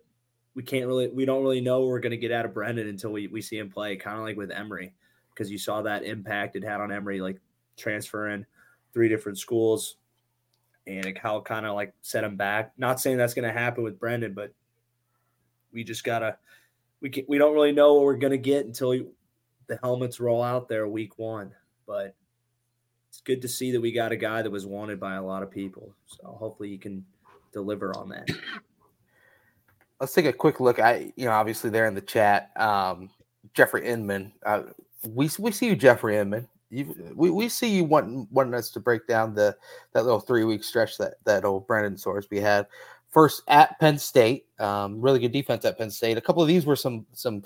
we 0.56 0.64
can't 0.64 0.86
really, 0.86 1.10
we 1.10 1.26
don't 1.26 1.41
really 1.41 1.62
know 1.62 1.86
we're 1.86 1.99
going 1.99 2.12
to 2.12 2.18
get 2.18 2.32
out 2.32 2.45
of 2.45 2.54
Brendan 2.54 2.88
until 2.88 3.12
we, 3.12 3.28
we 3.28 3.41
see 3.41 3.58
him 3.58 3.70
play, 3.70 3.95
kind 3.95 4.18
of 4.18 4.24
like 4.24 4.38
with 4.38 4.51
Emory, 4.51 4.93
because 5.34 5.51
you 5.51 5.58
saw 5.58 5.82
that 5.82 6.04
impact 6.04 6.56
it 6.56 6.64
had 6.64 6.82
on 6.82 6.91
Emory, 6.91 7.22
like 7.22 7.39
transferring 7.78 8.45
three 8.93 9.10
different 9.10 9.38
schools 9.38 9.95
and 10.86 11.06
it 11.06 11.18
how 11.18 11.39
kind 11.41 11.66
of 11.66 11.76
like 11.76 11.93
set 12.01 12.24
him 12.24 12.36
back. 12.36 12.74
Not 12.78 12.99
saying 12.99 13.18
that's 13.18 13.34
going 13.34 13.47
to 13.47 13.58
happen 13.58 13.84
with 13.84 13.99
Brendan, 13.99 14.34
but 14.34 14.54
we 15.72 15.84
just 15.84 16.04
gotta 16.04 16.38
we 17.01 17.10
can, 17.10 17.26
we 17.28 17.38
don't 17.38 17.54
really 17.54 17.72
know 17.72 17.95
what 17.95 18.04
we're 18.04 18.16
going 18.16 18.32
to 18.32 18.38
get 18.38 18.66
until 18.66 18.89
we, 18.89 19.06
the 19.68 19.78
helmets 19.82 20.20
roll 20.20 20.41
out 20.41 20.70
there 20.70 20.88
week 20.88 21.18
one. 21.18 21.51
But 21.86 22.16
it's 23.10 23.22
good 23.22 23.41
to 23.41 23.47
see 23.47 23.72
that 23.72 23.82
we 23.82 23.91
got 23.91 24.12
a 24.12 24.18
guy 24.18 24.41
that 24.41 24.51
was 24.51 24.66
wanted 24.66 24.99
by 24.99 25.16
a 25.16 25.24
lot 25.24 25.43
of 25.43 25.51
people. 25.51 25.93
So 26.06 26.28
hopefully 26.39 26.70
he 26.70 26.78
can 26.78 27.06
deliver 27.51 27.95
on 27.97 28.10
that. 28.10 28.30
Let's 30.04 30.14
take 30.14 30.26
a 30.26 30.34
quick 30.34 30.60
look. 30.60 30.80
I 30.80 31.14
you 31.16 31.26
know 31.26 31.32
obviously 31.32 31.70
there 31.70 31.88
in 31.88 31.95
the 31.95 32.01
chat, 32.01 32.51
um, 32.58 33.10
Jeffrey 33.54 33.86
Inman. 33.88 34.34
Uh, 34.45 34.64
we 35.08 35.30
we 35.39 35.51
see 35.51 35.68
you, 35.68 35.76
Jeffrey 35.76 36.18
Inman 36.18 36.47
you, 36.74 37.14
we, 37.16 37.30
we 37.30 37.47
see 37.47 37.68
you 37.68 37.84
wanting 37.84 38.28
wanting 38.32 38.56
us 38.56 38.72
to 38.72 38.80
break 38.80 39.06
down 39.08 39.36
the 39.36 39.56
that 39.93 40.06
little 40.06 40.20
three 40.20 40.43
week 40.43 40.64
stretch 40.64 40.97
that 40.97 41.16
that 41.26 41.45
old 41.45 41.68
Brendan 41.68 41.95
Sorsby 41.95 42.41
had. 42.41 42.68
First 43.10 43.43
at 43.47 43.80
Penn 43.80 43.99
State, 43.99 44.47
um, 44.60 44.99
really 44.99 45.20
good 45.20 45.32
defense 45.32 45.66
at 45.66 45.78
Penn 45.78 45.91
State. 45.91 46.18
A 46.18 46.22
couple 46.22 46.41
of 46.41 46.47
these 46.47 46.66
were 46.66 46.76
some 46.76 47.06
some 47.14 47.43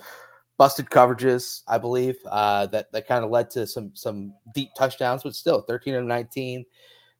busted 0.56 0.86
coverages, 0.86 1.62
I 1.68 1.76
believe, 1.76 2.16
uh, 2.26 2.66
that 2.68 2.90
that 2.92 3.06
kind 3.06 3.24
of 3.24 3.30
led 3.30 3.50
to 3.50 3.66
some 3.66 3.90
some 3.94 4.32
deep 4.54 4.70
touchdowns, 4.76 5.22
but 5.22 5.34
still 5.34 5.60
13 5.60 5.94
of 5.94 6.04
19 6.04 6.64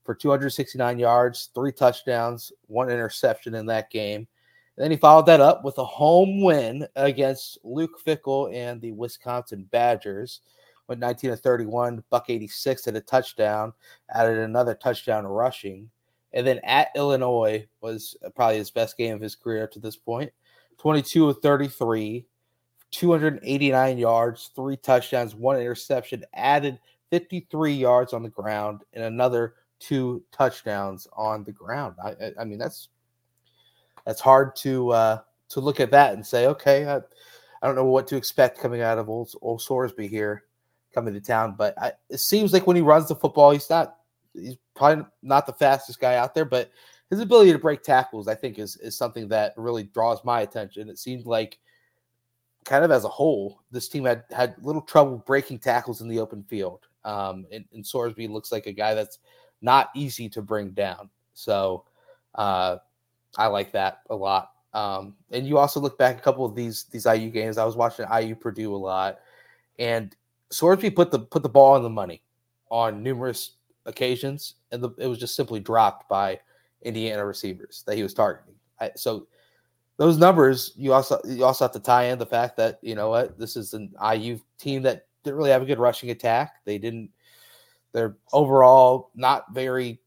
for 0.05 0.15
269 0.15 0.99
yards, 0.99 1.51
three 1.55 1.73
touchdowns, 1.73 2.51
one 2.67 2.89
interception 2.89 3.55
in 3.55 3.67
that 3.67 3.91
game. 3.91 4.27
And 4.79 4.85
then 4.85 4.93
he 4.93 4.97
followed 4.97 5.27
that 5.27 5.41
up 5.41 5.65
with 5.65 5.77
a 5.79 5.85
home 5.85 6.41
win 6.41 6.87
against 6.95 7.59
Luke 7.65 8.01
Fickell 8.07 8.55
and 8.55 8.81
the 8.81 8.93
Wisconsin 8.93 9.67
Badgers. 9.73 10.41
Went 10.87 11.01
19 11.01 11.31
to 11.31 11.37
31, 11.37 12.05
buck 12.11 12.31
86 12.31 12.87
at 12.87 12.95
a 12.95 13.01
touchdown, 13.01 13.73
added 14.15 14.39
another 14.39 14.77
touchdown 14.77 15.27
rushing. 15.27 15.91
And 16.33 16.47
then 16.47 16.61
at 16.63 16.91
Illinois 16.95 17.67
was 17.81 18.17
probably 18.37 18.59
his 18.59 18.71
best 18.71 18.97
game 18.97 19.17
of 19.17 19.21
his 19.21 19.35
career 19.35 19.67
to 19.67 19.81
this 19.81 19.97
point. 19.97 20.31
22 20.79 21.29
of 21.29 21.39
33, 21.43 22.25
289 22.93 23.99
yards, 23.99 24.53
three 24.55 24.77
touchdowns, 24.77 25.35
one 25.35 25.57
interception, 25.57 26.25
added 26.35 26.79
53 27.11 27.73
yards 27.73 28.13
on 28.13 28.23
the 28.23 28.29
ground, 28.29 28.83
and 28.93 29.03
another 29.03 29.55
two 29.81 30.23
touchdowns 30.31 31.09
on 31.17 31.43
the 31.43 31.53
ground. 31.53 31.97
I, 32.01 32.31
I 32.39 32.45
mean, 32.45 32.59
that's 32.59 32.91
that's 34.09 34.23
hard 34.23 34.57
to 34.57 34.89
uh, 34.89 35.19
to 35.51 35.61
look 35.61 35.81
at 35.81 35.91
that 35.91 36.15
and 36.15 36.27
say, 36.27 36.47
okay, 36.47 36.87
I, 36.87 36.97
I 36.97 37.67
don't 37.67 37.77
know 37.77 37.85
what 37.85 38.07
to 38.07 38.17
expect 38.17 38.59
coming 38.59 38.81
out 38.81 38.97
of 38.97 39.11
old, 39.11 39.31
old 39.43 39.61
Sorsby 39.61 40.09
here 40.09 40.45
coming 40.95 41.13
to 41.13 41.21
town, 41.21 41.57
but 41.59 41.75
I, 41.79 41.93
it 42.09 42.21
seems 42.21 42.55
like 42.55 42.67
when 42.67 42.75
he 42.75 42.81
runs 42.81 43.09
the 43.09 43.15
football, 43.15 43.51
he's 43.51 43.69
not 43.69 43.97
he's 44.33 44.57
probably 44.75 45.05
not 45.23 45.45
the 45.45 45.53
fastest 45.53 46.01
guy 46.01 46.15
out 46.15 46.35
there, 46.35 46.47
but 46.47 46.71
his 47.11 47.21
ability 47.21 47.53
to 47.53 47.59
break 47.59 47.83
tackles, 47.83 48.29
I 48.29 48.35
think, 48.35 48.59
is 48.59 48.77
is 48.77 48.97
something 48.97 49.29
that 49.29 49.53
really 49.59 49.83
draws 49.83 50.25
my 50.25 50.41
attention. 50.41 50.89
It 50.89 50.99
seemed 50.99 51.27
like 51.27 51.59
kind 52.65 52.87
of 52.87 52.91
as 52.91 53.05
a 53.05 53.09
whole, 53.09 53.61
this 53.71 53.91
team 53.91 54.07
had 54.07 54.25
had 54.31 54.55
little 54.63 54.81
trouble 54.81 55.23
breaking 55.27 55.59
tackles 55.59 56.01
in 56.01 56.09
the 56.09 56.19
open 56.19 56.45
field. 56.45 56.81
Um, 57.05 57.45
and, 57.53 57.67
and 57.75 57.85
Sorsby 57.85 58.31
looks 58.31 58.53
like 58.53 58.65
a 58.65 58.73
guy 58.73 58.95
that's 58.95 59.19
not 59.61 59.91
easy 59.95 60.31
to 60.31 60.41
bring 60.41 60.71
down. 60.71 61.11
So 61.35 61.85
uh, 62.37 62.79
I 63.37 63.47
like 63.47 63.73
that 63.73 64.01
a 64.11 64.17
lot. 64.17 64.53
Um, 64.75 65.15
and 65.31 65.47
you 65.47 65.59
also 65.59 65.81
look 65.81 65.99
back 65.99 66.19
a 66.19 66.21
couple 66.21 66.45
of 66.45 66.55
these 66.55 66.85
these 66.85 67.07
IU 67.07 67.31
games. 67.31 67.59
I 67.59 67.65
was 67.65 67.77
watching 67.77 68.07
IU 68.13 68.35
Purdue 68.35 68.75
a 68.75 68.77
lot, 68.77 69.19
and 69.79 70.15
Sorsby 70.51 70.95
put 70.95 71.11
the 71.11 71.21
put 71.21 71.43
the 71.43 71.49
ball 71.49 71.75
on 71.75 71.83
the 71.83 71.91
money 71.91 72.23
on 72.71 73.03
numerous 73.03 73.53
occasions, 73.87 74.57
and 74.73 74.83
the, 74.83 74.91
it 74.99 75.07
was 75.07 75.19
just 75.19 75.35
simply 75.35 75.61
dropped 75.61 76.09
by 76.09 76.39
Indiana 76.83 77.25
receivers 77.25 77.83
that 77.87 77.97
he 77.97 78.03
was 78.03 78.15
targeting. 78.15 78.55
I, 78.81 78.91
so 78.95 79.27
those 79.97 80.19
numbers, 80.19 80.73
you 80.77 80.93
also 80.93 81.21
you 81.25 81.45
also 81.45 81.65
have 81.65 81.73
to 81.73 81.81
tie 81.81 82.05
in 82.05 82.19
the 82.19 82.27
fact 82.27 82.57
that 82.59 82.79
you 82.83 82.95
know 82.95 83.11
what 83.11 83.39
this 83.39 83.57
is 83.57 83.75
an 83.75 83.93
IU 84.15 84.39
team 84.59 84.83
that 84.83 85.07
didn't 85.25 85.37
really 85.37 85.51
have 85.51 85.63
a 85.63 85.67
good 85.67 85.79
rushing 85.81 86.11
attack. 86.11 86.57
They 86.65 86.79
didn't. 86.79 87.11
They're 87.93 88.17
overall 88.33 89.11
not 89.15 89.53
very 89.53 90.01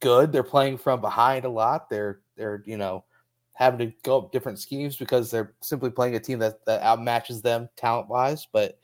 good. 0.00 0.32
They're 0.32 0.42
playing 0.42 0.78
from 0.78 1.00
behind 1.00 1.44
a 1.44 1.50
lot. 1.50 1.88
They're 1.88 2.20
they're 2.36 2.62
you 2.66 2.76
know 2.76 3.04
having 3.52 3.78
to 3.78 3.94
go 4.02 4.18
up 4.18 4.32
different 4.32 4.58
schemes 4.58 4.96
because 4.96 5.30
they're 5.30 5.54
simply 5.60 5.90
playing 5.90 6.14
a 6.14 6.20
team 6.20 6.38
that 6.40 6.64
that 6.66 6.82
outmatches 6.82 7.42
them 7.42 7.68
talent 7.76 8.08
wise. 8.08 8.46
But 8.50 8.78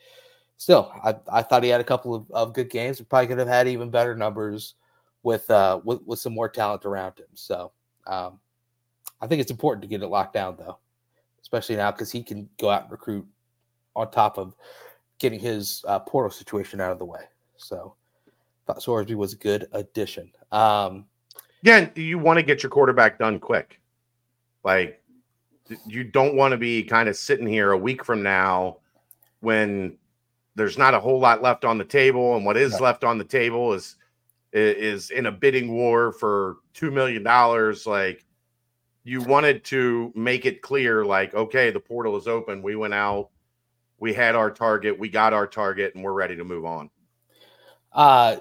still, 0.57 0.93
I, 1.03 1.17
I 1.33 1.43
thought 1.43 1.63
he 1.63 1.71
had 1.71 1.81
a 1.81 1.85
couple 1.85 2.15
of, 2.15 2.31
of 2.31 2.55
good 2.55 2.71
games. 2.71 3.01
Probably 3.01 3.27
could 3.27 3.39
have 3.39 3.49
had 3.49 3.69
even 3.69 3.91
better 3.91 4.15
numbers 4.15 4.75
with 5.23 5.51
uh 5.51 5.81
with, 5.85 6.01
with 6.05 6.19
some 6.19 6.35
more 6.35 6.49
talent 6.49 6.85
around 6.85 7.19
him. 7.19 7.27
So 7.35 7.73
um, 8.07 8.39
I 9.21 9.27
think 9.27 9.41
it's 9.41 9.51
important 9.51 9.83
to 9.83 9.89
get 9.89 10.03
it 10.03 10.09
locked 10.09 10.35
down 10.35 10.57
though, 10.59 10.79
especially 11.43 11.77
now 11.77 11.91
because 11.91 12.13
he 12.13 12.23
can 12.23 12.49
go 12.59 12.71
out 12.71 12.83
and 12.83 12.93
recruit 12.93 13.27
on 13.95 14.11
top 14.11 14.39
of 14.39 14.55
getting 15.19 15.41
his 15.41 15.83
uh, 15.89 15.99
portal 16.01 16.31
situation 16.31 16.81
out 16.81 16.93
of 16.93 16.99
the 16.99 17.05
way. 17.05 17.23
So 17.57 17.97
thought 18.67 18.81
Sorsby 18.81 19.15
was 19.15 19.33
a 19.33 19.37
good 19.37 19.69
addition. 19.73 20.31
Um, 20.53 21.07
yeah, 21.63 21.89
you 21.95 22.19
want 22.19 22.39
to 22.39 22.43
get 22.43 22.63
your 22.63 22.71
quarterback 22.71 23.19
done 23.19 23.39
quick. 23.39 23.81
Like 24.65 25.03
you 25.87 26.05
don't 26.05 26.37
want 26.37 26.53
to 26.53 26.59
be 26.59 26.83
kind 26.83 27.09
of 27.09 27.17
sitting 27.17 27.47
here 27.47 27.73
a 27.73 27.79
week 27.79 28.05
from 28.05 28.23
now 28.23 28.79
when 29.41 29.97
there's 30.55 30.79
not 30.79 30.95
a 30.95 31.01
whole 31.01 31.21
lot 31.21 31.43
left 31.43 31.65
on 31.65 31.79
the 31.79 31.85
table, 31.85 32.37
and 32.37 32.45
what 32.45 32.57
is 32.57 32.81
left 32.81 33.05
on 33.05 33.19
the 33.19 33.25
table 33.25 33.73
is 33.73 33.97
is 34.53 35.11
in 35.11 35.27
a 35.27 35.33
bidding 35.33 35.73
war 35.73 36.13
for 36.13 36.57
two 36.73 36.91
million 36.91 37.23
dollars. 37.23 37.87
Like 37.87 38.25
you 39.05 39.21
wanted 39.23 39.65
to 39.65 40.13
make 40.17 40.47
it 40.47 40.63
clear, 40.63 41.05
like, 41.05 41.35
okay, 41.35 41.71
the 41.71 41.81
portal 41.81 42.17
is 42.17 42.27
open. 42.27 42.63
We 42.63 42.75
went 42.75 42.95
out, 42.95 43.31
we 44.01 44.13
had 44.13 44.35
our 44.35 44.51
target, 44.51 44.99
we 44.99 45.09
got 45.09 45.33
our 45.33 45.47
target, 45.47 45.95
and 45.95 46.03
we're 46.03 46.13
ready 46.13 46.37
to 46.37 46.45
move 46.45 46.65
on. 46.65 46.91
Uh, 47.93 48.39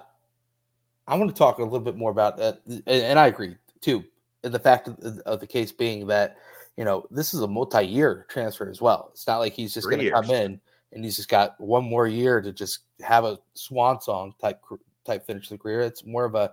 I 1.08 1.16
want 1.16 1.30
to 1.30 1.38
talk 1.38 1.60
a 1.60 1.64
little 1.64 1.80
bit 1.80 1.98
more 1.98 2.12
about 2.12 2.38
that, 2.38 2.62
and 2.88 3.20
I 3.20 3.28
agree 3.28 3.56
too. 3.82 4.04
The 4.42 4.60
fact 4.60 4.88
of, 4.88 5.00
of 5.26 5.40
the 5.40 5.48
case 5.48 5.72
being 5.72 6.08
that 6.08 6.38
you 6.78 6.86
know 6.86 7.06
this 7.12 7.34
is 7.34 7.42
a 7.42 7.48
multi-year 7.48 8.26
transfer 8.30 8.70
as 8.70 8.82
well. 8.82 9.10
It's 9.12 9.28
not 9.28 9.38
like 9.38 9.54
he's 9.54 9.74
just 9.74 9.90
going 9.90 10.04
to 10.04 10.12
come 10.12 10.30
in 10.30 10.60
and 10.96 11.04
he's 11.04 11.18
just 11.18 11.30
got 11.30 11.60
one 11.60 11.84
more 11.84 12.08
year 12.08 12.42
to 12.42 12.52
just 12.52 12.80
have 13.02 13.26
a 13.26 13.38
swan 13.54 14.02
song 14.02 14.34
type 14.42 14.60
type 15.06 15.26
finish 15.28 15.50
the 15.50 15.58
career. 15.58 15.82
It's 15.82 16.06
more 16.06 16.26
of 16.26 16.36
a 16.36 16.52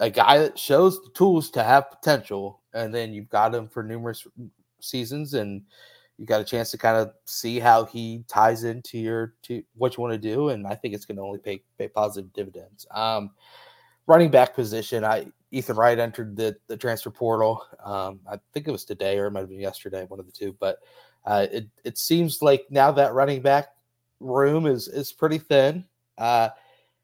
a 0.00 0.10
guy 0.10 0.38
that 0.38 0.58
shows 0.58 1.02
the 1.02 1.10
tools 1.10 1.50
to 1.50 1.62
have 1.62 1.90
potential, 1.90 2.60
and 2.74 2.94
then 2.94 3.12
you've 3.12 3.30
got 3.30 3.54
him 3.54 3.68
for 3.68 3.82
numerous 3.82 4.26
seasons, 4.80 5.34
and 5.34 5.62
you 6.18 6.26
got 6.26 6.40
a 6.40 6.44
chance 6.44 6.70
to 6.70 6.78
kind 6.78 6.96
of 6.96 7.12
see 7.24 7.58
how 7.58 7.84
he 7.84 8.24
ties 8.28 8.64
into 8.64 8.98
your 8.98 9.34
to 9.42 9.62
what 9.74 9.96
you 9.96 10.02
want 10.02 10.12
to 10.12 10.18
do, 10.18 10.50
and 10.50 10.66
I 10.66 10.74
think 10.74 10.94
it's 10.94 11.04
going 11.04 11.16
to 11.16 11.22
only 11.22 11.38
pay 11.38 11.62
pay 11.78 11.88
positive 11.88 12.32
dividends. 12.32 12.86
Um, 12.90 13.30
running 14.06 14.30
back 14.30 14.54
position, 14.54 15.04
I 15.04 15.26
Ethan 15.50 15.76
Wright 15.76 15.98
entered 15.98 16.36
the 16.36 16.56
the 16.66 16.76
transfer 16.76 17.10
portal. 17.10 17.62
Um, 17.84 18.20
I 18.30 18.38
think 18.52 18.68
it 18.68 18.72
was 18.72 18.84
today 18.84 19.18
or 19.18 19.26
it 19.26 19.30
might 19.30 19.40
have 19.40 19.48
been 19.48 19.60
yesterday, 19.60 20.04
one 20.04 20.20
of 20.20 20.26
the 20.26 20.32
two. 20.32 20.56
But 20.58 20.78
uh, 21.24 21.46
it 21.50 21.68
it 21.84 21.98
seems 21.98 22.42
like 22.42 22.66
now 22.70 22.90
that 22.92 23.14
running 23.14 23.42
back 23.42 23.68
room 24.20 24.66
is 24.66 24.88
is 24.88 25.12
pretty 25.12 25.38
thin. 25.38 25.84
Uh, 26.18 26.50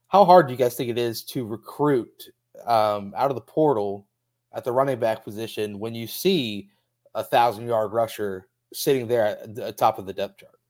how 0.09 0.25
hard 0.25 0.47
do 0.47 0.53
you 0.53 0.59
guys 0.59 0.75
think 0.75 0.91
it 0.91 0.99
is 0.99 1.23
to 1.25 1.47
recruit 1.47 2.29
um, 2.67 3.15
out 3.17 3.31
of 3.31 3.35
the 3.35 3.41
portal 3.41 4.07
at 4.53 4.65
the 4.65 4.73
running 4.73 4.99
back 4.99 5.25
position 5.25 5.79
when 5.79 5.95
you 5.95 6.07
see 6.07 6.69
a 7.15 7.25
thousand 7.25 7.67
yard 7.67 7.93
rusher 7.93 8.49
sitting 8.73 9.07
there 9.07 9.27
at 9.27 9.55
the 9.55 9.73
top 9.73 9.99
of 9.99 10.07
the 10.07 10.13
depth 10.13 10.39
chart? 10.39 10.62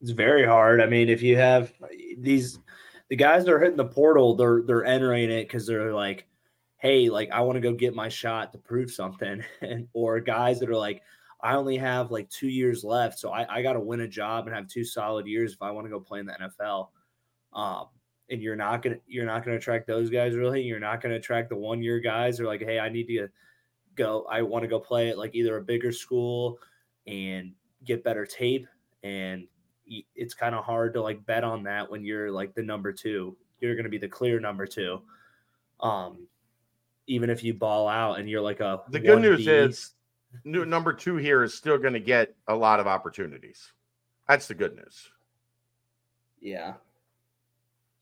It's 0.00 0.10
very 0.10 0.46
hard. 0.46 0.80
I 0.80 0.86
mean, 0.86 1.08
if 1.08 1.22
you 1.22 1.36
have 1.36 1.72
these 2.18 2.58
the 3.08 3.16
guys 3.16 3.44
that 3.44 3.52
are 3.52 3.58
hitting 3.58 3.76
the 3.76 3.84
portal, 3.84 4.34
they're 4.34 4.62
they're 4.62 4.84
entering 4.84 5.30
it 5.30 5.44
because 5.44 5.66
they're 5.66 5.92
like, 5.92 6.26
hey, 6.76 7.08
like 7.08 7.30
I 7.30 7.40
want 7.40 7.56
to 7.56 7.60
go 7.60 7.72
get 7.72 7.94
my 7.94 8.08
shot 8.08 8.52
to 8.52 8.58
prove 8.58 8.90
something. 8.90 9.42
and 9.60 9.88
or 9.92 10.20
guys 10.20 10.60
that 10.60 10.70
are 10.70 10.76
like, 10.76 11.02
I 11.40 11.54
only 11.54 11.76
have 11.78 12.10
like 12.10 12.28
two 12.30 12.48
years 12.48 12.84
left, 12.84 13.18
so 13.18 13.32
I, 13.32 13.56
I 13.56 13.62
got 13.62 13.74
to 13.74 13.80
win 13.80 14.00
a 14.00 14.08
job 14.08 14.46
and 14.46 14.54
have 14.54 14.68
two 14.68 14.84
solid 14.84 15.26
years 15.26 15.52
if 15.52 15.62
I 15.62 15.70
want 15.70 15.86
to 15.86 15.90
go 15.90 16.00
play 16.00 16.20
in 16.20 16.26
the 16.26 16.36
NFL. 16.40 16.88
Um, 17.52 17.86
and 18.30 18.42
you're 18.42 18.56
not 18.56 18.82
gonna 18.82 18.98
you're 19.06 19.26
not 19.26 19.44
gonna 19.44 19.56
attract 19.56 19.86
those 19.86 20.10
guys 20.10 20.34
really. 20.34 20.62
You're 20.62 20.80
not 20.80 21.00
gonna 21.00 21.16
attract 21.16 21.48
the 21.48 21.56
one 21.56 21.82
year 21.82 21.98
guys. 21.98 22.36
They're 22.36 22.46
like, 22.46 22.62
hey, 22.62 22.78
I 22.78 22.88
need 22.88 23.08
to 23.08 23.28
go. 23.94 24.26
I 24.30 24.42
want 24.42 24.62
to 24.62 24.68
go 24.68 24.78
play 24.78 25.10
at 25.10 25.18
like 25.18 25.34
either 25.34 25.56
a 25.56 25.62
bigger 25.62 25.92
school 25.92 26.58
and 27.06 27.52
get 27.84 28.04
better 28.04 28.26
tape. 28.26 28.66
And 29.02 29.46
it's 30.14 30.34
kind 30.34 30.54
of 30.54 30.64
hard 30.64 30.94
to 30.94 31.02
like 31.02 31.24
bet 31.26 31.44
on 31.44 31.62
that 31.64 31.90
when 31.90 32.04
you're 32.04 32.30
like 32.30 32.54
the 32.54 32.62
number 32.62 32.92
two. 32.92 33.36
You're 33.60 33.76
gonna 33.76 33.88
be 33.88 33.98
the 33.98 34.08
clear 34.08 34.40
number 34.40 34.66
two. 34.66 35.00
Um, 35.80 36.26
even 37.06 37.30
if 37.30 37.42
you 37.42 37.54
ball 37.54 37.88
out 37.88 38.18
and 38.18 38.28
you're 38.28 38.40
like 38.40 38.60
a 38.60 38.80
the 38.90 39.00
good 39.00 39.20
news 39.20 39.46
is 39.46 39.92
number 40.44 40.92
two 40.92 41.16
here 41.16 41.42
is 41.42 41.54
still 41.54 41.78
going 41.78 41.94
to 41.94 42.00
get 42.00 42.34
a 42.46 42.54
lot 42.54 42.80
of 42.80 42.86
opportunities. 42.86 43.72
That's 44.28 44.46
the 44.46 44.54
good 44.54 44.76
news. 44.76 45.08
Yeah, 46.40 46.74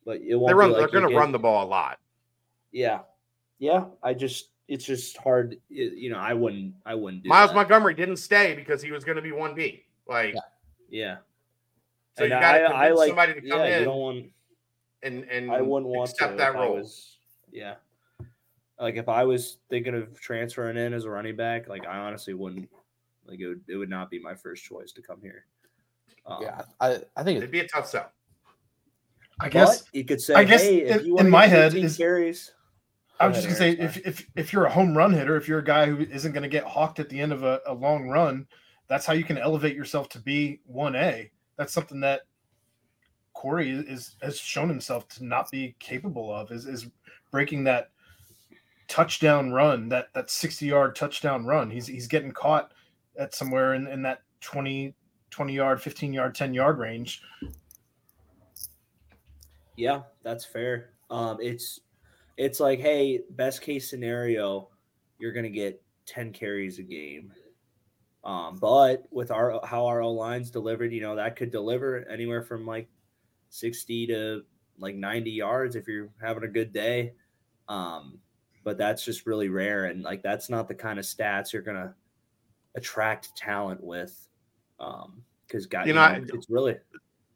but 0.04 0.20
it 0.20 0.34
won't 0.34 0.48
they 0.48 0.54
run, 0.54 0.72
like 0.72 0.78
they're 0.78 1.00
going 1.00 1.10
to 1.10 1.16
run 1.16 1.32
the 1.32 1.38
ball 1.38 1.64
a 1.64 1.68
lot. 1.68 1.98
Yeah, 2.72 3.00
yeah. 3.58 3.84
I 4.02 4.12
just 4.12 4.50
it's 4.68 4.84
just 4.84 5.16
hard. 5.16 5.56
You 5.68 6.10
know, 6.10 6.18
I 6.18 6.34
wouldn't. 6.34 6.74
I 6.84 6.94
wouldn't. 6.94 7.24
Myles 7.24 7.50
that. 7.50 7.56
Montgomery 7.56 7.94
didn't 7.94 8.16
stay 8.18 8.54
because 8.54 8.82
he 8.82 8.90
was 8.90 9.04
going 9.04 9.16
to 9.16 9.22
be 9.22 9.32
one 9.32 9.54
B. 9.54 9.84
Like, 10.06 10.34
yeah. 10.34 10.40
yeah. 10.90 11.16
So 12.16 12.24
and 12.24 12.32
you 12.32 12.40
got 12.40 12.52
to 12.52 12.58
convince 12.58 12.80
I 12.80 12.90
like, 12.90 13.08
somebody 13.08 13.34
to 13.34 13.40
come 13.40 13.60
yeah, 13.60 13.66
in. 13.66 13.78
You 13.80 13.84
don't 13.84 13.98
want, 13.98 14.26
and 15.02 15.24
and 15.24 15.50
I 15.50 15.60
wouldn't 15.60 15.90
want 15.90 16.10
accept 16.10 16.32
to 16.32 16.38
that 16.38 16.54
role. 16.54 16.76
Was, 16.76 17.18
yeah. 17.52 17.74
Like 18.80 18.96
if 18.96 19.08
I 19.08 19.24
was 19.24 19.58
thinking 19.70 19.94
of 19.94 20.18
transferring 20.20 20.76
in 20.76 20.92
as 20.92 21.04
a 21.04 21.10
running 21.10 21.36
back, 21.36 21.68
like 21.68 21.86
I 21.86 21.98
honestly 21.98 22.34
wouldn't. 22.34 22.68
Like 23.26 23.40
it 23.40 23.48
would, 23.48 23.62
it 23.68 23.76
would 23.76 23.90
not 23.90 24.08
be 24.08 24.18
my 24.20 24.34
first 24.34 24.64
choice 24.64 24.92
to 24.92 25.02
come 25.02 25.20
here. 25.20 25.46
Um, 26.26 26.38
yeah, 26.42 26.62
I, 26.80 26.98
I 27.16 27.22
think 27.22 27.38
it'd 27.38 27.50
be 27.50 27.60
a 27.60 27.68
tough 27.68 27.88
sell. 27.88 28.10
I 29.40 29.48
guess 29.48 29.84
you 29.92 30.04
could 30.04 30.20
say, 30.20 30.34
I 30.34 30.44
guess 30.44 30.62
hey, 30.62 30.88
in, 30.88 31.18
in 31.18 31.30
my 31.30 31.46
head 31.46 31.74
is 31.74 31.96
carries. 31.96 32.52
I 33.18 33.26
was 33.26 33.36
just 33.36 33.48
gonna 33.48 33.58
say 33.58 33.70
if, 33.72 33.96
if 34.06 34.26
if 34.36 34.52
you're 34.52 34.66
a 34.66 34.70
home 34.70 34.96
run 34.96 35.12
hitter, 35.12 35.36
if 35.36 35.48
you're 35.48 35.58
a 35.58 35.64
guy 35.64 35.86
who 35.86 36.00
isn't 36.00 36.32
gonna 36.32 36.48
get 36.48 36.64
hawked 36.64 37.00
at 37.00 37.08
the 37.08 37.18
end 37.18 37.32
of 37.32 37.42
a, 37.44 37.60
a 37.66 37.74
long 37.74 38.08
run, 38.08 38.46
that's 38.88 39.06
how 39.06 39.12
you 39.12 39.24
can 39.24 39.38
elevate 39.38 39.74
yourself 39.74 40.08
to 40.10 40.18
be 40.18 40.60
one 40.64 40.96
A. 40.96 41.30
That's 41.56 41.72
something 41.72 42.00
that 42.00 42.22
Corey 43.32 43.70
is 43.70 44.16
has 44.22 44.38
shown 44.38 44.68
himself 44.68 45.08
to 45.08 45.24
not 45.24 45.50
be 45.50 45.76
capable 45.78 46.34
of 46.34 46.50
is 46.50 46.66
is 46.66 46.86
breaking 47.30 47.64
that 47.64 47.90
touchdown 48.88 49.52
run, 49.52 49.88
that 49.88 50.12
that 50.14 50.30
60 50.30 50.66
yard 50.66 50.96
touchdown 50.96 51.44
run. 51.44 51.70
He's 51.70 51.86
he's 51.86 52.06
getting 52.06 52.32
caught 52.32 52.72
at 53.18 53.34
somewhere 53.34 53.74
in, 53.74 53.86
in 53.86 54.02
that 54.02 54.22
20, 54.40 54.94
20 55.30 55.52
yard, 55.52 55.82
15 55.82 56.12
yard, 56.12 56.34
10 56.34 56.54
yard 56.54 56.78
range. 56.78 57.22
Yeah, 59.76 60.02
that's 60.22 60.44
fair. 60.44 60.90
Um, 61.10 61.38
it's 61.40 61.80
it's 62.36 62.60
like, 62.60 62.80
hey, 62.80 63.20
best 63.30 63.62
case 63.62 63.88
scenario, 63.88 64.68
you're 65.18 65.32
gonna 65.32 65.50
get 65.50 65.82
10 66.06 66.32
carries 66.32 66.78
a 66.78 66.82
game. 66.82 67.32
Um, 68.26 68.56
but 68.56 69.06
with 69.12 69.30
our 69.30 69.60
how 69.64 69.86
our 69.86 70.02
O 70.02 70.10
line's 70.10 70.50
delivered, 70.50 70.92
you 70.92 71.00
know, 71.00 71.14
that 71.14 71.36
could 71.36 71.52
deliver 71.52 72.04
anywhere 72.10 72.42
from 72.42 72.66
like 72.66 72.88
60 73.50 74.08
to 74.08 74.42
like 74.78 74.96
90 74.96 75.30
yards 75.30 75.76
if 75.76 75.86
you're 75.86 76.10
having 76.20 76.42
a 76.42 76.48
good 76.48 76.72
day. 76.72 77.12
Um, 77.68 78.18
but 78.64 78.78
that's 78.78 79.04
just 79.04 79.26
really 79.26 79.48
rare. 79.48 79.84
And 79.84 80.02
like 80.02 80.24
that's 80.24 80.50
not 80.50 80.66
the 80.66 80.74
kind 80.74 80.98
of 80.98 81.04
stats 81.04 81.52
you're 81.52 81.62
gonna 81.62 81.94
attract 82.74 83.36
talent 83.36 83.82
with. 83.82 84.28
Um, 84.80 85.22
because 85.46 85.66
guys, 85.66 85.86
you 85.86 85.94
know, 85.94 86.08
you 86.08 86.22
know 86.22 86.34
it's 86.34 86.50
really 86.50 86.76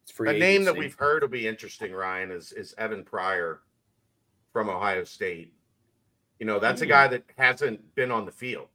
it's 0.03 0.11
free. 0.11 0.29
A 0.29 0.33
agency. 0.33 0.47
name 0.49 0.65
that 0.65 0.77
we've 0.77 0.97
heard 0.97 1.23
will 1.23 1.29
be 1.29 1.47
interesting, 1.47 1.93
Ryan, 1.93 2.33
is 2.33 2.51
is 2.51 2.75
Evan 2.79 3.05
Pryor 3.05 3.61
from 4.53 4.69
Ohio 4.69 5.05
State. 5.05 5.55
You 6.41 6.47
know, 6.47 6.59
that's 6.59 6.83
a 6.83 6.85
hmm. 6.85 6.91
guy 6.91 7.07
that 7.07 7.23
hasn't 7.39 7.95
been 7.95 8.11
on 8.11 8.27
the 8.27 8.33
field. 8.33 8.67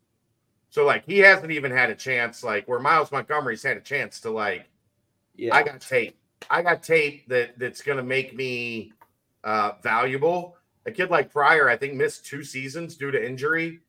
So 0.76 0.84
like 0.84 1.06
he 1.06 1.20
hasn't 1.20 1.54
even 1.54 1.72
had 1.72 1.90
a 1.90 1.96
chance, 1.96 2.44
like 2.44 2.68
where 2.68 2.82
Myles 2.82 3.10
Montgomery's 3.10 3.64
had 3.64 3.78
a 3.78 3.80
chance 3.80 4.20
to 4.20 4.30
like, 4.30 4.68
yeah, 5.38 5.56
I 5.56 5.64
got 5.64 5.80
tape. 5.80 6.18
I 6.50 6.62
got 6.64 6.84
tape 6.84 7.30
that 7.30 7.58
that's 7.58 7.82
gonna 7.82 8.04
make 8.04 8.36
me 8.36 8.92
uh 9.46 9.72
valuable 9.82 10.58
a 10.86 10.92
kid 10.92 11.10
like 11.10 11.32
Pryor, 11.32 11.70
I 11.70 11.78
think, 11.78 11.94
missed 11.94 12.26
two 12.26 12.44
seasons 12.44 12.98
due 12.98 13.10
to 13.10 13.26
injury, 13.26 13.80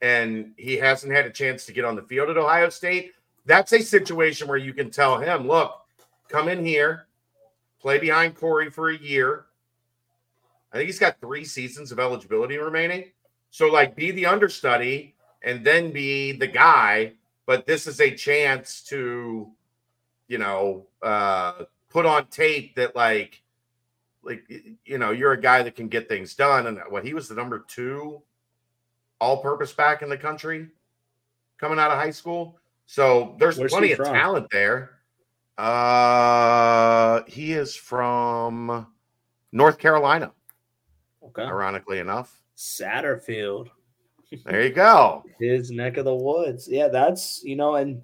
and 0.00 0.52
he 0.56 0.76
hasn't 0.76 1.12
had 1.12 1.26
a 1.26 1.30
chance 1.30 1.66
to 1.66 1.72
get 1.72 1.84
on 1.84 1.96
the 1.96 2.02
field 2.02 2.30
at 2.30 2.36
Ohio 2.36 2.68
State. 2.68 3.14
That's 3.44 3.72
a 3.72 3.82
situation 3.82 4.46
where 4.46 4.58
you 4.58 4.72
can 4.72 4.92
tell 4.92 5.18
him, 5.18 5.48
look, 5.48 5.72
come 6.28 6.46
in 6.46 6.64
here, 6.64 7.08
play 7.80 7.98
behind 7.98 8.36
Corey 8.36 8.70
for 8.70 8.90
a 8.90 8.96
year. 8.96 9.46
I 10.72 10.76
think 10.76 10.86
he's 10.86 11.00
got 11.00 11.20
three 11.20 11.44
seasons 11.44 11.90
of 11.90 11.98
eligibility 11.98 12.58
remaining. 12.58 13.06
So, 13.50 13.66
like, 13.66 13.96
be 13.96 14.12
the 14.12 14.26
understudy 14.26 15.16
and 15.42 15.64
then 15.64 15.92
be 15.92 16.32
the 16.32 16.46
guy. 16.46 17.12
But 17.46 17.66
this 17.66 17.86
is 17.86 18.00
a 18.00 18.10
chance 18.10 18.82
to, 18.84 19.50
you 20.26 20.38
know, 20.38 20.86
uh, 21.02 21.64
put 21.88 22.04
on 22.04 22.26
tape 22.26 22.74
that, 22.76 22.94
like, 22.94 23.42
like 24.22 24.44
you 24.84 24.98
know 24.98 25.10
you're 25.10 25.32
a 25.32 25.40
guy 25.40 25.62
that 25.62 25.74
can 25.74 25.88
get 25.88 26.08
things 26.08 26.34
done. 26.34 26.66
And 26.66 26.78
what 26.88 27.04
he 27.04 27.14
was 27.14 27.28
the 27.28 27.34
number 27.34 27.64
two 27.66 28.22
all-purpose 29.20 29.72
back 29.72 30.02
in 30.02 30.08
the 30.08 30.16
country 30.16 30.68
coming 31.58 31.78
out 31.78 31.90
of 31.90 31.98
high 31.98 32.10
school? 32.10 32.58
So 32.86 33.36
there's 33.38 33.58
Where's 33.58 33.72
plenty 33.72 33.92
of 33.92 34.04
talent 34.04 34.48
there. 34.50 34.98
Uh 35.56 37.22
he 37.26 37.52
is 37.52 37.74
from 37.74 38.86
north 39.50 39.78
carolina 39.78 40.32
okay. 41.24 41.42
ironically 41.42 41.98
enough. 41.98 42.42
Satterfield 42.56 43.68
there 44.44 44.62
you 44.62 44.70
go 44.70 45.24
his 45.38 45.70
neck 45.70 45.96
of 45.96 46.04
the 46.04 46.14
woods 46.14 46.68
yeah 46.68 46.88
that's 46.88 47.42
you 47.44 47.56
know 47.56 47.76
and 47.76 48.02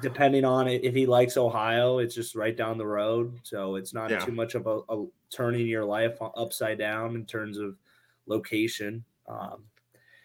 depending 0.00 0.44
on 0.44 0.68
it, 0.68 0.84
if 0.84 0.94
he 0.94 1.06
likes 1.06 1.36
Ohio, 1.36 1.98
it's 1.98 2.14
just 2.14 2.34
right 2.34 2.56
down 2.56 2.78
the 2.78 2.86
road. 2.86 3.38
So 3.42 3.76
it's 3.76 3.94
not 3.94 4.10
yeah. 4.10 4.18
too 4.18 4.32
much 4.32 4.54
of 4.54 4.66
a, 4.66 4.80
a, 4.88 5.06
turning 5.30 5.66
your 5.66 5.84
life 5.84 6.16
upside 6.20 6.78
down 6.78 7.14
in 7.14 7.24
terms 7.24 7.58
of 7.58 7.76
location. 8.26 9.04
Um, 9.28 9.64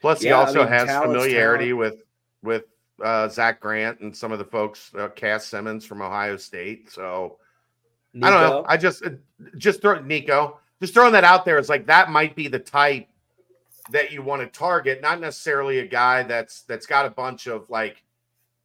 Plus, 0.02 0.24
yeah, 0.24 0.30
he 0.30 0.34
also 0.34 0.62
I 0.62 0.64
mean, 0.64 0.74
has 0.74 1.02
familiarity 1.02 1.70
talent. 1.70 1.80
with 1.80 2.04
with 2.42 2.64
uh, 3.04 3.30
Zach 3.30 3.60
Grant 3.60 4.00
and 4.00 4.16
some 4.16 4.32
of 4.32 4.40
the 4.40 4.46
folks, 4.46 4.92
uh, 4.98 5.10
Cass 5.10 5.46
Simmons 5.46 5.86
from 5.86 6.02
Ohio 6.02 6.38
State. 6.38 6.92
So 6.92 7.38
Nico. 8.14 8.28
I 8.28 8.30
don't 8.30 8.50
know. 8.50 8.66
I 8.68 8.78
just 8.78 9.06
uh, 9.06 9.12
just 9.58 9.82
throw 9.82 10.00
Nico. 10.00 10.60
Just 10.82 10.94
throwing 10.94 11.14
that 11.14 11.24
out 11.24 11.46
there 11.46 11.58
is 11.58 11.70
like 11.70 11.86
that 11.88 12.10
might 12.10 12.36
be 12.36 12.48
the 12.48 12.60
type 12.60 13.08
that 13.92 14.12
you 14.12 14.22
want 14.22 14.42
to 14.42 14.48
target, 14.48 15.02
not 15.02 15.20
necessarily 15.20 15.80
a 15.80 15.88
guy 15.88 16.24
that's 16.24 16.62
that's 16.62 16.86
got 16.86 17.06
a 17.06 17.10
bunch 17.10 17.48
of 17.48 17.70
like 17.70 18.04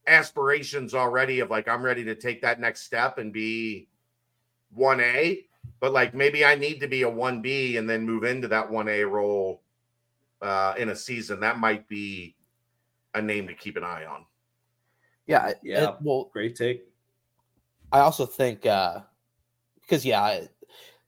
aspirations 0.06 0.94
already 0.94 1.40
of 1.40 1.50
like 1.50 1.68
I'm 1.68 1.82
ready 1.82 2.04
to 2.04 2.14
take 2.14 2.42
that 2.42 2.60
next 2.60 2.82
step 2.82 3.18
and 3.18 3.32
be 3.32 3.88
1A, 4.76 5.44
but 5.80 5.92
like 5.92 6.14
maybe 6.14 6.44
I 6.44 6.54
need 6.54 6.80
to 6.80 6.88
be 6.88 7.02
a 7.02 7.10
1B 7.10 7.78
and 7.78 7.88
then 7.88 8.04
move 8.04 8.24
into 8.24 8.48
that 8.48 8.70
1A 8.70 9.10
role 9.10 9.62
uh, 10.40 10.74
in 10.78 10.90
a 10.90 10.96
season. 10.96 11.40
That 11.40 11.58
might 11.58 11.88
be 11.88 12.36
a 13.14 13.22
name 13.22 13.48
to 13.48 13.54
keep 13.54 13.76
an 13.76 13.84
eye 13.84 14.06
on. 14.06 14.24
Yeah, 15.26 15.52
yeah. 15.62 15.90
It, 15.90 15.96
well, 16.00 16.30
great 16.32 16.56
take. 16.56 16.84
I 17.90 18.00
also 18.00 18.26
think 18.26 18.66
uh 18.66 19.00
because 19.80 20.04
yeah, 20.04 20.42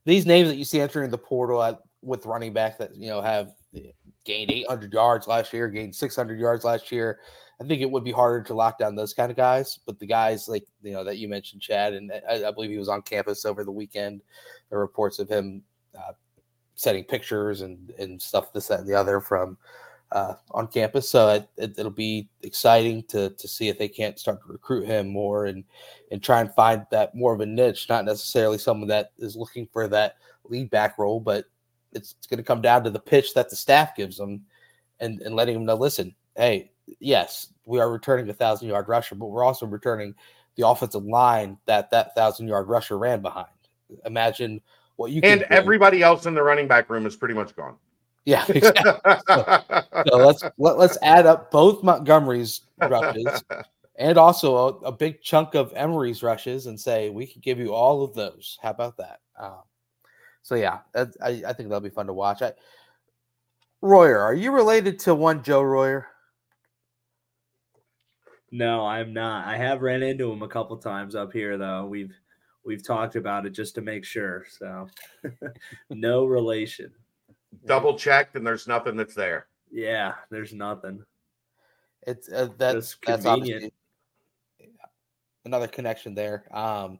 these 0.05 0.25
names 0.25 0.49
that 0.49 0.55
you 0.55 0.65
see 0.65 0.79
entering 0.79 1.11
the 1.11 1.17
portal 1.17 1.61
at, 1.61 1.79
with 2.01 2.25
running 2.25 2.53
back 2.53 2.79
that 2.79 2.95
you 2.95 3.07
know 3.07 3.21
have 3.21 3.53
gained 4.23 4.51
800 4.51 4.93
yards 4.93 5.27
last 5.27 5.53
year, 5.53 5.67
gained 5.69 5.95
600 5.95 6.39
yards 6.39 6.63
last 6.63 6.91
year. 6.91 7.19
I 7.59 7.63
think 7.63 7.81
it 7.81 7.91
would 7.91 8.03
be 8.03 8.11
harder 8.11 8.41
to 8.43 8.53
lock 8.55 8.79
down 8.79 8.95
those 8.95 9.13
kind 9.13 9.29
of 9.29 9.37
guys, 9.37 9.79
but 9.85 9.99
the 9.99 10.07
guys 10.07 10.47
like 10.47 10.65
you 10.81 10.93
know 10.93 11.03
that 11.03 11.17
you 11.17 11.27
mentioned, 11.27 11.61
Chad, 11.61 11.93
and 11.93 12.11
I, 12.27 12.45
I 12.45 12.51
believe 12.51 12.71
he 12.71 12.77
was 12.77 12.89
on 12.89 13.03
campus 13.03 13.45
over 13.45 13.63
the 13.63 13.71
weekend. 13.71 14.21
There 14.69 14.79
reports 14.79 15.19
of 15.19 15.29
him 15.29 15.61
uh, 15.95 16.13
setting 16.73 17.03
pictures 17.03 17.61
and 17.61 17.91
and 17.99 18.19
stuff, 18.19 18.51
this 18.51 18.67
that 18.67 18.79
and 18.79 18.89
the 18.89 18.95
other 18.95 19.21
from 19.21 19.57
uh, 20.11 20.33
on 20.51 20.67
campus. 20.67 21.07
So 21.07 21.29
it, 21.29 21.49
it, 21.55 21.77
will 21.77 21.91
be 21.91 22.29
exciting 22.41 23.03
to 23.09 23.29
to 23.29 23.47
see 23.47 23.69
if 23.69 23.77
they 23.77 23.87
can't 23.87 24.19
start 24.19 24.41
to 24.41 24.51
recruit 24.51 24.87
him 24.87 25.07
more 25.07 25.45
and 25.45 25.63
and 26.11 26.21
try 26.21 26.41
and 26.41 26.53
find 26.53 26.85
that 26.89 27.13
more 27.13 27.33
of 27.33 27.41
a 27.41 27.45
niche, 27.45 27.87
not 27.89 28.05
necessarily 28.05 28.57
someone 28.57 28.89
that 28.89 29.11
is 29.19 29.35
looking 29.35 29.67
for 29.71 29.87
that 29.87 30.15
lead 30.45 30.69
back 30.69 30.97
role, 30.97 31.19
but 31.19 31.45
it's, 31.93 32.15
it's 32.17 32.27
going 32.27 32.37
to 32.37 32.43
come 32.43 32.61
down 32.61 32.83
to 32.83 32.89
the 32.89 32.99
pitch 32.99 33.33
that 33.33 33.49
the 33.49 33.55
staff 33.55 33.95
gives 33.95 34.17
them 34.17 34.45
and 34.99 35.21
and 35.21 35.35
letting 35.35 35.55
them 35.55 35.65
know, 35.65 35.75
listen, 35.75 36.15
hey, 36.35 36.71
yes, 36.99 37.53
we 37.65 37.79
are 37.79 37.91
returning 37.91 38.29
a 38.29 38.33
thousand 38.33 38.69
yard 38.69 38.87
rusher, 38.87 39.15
but 39.15 39.27
we're 39.27 39.43
also 39.43 39.65
returning 39.65 40.13
the 40.55 40.67
offensive 40.67 41.03
line 41.03 41.57
that 41.65 41.89
that 41.91 42.15
thousand 42.15 42.47
yard 42.47 42.67
rusher 42.67 42.97
ran 42.97 43.21
behind. 43.21 43.47
Imagine 44.05 44.61
what 44.95 45.11
you 45.11 45.21
and 45.23 45.43
everybody 45.43 46.01
else 46.03 46.25
in 46.25 46.33
the 46.33 46.43
running 46.43 46.67
back 46.67 46.89
room 46.89 47.05
is 47.05 47.15
pretty 47.15 47.33
much 47.33 47.55
gone. 47.55 47.75
Yeah, 48.25 48.45
exactly. 48.49 48.91
so, 49.27 50.03
so, 50.07 50.17
let's 50.17 50.43
let, 50.43 50.45
us 50.45 50.51
let 50.57 50.77
us 50.91 50.97
add 51.01 51.25
up 51.25 51.51
both 51.51 51.83
Montgomery's 51.83 52.61
rushes 52.79 53.43
and 53.97 54.17
also 54.17 54.55
a, 54.55 54.67
a, 54.85 54.91
big 54.91 55.21
chunk 55.21 55.55
of 55.55 55.73
Emory's 55.73 56.21
rushes 56.21 56.67
and 56.67 56.79
say 56.79 57.09
we 57.09 57.25
can 57.25 57.41
give 57.41 57.57
you 57.57 57.73
all 57.73 58.03
of 58.03 58.13
those. 58.13 58.59
How 58.61 58.69
about 58.69 58.97
that? 58.97 59.19
Um, 59.39 59.61
so 60.41 60.55
yeah, 60.55 60.79
I, 60.95 61.07
I 61.23 61.53
think 61.53 61.69
that'll 61.69 61.79
be 61.79 61.89
fun 61.89 62.07
to 62.07 62.13
watch. 62.13 62.41
I, 62.41 62.53
Royer, 63.81 64.19
are 64.19 64.33
you 64.33 64.51
related 64.51 64.99
to 64.99 65.15
one 65.15 65.43
Joe 65.43 65.61
Royer? 65.61 66.07
No, 68.51 68.85
I'm 68.85 69.13
not. 69.13 69.47
I 69.47 69.55
have 69.57 69.81
ran 69.81 70.03
into 70.03 70.31
him 70.31 70.43
a 70.43 70.47
couple 70.47 70.75
times 70.77 71.15
up 71.15 71.31
here 71.31 71.57
though. 71.57 71.85
We've 71.85 72.13
we've 72.65 72.85
talked 72.85 73.15
about 73.15 73.45
it 73.45 73.51
just 73.51 73.75
to 73.75 73.81
make 73.81 74.03
sure. 74.03 74.45
So 74.49 74.87
no 75.89 76.25
relation. 76.25 76.91
Double 77.65 77.97
checked 77.97 78.35
and 78.35 78.45
there's 78.45 78.67
nothing 78.67 78.97
that's 78.97 79.15
there. 79.15 79.47
Yeah, 79.71 80.15
there's 80.29 80.53
nothing. 80.53 81.03
It's 82.05 82.29
uh, 82.29 82.49
that's 82.57 82.97
that's 83.05 83.23
convenient. 83.23 83.73
Another 85.45 85.67
connection 85.67 86.13
there. 86.13 86.43
Um 86.51 86.99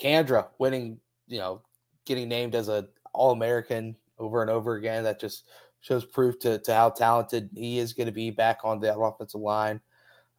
Kandra 0.00 0.48
winning, 0.58 1.00
you 1.26 1.38
know, 1.38 1.62
getting 2.06 2.28
named 2.28 2.54
as 2.54 2.68
a 2.68 2.86
All 3.12 3.32
American 3.32 3.96
over 4.18 4.40
and 4.40 4.50
over 4.50 4.76
again. 4.76 5.04
That 5.04 5.20
just 5.20 5.44
shows 5.80 6.04
proof 6.04 6.38
to, 6.40 6.58
to 6.58 6.74
how 6.74 6.90
talented 6.90 7.50
he 7.54 7.78
is 7.78 7.92
going 7.92 8.06
to 8.06 8.12
be 8.12 8.30
back 8.30 8.60
on 8.64 8.80
the 8.80 8.96
offensive 8.96 9.40
line. 9.40 9.80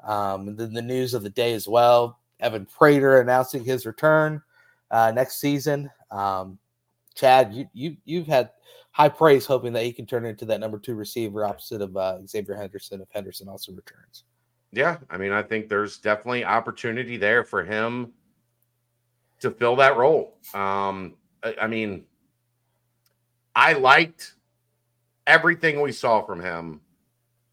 Um, 0.04 0.50
and 0.50 0.58
then 0.58 0.74
the 0.74 0.82
news 0.82 1.14
of 1.14 1.24
the 1.24 1.30
day 1.30 1.54
as 1.54 1.68
well 1.68 2.20
Evan 2.40 2.66
Prater 2.66 3.22
announcing 3.22 3.64
his 3.64 3.86
return 3.86 4.42
uh, 4.92 5.12
next 5.12 5.40
season. 5.40 5.90
Um, 6.12 6.60
Chad, 7.16 7.54
you, 7.54 7.68
you, 7.74 7.98
you've 8.06 8.28
had 8.28 8.52
high 8.92 9.10
praise 9.10 9.46
hoping 9.46 9.74
that 9.74 9.84
he 9.84 9.92
can 9.92 10.06
turn 10.06 10.26
into 10.26 10.46
that 10.46 10.60
number 10.60 10.80
two 10.80 10.96
receiver 10.96 11.46
opposite 11.46 11.82
of 11.82 11.96
uh, 11.98 12.20
Xzavier 12.24 12.58
Henderson 12.58 13.02
if 13.02 13.08
Henderson 13.12 13.48
also 13.48 13.72
returns. 13.72 14.24
Yeah, 14.72 14.98
I 15.10 15.18
mean, 15.18 15.32
I 15.32 15.42
think 15.42 15.70
there's 15.70 15.98
definitely 15.98 16.44
opportunity 16.44 17.18
there 17.18 17.44
for 17.44 17.64
him 17.64 18.12
to 19.40 19.50
fill 19.50 19.76
that 19.78 19.98
role. 19.98 20.38
Um, 20.54 21.16
I, 21.44 21.56
I 21.62 21.68
mean, 21.68 22.06
I 23.56 23.74
liked 23.74 24.36
everything 25.26 25.82
we 25.82 25.92
saw 25.92 26.22
from 26.22 26.42
him 26.42 26.82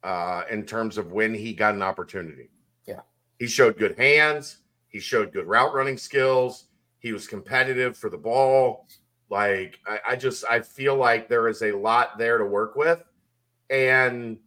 uh, 0.02 0.42
in 0.50 0.64
terms 0.64 0.98
of 0.98 1.12
when 1.12 1.34
he 1.34 1.54
got 1.54 1.74
an 1.74 1.82
opportunity. 1.82 2.50
Yeah. 2.86 3.00
He 3.38 3.46
showed 3.46 3.78
good 3.78 3.98
hands. 3.98 4.58
He 4.88 5.00
showed 5.00 5.32
good 5.32 5.46
route 5.46 5.74
running 5.74 5.96
skills. 5.96 6.66
He 6.98 7.12
was 7.12 7.26
competitive 7.26 7.96
for 7.96 8.10
the 8.10 8.18
ball. 8.18 8.86
Like, 9.30 9.80
I, 9.86 9.98
I 10.10 10.16
just, 10.16 10.44
I 10.48 10.60
feel 10.60 10.94
like 10.94 11.28
there 11.28 11.48
is 11.48 11.62
a 11.62 11.72
lot 11.72 12.18
there 12.18 12.38
to 12.38 12.44
work 12.44 12.76
with. 12.76 13.02
And 13.70 14.38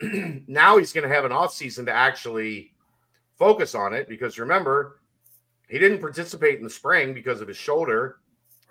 now 0.46 0.76
he's 0.76 0.92
going 0.92 1.08
to 1.08 1.14
have 1.14 1.24
an 1.24 1.32
offseason 1.32 1.86
to 1.86 1.92
actually 1.92 2.74
focus 3.38 3.74
on 3.74 3.94
it 3.94 4.08
because 4.08 4.38
remember, 4.38 5.00
he 5.68 5.78
didn't 5.78 6.00
participate 6.00 6.58
in 6.58 6.64
the 6.64 6.70
spring 6.70 7.14
because 7.14 7.40
of 7.40 7.48
his 7.48 7.56
shoulder, 7.56 8.18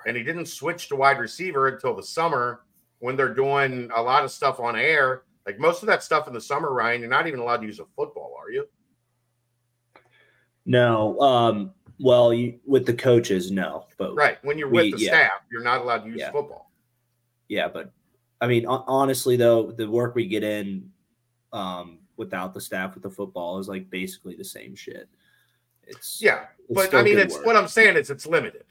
and 0.05 0.15
he 0.15 0.23
didn't 0.23 0.45
switch 0.47 0.87
to 0.89 0.95
wide 0.95 1.19
receiver 1.19 1.67
until 1.67 1.95
the 1.95 2.03
summer 2.03 2.61
when 2.99 3.15
they're 3.15 3.33
doing 3.33 3.89
a 3.95 4.01
lot 4.01 4.23
of 4.23 4.31
stuff 4.31 4.59
on 4.59 4.75
air. 4.75 5.23
Like 5.45 5.59
most 5.59 5.83
of 5.83 5.87
that 5.87 6.03
stuff 6.03 6.27
in 6.27 6.33
the 6.33 6.41
summer, 6.41 6.73
Ryan, 6.73 7.01
you're 7.01 7.09
not 7.09 7.27
even 7.27 7.39
allowed 7.39 7.57
to 7.57 7.65
use 7.67 7.79
a 7.79 7.85
football, 7.95 8.35
are 8.39 8.49
you? 8.51 8.67
No. 10.65 11.19
Um, 11.19 11.71
well, 11.99 12.33
you, 12.33 12.59
with 12.65 12.85
the 12.85 12.93
coaches, 12.93 13.51
no. 13.51 13.85
But 13.97 14.15
Right. 14.15 14.37
When 14.43 14.57
you're 14.57 14.69
We- 14.69 14.91
with 14.91 14.99
the 14.99 15.05
yeah. 15.05 15.09
staff, 15.11 15.41
you're 15.51 15.63
not 15.63 15.81
allowed 15.81 15.99
to 16.03 16.09
use 16.09 16.19
Yeah. 16.19 16.31
football. 16.31 16.71
yeah, 17.47 17.67
but 17.67 17.91
I 18.41 18.47
mean, 18.47 18.65
honestly, 18.65 19.37
though, 19.37 19.71
the 19.71 19.89
work 19.89 20.13
we 20.15 20.27
get 20.27 20.43
in 20.43 20.91
um, 21.53 21.99
without 22.17 22.53
the 22.53 22.59
staff 22.59 22.93
with 22.95 23.03
the 23.03 23.09
football 23.09 23.59
is 23.59 23.69
like 23.69 23.89
basically 23.89 24.35
the 24.35 24.43
same 24.43 24.75
shit. 24.75 25.07
It's 25.83 26.21
Yeah. 26.21 26.47
it's 26.67 26.73
But 26.73 26.93
I 26.93 27.01
mean, 27.03 27.17
it's 27.19 27.35
work. 27.35 27.45
what 27.45 27.55
I'm 27.55 27.67
saying 27.67 27.95
is 27.97 28.09
it's 28.09 28.25
limited. 28.25 28.65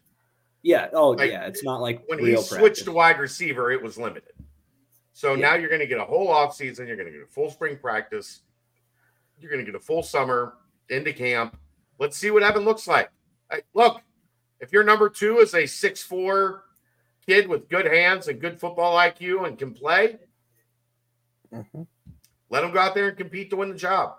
Yeah. 0.64 0.88
Oh, 0.94 1.10
Like, 1.10 1.30
yeah. 1.30 1.44
It's 1.46 1.62
not 1.62 1.80
like 1.82 2.02
When 2.08 2.18
he 2.18 2.24
real 2.24 2.42
switched 2.42 2.60
practice. 2.62 2.84
to 2.84 2.92
wide 2.92 3.18
receiver, 3.20 3.70
it 3.70 3.80
was 3.82 3.98
limited. 3.98 4.32
So 5.12 5.34
Yeah. 5.34 5.40
now 5.50 5.54
you're 5.56 5.68
going 5.68 5.82
to 5.82 5.86
get 5.86 6.00
a 6.00 6.04
whole 6.04 6.28
off 6.28 6.56
season. 6.56 6.86
You're 6.88 6.96
going 6.96 7.06
to 7.06 7.12
get 7.12 7.22
a 7.22 7.26
full 7.30 7.50
spring 7.50 7.76
practice. 7.76 8.40
You're 9.38 9.50
going 9.50 9.64
to 9.64 9.70
get 9.70 9.78
a 9.78 9.84
full 9.84 10.02
summer 10.02 10.54
into 10.88 11.12
camp. 11.12 11.58
Let's 11.98 12.16
see 12.16 12.30
what 12.30 12.42
Evan 12.42 12.64
looks 12.64 12.88
like. 12.88 13.10
Hey, 13.52 13.60
look, 13.74 14.00
if 14.58 14.72
your 14.72 14.84
number 14.84 15.10
two 15.10 15.38
is 15.38 15.54
a 15.54 15.66
six 15.66 16.02
four 16.02 16.64
kid 17.26 17.46
with 17.46 17.68
good 17.68 17.84
hands 17.86 18.28
and 18.28 18.40
good 18.40 18.58
football 18.58 18.96
IQ 18.96 19.46
and 19.46 19.58
can 19.58 19.74
play, 19.74 20.18
Mhm. 21.52 21.86
let 22.48 22.64
him 22.64 22.72
go 22.72 22.78
out 22.80 22.94
there 22.94 23.08
and 23.08 23.18
compete 23.18 23.50
to 23.50 23.56
win 23.56 23.68
the 23.68 23.76
job. 23.76 24.16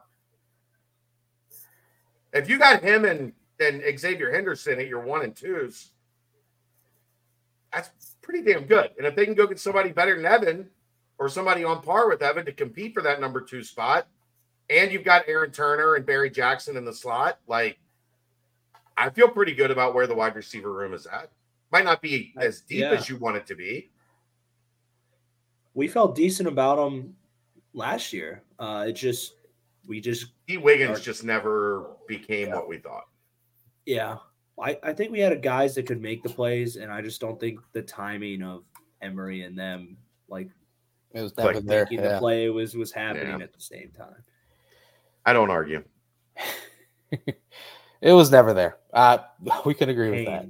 If 2.34 2.47
you 2.49 2.59
got 2.59 2.84
him 2.84 3.03
and 3.05 3.34
and 3.59 3.81
Xzavier 3.81 4.34
Henderson 4.34 4.80
at 4.80 4.88
your 4.88 4.99
one 4.99 5.22
and 5.23 5.34
twos, 5.35 5.91
that's 7.76 8.15
pretty 8.22 8.41
damn 8.43 8.65
good. 8.65 8.91
And 8.97 9.06
if 9.06 9.15
they 9.15 9.26
can 9.26 9.34
go 9.35 9.45
get 9.47 9.60
somebody 9.60 9.91
better 9.91 10.15
than 10.15 10.26
Evan 10.26 10.69
or 11.18 11.30
somebody 11.30 11.64
on 11.64 11.81
par 11.81 12.10
with 12.10 12.22
Evan 12.22 12.45
to 12.45 12.52
compete 12.52 12.93
for 12.93 13.02
that 13.03 13.19
number 13.22 13.41
two 13.41 13.64
spot, 13.64 14.07
and 14.69 14.91
you've 14.91 15.03
got 15.03 15.27
Aaron 15.27 15.52
Turner 15.52 15.95
and 15.95 16.06
Barry 16.06 16.30
Jackson 16.30 16.76
in 16.77 16.85
the 16.85 16.93
slot, 16.93 17.39
like 17.47 17.77
I 18.97 19.10
feel 19.10 19.27
pretty 19.27 19.53
good 19.53 19.72
about 19.72 19.93
where 19.93 20.07
the 20.07 20.15
wide 20.15 20.35
receiver 20.35 20.72
room 20.72 20.93
is 20.93 21.06
at. 21.06 21.30
Might 21.72 21.84
not 21.84 22.02
be 22.02 22.34
as 22.38 22.61
deep 22.61 22.80
Yeah. 22.80 22.91
as 22.91 23.10
you 23.10 23.18
want 23.18 23.38
it 23.38 23.45
to 23.47 23.56
be. 23.56 23.91
we 25.73 25.89
felt 25.89 26.15
decent 26.15 26.47
about 26.47 26.77
them 26.77 27.14
last 27.73 28.14
year. 28.14 28.41
Uh, 28.57 28.85
it 28.88 28.93
just 28.93 29.34
we 29.88 29.99
just 29.99 30.27
D. 30.47 30.56
Wiggins 30.57 30.99
Or- 30.99 31.03
just 31.03 31.23
never 31.26 31.91
became 32.07 32.49
what 32.52 32.68
we 32.69 32.77
thought. 32.77 33.03
yeah. 33.85 34.18
I, 34.61 34.77
I 34.84 34.94
think 34.94 35.11
we 35.11 35.19
had 35.19 35.32
a 35.34 35.38
guys 35.38 35.76
that 35.76 35.86
could 35.86 36.02
make 36.02 36.23
the 36.23 36.30
plays, 36.30 36.77
and 36.77 36.91
I 36.91 37.02
just 37.02 37.19
don't 37.19 37.40
think 37.40 37.60
the 37.73 37.82
timing 37.82 38.41
of 38.41 38.64
Emory 39.02 39.44
and 39.44 39.57
them 39.57 39.98
like 40.30 40.49
It 41.14 41.22
was 41.22 41.38
Like 41.38 41.48
never 41.56 41.61
there. 41.61 41.84
making 41.84 42.02
the 42.02 42.10
Yeah. 42.10 42.19
play 42.19 42.49
was 42.49 42.76
was 42.76 42.91
happening 42.91 43.40
Yeah. 43.40 43.44
at 43.44 43.53
the 43.53 43.60
same 43.61 43.91
time. 43.98 44.23
I 45.26 45.34
don't 45.34 45.49
argue. 45.49 45.84
it 47.11 48.14
was 48.14 48.32
never 48.32 48.53
there. 48.53 48.77
Uh, 48.94 49.19
we 49.65 49.73
can 49.73 49.90
agree 49.90 50.11
with 50.11 50.26
that. 50.26 50.45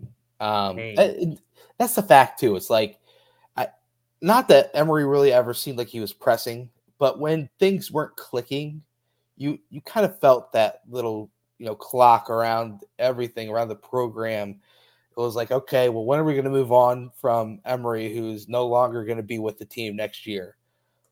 Um, 0.46 0.76
Pain. 0.76 1.00
and- 1.00 1.16
and 1.18 1.42
that's 1.78 1.96
the 1.96 2.04
fact 2.04 2.40
too. 2.40 2.56
It's 2.56 2.70
like, 2.70 3.00
I, 3.58 3.68
not 4.22 4.48
that 4.50 4.72
Emory 4.74 5.06
really 5.06 5.32
ever 5.34 5.54
seemed 5.54 5.78
like 5.78 5.88
he 5.88 6.00
was 6.00 6.14
pressing, 6.14 6.70
but 7.00 7.20
when 7.20 7.50
things 7.60 7.92
weren't 7.92 8.16
clicking, 8.16 8.82
you 9.38 9.60
you 9.70 9.82
kind 9.82 10.06
of 10.06 10.18
felt 10.20 10.52
that 10.54 10.82
little 10.90 11.30
you 11.60 11.66
know 11.66 11.76
clock 11.76 12.30
around 12.30 12.82
everything 13.00 13.50
around 13.50 13.70
the 13.70 13.76
program. 13.76 14.60
It 15.18 15.22
was 15.22 15.36
like, 15.36 15.52
okay, 15.52 15.88
well, 15.88 16.04
when 16.04 16.20
are 16.20 16.26
we 16.26 16.34
going 16.34 16.44
to 16.44 16.52
move 16.52 16.74
on 16.74 17.10
from 17.16 17.62
Emory, 17.64 18.14
who's 18.14 18.50
no 18.50 18.68
longer 18.68 19.06
going 19.06 19.18
to 19.18 19.24
be 19.24 19.40
with 19.40 19.58
the 19.58 19.64
team 19.64 19.96
next 19.96 20.28
year? 20.28 20.58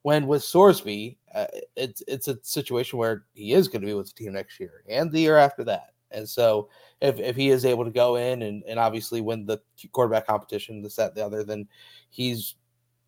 When 0.02 0.28
with 0.28 0.41
Sorsby, 0.41 1.15
uh, 1.34 1.45
it's 1.78 2.03
it's 2.07 2.28
a 2.28 2.38
situation 2.44 2.99
where 2.99 3.24
he 3.34 3.53
is 3.53 3.70
going 3.70 3.82
to 3.82 3.88
be 3.88 3.94
with 3.94 4.07
the 4.07 4.24
team 4.24 4.34
next 4.34 4.60
year 4.60 4.84
and 4.90 5.10
the 5.10 5.22
year 5.22 5.38
after 5.38 5.64
that, 5.64 5.94
and 6.14 6.28
so 6.28 6.70
if, 7.02 7.20
if 7.20 7.36
he 7.36 7.49
is 7.49 7.65
able 7.65 7.84
to 7.84 7.91
go 7.91 8.15
in 8.15 8.44
and, 8.44 8.64
and 8.68 8.80
obviously 8.80 9.20
win 9.20 9.45
the 9.45 9.60
quarterback 9.91 10.26
competition, 10.26 10.82
this, 10.82 10.95
that, 10.95 11.15
the 11.15 11.26
other, 11.26 11.44
then 11.44 11.68
he's 12.10 12.56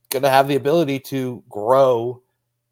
going 0.09 0.23
to 0.23 0.29
have 0.29 0.47
the 0.47 0.55
ability 0.55 0.99
to 0.99 1.43
grow 1.49 2.21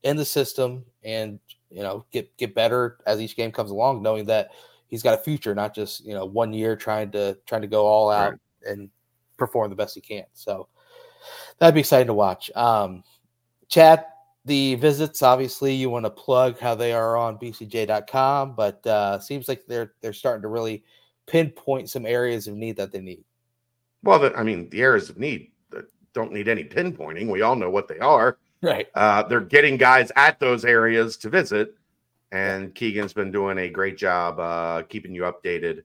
in 0.03 0.17
the 0.17 0.25
system 0.25 0.83
and, 1.03 1.39
you 1.73 1.81
know, 1.81 2.05
get, 2.11 2.35
get 2.37 2.53
better 2.55 2.99
as 3.05 3.19
each 3.19 3.35
game 3.35 3.51
comes 3.51 3.71
along, 3.71 4.01
knowing 4.01 4.25
that 4.25 4.51
he's 4.87 5.03
got 5.03 5.19
a 5.19 5.23
future, 5.23 5.55
not 5.55 5.73
just, 5.73 6.05
you 6.05 6.13
know, 6.13 6.25
one 6.25 6.53
year 6.53 6.75
trying 6.75 7.11
to, 7.11 7.37
trying 7.45 7.61
to 7.61 7.67
go 7.67 7.85
all 7.85 8.11
out 8.11 8.31
Right. 8.31 8.39
and 8.71 8.89
perform 9.37 9.69
the 9.69 9.75
best 9.75 9.95
he 9.95 10.01
can. 10.01 10.25
So 10.33 10.67
that'd 11.57 11.73
be 11.73 11.79
exciting 11.79 12.07
to 12.07 12.13
watch. 12.13 12.51
Um, 12.55 13.03
Chad, 13.67 14.05
the 14.45 14.75
visits, 14.75 15.23
obviously, 15.23 15.73
you 15.73 15.89
want 15.89 16.05
to 16.05 16.09
plug 16.09 16.59
how 16.59 16.75
they 16.75 16.93
are 16.93 17.17
on 17.17 17.37
bcj.com, 17.37 18.55
but 18.55 18.85
uh, 18.85 19.19
seems 19.19 19.47
like 19.47 19.65
they're 19.67 19.93
they're 20.01 20.13
starting 20.13 20.41
to 20.41 20.49
really 20.49 20.83
pinpoint 21.27 21.89
some 21.89 22.05
areas 22.05 22.47
of 22.47 22.55
need 22.55 22.75
that 22.75 22.91
they 22.91 22.99
need. 22.99 23.23
Well, 24.03 24.19
the, 24.19 24.35
I 24.35 24.43
mean, 24.43 24.69
the 24.69 24.81
areas 24.81 25.09
of 25.09 25.17
need 25.17 25.51
that 25.69 25.85
don't 26.13 26.33
need 26.33 26.49
any 26.49 26.65
pinpointing. 26.65 27.31
We 27.31 27.41
all 27.41 27.55
know 27.55 27.69
what 27.69 27.87
they 27.87 27.99
are. 27.99 28.37
Right. 28.63 28.87
Uh, 28.95 29.23
they're 29.23 29.41
getting 29.41 29.75
guys 29.77 30.11
at 30.15 30.39
those 30.39 30.63
areas 30.63 31.17
to 31.17 31.29
visit, 31.29 31.75
and 32.31 32.73
Keegan's 32.73 33.13
been 33.13 33.31
doing 33.31 33.57
a 33.57 33.69
great 33.69 33.97
job 33.97 34.39
uh, 34.39 34.83
keeping 34.83 35.13
you 35.13 35.23
updated 35.23 35.81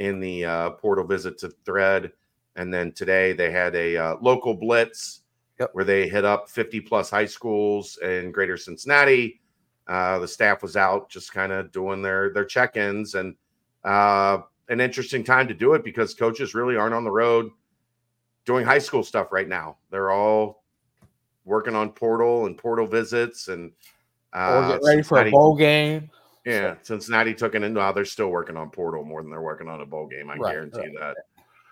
in 0.00 0.18
the 0.20 0.44
uh, 0.44 0.70
portal 0.70 1.06
visit 1.06 1.38
to 1.38 1.50
thread. 1.64 2.10
And 2.56 2.74
then 2.74 2.92
today 2.92 3.32
they 3.32 3.52
had 3.52 3.74
a 3.76 3.96
uh, 3.96 4.16
local 4.20 4.52
blitz 4.54 5.22
Yep. 5.60 5.70
where 5.72 5.84
they 5.84 6.08
hit 6.08 6.24
up 6.24 6.48
50 6.48 6.80
plus 6.82 7.10
high 7.10 7.26
schools 7.26 7.98
in 8.02 8.30
greater 8.30 8.56
Cincinnati. 8.56 9.40
Uh, 9.88 10.20
the 10.20 10.28
staff 10.28 10.62
was 10.62 10.76
out 10.76 11.10
just 11.10 11.32
kind 11.32 11.50
of 11.50 11.72
doing 11.72 12.00
their 12.02 12.32
their 12.32 12.44
check-ins 12.44 13.14
and 13.14 13.34
uh, 13.84 14.38
an 14.68 14.80
interesting 14.80 15.24
time 15.24 15.48
to 15.48 15.54
do 15.54 15.74
it 15.74 15.82
because 15.82 16.14
coaches 16.14 16.54
really 16.54 16.76
aren't 16.76 16.94
on 16.94 17.02
the 17.02 17.10
road 17.10 17.50
doing 18.44 18.64
high 18.64 18.78
school 18.78 19.02
stuff 19.02 19.32
right 19.32 19.48
now. 19.48 19.78
They're 19.90 20.10
all 20.10 20.62
working 21.48 21.74
on 21.74 21.90
portal 21.90 22.46
and 22.46 22.56
portal 22.56 22.86
visits 22.86 23.48
and 23.48 23.72
or 24.34 24.40
uh, 24.40 24.68
get 24.72 24.80
ready 24.84 25.02
for 25.02 25.18
a 25.18 25.30
bowl 25.30 25.56
game. 25.56 26.10
yeah, 26.44 26.74
Cincinnati 26.82 27.34
took 27.34 27.54
it 27.54 27.62
in. 27.62 27.74
Well, 27.74 27.92
they're 27.92 28.04
still 28.04 28.28
working 28.28 28.56
on 28.56 28.70
portal 28.70 29.02
more 29.04 29.22
than 29.22 29.30
they're 29.30 29.40
working 29.40 29.68
on 29.68 29.80
a 29.80 29.86
bowl 29.86 30.06
game. 30.06 30.30
I 30.30 30.36
Right, 30.36 30.52
guarantee 30.52 30.78
right. 30.80 30.94
that. 31.00 31.16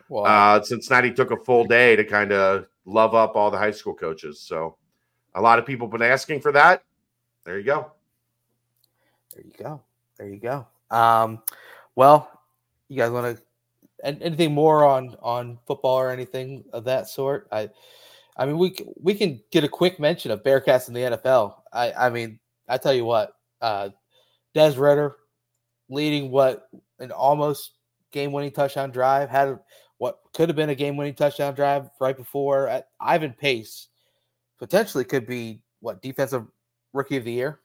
Well, 0.09 0.25
Uh, 0.27 0.63
Cincinnati 0.63 1.13
took 1.13 1.31
a 1.31 1.37
full 1.37 1.65
day 1.67 1.95
to 1.97 2.05
kind 2.05 2.33
of 2.33 2.67
love 2.87 3.15
up 3.15 3.37
all 3.37 3.51
the 3.51 3.59
high 3.59 3.71
school 3.73 3.95
coaches. 3.95 4.41
So 4.41 4.77
a 5.35 5.41
lot 5.41 5.59
of 5.59 5.67
people 5.67 5.87
been 5.87 6.01
asking 6.03 6.41
for 6.41 6.53
that. 6.53 6.83
There 7.45 7.59
you 7.59 7.65
go. 7.65 7.93
there 9.35 9.45
you 9.45 9.53
go. 9.63 9.83
There 10.17 10.29
you 10.29 10.41
go. 10.41 10.67
Um, 10.91 11.43
well, 11.95 12.31
you 12.89 12.97
guys 12.97 13.11
want 13.11 13.37
to 13.37 13.43
anything 14.05 14.55
more 14.55 14.85
on 14.85 15.17
on 15.21 15.59
football 15.67 15.97
or 15.97 16.11
anything 16.11 16.65
of 16.73 16.85
that 16.85 17.09
sort? 17.09 17.49
I, 17.53 17.69
I 18.39 18.47
mean, 18.47 18.59
we 18.59 18.77
we 19.01 19.15
can 19.15 19.41
get 19.51 19.65
a 19.65 19.69
quick 19.69 19.99
mention 19.99 20.31
of 20.31 20.43
Bearcats 20.43 20.89
in 20.89 20.95
the 20.95 21.01
NFL. 21.01 21.55
I 21.73 21.93
I 21.93 22.11
mean, 22.11 22.39
I 22.69 22.77
tell 22.79 22.93
you 22.93 23.05
what, 23.05 23.33
uh, 23.61 23.91
Des 24.55 24.75
Ridder 24.79 25.17
leading 25.89 26.31
what 26.31 26.69
an 26.99 27.13
almost 27.13 27.73
game 28.13 28.33
winning 28.33 28.51
touchdown 28.51 28.91
drive 28.91 29.31
had 29.31 29.59
what 29.99 30.19
could 30.35 30.49
have 30.49 30.57
been 30.57 30.71
a 30.71 30.75
game 30.75 30.97
winning 30.97 31.15
touchdown 31.15 31.55
drive 31.55 31.89
right 32.01 32.17
before 32.17 32.69
uh, 32.69 32.81
Ivan 33.01 33.33
Pace 33.33 33.89
potentially 34.59 35.05
could 35.05 35.27
be 35.27 35.61
what 35.81 36.03
defensive 36.03 36.45
rookie 36.93 37.17
of 37.17 37.25
the 37.25 37.33
year. 37.33 37.61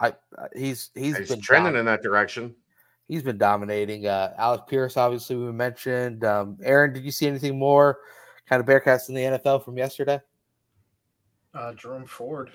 I 0.00 0.08
uh, 0.36 0.48
he's 0.54 0.90
he's 0.94 1.16
He's 1.16 1.28
been 1.30 1.40
trending 1.40 1.72
domin- 1.74 1.80
in 1.80 1.86
that 1.86 2.02
direction. 2.02 2.54
he's 3.08 3.22
been 3.22 3.38
dominating. 3.38 4.06
Uh, 4.06 4.34
Alex 4.36 4.64
Pierce, 4.68 4.96
obviously, 4.98 5.36
we 5.36 5.50
mentioned. 5.52 6.24
Um, 6.24 6.58
Aaron, 6.62 6.92
did 6.92 7.04
you 7.04 7.10
see 7.10 7.26
anything 7.26 7.58
more 7.58 7.98
kind 8.48 8.60
of 8.60 8.66
Bearcats 8.66 9.08
in 9.08 9.14
the 9.14 9.22
NFL 9.22 9.64
from 9.64 9.76
yesterday? 9.76 10.20
Uh, 11.54 11.74
Jerome 11.74 12.06
Ford 12.06 12.50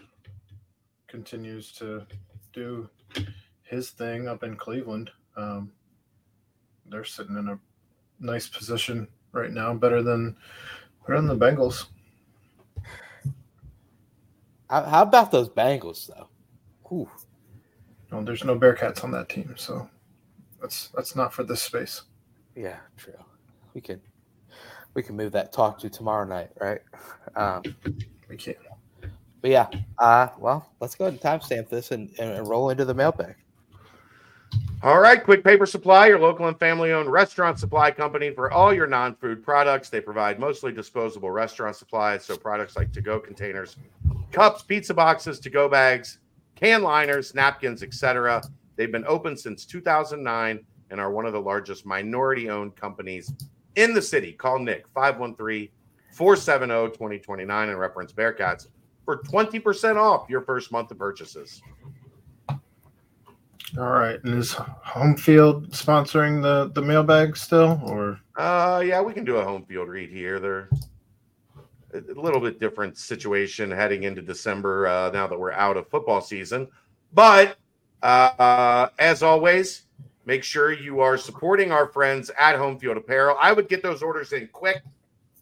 continues 1.07 1.72
to 1.74 2.06
do 2.52 2.90
his 3.64 3.91
thing 3.91 4.28
up 4.28 4.44
in 4.44 4.56
Cleveland. 4.56 5.11
Um, 5.38 5.72
they're 6.88 7.03
sitting 7.03 7.38
in 7.38 7.49
a 7.49 7.60
nice 8.20 8.48
position 8.48 9.07
right 9.32 9.52
now, 9.52 9.74
better 9.74 10.02
than 10.02 10.36
better 11.07 11.22
than 11.22 11.28
the 11.28 11.45
Bengals. 11.45 11.86
How, 14.70 15.03
about 15.03 15.32
those 15.32 15.49
Bengals 15.49 16.07
though? 16.07 16.28
Whew. 16.88 17.10
No, 18.11 18.24
there's 18.24 18.44
no 18.44 18.57
Bearcats 18.57 19.03
on 19.03 19.11
that 19.11 19.30
team, 19.30 19.53
so 19.57 19.88
that's 20.61 20.90
that's 20.95 21.15
not 21.15 21.34
for 21.34 21.44
this 21.44 21.61
space. 21.61 22.03
Yeah, 22.56 22.78
true. 22.98 23.14
We 23.74 23.82
can 23.82 24.02
we 24.94 25.03
can 25.03 25.15
move 25.15 25.32
that 25.32 25.52
talk 25.52 25.80
to 25.80 25.90
tomorrow 25.90 26.26
night, 26.26 26.49
right? 26.60 26.82
Um, 27.36 27.64
We 28.30 28.38
can't. 28.38 28.57
but 29.41 29.49
yeah, 29.49 29.68
uh, 29.98 30.28
well, 30.38 30.70
let's 30.80 30.94
go 30.94 31.06
ahead 31.06 31.14
and 31.14 31.22
timestamp 31.22 31.68
this 31.68 31.90
and, 31.90 32.11
and 32.20 32.48
roll 32.48 32.70
into 32.70 32.86
the 32.86 32.94
mailbag. 32.94 33.36
All 34.84 34.99
right, 34.99 35.24
Quick 35.24 35.44
Paper 35.44 35.65
Supply, 35.65 36.07
your 36.07 36.20
local 36.20 36.48
and 36.48 36.60
family 36.60 36.91
owned 36.91 37.10
restaurant 37.11 37.57
supply 37.57 37.90
company 37.90 38.30
for 38.32 38.52
all 38.52 38.72
your 38.72 38.86
non 38.86 39.15
food 39.15 39.41
products. 39.41 39.90
They 39.90 40.02
provide 40.02 40.40
mostly 40.40 40.72
disposable 40.72 41.32
restaurant 41.32 41.76
supplies, 41.76 42.24
so 42.24 42.38
products 42.38 42.76
like 42.76 42.91
to 42.91 43.02
go 43.02 43.20
containers, 43.20 43.78
cups, 44.32 44.61
pizza 44.61 44.94
boxes, 44.94 45.40
to 45.40 45.49
go 45.49 45.68
bags, 45.68 46.20
can 46.56 46.84
liners, 46.84 47.34
napkins, 47.34 47.82
etc. 47.82 48.44
They've 48.76 48.91
been 48.91 49.06
open 49.07 49.38
since 49.38 49.65
2009 49.65 50.60
and 50.91 50.99
are 51.02 51.11
one 51.11 51.26
of 51.26 51.34
the 51.34 51.41
largest 51.41 51.86
minority 51.86 52.49
owned 52.49 52.76
companies 52.76 53.34
in 53.76 53.94
the 53.94 54.02
city. 54.02 54.34
Call 54.34 54.60
Nick 54.60 54.86
513 54.94 55.70
470 56.12 56.90
2029 56.90 57.70
and 57.70 57.80
reference 57.80 58.14
Bearcats 58.14 58.68
for 59.06 59.18
20% 59.18 59.98
off 59.98 60.30
your 60.30 60.41
first 60.41 60.72
month 60.72 60.91
of 60.91 60.98
purchases. 60.98 61.62
All 63.78 63.90
right. 63.90 64.24
And 64.24 64.38
is 64.38 64.54
home 64.54 65.18
field 65.18 65.72
sponsoring 65.72 66.41
the 66.41 66.72
the 66.74 66.82
mailbag 66.82 67.36
still, 67.36 67.82
or 67.86 68.20
Uh, 68.36 68.84
yeah, 68.86 69.02
we 69.02 69.14
can 69.14 69.26
do 69.26 69.38
a 69.38 69.44
home 69.44 69.66
field 69.66 69.90
read 69.90 70.12
here. 70.12 70.40
They're 70.40 70.70
a 71.94 72.20
little 72.20 72.40
bit 72.40 72.60
different 72.60 72.98
situation 72.98 73.72
heading 73.72 74.04
into 74.04 74.22
December 74.22 74.88
uh, 74.88 75.10
now 75.12 75.28
that 75.28 75.40
we're 75.40 75.52
out 75.54 75.78
of 75.78 75.88
football 75.90 76.22
season. 76.22 76.68
But 77.14 77.58
uh, 78.04 78.32
uh, 78.38 78.90
as 79.00 79.24
always, 79.24 79.82
make 80.26 80.44
sure 80.44 80.72
you 80.72 81.00
are 81.00 81.18
supporting 81.18 81.72
our 81.72 81.88
friends 81.88 82.32
at 82.40 82.56
Home 82.56 82.78
Field 82.78 82.98
Apparel. 82.98 83.38
I 83.40 83.54
would 83.54 83.68
get 83.68 83.84
those 83.84 84.02
orders 84.02 84.34
in 84.34 84.48
quick 84.52 84.82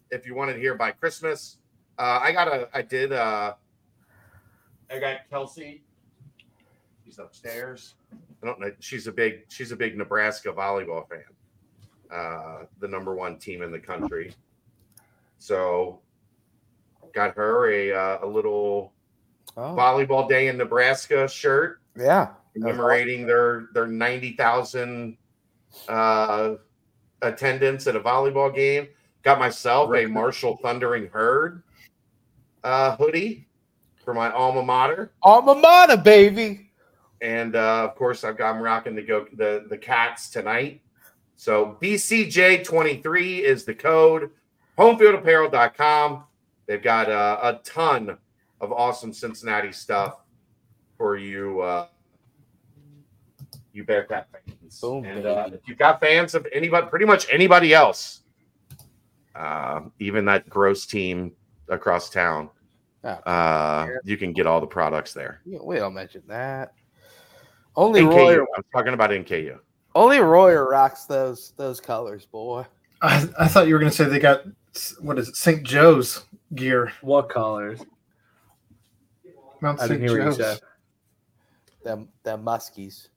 if 0.10 0.26
you 0.26 0.36
wanted 0.36 0.58
here 0.58 0.76
by 0.76 0.92
Christmas. 0.92 1.58
Uh, 1.98 2.20
I 2.22 2.32
got 2.32 2.48
a, 2.48 2.70
I 2.74 2.82
did, 2.82 3.12
uh, 3.12 3.54
I 4.90 5.00
got 5.00 5.30
Kelsey. 5.30 5.84
She's 7.06 7.20
upstairs. 7.20 7.96
I 8.42 8.46
don't 8.46 8.60
know. 8.60 8.72
She's 8.80 9.08
a 9.08 9.12
big, 9.12 9.44
she's 9.50 9.72
a 9.72 9.76
big 9.76 9.98
Nebraska 9.98 10.52
volleyball 10.52 11.08
fan 11.08 11.24
uh, 12.12 12.66
the 12.80 12.88
number 12.88 13.16
one 13.16 13.38
team 13.38 13.62
in 13.62 13.72
the 13.72 13.80
country. 13.80 14.34
So 15.40 16.00
got 17.14 17.36
her 17.36 17.72
a 17.72 17.92
uh, 17.94 18.26
a 18.26 18.28
little 18.28 18.94
Oh, 19.58 19.76
volleyball 19.76 20.30
day 20.30 20.48
in 20.48 20.58
Nebraska 20.58 21.28
shirt 21.28 21.82
yeah. 21.98 22.30
Commemorating 22.54 23.26
their 23.26 23.68
their 23.74 23.88
ninety 23.88 24.34
thousand 24.34 25.18
uh, 25.88 26.56
attendance 27.22 27.88
at 27.88 27.96
a 27.96 28.00
volleyball 28.00 28.54
game. 28.54 28.88
Got 29.24 29.40
myself 29.40 29.94
a 29.94 30.06
Marshall 30.06 30.58
Thundering 30.62 31.08
Herd 31.08 31.64
uh, 32.64 32.96
hoodie 32.96 33.48
for 34.04 34.14
my 34.14 34.32
alma 34.32 34.64
mater. 34.64 35.12
Alma 35.22 35.56
mater, 35.56 35.98
baby. 35.98 36.72
and 37.22 37.56
uh, 37.56 37.88
of 37.90 37.96
course 37.96 38.24
I've 38.24 38.38
got 38.38 38.56
I'm 38.56 38.62
rocking 38.62 38.96
the 38.96 39.04
go 39.04 39.26
the 39.34 39.66
the 39.70 39.78
cats 39.78 40.30
tonight. 40.30 40.82
So 41.36 41.78
BCJ23 41.82 43.40
is 43.42 43.66
the 43.66 43.74
code. 43.74 44.30
Homefieldapparel.com. 44.78 46.24
They've 46.68 46.82
got 46.82 47.10
uh, 47.10 47.40
a 47.42 47.54
ton 47.64 48.18
of 48.62 48.72
awesome 48.72 49.12
Cincinnati 49.12 49.72
stuff 49.72 50.18
for 50.98 51.18
you, 51.18 51.62
uh, 51.62 51.88
you 53.74 53.84
Bearcat 53.84 54.28
fans. 54.32 54.80
Boom, 54.80 55.06
and 55.06 55.26
uh, 55.26 55.50
if 55.54 55.62
you've 55.68 55.78
got 55.78 56.00
fans 56.00 56.36
of 56.36 56.46
anybody, 56.54 56.88
pretty 56.88 57.06
much 57.06 57.28
anybody 57.32 57.74
else, 57.74 58.22
uh, 59.36 59.82
even 60.00 60.26
that 60.26 60.50
gross 60.50 60.86
team 60.86 61.32
across 61.70 62.10
town, 62.10 62.50
Oh, 63.04 63.10
uh, 63.10 63.88
you 64.04 64.16
can 64.16 64.32
get 64.32 64.46
all 64.46 64.62
the 64.62 64.68
products 64.68 65.12
there. 65.14 65.42
we 65.46 65.58
we 65.60 65.76
don't 65.78 65.94
mention 65.96 66.22
that. 66.28 66.74
Only 67.76 68.02
NKU. 68.02 68.16
Royer, 68.16 68.46
I'm 68.56 68.64
talking 68.76 68.94
about 68.94 69.10
NKU. 69.10 69.58
only 69.96 70.20
Royer 70.20 70.70
rocks 70.70 71.06
those 71.06 71.54
those 71.58 71.80
colors, 71.80 72.26
boy. 72.28 72.64
I, 73.02 73.28
I 73.40 73.48
thought 73.48 73.68
you 73.68 73.74
were 73.74 73.80
going 73.80 73.90
to 73.90 73.96
say 73.96 74.04
they 74.06 74.20
got 74.20 74.44
what 75.00 75.18
is 75.18 75.30
it, 75.30 75.36
St. 75.36 75.64
Joe's 75.64 76.26
gear, 76.54 76.94
What 77.02 77.30
colors? 77.30 77.82
Mount 79.62 79.80
St. 79.80 79.92
didn't 79.92 80.08
hear 80.08 80.18
what 80.20 80.32
you 80.34 80.38
Joe's. 80.38 80.58
said. 80.60 80.60
Them 81.84 82.10
them 82.24 82.44
muskies. 82.44 83.08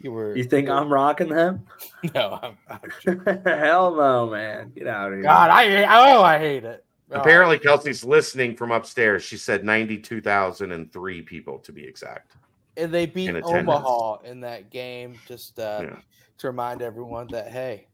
You 0.00 0.12
were. 0.12 0.36
You 0.36 0.44
think 0.44 0.68
I'm 0.68 0.92
rocking 0.92 1.28
them? 1.28 1.64
No, 2.14 2.38
I'm, 2.40 2.56
I'm 3.16 3.44
Hell 3.44 3.96
no, 3.96 4.30
man. 4.30 4.70
Get 4.76 4.86
out 4.86 5.08
of 5.08 5.14
here. 5.14 5.22
God, 5.24 5.50
I 5.50 5.64
hate. 5.64 5.86
Oh, 5.88 6.22
I 6.22 6.38
hate 6.38 6.64
it. 6.64 6.84
Oh, 7.10 7.18
Apparently, 7.20 7.58
Kelsey's 7.58 8.04
listening 8.04 8.54
from 8.54 8.70
upstairs. 8.70 9.24
She 9.24 9.36
said 9.36 9.64
92,003 9.64 11.22
people 11.22 11.58
to 11.58 11.72
be 11.72 11.82
exact. 11.84 12.36
and 12.76 12.92
they 12.94 13.06
beat 13.06 13.30
in. 13.30 13.42
Omaha 13.42 14.18
in 14.24 14.40
that 14.42 14.70
game. 14.70 15.18
Just 15.26 15.58
uh, 15.58 15.80
Yeah. 15.82 15.96
to 16.38 16.46
remind 16.46 16.82
everyone 16.82 17.26
that 17.32 17.50
hey, 17.50 17.88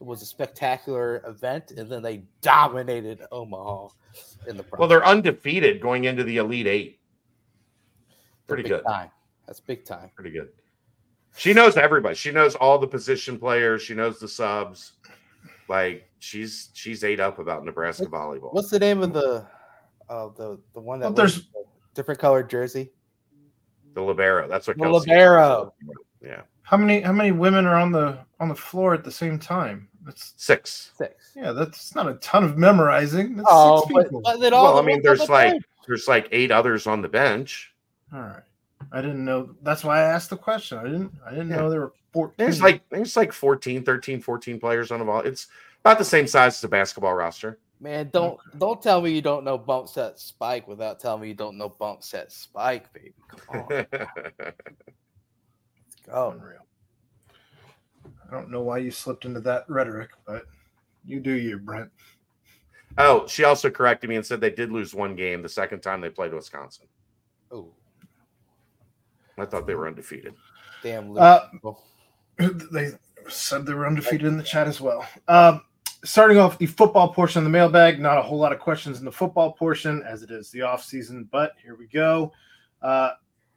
it 0.00 0.04
was 0.04 0.22
a 0.22 0.26
spectacular 0.26 1.22
event, 1.26 1.72
and 1.72 1.90
then 1.90 2.02
they 2.02 2.22
dominated 2.42 3.22
Omaha 3.32 3.88
in 4.46 4.56
the. 4.56 4.64
Well, 4.78 4.86
they're 4.86 5.04
undefeated 5.04 5.80
going 5.80 6.04
into 6.04 6.22
the 6.22 6.36
Elite 6.36 6.68
Eight. 6.68 7.00
Pretty 8.46 8.62
good. 8.68 8.84
Time. 8.86 9.10
That's 9.46 9.58
big 9.60 9.84
time. 9.84 10.10
Pretty 10.14 10.30
good. 10.30 10.50
She 11.36 11.52
knows 11.52 11.76
everybody. 11.76 12.14
She 12.14 12.30
knows 12.30 12.54
all 12.56 12.78
the 12.78 12.86
position 12.86 13.38
players. 13.38 13.82
She 13.82 13.94
knows 13.94 14.18
the 14.18 14.28
subs. 14.28 14.92
Like 15.68 16.08
she's 16.18 16.70
she's 16.74 17.04
ate 17.04 17.20
up 17.20 17.38
about 17.38 17.64
Nebraska 17.64 18.04
volleyball. 18.06 18.52
What's 18.52 18.70
the 18.70 18.78
name 18.78 19.02
of 19.02 19.12
the 19.12 19.46
uh, 20.08 20.28
the 20.36 20.58
the 20.74 20.80
one 20.80 21.00
that 21.00 21.06
Well, 21.06 21.14
there's- 21.14 21.36
the 21.54 21.64
different 21.94 22.20
colored 22.20 22.50
jersey? 22.50 22.90
The 23.94 24.02
libero. 24.02 24.48
That's 24.48 24.66
what 24.66 24.76
The 24.78 24.84
Kelsey 24.84 25.10
libero. 25.10 25.74
Yeah, 26.22 26.42
How 26.62 26.76
many 26.76 27.00
how 27.00 27.12
many 27.12 27.32
women 27.32 27.66
are 27.66 27.76
on 27.78 27.92
the 27.92 28.18
on 28.40 28.48
the 28.48 28.54
floor 28.54 28.94
at 28.94 29.04
the 29.04 29.10
same 29.10 29.38
time? 29.38 29.88
That's 30.04 30.34
six. 30.36 30.92
Six. 30.96 31.32
yeah, 31.36 31.52
that's 31.52 31.94
not 31.94 32.08
a 32.08 32.14
ton 32.14 32.42
of 32.44 32.58
memorizing. 32.58 33.36
That's 33.36 33.48
Oh, 33.50 33.82
six 33.82 33.92
but, 33.92 34.02
people. 34.04 34.20
but 34.22 34.40
then 34.40 34.52
all 34.52 34.64
Well, 34.74 34.78
I 34.78 34.82
mean, 34.82 35.00
there's 35.02 35.26
the 35.26 35.32
like 35.32 35.52
bench. 35.52 35.64
there's 35.86 36.08
like 36.08 36.28
eight 36.32 36.50
others 36.50 36.86
on 36.86 37.02
the 37.02 37.08
bench. 37.08 37.72
All 38.12 38.20
right. 38.20 38.42
I 38.92 39.00
didn't 39.00 39.24
know. 39.24 39.54
That's 39.62 39.82
why 39.84 39.98
I 40.00 40.02
asked 40.02 40.30
the 40.30 40.36
question. 40.36 40.78
I 40.78 40.84
didn't. 40.84 41.12
I 41.26 41.30
didn't 41.30 41.48
Yeah. 41.48 41.56
know 41.56 41.70
there 41.70 41.80
were 41.80 41.92
fourteen. 42.12 42.34
There's 42.36 42.60
like 42.60 42.86
there's 42.90 43.16
like 43.16 43.32
14, 43.32 43.82
13, 43.84 44.20
14 44.20 44.60
players 44.60 44.90
on 44.92 44.98
the 44.98 45.04
ball. 45.06 45.20
It's 45.20 45.46
about 45.82 45.98
the 45.98 46.04
same 46.04 46.26
size 46.26 46.56
as 46.58 46.64
a 46.64 46.68
basketball 46.68 47.14
roster. 47.14 47.58
Man, 47.80 48.10
don't 48.12 48.38
don't 48.58 48.80
tell 48.82 49.00
me 49.00 49.10
you 49.10 49.22
don't 49.22 49.44
know 49.44 49.56
bump 49.58 49.88
set 49.88 50.18
spike 50.20 50.68
without 50.68 51.00
telling 51.00 51.22
me 51.22 51.28
you 51.28 51.34
don't 51.34 51.56
know 51.58 51.68
bump 51.70 52.02
set 52.04 52.30
spike, 52.30 52.92
baby. 52.92 53.14
Come 53.28 53.60
on, 53.60 53.86
go. 56.06 56.30
unreal. 56.30 56.58
I 58.28 58.34
don't 58.34 58.50
know 58.50 58.62
why 58.62 58.78
you 58.78 58.90
slipped 58.90 59.24
into 59.24 59.40
that 59.40 59.64
rhetoric, 59.68 60.10
but 60.26 60.44
you 61.04 61.18
do 61.20 61.32
you, 61.32 61.58
Brent. 61.58 61.90
oh, 62.98 63.26
she 63.26 63.44
also 63.44 63.68
corrected 63.70 64.08
me 64.10 64.16
and 64.16 64.24
said 64.24 64.40
they 64.40 64.50
did 64.50 64.70
lose 64.70 64.94
one 64.94 65.16
game 65.16 65.42
the 65.42 65.48
second 65.48 65.80
time 65.80 66.00
they 66.00 66.08
played 66.10 66.32
Wisconsin. 66.32 66.86
Oh, 67.50 67.68
I 69.38 69.44
thought 69.46 69.66
they 69.66 69.74
were 69.74 69.86
undefeated. 69.86 70.34
damn. 70.82 71.16
Uh, 71.16 71.40
They 72.72 72.90
said 73.28 73.66
they 73.66 73.74
were 73.74 73.86
undefeated 73.86 74.26
in 74.26 74.36
the 74.36 74.42
chat 74.42 74.66
as 74.66 74.80
well. 74.80 75.06
Um, 75.28 75.62
starting 76.04 76.38
off 76.38 76.58
the 76.58 76.66
football 76.66 77.12
portion 77.12 77.38
of 77.38 77.44
the 77.44 77.50
mailbag, 77.50 78.00
not 78.00 78.18
a 78.18 78.22
whole 78.22 78.38
lot 78.38 78.52
of 78.52 78.58
questions 78.58 78.98
in 78.98 79.04
the 79.04 79.12
football 79.12 79.52
portion 79.52 80.02
as 80.02 80.22
it 80.22 80.30
is 80.30 80.50
the 80.50 80.62
off 80.62 80.82
season, 80.82 81.28
but 81.30 81.52
here 81.62 81.76
we 81.76 81.86
go. 81.86 82.32
Uh, 82.80 83.12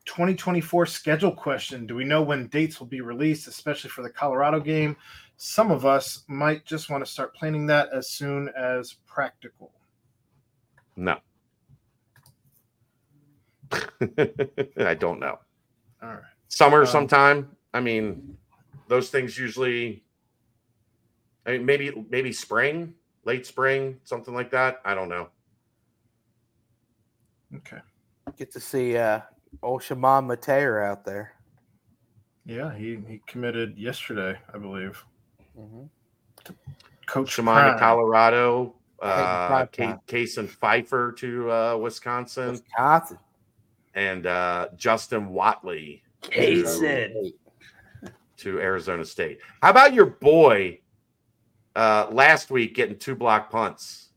2024 0.06 0.86
schedule 0.86 1.32
question. 1.32 1.88
Do 1.88 1.96
we 1.96 2.04
know 2.04 2.22
when 2.22 2.48
dates 2.48 2.80
will 2.80 2.88
be 2.88 3.02
released, 3.02 3.48
especially 3.48 3.90
for 3.90 4.04
the 4.04 4.10
Colorado 4.10 4.60
game? 4.60 4.96
Some 5.38 5.72
of 5.72 5.86
us 5.86 6.24
might 6.28 6.64
just 6.66 6.90
want 6.90 7.04
to 7.04 7.12
start 7.12 7.34
planning 7.36 7.66
that 7.68 7.90
as 7.92 8.10
soon 8.12 8.50
as 8.58 8.94
practical. 9.08 9.72
No. 10.96 11.18
I 14.78 14.94
don't 14.94 15.20
know. 15.20 15.40
All 16.06 16.14
right. 16.16 16.24
Summer 16.50 16.82
Um, 16.82 16.88
sometime. 16.88 17.56
I 17.74 17.80
mean, 17.80 18.38
those 18.88 19.10
things 19.10 19.38
usually 19.38 20.04
I 21.46 21.52
mean 21.54 21.66
maybe 21.66 22.06
maybe 22.10 22.32
spring, 22.32 22.94
late 23.24 23.46
spring, 23.46 24.00
something 24.04 24.34
like 24.34 24.52
that. 24.52 24.82
I 24.86 24.94
don't 24.94 25.10
know. 25.10 25.30
Okay. 27.56 27.80
Get 28.38 28.52
to 28.52 28.60
see 28.60 28.98
uh, 28.98 29.22
old 29.64 29.84
Shaman 29.84 30.28
Mateer 30.28 30.86
out 30.86 31.06
there. 31.06 31.34
Yeah, 32.46 32.76
he, 32.76 33.00
he 33.08 33.22
committed 33.26 33.78
yesterday, 33.78 34.38
I 34.54 34.58
believe. 34.58 35.04
Mhm. 35.58 35.90
Coach 37.08 37.30
Shimon 37.30 37.74
in 37.74 37.80
Colorado 37.80 38.76
uh, 39.02 39.48
prime 39.48 39.68
Ca- 39.74 39.86
time. 39.86 40.00
Case 40.08 40.38
and 40.38 40.50
Pfeiffer 40.50 41.12
to 41.14 41.52
uh, 41.52 41.78
Wisconsin, 41.78 42.52
Wisconsin. 42.52 43.18
And 43.96 44.28
uh, 44.28 44.68
Justin 44.76 45.30
Watley 45.30 46.04
Jason. 46.22 47.32
to 48.38 48.60
Arizona 48.60 49.06
State. 49.06 49.40
How 49.62 49.70
about 49.72 49.94
your 49.94 50.06
boy 50.06 50.80
uh, 51.76 52.08
last 52.12 52.52
week 52.52 52.76
getting 52.76 52.98
two 52.98 53.16
block 53.16 53.50
punts? 53.50 54.10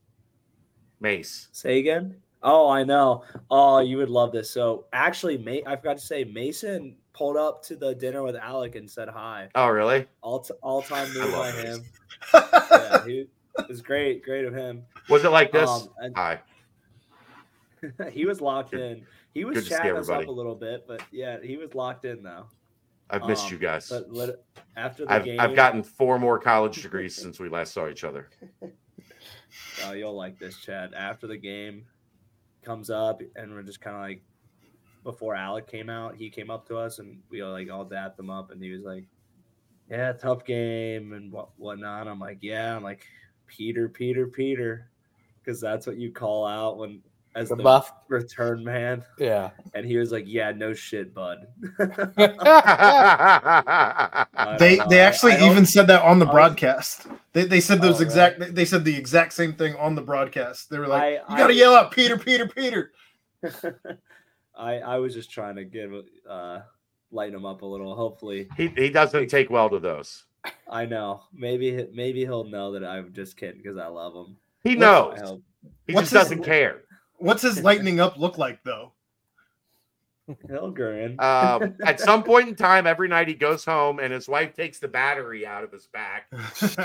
Mace. 1.01 1.49
Say 1.53 1.79
again. 1.79 2.17
Oh, 2.43 2.69
I 2.69 2.85
know. 2.85 3.25
Oh, 3.51 3.81
you 3.81 3.97
would 3.97 4.11
love 4.11 4.33
this. 4.33 4.51
So 4.51 4.87
actually, 4.93 5.39
Ma- 5.39 5.71
I 5.71 5.77
forgot 5.77 5.99
to 5.99 6.05
say, 6.05 6.25
Mason 6.25 6.97
pulled 7.13 7.37
up 7.37 7.63
to 7.65 7.77
the 7.77 7.95
dinner 7.95 8.23
with 8.23 8.37
Alec 8.37 8.77
and 8.77 8.89
said 8.89 9.09
hi. 9.09 9.49
Oh, 9.55 9.69
really? 9.69 10.07
All 10.23 10.41
t- 10.41 10.55
all 10.63 10.83
time 10.83 11.13
move 11.15 11.33
by 11.33 11.51
love 11.51 11.55
him. 11.55 11.85
Yeah, 12.35 13.05
he, 13.05 13.27
it 13.59 13.69
was 13.69 13.81
great, 13.81 14.25
great 14.25 14.45
of 14.45 14.55
him. 14.55 14.85
Was 15.09 15.25
it 15.25 15.31
like 15.31 15.53
this? 15.53 15.69
Um, 15.69 15.89
and 15.99 16.17
Hi. 16.17 16.41
he 18.11 18.25
was 18.25 18.41
locked 18.41 18.75
in. 18.75 19.05
He 19.39 19.45
was 19.45 19.69
chatting 19.69 19.97
us 19.97 20.09
up 20.09 20.27
a 20.27 20.31
little 20.31 20.55
bit, 20.55 20.85
but 20.87 21.03
yeah, 21.13 21.39
he 21.43 21.57
was 21.57 21.75
locked 21.75 22.05
in 22.05 22.23
though. 22.23 22.47
I've 23.11 23.25
missed 23.25 23.47
Um, 23.47 23.53
you 23.53 23.59
guys. 23.59 23.89
But 23.89 24.45
after 24.77 25.05
the 25.07 25.13
I've, 25.13 25.25
game, 25.25 25.41
I've 25.41 25.57
gotten 25.57 25.83
four 25.83 26.19
more 26.19 26.39
college 26.39 26.83
degrees 26.83 27.15
since 27.15 27.41
we 27.41 27.49
last 27.49 27.73
saw 27.73 27.89
each 27.89 28.05
other. 28.05 28.29
Oh, 29.85 29.93
you'll 29.93 30.15
like 30.15 30.39
this, 30.39 30.59
Chad. 30.59 30.93
After 30.95 31.27
the 31.27 31.37
game 31.37 31.87
comes 32.63 32.91
up, 32.91 33.23
and 33.37 33.53
we're 33.53 33.63
just 33.63 33.81
kind 33.81 33.97
of 33.97 34.03
like, 34.03 34.23
before 35.05 35.35
Alec 35.35 35.67
came 35.67 35.89
out, 35.89 36.17
he 36.17 36.29
came 36.29 36.51
up 36.51 36.67
to 36.69 36.77
us, 36.77 36.99
and 36.99 37.21
we 37.31 37.41
all 37.41 37.53
like 37.53 37.71
all 37.71 37.85
dapped 37.85 38.19
him 38.19 38.29
up, 38.29 38.51
and 38.51 38.63
he 38.63 38.71
was 38.73 38.83
like, 38.83 39.07
"Yeah, 39.91 40.13
tough 40.13 40.45
game 40.45 41.13
and 41.13 41.33
what 41.33 41.49
whatnot." 41.57 42.09
I'm 42.09 42.19
like, 42.19 42.39
"Yeah," 42.43 42.77
I'm 42.77 42.83
like, 42.83 43.07
"Peter, 43.47 43.89
Peter, 43.89 44.27
Peter," 44.27 44.91
because 45.43 45.61
that's 45.61 45.87
what 45.87 45.97
you 45.97 46.13
call 46.13 46.47
out 46.47 46.77
when 46.77 47.01
as 47.39 47.49
The 47.49 47.57
the, 47.57 47.63
buff. 47.63 47.93
return 48.09 48.63
man. 48.65 49.05
Yeah. 49.19 49.51
And 49.75 49.87
he 49.87 49.97
was 49.97 50.11
like, 50.13 50.25
"Yeah, 50.27 50.51
no 50.53 50.75
shit, 50.75 51.15
bud." 51.15 51.47
I 53.09 54.27
I 54.35 54.57
They 54.59 54.77
know. 54.77 54.87
they 54.89 55.01
actually 55.01 55.35
even 55.37 55.67
said 55.67 55.87
that 55.89 56.03
on 56.03 56.19
the 56.19 56.27
I 56.27 56.33
broadcast. 56.33 57.07
They, 57.33 57.45
they 57.45 57.61
said 57.61 57.81
those 57.81 58.01
Oh, 58.01 58.05
exact 58.05 58.55
they 58.55 58.65
said 58.65 58.85
the 58.85 58.97
exact 58.97 59.33
same 59.33 59.55
thing 59.55 59.75
on 59.77 59.95
the 59.95 60.03
broadcast. 60.03 60.71
They 60.71 60.79
were 60.79 60.87
like, 60.89 61.03
I- 61.03 61.33
"You 61.33 61.39
got 61.39 61.47
to 61.49 61.53
I- 61.55 61.57
yell 61.57 61.75
out 61.75 61.93
Peter, 61.93 62.19
Peter, 62.19 62.47
Peter." 62.49 62.93
I 64.57 64.75
I 64.81 64.97
was 64.99 65.15
just 65.15 65.31
trying 65.31 65.57
to 65.57 65.65
give 65.65 65.93
uh 66.29 66.61
lighten 67.11 67.35
him 67.35 67.47
up 67.47 67.63
a 67.63 67.67
little. 67.67 67.95
Hopefully, 67.95 68.49
he, 68.57 68.69
he 68.77 68.91
doesn't 68.91 69.29
take 69.29 69.51
well 69.51 69.71
to 69.71 69.79
those. 69.79 70.25
I 70.71 70.87
know. 70.87 71.23
Maybe 71.33 71.75
he- 71.77 71.89
maybe 71.93 72.21
he'll 72.21 72.45
know 72.45 72.73
that 72.73 72.85
I'm 72.85 73.13
just 73.13 73.37
kidding 73.37 73.61
because 73.63 73.77
I 73.77 73.87
love 73.87 74.15
him. 74.15 74.37
He 74.65 74.75
knows. 74.77 75.41
He 75.87 75.95
What's 75.95 76.11
just 76.11 76.29
his- 76.29 76.31
doesn't 76.39 76.45
care. 76.45 76.83
What's 77.19 77.43
his 77.43 77.63
lightning 77.63 78.01
up 78.01 78.19
look 78.19 78.39
like 78.39 78.63
though? 78.65 78.93
He'll 80.47 80.71
grin. 80.71 81.17
Um, 81.21 81.75
at 81.85 82.01
some 82.01 82.23
point 82.23 82.49
in 82.49 82.55
time, 82.55 82.87
every 82.87 83.09
night 83.09 83.29
he 83.29 83.35
goes 83.35 83.65
home 83.65 83.99
and 83.99 84.13
his 84.13 84.29
wife 84.29 84.55
takes 84.55 84.79
the 84.79 84.89
battery 84.89 85.47
out 85.47 85.65
of 85.65 85.73
his 85.73 85.87
back, 85.87 86.31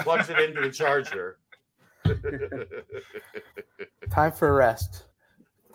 plugs 0.03 0.29
it 0.29 0.39
into 0.39 0.61
the 0.61 0.69
charger. 0.69 1.37
Time 4.11 4.31
for 4.31 4.53
rest. 4.53 5.05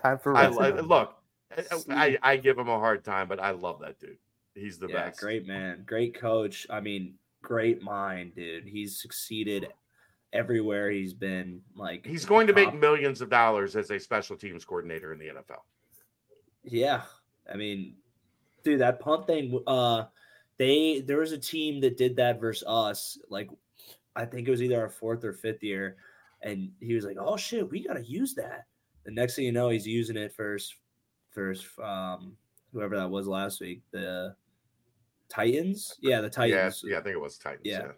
Time 0.02 0.18
for 0.18 0.36
I, 0.36 0.46
rest. 0.46 0.60
I- 0.60 0.80
look, 0.80 1.14
I, 1.90 2.18
I 2.22 2.36
give 2.36 2.58
him 2.58 2.68
a 2.68 2.78
hard 2.78 3.04
time, 3.04 3.28
but 3.28 3.40
I 3.40 3.50
love 3.50 3.80
that 3.80 3.98
dude. 3.98 4.18
He's 4.54 4.78
the 4.78 4.88
yeah, 4.88 5.06
best. 5.06 5.20
great 5.20 5.46
man, 5.46 5.84
great 5.86 6.18
coach. 6.18 6.66
I 6.68 6.80
mean, 6.80 7.14
great 7.42 7.82
mind, 7.82 8.34
dude. 8.34 8.66
He's 8.66 9.00
succeeded 9.00 9.68
everywhere 10.32 10.90
he's 10.90 11.14
been. 11.14 11.60
Like 11.74 12.06
He's 12.06 12.24
going 12.24 12.46
to 12.46 12.52
make 12.52 12.74
millions 12.74 13.20
of 13.20 13.30
dollars 13.30 13.76
as 13.76 13.90
a 13.90 13.98
special 13.98 14.36
teams 14.36 14.64
coordinator 14.64 15.12
in 15.12 15.18
the 15.18 15.26
NFL. 15.26 15.62
Yeah, 16.64 17.02
I 17.52 17.56
mean, 17.56 17.94
dude, 18.64 18.80
that 18.80 19.00
punt 19.00 19.26
thing. 19.26 19.62
Uh, 19.66 20.04
they 20.58 21.00
there 21.00 21.18
was 21.18 21.32
a 21.32 21.38
team 21.38 21.80
that 21.80 21.96
did 21.96 22.16
that 22.16 22.40
versus 22.40 22.64
us. 22.66 23.18
Like, 23.30 23.48
I 24.16 24.24
think 24.24 24.48
it 24.48 24.50
was 24.50 24.62
either 24.62 24.80
our 24.80 24.90
fourth 24.90 25.24
or 25.24 25.32
fifth 25.32 25.62
year, 25.62 25.96
and 26.42 26.70
he 26.80 26.94
was 26.94 27.04
like, 27.04 27.16
"Oh 27.18 27.36
shit, 27.36 27.70
we 27.70 27.82
gotta 27.86 28.04
use 28.04 28.34
that." 28.34 28.66
The 29.04 29.12
next 29.12 29.36
thing 29.36 29.46
you 29.46 29.52
know, 29.52 29.70
he's 29.70 29.86
using 29.86 30.16
it 30.16 30.34
for 30.34 30.54
his, 30.54 31.66
um, 31.82 32.36
whoever 32.72 32.96
that 32.96 33.08
was 33.08 33.26
last 33.26 33.60
week, 33.60 33.80
the 33.92 34.34
Titans. 35.30 35.96
Yeah, 36.00 36.20
the 36.20 36.26
Yeah, 36.26 36.30
Titans. 36.30 36.84
yeah, 36.86 36.98
I 36.98 37.02
think 37.02 37.14
it 37.14 37.20
was 37.20 37.38
Titans. 37.38 37.62
Yeah. 37.64 37.78
Yeah. 37.84 37.92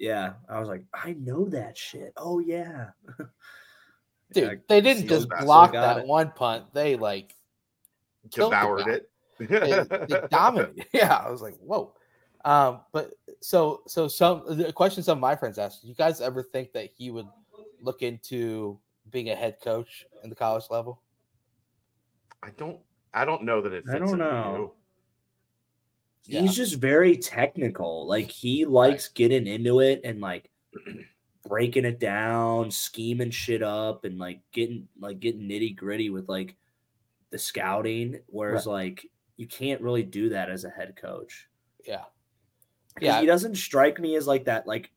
Yeah, 0.00 0.32
I 0.48 0.58
was 0.58 0.68
like, 0.68 0.86
I 0.94 1.12
know 1.12 1.44
that 1.50 1.76
shit. 1.76 2.14
Oh 2.16 2.38
yeah, 2.38 2.88
Dude, 4.32 4.44
Yeah, 4.44 4.54
they 4.66 4.80
didn't 4.80 5.08
just 5.08 5.28
block 5.28 5.72
that 5.72 5.98
it. 5.98 6.06
one 6.06 6.32
punt. 6.34 6.72
They 6.72 6.96
like 6.96 7.36
devoured 8.30 8.86
guy. 8.86 8.92
it. 8.92 9.10
they, 9.38 10.06
they 10.06 10.20
dominated. 10.30 10.86
Yeah, 10.94 11.14
I 11.16 11.30
was 11.30 11.42
like, 11.42 11.56
whoa. 11.58 11.92
Um, 12.46 12.80
but 12.92 13.10
so 13.42 13.82
so 13.86 14.08
some 14.08 14.42
the 14.56 14.72
question 14.72 15.02
some 15.02 15.18
of 15.18 15.22
my 15.22 15.36
friends 15.36 15.58
asked: 15.58 15.84
You 15.84 15.94
guys 15.94 16.22
ever 16.22 16.42
think 16.42 16.72
that 16.72 16.88
he 16.96 17.10
would 17.10 17.26
look 17.82 18.00
into 18.00 18.78
being 19.10 19.28
a 19.28 19.34
head 19.34 19.58
coach 19.62 20.06
in 20.24 20.30
the 20.30 20.36
college 20.36 20.64
level? 20.70 21.02
I 22.42 22.48
don't. 22.56 22.78
I 23.12 23.26
don't 23.26 23.42
know 23.42 23.60
that 23.60 23.74
it. 23.74 23.84
I 23.90 23.98
don't 23.98 24.04
into 24.04 24.16
know. 24.16 24.72
Yeah. 26.24 26.42
he's 26.42 26.54
just 26.54 26.76
very 26.76 27.16
technical. 27.16 28.06
Like 28.06 28.30
he 28.30 28.64
likes 28.64 29.08
getting 29.08 29.46
into 29.46 29.80
it 29.80 30.02
and 30.04 30.20
like 30.20 30.50
breaking 31.48 31.84
it 31.84 31.98
down, 31.98 32.70
scheming 32.70 33.30
shit 33.30 33.62
up, 33.62 34.04
and 34.04 34.18
like 34.18 34.40
getting 34.52 34.86
like 35.00 35.20
getting 35.20 35.42
nitty 35.48 35.74
gritty 35.76 36.10
with 36.10 36.28
like 36.28 36.56
the 37.30 37.38
scouting. 37.38 38.20
Whereas 38.26 38.66
like 38.66 39.06
you 39.36 39.46
can't 39.46 39.80
really 39.80 40.02
do 40.02 40.28
that 40.30 40.50
as 40.50 40.64
a 40.64 40.70
head 40.70 40.94
coach. 41.00 41.48
Yeah, 41.86 42.04
Yeah. 43.00 43.20
he 43.20 43.26
doesn't 43.26 43.56
strike 43.56 43.98
me 43.98 44.14
as 44.16 44.26
like 44.26 44.44
that. 44.44 44.66
Like 44.66 44.90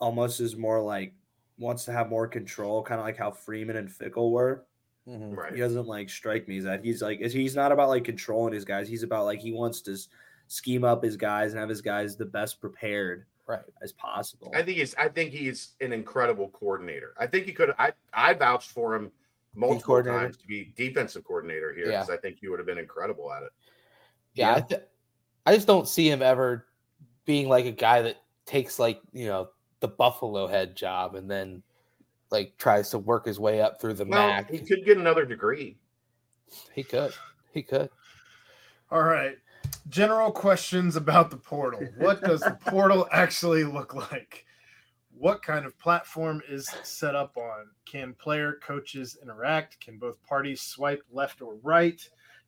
almost 0.00 0.40
is 0.40 0.56
more 0.56 0.80
like 0.82 1.12
wants 1.58 1.84
to 1.84 1.92
have 1.92 2.08
more 2.08 2.26
control, 2.26 2.82
kind 2.82 2.98
of 2.98 3.04
like 3.06 3.18
how 3.18 3.30
Freeman 3.30 3.76
and 3.76 3.88
Fickell 3.90 4.30
were. 4.30 4.64
Mhm. 5.08 5.36
Right. 5.36 5.52
He 5.54 5.60
doesn't 5.60 5.86
like 5.86 6.10
strike 6.10 6.46
me 6.46 6.58
as 6.58 6.64
that. 6.64 6.84
He's 6.84 7.02
like 7.02 7.20
he's 7.20 7.56
not 7.56 7.72
about 7.72 7.88
like 7.88 8.04
controlling 8.04 8.52
his 8.52 8.64
guys. 8.64 8.88
He's 8.88 9.02
about 9.02 9.24
like 9.24 9.40
he 9.40 9.52
wants 9.52 9.80
to 9.82 9.92
s- 9.92 10.08
scheme 10.48 10.84
up 10.84 11.02
his 11.02 11.16
guys 11.16 11.52
and 11.52 11.60
have 11.60 11.68
his 11.68 11.80
guys 11.80 12.16
the 12.16 12.26
best 12.26 12.60
prepared 12.60 13.24
right. 13.46 13.60
as 13.82 13.92
possible. 13.92 14.52
I 14.54 14.62
think 14.62 14.76
he's. 14.78 14.94
I 14.96 15.08
think 15.08 15.32
he's 15.32 15.72
an 15.80 15.92
incredible 15.92 16.50
coordinator. 16.50 17.14
I 17.18 17.26
think 17.26 17.46
he 17.46 17.52
could. 17.52 17.72
I 17.78 17.92
I 18.12 18.34
vouched 18.34 18.70
for 18.70 18.94
him 18.94 19.10
multiple 19.54 20.02
times 20.04 20.36
to 20.36 20.46
be 20.46 20.72
defensive 20.76 21.24
coordinator 21.24 21.72
here 21.74 21.86
Yeah. 21.90 22.00
because 22.02 22.10
I 22.10 22.18
think 22.18 22.38
he 22.38 22.48
would 22.48 22.58
have 22.60 22.66
been 22.66 22.78
incredible 22.78 23.32
at 23.32 23.42
it. 23.42 23.50
Yeah, 24.34 24.54
I, 24.56 24.60
th- 24.60 24.82
I 25.46 25.54
just 25.54 25.66
don't 25.66 25.88
see 25.88 26.08
him 26.08 26.22
ever 26.22 26.66
being 27.24 27.48
like 27.48 27.64
a 27.64 27.72
guy 27.72 28.02
that 28.02 28.16
takes 28.46 28.78
like 28.78 29.00
you 29.12 29.26
know 29.26 29.48
the 29.80 29.88
Buffalo 29.88 30.46
head 30.46 30.76
job 30.76 31.14
and 31.16 31.28
then 31.30 31.62
like 32.30 32.56
tries 32.58 32.90
to 32.90 32.98
work 32.98 33.26
his 33.26 33.38
way 33.40 33.60
up 33.60 33.80
through 33.80 33.94
the 33.94 34.04
Well, 34.04 34.28
MAC. 34.28 34.50
he 34.50 34.58
could 34.58 34.84
get 34.84 34.98
another 34.98 35.24
degree. 35.24 35.76
He 36.74 36.82
could. 36.82 37.12
He 37.52 37.62
could. 37.62 37.90
All 38.90 39.02
right. 39.02 39.36
General 39.88 40.30
questions 40.32 40.96
about 40.96 41.30
the 41.30 41.36
portal. 41.36 41.86
What 41.98 42.22
does 42.22 42.40
the 42.40 42.56
portal 42.66 43.08
actually 43.12 43.64
look 43.64 43.94
like? 43.94 44.44
What 45.16 45.42
kind 45.42 45.66
of 45.66 45.78
platform 45.78 46.40
is 46.48 46.68
set 46.82 47.14
up 47.14 47.36
on? 47.36 47.66
Can 47.84 48.14
player 48.14 48.58
coaches 48.62 49.18
interact? 49.22 49.78
Can 49.80 49.98
both 49.98 50.22
parties 50.22 50.62
swipe 50.62 51.02
left 51.12 51.42
or 51.42 51.56
right? 51.62 52.00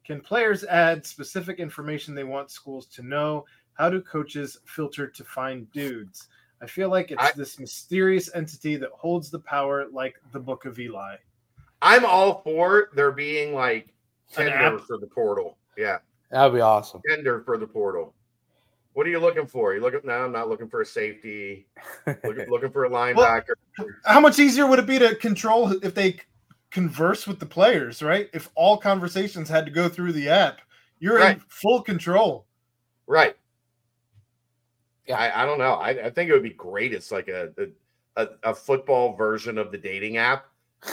Can 0.05 0.21
players 0.21 0.65
add 0.65 1.05
specific 1.05 1.59
information 1.59 2.15
they 2.15 2.25
want 2.25 2.51
schools 2.51 2.87
to 2.87 3.03
know? 3.03 3.45
How 3.75 3.91
do 3.91 4.01
coaches 4.01 4.59
filter 4.65 5.07
to 5.07 5.25
find 5.25 5.71
dudes? 5.73 6.29
I 6.63 6.67
feel 6.67 6.89
like 6.89 7.11
it's 7.11 7.23
I- 7.23 7.33
this 7.33 7.59
mysterious 7.59 8.31
entity 8.35 8.77
that 8.77 8.91
holds 8.93 9.31
the 9.31 9.41
power 9.41 9.87
like 9.93 10.15
the 10.33 10.41
Book 10.41 10.65
of 10.65 10.79
Eli. 10.79 11.17
I'm 11.83 12.05
all 12.05 12.41
for 12.45 12.89
there 12.95 13.11
being 13.13 13.55
like 13.55 13.89
An 14.37 14.47
Tinder 14.47 14.77
app? 14.77 14.81
for 14.83 14.99
the 14.99 15.09
portal. 15.09 15.59
Yeah, 15.77 15.99
That 16.31 16.45
would 16.47 16.57
be 16.57 16.61
awesome. 16.61 17.01
Tinder 17.09 17.43
for 17.45 17.59
the 17.59 17.67
portal. 17.67 18.15
What 18.93 19.07
are 19.07 19.11
you 19.11 19.19
looking 19.21 19.47
for? 19.47 19.75
You 19.75 19.81
looking? 19.81 20.01
No, 20.05 20.13
I'm 20.13 20.33
not 20.33 20.49
looking 20.49 20.69
for 20.69 20.83
a 20.83 20.87
safety. 20.87 21.67
Looking, 22.07 22.47
looking 22.51 22.71
for 22.71 22.85
a 22.85 22.91
linebacker. 22.91 23.55
How 24.05 24.21
much 24.21 24.39
easier 24.39 24.67
would 24.67 24.79
it 24.79 24.87
be 24.87 24.99
to 24.99 25.15
control 25.17 25.73
if 25.83 25.95
they 25.95 26.19
converse 26.71 27.27
with 27.27 27.41
the 27.41 27.47
players, 27.47 28.03
right? 28.03 28.29
If 28.35 28.51
all 28.55 28.77
conversations 28.77 29.49
had 29.49 29.65
to 29.65 29.73
go 29.73 29.89
through 29.89 30.13
the 30.13 30.29
app, 30.29 30.61
you're 31.01 31.19
in 31.21 31.43
full 31.49 31.83
control. 31.83 32.45
Right. 33.07 33.35
Yeah. 35.07 35.17
I, 35.19 35.43
I 35.43 35.47
don't 35.47 35.59
know. 35.59 35.75
I, 35.75 35.91
I 36.07 36.11
think 36.11 36.31
it 36.31 36.33
would 36.33 36.43
be 36.43 36.51
great. 36.51 36.93
It's 36.95 37.11
like 37.11 37.29
a, 37.29 37.51
a 38.17 38.29
a 38.45 38.55
football 38.55 39.17
version 39.17 39.59
of 39.59 39.73
the 39.73 39.79
dating 39.79 40.17
app. 40.17 40.47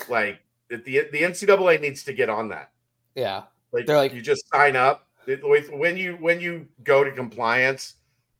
Like 0.08 0.40
the 0.70 0.78
the 0.78 1.08
the 1.12 1.22
NCAA 1.22 1.80
needs 1.82 2.04
to 2.06 2.14
get 2.14 2.30
on 2.30 2.50
that. 2.50 2.72
yeah. 3.16 3.44
Like, 3.72 3.86
They're 3.86 3.98
like- 3.98 4.14
you 4.14 4.22
just 4.22 4.50
sign 4.52 4.76
up 4.76 5.08
with- 5.28 5.70
when 5.72 5.96
you 5.96 6.14
when 6.20 6.40
you 6.42 6.68
go 6.84 7.04
to 7.04 7.12
compliance 7.12 7.96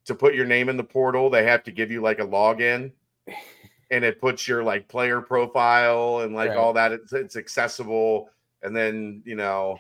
to 0.06 0.16
put 0.16 0.34
your 0.34 0.46
name 0.48 0.70
in 0.70 0.78
the 0.78 0.84
portal. 0.84 1.30
They 1.30 1.44
have 1.46 1.64
to 1.66 1.72
give 1.72 1.92
you 1.92 2.02
like 2.02 2.18
a 2.20 2.26
login. 2.26 2.92
and 3.92 4.04
it 4.04 4.20
puts 4.20 4.48
your 4.48 4.64
like 4.64 4.88
player 4.88 5.22
profile 5.22 6.20
and 6.22 6.34
like 6.34 6.50
Right. 6.50 6.58
all 6.58 6.74
that. 6.74 6.92
It's, 6.94 7.14
it's 7.14 7.36
accessible, 7.36 8.30
and 8.64 8.76
then 8.76 9.22
you 9.26 9.36
know, 9.36 9.78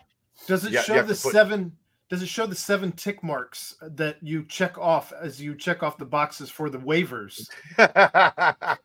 Does 0.47 0.65
it 0.65 0.71
you 0.73 0.81
show 0.83 0.93
have 0.93 1.07
the 1.07 1.13
put- 1.15 1.31
seven? 1.33 1.75
Does 2.09 2.23
it 2.23 2.27
show 2.27 2.47
the 2.47 2.55
seven 2.55 2.91
tick 2.91 3.23
marks 3.23 3.75
that 3.81 4.17
you 4.21 4.43
check 4.45 4.79
off 4.79 5.13
as 5.13 5.39
you 5.39 5.53
check 5.55 5.83
off 5.83 5.97
the 5.97 6.05
boxes 6.05 6.49
for 6.49 6.69
the 6.69 6.79
waivers? 6.79 7.47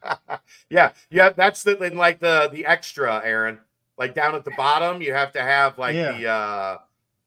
yeah, 0.71 0.93
yeah. 1.11 1.31
That's 1.31 1.63
the 1.63 1.79
in 1.83 1.97
like 1.97 2.21
the 2.21 2.51
the 2.53 2.67
extra, 2.67 3.23
Aaron. 3.25 3.59
Like 3.97 4.15
down 4.15 4.35
at 4.35 4.45
the 4.45 4.51
bottom, 4.57 5.01
you 5.01 5.15
have 5.15 5.33
to 5.33 5.41
have 5.41 5.79
like 5.79 5.95
Yeah. 5.95 6.13
the. 6.19 6.27
uh 6.29 6.79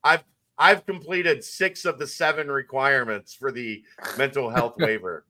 I've 0.03 0.24
I've 0.60 0.86
completed 0.86 1.44
six 1.44 1.86
of 1.86 1.98
the 1.98 2.07
seven 2.07 2.49
requirements 2.49 3.34
for 3.34 3.52
the 3.52 3.84
mental 4.18 4.49
health 4.49 4.76
waiver. 4.80 5.26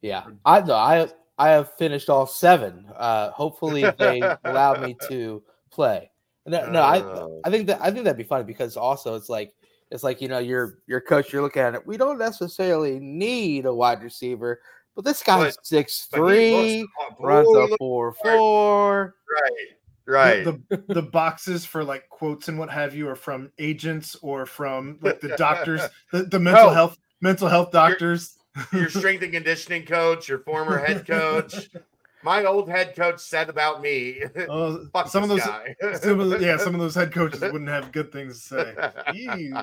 Yeah, 0.00 0.24
I 0.46 0.60
know. 0.62 0.74
I 0.74 1.08
I 1.38 1.48
have 1.50 1.74
finished 1.76 2.08
all 2.08 2.26
seven. 2.26 2.86
Uh, 2.96 3.30
hopefully, 3.32 3.84
they 3.98 4.22
allow 4.44 4.74
me 4.80 4.96
to 5.08 5.42
play. 5.70 6.09
No, 6.46 6.70
no, 6.70 6.80
I 6.82 7.00
Oh. 7.02 7.40
I 7.44 7.50
think 7.50 7.66
that 7.66 7.80
I 7.82 7.90
think 7.90 8.04
that'd 8.04 8.16
be 8.16 8.24
funny 8.24 8.44
because 8.44 8.76
also 8.76 9.14
it's 9.14 9.28
like 9.28 9.52
it's 9.90 10.02
like 10.02 10.20
you 10.20 10.28
know 10.28 10.38
your 10.38 10.78
your 10.86 11.00
coach. 11.00 11.32
You're 11.32 11.42
looking 11.42 11.62
at 11.62 11.74
it. 11.74 11.86
We 11.86 11.96
don't 11.96 12.18
necessarily 12.18 12.98
need 13.00 13.66
a 13.66 13.74
wide 13.74 14.02
receiver, 14.02 14.60
but 14.96 15.04
this 15.04 15.22
guy's 15.22 15.56
But- 15.56 15.66
six 15.66 16.06
three, 16.12 16.86
runs 17.18 17.46
he 17.48 17.74
a 17.74 17.76
four 17.76 18.14
four. 18.14 19.14
right, 19.30 19.66
right. 20.06 20.44
The, 20.44 20.60
the 20.76 20.94
the 20.94 21.02
boxes 21.02 21.66
for 21.66 21.84
like 21.84 22.08
quotes 22.08 22.48
and 22.48 22.58
what 22.58 22.70
have 22.70 22.94
you 22.94 23.08
are 23.08 23.16
from 23.16 23.52
agents 23.58 24.16
or 24.22 24.46
from 24.46 24.98
like 25.02 25.20
the 25.20 25.36
doctors, 25.36 25.82
the, 26.12 26.22
the 26.24 26.38
mental 26.40 26.68
No. 26.68 26.70
health 26.74 26.96
mental 27.20 27.48
health 27.48 27.70
doctors. 27.70 28.36
your 28.72 28.88
strength 28.90 29.22
and 29.22 29.32
conditioning 29.32 29.84
coach, 29.84 30.28
your 30.28 30.38
former 30.40 30.78
head 30.78 31.06
coach. 31.06 31.68
My 32.22 32.44
old 32.44 32.68
head 32.68 32.94
coach 32.94 33.20
said 33.20 33.48
about 33.48 33.80
me. 33.80 34.22
Fuck 34.92 35.08
some 35.08 35.22
of 35.22 35.28
those, 35.28 35.40
guy. 35.40 35.74
some 36.00 36.20
of 36.20 36.30
the, 36.30 36.38
yeah, 36.38 36.56
some 36.56 36.74
of 36.74 36.80
those 36.80 36.94
head 36.94 37.12
coaches 37.12 37.40
wouldn't 37.40 37.68
have 37.68 37.92
good 37.92 38.12
things 38.12 38.46
to 38.48 38.74
say. 38.74 39.12
Ew. 39.14 39.54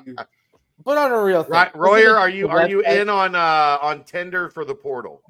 But 0.83 0.97
on 0.97 1.11
a 1.11 1.21
real 1.21 1.43
thing, 1.43 1.53
Right, 1.53 1.75
Royer, 1.75 2.17
are 2.17 2.29
you 2.29 2.49
are 2.49 2.67
you 2.69 2.81
in 2.81 3.09
on 3.09 3.35
uh 3.35 3.79
on 3.81 4.03
Tinder 4.03 4.49
for 4.49 4.63
the 4.63 4.75
portal? 4.75 5.23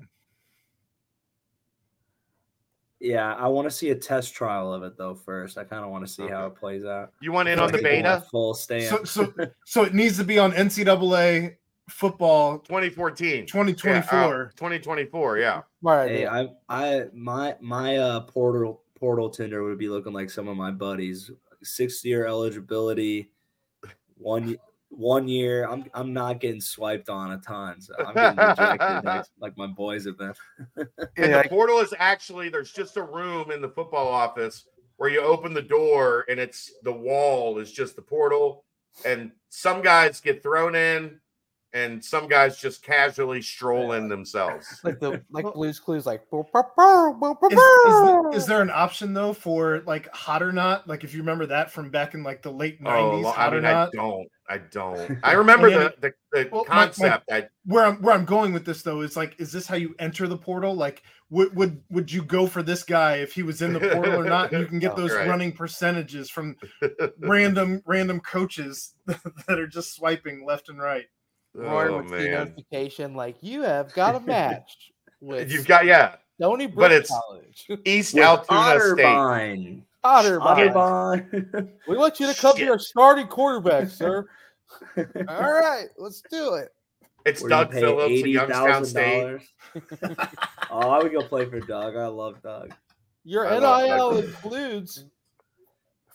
Yeah, 2.99 3.34
I 3.36 3.48
want 3.48 3.66
to 3.68 3.72
see 3.72 3.91
a 3.91 3.95
test 3.95 4.34
trial 4.34 4.74
of 4.74 4.84
it 4.84 4.98
though 4.98 5.16
first. 5.16 5.58
I 5.58 5.64
kind 5.64 5.86
of 5.86 5.91
want 5.91 6.06
to 6.06 6.12
see 6.12 6.28
how 6.28 6.48
it 6.48 6.56
plays 6.56 6.84
out. 6.84 7.14
You 7.22 7.32
want 7.32 7.48
in 7.48 7.60
So 7.60 7.66
on 7.66 7.72
the 7.72 7.82
beta? 7.82 8.26
Full 8.32 8.56
stand. 8.56 8.84
So 8.84 9.04
so 9.04 9.34
so 9.66 9.84
it 9.84 9.94
needs 9.94 10.18
to 10.18 10.24
be 10.24 10.40
on 10.40 10.52
NCAA 10.52 11.56
football 11.90 12.60
2014. 12.60 13.46
2024. 13.46 14.20
Yeah, 14.20 14.26
uh, 14.26 14.44
2024, 14.56 15.38
yeah. 15.38 15.62
Smart 15.80 16.10
Hey, 16.10 16.26
idea. 16.26 16.52
I 16.70 16.78
I 16.88 17.06
my 17.14 17.56
my 17.62 17.98
uh 17.98 18.20
portal 18.22 18.82
portal 19.00 19.30
Tinder 19.30 19.64
would 19.64 19.78
be 19.78 19.90
looking 19.90 20.14
like 20.14 20.30
some 20.30 20.48
of 20.48 20.58
my 20.58 20.72
buddies. 20.72 21.32
Six 21.64 22.04
year 22.06 22.26
eligibility, 22.28 23.32
one 24.18 24.58
one 24.90 25.28
year. 25.28 25.68
I'm 25.68 25.86
I'm 25.94 26.14
not 26.14 26.40
getting 26.40 26.62
swiped 26.62 27.10
on 27.10 27.32
a 27.32 27.38
ton, 27.40 27.82
so 27.82 27.94
I'm 27.98 28.14
getting 28.14 28.38
rejected 28.38 29.04
like, 29.06 29.26
like 29.40 29.58
my 29.58 29.68
boys 29.68 30.06
have 30.06 30.18
been. 30.18 30.34
And 30.76 30.88
Yeah, 31.18 31.44
the 31.44 31.50
portal 31.50 31.80
is 31.80 31.94
actually 31.98 32.50
there's 32.50 32.72
just 32.72 32.98
a 32.98 33.04
room 33.04 33.52
in 33.52 33.62
the 33.62 33.70
football 33.70 34.08
office 34.08 34.66
where 34.98 35.10
you 35.10 35.22
open 35.22 35.54
the 35.54 35.62
door 35.62 36.26
and 36.28 36.40
it's 36.40 36.72
the 36.84 36.92
wall 36.92 37.60
is 37.60 37.72
just 37.72 37.96
the 37.96 38.02
portal 38.02 38.66
and 39.06 39.32
some 39.50 39.82
guys 39.82 40.20
get 40.20 40.42
thrown 40.42 40.74
in 40.76 41.20
and 41.73 42.03
some 42.03 42.27
guys 42.27 42.57
just 42.60 42.81
casually 42.84 43.41
stroll 43.41 43.91
in 43.94 44.07
themselves. 44.07 44.80
like 44.84 44.99
the 44.99 45.22
like 45.30 45.45
Blue's 45.53 45.80
Clues, 45.80 46.06
like 46.06 46.22
Is, 46.31 47.52
is, 47.52 47.60
the- 47.60 48.31
is 48.34 48.45
there 48.45 48.61
an 48.61 48.72
option 48.73 49.14
though 49.14 49.34
for 49.34 49.81
like 49.85 50.07
hot 50.14 50.41
or 50.41 50.52
not? 50.52 50.88
Like 50.88 51.03
if 51.03 51.14
you 51.14 51.19
remember 51.19 51.45
that 51.48 51.72
from 51.72 51.89
back 51.89 52.14
in 52.14 52.23
like 52.23 52.41
the 52.41 52.52
late 52.52 52.80
Oh, 52.85 52.89
nineties, 53.11 53.26
I 53.26 53.31
hot 53.31 53.53
or 53.53 53.57
mean, 53.57 53.65
I 53.65 53.72
not. 53.73 53.91
don't. 53.91 54.27
I 54.49 54.57
don't. 54.60 55.19
I 55.23 55.34
remember 55.34 55.68
And 55.68 55.76
the 55.76 55.94
the, 55.99 56.14
the 56.44 56.49
Well, 56.52 56.65
my- 56.69 56.76
my- 56.76 56.85
concept. 56.85 57.31
I, 57.31 57.48
Where 57.65 57.84
I'm 57.85 58.02
where 58.02 58.15
I'm 58.15 58.26
going 58.26 58.53
with 58.53 58.65
this 58.65 58.81
though 58.81 59.02
is 59.02 59.18
like, 59.18 59.35
is 59.39 59.52
this 59.52 59.68
how 59.68 59.76
you 59.76 59.94
enter 59.99 60.26
the 60.27 60.38
portal? 60.38 60.73
Like, 60.73 61.03
would 61.30 61.53
would 61.56 61.81
would 61.89 62.10
you 62.11 62.23
go 62.23 62.48
for 62.48 62.64
this 62.64 62.84
guy 62.84 63.18
if 63.18 63.34
he 63.34 63.44
was 63.44 63.61
in 63.61 63.73
the 63.73 63.80
portal 63.81 64.15
or 64.22 64.23
not? 64.23 64.52
And 64.53 64.61
you 64.61 64.68
can 64.68 64.80
get 64.80 64.91
Oh, 64.94 64.95
those 64.95 65.11
right. 65.14 65.27
running 65.27 65.52
percentages 65.52 66.30
from 66.30 66.56
random 67.19 67.81
random 67.85 68.19
coaches 68.22 68.94
that 69.06 69.60
are 69.60 69.68
just 69.68 69.94
swiping 69.95 70.45
left 70.45 70.69
and 70.69 70.80
right. 70.80 71.06
Roy 71.58 71.88
oh 71.90 71.98
would 71.98 72.10
see 72.10 72.16
man, 72.16 72.32
notification 72.32 73.14
like 73.16 73.38
you 73.42 73.64
have 73.64 73.94
got 73.94 74.16
a 74.16 74.20
match 74.20 74.92
with 75.22 75.52
you've 75.52 75.68
got 75.68 75.86
yeah. 75.86 76.16
Stony 76.40 76.68
but 76.68 76.92
it's- 76.92 77.10
College. 77.10 77.68
East 77.86 78.14
With 78.14 78.24
Altoona 78.24 78.80
State. 78.80 79.06
Otterbein. 79.06 79.82
Otterbein. 80.04 80.74
Otterbein. 80.74 81.70
We 81.88 81.98
want 81.98 82.20
you 82.20 82.28
to 82.32 82.40
come 82.40 82.56
be 82.56 82.70
our 82.70 82.78
starting 82.80 83.28
quarterback, 83.28 83.90
sir. 83.90 84.28
All 84.98 85.54
right, 85.54 85.88
let's 85.98 86.22
do 86.30 86.54
it. 86.54 86.70
It's 87.26 87.42
Where 87.42 87.50
you 87.50 87.56
Doug 87.58 87.72
pay 87.72 87.80
Phillips 87.82 88.22
at 88.24 88.30
Youngstown 88.30 88.86
State. 88.86 89.40
$80,000. 89.76 90.38
oh, 90.70 90.90
I 90.90 91.02
would 91.04 91.12
go 91.12 91.22
play 91.24 91.46
for 91.46 91.60
Doug. 91.60 91.96
I 91.96 92.08
love 92.08 92.42
Doug. 92.44 92.74
Your 93.26 93.48
I 93.48 93.60
NIL 93.60 94.20
includes 94.20 95.06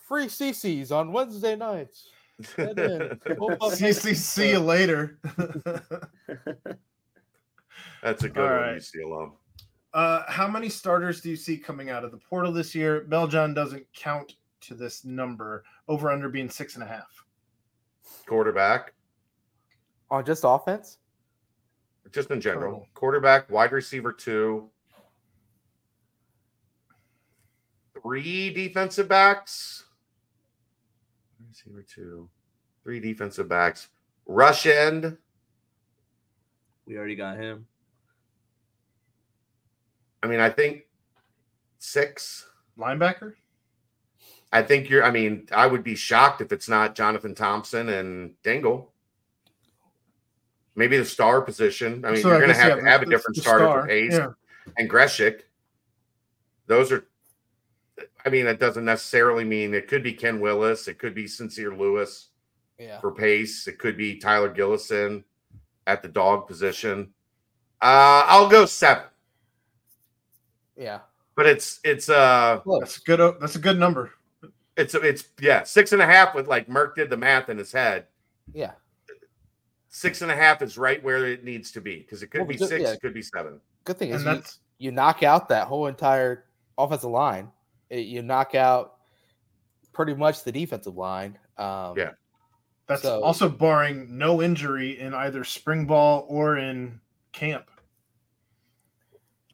free 0.07 0.25
CCs 0.25 0.91
on 0.91 1.11
Wednesday 1.11 1.55
nights. 1.55 2.09
And 2.57 3.19
See, 3.73 3.93
see, 3.93 4.13
see 4.13 4.49
you 4.51 4.59
later. 4.59 5.19
That's 8.01 8.23
a 8.23 8.29
good 8.29 8.37
All 8.43 8.49
one, 8.49 8.61
right. 8.61 8.77
UC 8.77 9.03
alum. 9.05 9.33
uh, 9.93 10.23
how 10.27 10.47
many 10.47 10.67
starters 10.69 11.21
do 11.21 11.29
you 11.29 11.35
see 11.35 11.57
coming 11.57 11.89
out 11.89 12.03
of 12.03 12.11
the 12.11 12.17
portal 12.17 12.51
this 12.51 12.73
year? 12.75 13.05
Beljohn 13.09 13.53
doesn't 13.53 13.85
count 13.93 14.35
to 14.61 14.73
this 14.73 15.05
number. 15.05 15.63
Over 15.87 16.11
under 16.11 16.29
being 16.29 16.49
six 16.49 16.75
and 16.75 16.83
a 16.83 16.87
half. 16.87 17.23
Quarterback, 18.27 18.93
on 20.09 20.25
just 20.25 20.43
offense. 20.45 20.97
just 22.11 22.31
in 22.31 22.41
general. 22.41 22.71
Total. 22.71 22.87
Quarterback, 22.93 23.49
wide 23.49 23.71
receiver 23.71 24.11
two, 24.13 24.69
three 28.01 28.53
defensive 28.53 29.07
backs. 29.07 29.85
Wide 31.53 31.65
Receiver 31.67 31.85
two, 31.87 32.29
three 32.83 32.99
defensive 32.99 33.47
backs. 33.47 33.89
Rush 34.25 34.65
end. 34.65 35.17
We 36.87 36.97
already 36.97 37.15
got 37.15 37.37
him. 37.37 37.67
I 40.23 40.27
mean, 40.27 40.39
I 40.39 40.49
think 40.49 40.83
six. 41.77 42.47
Linebacker. 42.77 43.33
I 44.51 44.63
think 44.63 44.89
you're. 44.89 45.03
I 45.03 45.11
mean, 45.11 45.47
I 45.51 45.67
would 45.67 45.83
be 45.83 45.95
shocked 45.95 46.41
if 46.41 46.51
it's 46.51 46.67
not 46.67 46.95
Jonathan 46.95 47.35
Thompson 47.35 47.89
and 47.89 48.33
Dingle. 48.41 48.91
Maybe 50.75 50.97
the 50.97 51.05
star 51.05 51.41
position. 51.41 52.03
I 52.03 52.13
mean, 52.13 52.21
So 52.21 52.29
you're 52.29 52.39
going 52.39 52.49
to 52.49 52.57
have 52.57 52.77
yeah, 52.77 52.83
to 52.83 52.89
have 52.89 53.01
a 53.03 53.05
different 53.05 53.37
starter 53.37 53.65
star, 53.65 53.81
for 53.81 53.87
Pace 53.87 54.13
yeah. 54.13 54.29
and 54.77 54.89
Greshik. 54.89 55.41
Those 56.65 56.91
are. 56.91 57.05
I 58.25 58.29
mean, 58.29 58.47
it 58.47 58.59
doesn't 58.59 58.85
necessarily 58.85 59.43
mean 59.43 59.73
it 59.73 59.87
could 59.87 60.03
be 60.03 60.13
Ken 60.13 60.39
Willis. 60.39 60.87
It 60.87 60.97
could 60.99 61.13
be 61.13 61.27
Sincere 61.27 61.75
Lewis 61.75 62.29
Yeah. 62.79 62.99
for 62.99 63.11
Pace. 63.11 63.67
It 63.67 63.77
could 63.79 63.97
be 63.97 64.17
Tyler 64.17 64.53
Gillison 64.53 65.23
at 65.87 66.01
the 66.01 66.07
dog 66.07 66.47
position. 66.47 67.13
Uh, 67.81 68.23
I'll 68.27 68.47
go 68.49 68.65
seven, 68.65 69.03
Yeah. 70.77 70.99
but 71.35 71.45
it's 71.45 71.79
it's 71.83 72.07
uh 72.09 72.61
That's 72.79 72.97
good. 72.99 73.19
uh, 73.19 73.33
That's 73.39 73.55
a 73.55 73.59
good 73.59 73.77
number. 73.77 74.11
it's 74.77 74.95
it's 74.95 75.25
yeah 75.39 75.63
six 75.63 75.91
and 75.91 76.01
a 76.01 76.05
half 76.05 76.33
with 76.33 76.47
like 76.47 76.67
Merck 76.67 76.95
did 76.95 77.09
the 77.09 77.17
math 77.17 77.49
in 77.49 77.57
his 77.57 77.71
head. 77.73 78.07
Yeah. 78.53 78.71
six 79.89 80.21
and 80.21 80.31
a 80.31 80.35
half 80.35 80.61
is 80.61 80.77
right 80.77 81.03
where 81.03 81.25
it 81.27 81.43
needs 81.43 81.71
to 81.73 81.81
be 81.81 81.97
because 81.97 82.23
it 82.23 82.27
could 82.27 82.39
Well, 82.41 82.47
be 82.47 82.53
because- 82.53 82.69
six, 82.69 82.81
yeah. 82.83 82.91
it 82.93 83.01
could 83.01 83.13
be 83.13 83.21
seven. 83.21 83.59
Good 83.83 83.97
thing 83.97 84.09
is 84.11 84.21
And 84.23 84.25
you, 84.25 84.35
that's 84.41 84.59
you 84.79 84.91
knock 84.93 85.23
out 85.23 85.49
that 85.49 85.67
whole 85.67 85.87
entire 85.87 86.45
offensive 86.77 87.09
line. 87.11 87.51
It- 87.93 88.07
you 88.07 88.23
knock 88.23 88.55
out 88.55 88.95
pretty 89.93 90.15
much 90.15 90.43
the 90.43 90.51
defensive 90.51 90.97
line. 90.97 91.37
Um, 91.57 91.95
Yeah. 91.95 92.13
that's 92.87 93.03
So- 93.03 93.23
also 93.23 93.47
barring 93.47 94.17
no 94.17 94.41
injury 94.41 94.99
in 94.99 95.13
either 95.13 95.43
spring 95.43 95.85
ball 95.85 96.25
or 96.27 96.57
in 96.57 96.99
camp. 97.33 97.69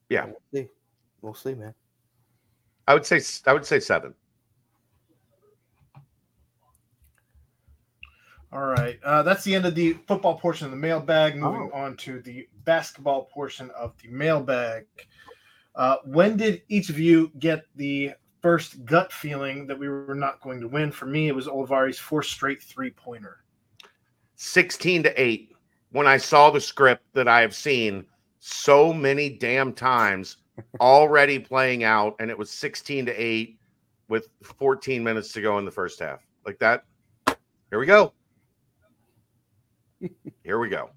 Yeah. 0.07 0.25
We'll 0.27 0.41
see. 0.53 0.69
We'll 1.21 1.33
see, 1.33 1.53
man. 1.53 1.75
I 2.87 2.93
would 2.93 3.05
say 3.05 3.19
I 3.45 3.53
would 3.53 3.65
say 3.65 3.79
seven. 3.81 4.15
All 8.51 8.65
right. 8.65 8.99
Uh, 9.03 9.21
that's 9.21 9.43
the 9.43 9.53
end 9.53 9.65
of 9.65 9.75
the 9.75 9.93
football 10.07 10.39
portion 10.39 10.65
of 10.65 10.71
the 10.71 10.77
mailbag. 10.77 11.35
Moving 11.35 11.69
Oh. 11.73 11.77
on 11.77 11.97
to 11.97 12.21
the 12.21 12.47
basketball 12.63 13.25
portion 13.25 13.69
of 13.71 13.95
the 14.01 14.07
mailbag. 14.07 14.87
Uh, 15.75 15.97
when 16.05 16.35
did 16.37 16.63
each 16.67 16.89
of 16.89 16.97
you 16.97 17.29
get 17.37 17.65
the 17.75 18.13
first 18.41 18.85
gut 18.85 19.11
feeling 19.11 19.67
that 19.67 19.77
we 19.77 19.89
were 19.89 20.15
not 20.15 20.41
going 20.41 20.59
to 20.61 20.67
win? 20.67 20.91
For 20.91 21.05
me, 21.05 21.27
it 21.27 21.35
was 21.35 21.47
Olivari's 21.47 21.99
four 21.99 22.23
straight 22.23 22.61
three 22.61 22.91
pointer. 22.91 23.37
Sixteen 24.35 25.03
to 25.03 25.21
eight. 25.21 25.55
When 25.91 26.05
I 26.07 26.17
saw 26.17 26.51
the 26.51 26.61
script 26.61 27.03
that 27.13 27.27
I 27.27 27.41
have 27.41 27.55
seen 27.55 28.05
so 28.39 28.93
many 28.93 29.29
damn 29.29 29.73
times 29.73 30.37
already 30.79 31.39
playing 31.39 31.83
out, 31.83 32.15
and 32.19 32.29
it 32.29 32.37
was 32.37 32.51
16 32.51 33.07
to 33.07 33.11
8 33.13 33.57
with 34.07 34.27
14 34.43 35.03
minutes 35.03 35.31
to 35.33 35.41
go 35.41 35.57
in 35.57 35.65
the 35.65 35.71
first 35.71 35.99
half. 35.99 36.19
Like 36.45 36.59
that. 36.59 36.83
Here 37.71 37.79
we 37.79 37.85
go. 37.87 38.13
Here 40.43 40.59
we 40.59 40.69
go. 40.69 40.91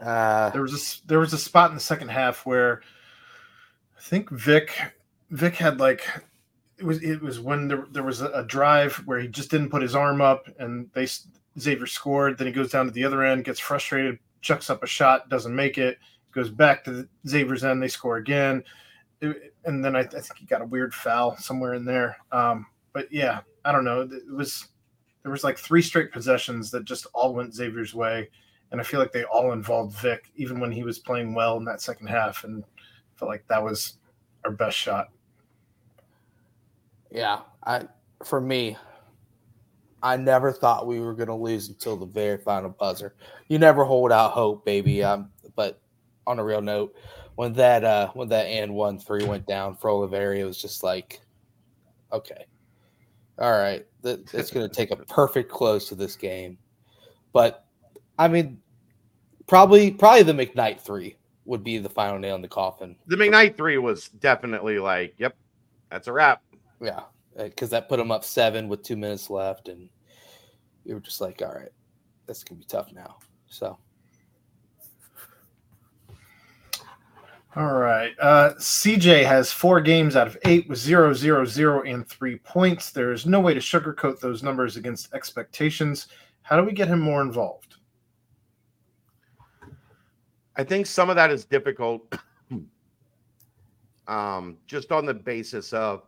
Uh, 0.00 0.50
There 0.50 0.62
was 0.62 0.72
a 0.72 0.76
s- 0.76 1.02
there 1.06 1.18
was 1.18 1.32
a 1.32 1.38
spot 1.38 1.70
in 1.70 1.74
the 1.76 1.80
second 1.82 2.08
half 2.08 2.46
where 2.46 2.82
I 3.98 4.00
think 4.00 4.30
Vic 4.30 4.70
Vic 5.30 5.56
had 5.56 5.80
like 5.80 6.06
it 6.78 6.84
was 6.84 7.02
it 7.02 7.20
was 7.20 7.40
when 7.40 7.66
there, 7.68 7.86
there 7.90 8.04
was 8.04 8.22
a, 8.22 8.44
drive 8.44 8.94
where 9.06 9.18
he 9.18 9.26
just 9.28 9.50
didn't 9.50 9.70
put 9.70 9.82
his 9.82 9.96
arm 9.96 10.20
up 10.20 10.48
and 10.58 10.88
they 10.94 11.08
Xavier 11.58 11.86
scored. 11.86 12.38
Then 12.38 12.46
he 12.46 12.52
goes 12.52 12.70
down 12.70 12.86
to 12.86 12.92
the 12.92 13.04
other 13.04 13.24
end, 13.24 13.44
gets 13.44 13.58
frustrated, 13.58 14.18
chucks 14.40 14.70
up 14.70 14.84
a 14.84 14.86
shot, 14.86 15.28
doesn't 15.28 15.54
make 15.54 15.76
it, 15.76 15.98
goes 16.32 16.48
back 16.48 16.84
to 16.84 16.92
the 16.92 17.08
Xavier's 17.26 17.64
end, 17.64 17.82
they 17.82 17.88
score 17.88 18.18
again, 18.18 18.62
It- 19.20 19.52
and 19.64 19.84
then 19.84 19.96
I, 19.96 20.00
I 20.00 20.06
think 20.06 20.36
he 20.38 20.46
got 20.46 20.62
a 20.62 20.66
weird 20.66 20.94
foul 20.94 21.36
somewhere 21.36 21.74
in 21.74 21.84
there. 21.84 22.16
Um, 22.30 22.66
but 22.92 23.12
yeah, 23.12 23.40
I 23.64 23.72
don't 23.72 23.84
know. 23.84 24.02
It 24.02 24.30
was 24.32 24.68
there 25.24 25.32
was 25.32 25.42
like 25.44 25.58
three 25.58 25.82
straight 25.82 26.12
possessions 26.12 26.70
that 26.70 26.84
just 26.84 27.06
all 27.12 27.34
went 27.34 27.54
Xavier's 27.54 27.94
way 27.94 28.30
and 28.70 28.80
I 28.80 28.84
feel 28.84 29.00
like 29.00 29.12
they 29.12 29.24
all 29.24 29.52
involved 29.52 29.96
Vic, 29.96 30.30
even 30.36 30.60
when 30.60 30.70
he 30.70 30.82
was 30.82 30.98
playing 30.98 31.34
well 31.34 31.56
in 31.56 31.64
that 31.64 31.80
second 31.80 32.06
half, 32.08 32.44
and 32.44 32.64
felt 33.18 33.30
like 33.30 33.46
that 33.48 33.62
was 33.62 33.94
our 34.44 34.50
best 34.50 34.76
shot. 34.76 35.08
yeah, 37.10 37.40
I 37.64 37.82
for 38.24 38.40
me, 38.40 38.76
I 40.02 40.16
never 40.16 40.52
thought 40.52 40.86
we 40.86 41.00
were 41.00 41.14
going 41.14 41.28
to 41.28 41.34
lose 41.34 41.68
until 41.68 41.96
the 41.96 42.06
very 42.06 42.38
final 42.38 42.70
buzzer. 42.70 43.14
You 43.48 43.58
never 43.58 43.84
hold 43.84 44.12
out 44.12 44.32
hope, 44.32 44.64
baby. 44.64 45.02
Um, 45.02 45.30
but 45.56 45.80
on 46.26 46.38
a 46.38 46.44
real 46.44 46.62
note, 46.62 46.94
when 47.36 47.52
that 47.54 47.84
uh 47.84 48.10
when 48.14 48.28
that 48.28 48.46
and 48.46 48.74
one 48.74 48.98
three 48.98 49.24
went 49.24 49.46
down 49.46 49.76
for 49.76 49.90
Olivari, 49.90 50.38
it 50.38 50.44
was 50.44 50.60
just 50.60 50.82
like, 50.82 51.20
okay, 52.12 52.46
all 53.38 53.52
right, 53.52 53.86
th- 54.02 54.20
it's 54.32 54.50
going 54.50 54.68
to 54.68 54.74
take 54.74 54.90
a 54.90 54.96
perfect 54.96 55.50
close 55.50 55.88
to 55.88 55.94
this 55.94 56.16
game. 56.16 56.58
But 57.32 57.64
I 58.18 58.28
mean, 58.28 58.60
probably 59.46 59.92
probably 59.92 60.24
the 60.24 60.32
McKnight 60.32 60.80
three 60.80 61.16
would 61.48 61.64
be 61.64 61.78
the 61.78 61.88
final 61.88 62.18
nail 62.18 62.36
in 62.36 62.42
the 62.42 62.48
coffin. 62.48 62.94
The 63.06 63.16
McKnight 63.16 63.56
three 63.56 63.78
was 63.78 64.08
definitely 64.08 64.78
like, 64.78 65.14
yep, 65.18 65.34
that's 65.90 66.06
a 66.06 66.12
wrap. 66.12 66.42
Yeah, 66.80 67.00
because 67.36 67.70
that 67.70 67.88
put 67.88 67.96
them 67.96 68.10
up 68.10 68.22
seven 68.22 68.68
with 68.68 68.82
two 68.82 68.96
minutes 68.96 69.30
left, 69.30 69.68
and 69.68 69.88
we 70.84 70.94
were 70.94 71.00
just 71.00 71.20
like, 71.20 71.42
all 71.42 71.52
right, 71.52 71.72
that's 72.26 72.44
gonna 72.44 72.58
be 72.58 72.66
tough 72.66 72.92
now. 72.92 73.16
So 73.48 73.78
All 77.56 77.74
right. 77.74 78.14
Uh, 78.20 78.52
CJ 78.58 79.24
has 79.24 79.50
four 79.50 79.80
games 79.80 80.14
out 80.14 80.28
of 80.28 80.36
eight 80.44 80.68
with 80.68 80.78
zero, 80.78 81.12
zero, 81.14 81.44
zero, 81.44 81.82
and 81.82 82.06
three 82.06 82.36
points. 82.38 82.90
There 82.90 83.10
is 83.10 83.26
no 83.26 83.40
way 83.40 83.54
to 83.54 83.58
sugarcoat 83.58 84.20
those 84.20 84.44
numbers 84.44 84.76
against 84.76 85.12
expectations. 85.14 86.08
How 86.42 86.56
do 86.56 86.62
we 86.64 86.72
get 86.72 86.88
him 86.88 87.00
more 87.00 87.22
involved? 87.22 87.67
I 90.58 90.64
think 90.64 90.86
some 90.86 91.08
of 91.08 91.16
that 91.16 91.30
is 91.30 91.44
difficult 91.44 92.12
um, 94.08 94.58
just 94.66 94.90
on 94.92 95.06
the 95.06 95.14
basis 95.14 95.72
of 95.72 96.02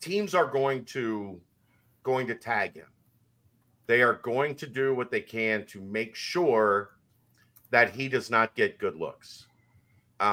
teams 0.00 0.34
are 0.34 0.46
going 0.46 0.84
to 0.86 1.40
going 2.04 2.26
to 2.28 2.34
tag 2.34 2.74
him. 2.76 2.86
They 3.86 4.02
are 4.02 4.14
going 4.14 4.54
to 4.56 4.66
do 4.66 4.94
what 4.94 5.10
they 5.10 5.20
can 5.20 5.66
to 5.66 5.80
make 5.80 6.14
sure 6.14 6.90
that 7.70 7.90
he 7.90 8.08
does 8.08 8.30
not 8.30 8.54
get 8.54 8.78
good 8.78 8.96
looks. 8.96 9.46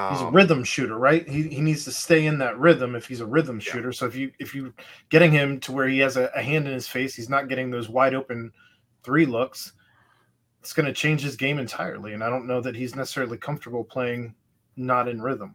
He's 0.08 0.20
a 0.20 0.26
Um, 0.26 0.34
rhythm 0.34 0.64
shooter, 0.64 0.98
right? 0.98 1.28
He, 1.28 1.48
he 1.48 1.60
needs 1.60 1.84
to 1.84 1.92
stay 1.92 2.26
in 2.26 2.38
that 2.38 2.58
rhythm 2.58 2.94
if 2.94 3.06
he's 3.06 3.20
a 3.20 3.26
rhythm 3.26 3.60
Yeah. 3.64 3.72
shooter. 3.72 3.92
So 3.92 4.06
if 4.06 4.14
you 4.14 4.32
if 4.38 4.54
you 4.54 4.72
getting 5.10 5.32
him 5.32 5.58
to 5.60 5.72
where 5.72 5.88
he 5.88 5.98
has 6.00 6.16
a, 6.16 6.30
a 6.34 6.42
hand 6.42 6.66
in 6.66 6.74
his 6.74 6.88
face, 6.88 7.14
he's 7.14 7.28
not 7.28 7.48
getting 7.48 7.70
those 7.70 7.88
wide 7.88 8.14
open 8.14 8.52
three 9.04 9.26
looks. 9.26 9.72
It's 10.66 10.72
going 10.72 10.86
to 10.86 10.92
change 10.92 11.20
his 11.20 11.36
game 11.36 11.60
entirely, 11.60 12.12
and 12.12 12.24
I 12.24 12.28
don't 12.28 12.44
know 12.44 12.60
that 12.60 12.74
he's 12.74 12.96
necessarily 12.96 13.38
comfortable 13.38 13.84
playing 13.84 14.34
not 14.74 15.06
in 15.06 15.22
rhythm. 15.22 15.54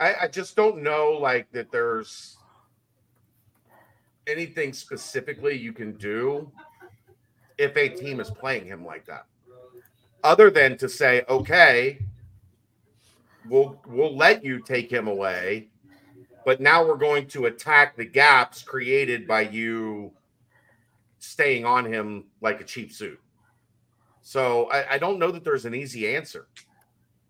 I, 0.00 0.14
I 0.22 0.28
just 0.28 0.56
don't 0.56 0.82
know 0.82 1.18
like 1.20 1.52
that 1.52 1.70
there's 1.70 2.38
anything 4.26 4.72
specifically 4.72 5.58
you 5.58 5.74
can 5.74 5.92
do 5.98 6.50
if 7.58 7.76
a 7.76 7.90
team 7.90 8.18
is 8.18 8.30
playing 8.30 8.64
him 8.64 8.82
like 8.82 9.04
that. 9.04 9.26
Other 10.22 10.50
than 10.50 10.78
to 10.78 10.88
say, 10.88 11.22
okay, 11.28 11.98
we'll 13.50 13.78
we'll 13.86 14.16
let 14.16 14.42
you 14.42 14.58
take 14.58 14.90
him 14.90 15.06
away, 15.06 15.68
but 16.46 16.62
now 16.62 16.82
we're 16.82 16.96
going 16.96 17.26
to 17.26 17.44
attack 17.44 17.94
the 17.94 18.06
gaps 18.06 18.62
created 18.62 19.28
by 19.28 19.42
you 19.42 20.12
staying 21.18 21.66
on 21.66 21.84
him 21.84 22.24
like 22.40 22.62
a 22.62 22.64
cheap 22.64 22.90
suit. 22.90 23.20
So 24.26 24.70
I, 24.70 24.94
I 24.94 24.98
don't 24.98 25.18
know 25.18 25.30
that 25.30 25.44
there's 25.44 25.66
an 25.66 25.74
easy 25.74 26.16
answer. 26.16 26.48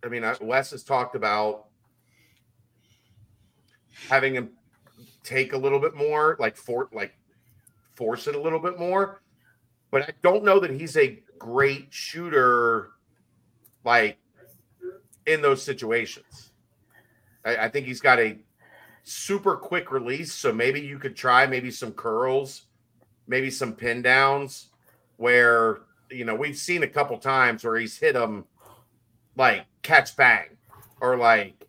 I 0.04 0.08
mean, 0.08 0.24
Wes 0.40 0.70
has 0.70 0.84
talked 0.84 1.16
about 1.16 1.64
having 4.08 4.34
him 4.34 4.50
take 5.24 5.54
a 5.54 5.58
little 5.58 5.80
bit 5.80 5.96
more, 5.96 6.36
like 6.38 6.56
for 6.56 6.88
like 6.92 7.18
force 7.96 8.28
it 8.28 8.36
a 8.36 8.40
little 8.40 8.60
bit 8.60 8.78
more. 8.78 9.22
But 9.90 10.02
I 10.02 10.12
don't 10.22 10.44
know 10.44 10.60
that 10.60 10.70
he's 10.70 10.96
a 10.96 11.20
great 11.36 11.88
shooter, 11.90 12.90
like 13.84 14.18
in 15.26 15.42
those 15.42 15.64
situations. 15.64 16.52
I, 17.44 17.56
I 17.56 17.68
think 17.68 17.86
he's 17.86 18.00
got 18.00 18.20
a 18.20 18.38
super 19.02 19.56
quick 19.56 19.90
release, 19.90 20.32
so 20.32 20.52
maybe 20.52 20.80
you 20.80 21.00
could 21.00 21.16
try 21.16 21.44
maybe 21.44 21.72
some 21.72 21.90
curls, 21.92 22.66
maybe 23.26 23.50
some 23.50 23.72
pin 23.72 24.00
downs, 24.00 24.68
where 25.16 25.80
you 26.14 26.24
know 26.24 26.34
we've 26.34 26.56
seen 26.56 26.82
a 26.82 26.88
couple 26.88 27.18
times 27.18 27.64
where 27.64 27.76
he's 27.76 27.98
hit 27.98 28.14
them 28.14 28.44
like 29.36 29.66
catch 29.82 30.16
bang 30.16 30.46
or 31.00 31.16
like 31.16 31.66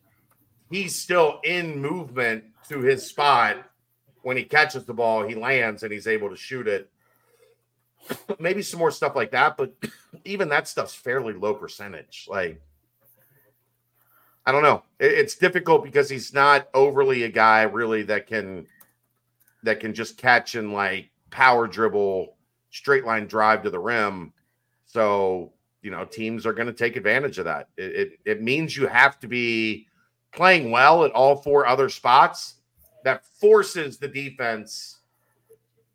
he's 0.70 0.96
still 0.96 1.40
in 1.44 1.82
movement 1.82 2.44
to 2.70 2.80
his 2.80 3.06
spot. 3.06 3.58
When 4.22 4.38
he 4.38 4.44
catches 4.44 4.86
the 4.86 4.94
ball 4.94 5.28
he 5.28 5.36
lands 5.36 5.84
and 5.84 5.92
he's 5.92 6.08
able 6.08 6.30
to 6.30 6.36
shoot 6.36 6.68
it. 6.68 6.90
Maybe 8.40 8.64
some 8.64 8.80
more 8.80 8.92
stuff 8.92 9.16
like 9.16 9.32
that 9.32 9.58
but 9.58 9.74
even 10.26 10.50
that 10.50 10.68
stuff's 10.68 10.96
fairly 10.96 11.34
low 11.34 11.54
percentage. 11.54 12.28
Like 12.30 12.62
i 14.46 14.52
don't 14.52 14.64
know. 14.64 14.84
It's 15.00 15.36
difficult 15.36 15.84
because 15.84 16.10
he's 16.10 16.34
not 16.34 16.70
overly 16.74 17.24
a 17.24 17.30
guy 17.30 17.64
really 17.64 18.04
that 18.04 18.28
can 18.28 18.68
that 19.64 19.80
can 19.80 19.94
just 19.94 20.18
catch 20.18 20.56
and 20.56 20.74
like 20.74 21.10
power 21.30 21.68
dribble 21.68 22.36
straight 22.76 23.06
line 23.06 23.26
drive 23.26 23.64
to 23.64 23.70
the 23.70 23.80
rim 23.80 24.34
so 24.96 25.52
you 25.82 25.92
know 25.92 26.06
teams 26.06 26.46
are 26.46 26.54
going 26.54 26.68
to 26.68 26.74
take 26.74 26.96
advantage 26.96 27.38
of 27.38 27.44
that 27.44 27.68
it, 27.76 27.96
it 27.96 28.10
it 28.24 28.42
means 28.42 28.78
you 28.78 28.88
have 28.88 29.20
to 29.20 29.28
be 29.28 29.86
playing 30.32 30.72
well 30.72 31.04
at 31.04 31.12
all 31.12 31.36
four 31.36 31.68
other 31.68 31.90
spots 31.90 32.56
that 33.04 33.26
forces 33.26 33.98
the 33.98 34.08
defense 34.08 35.00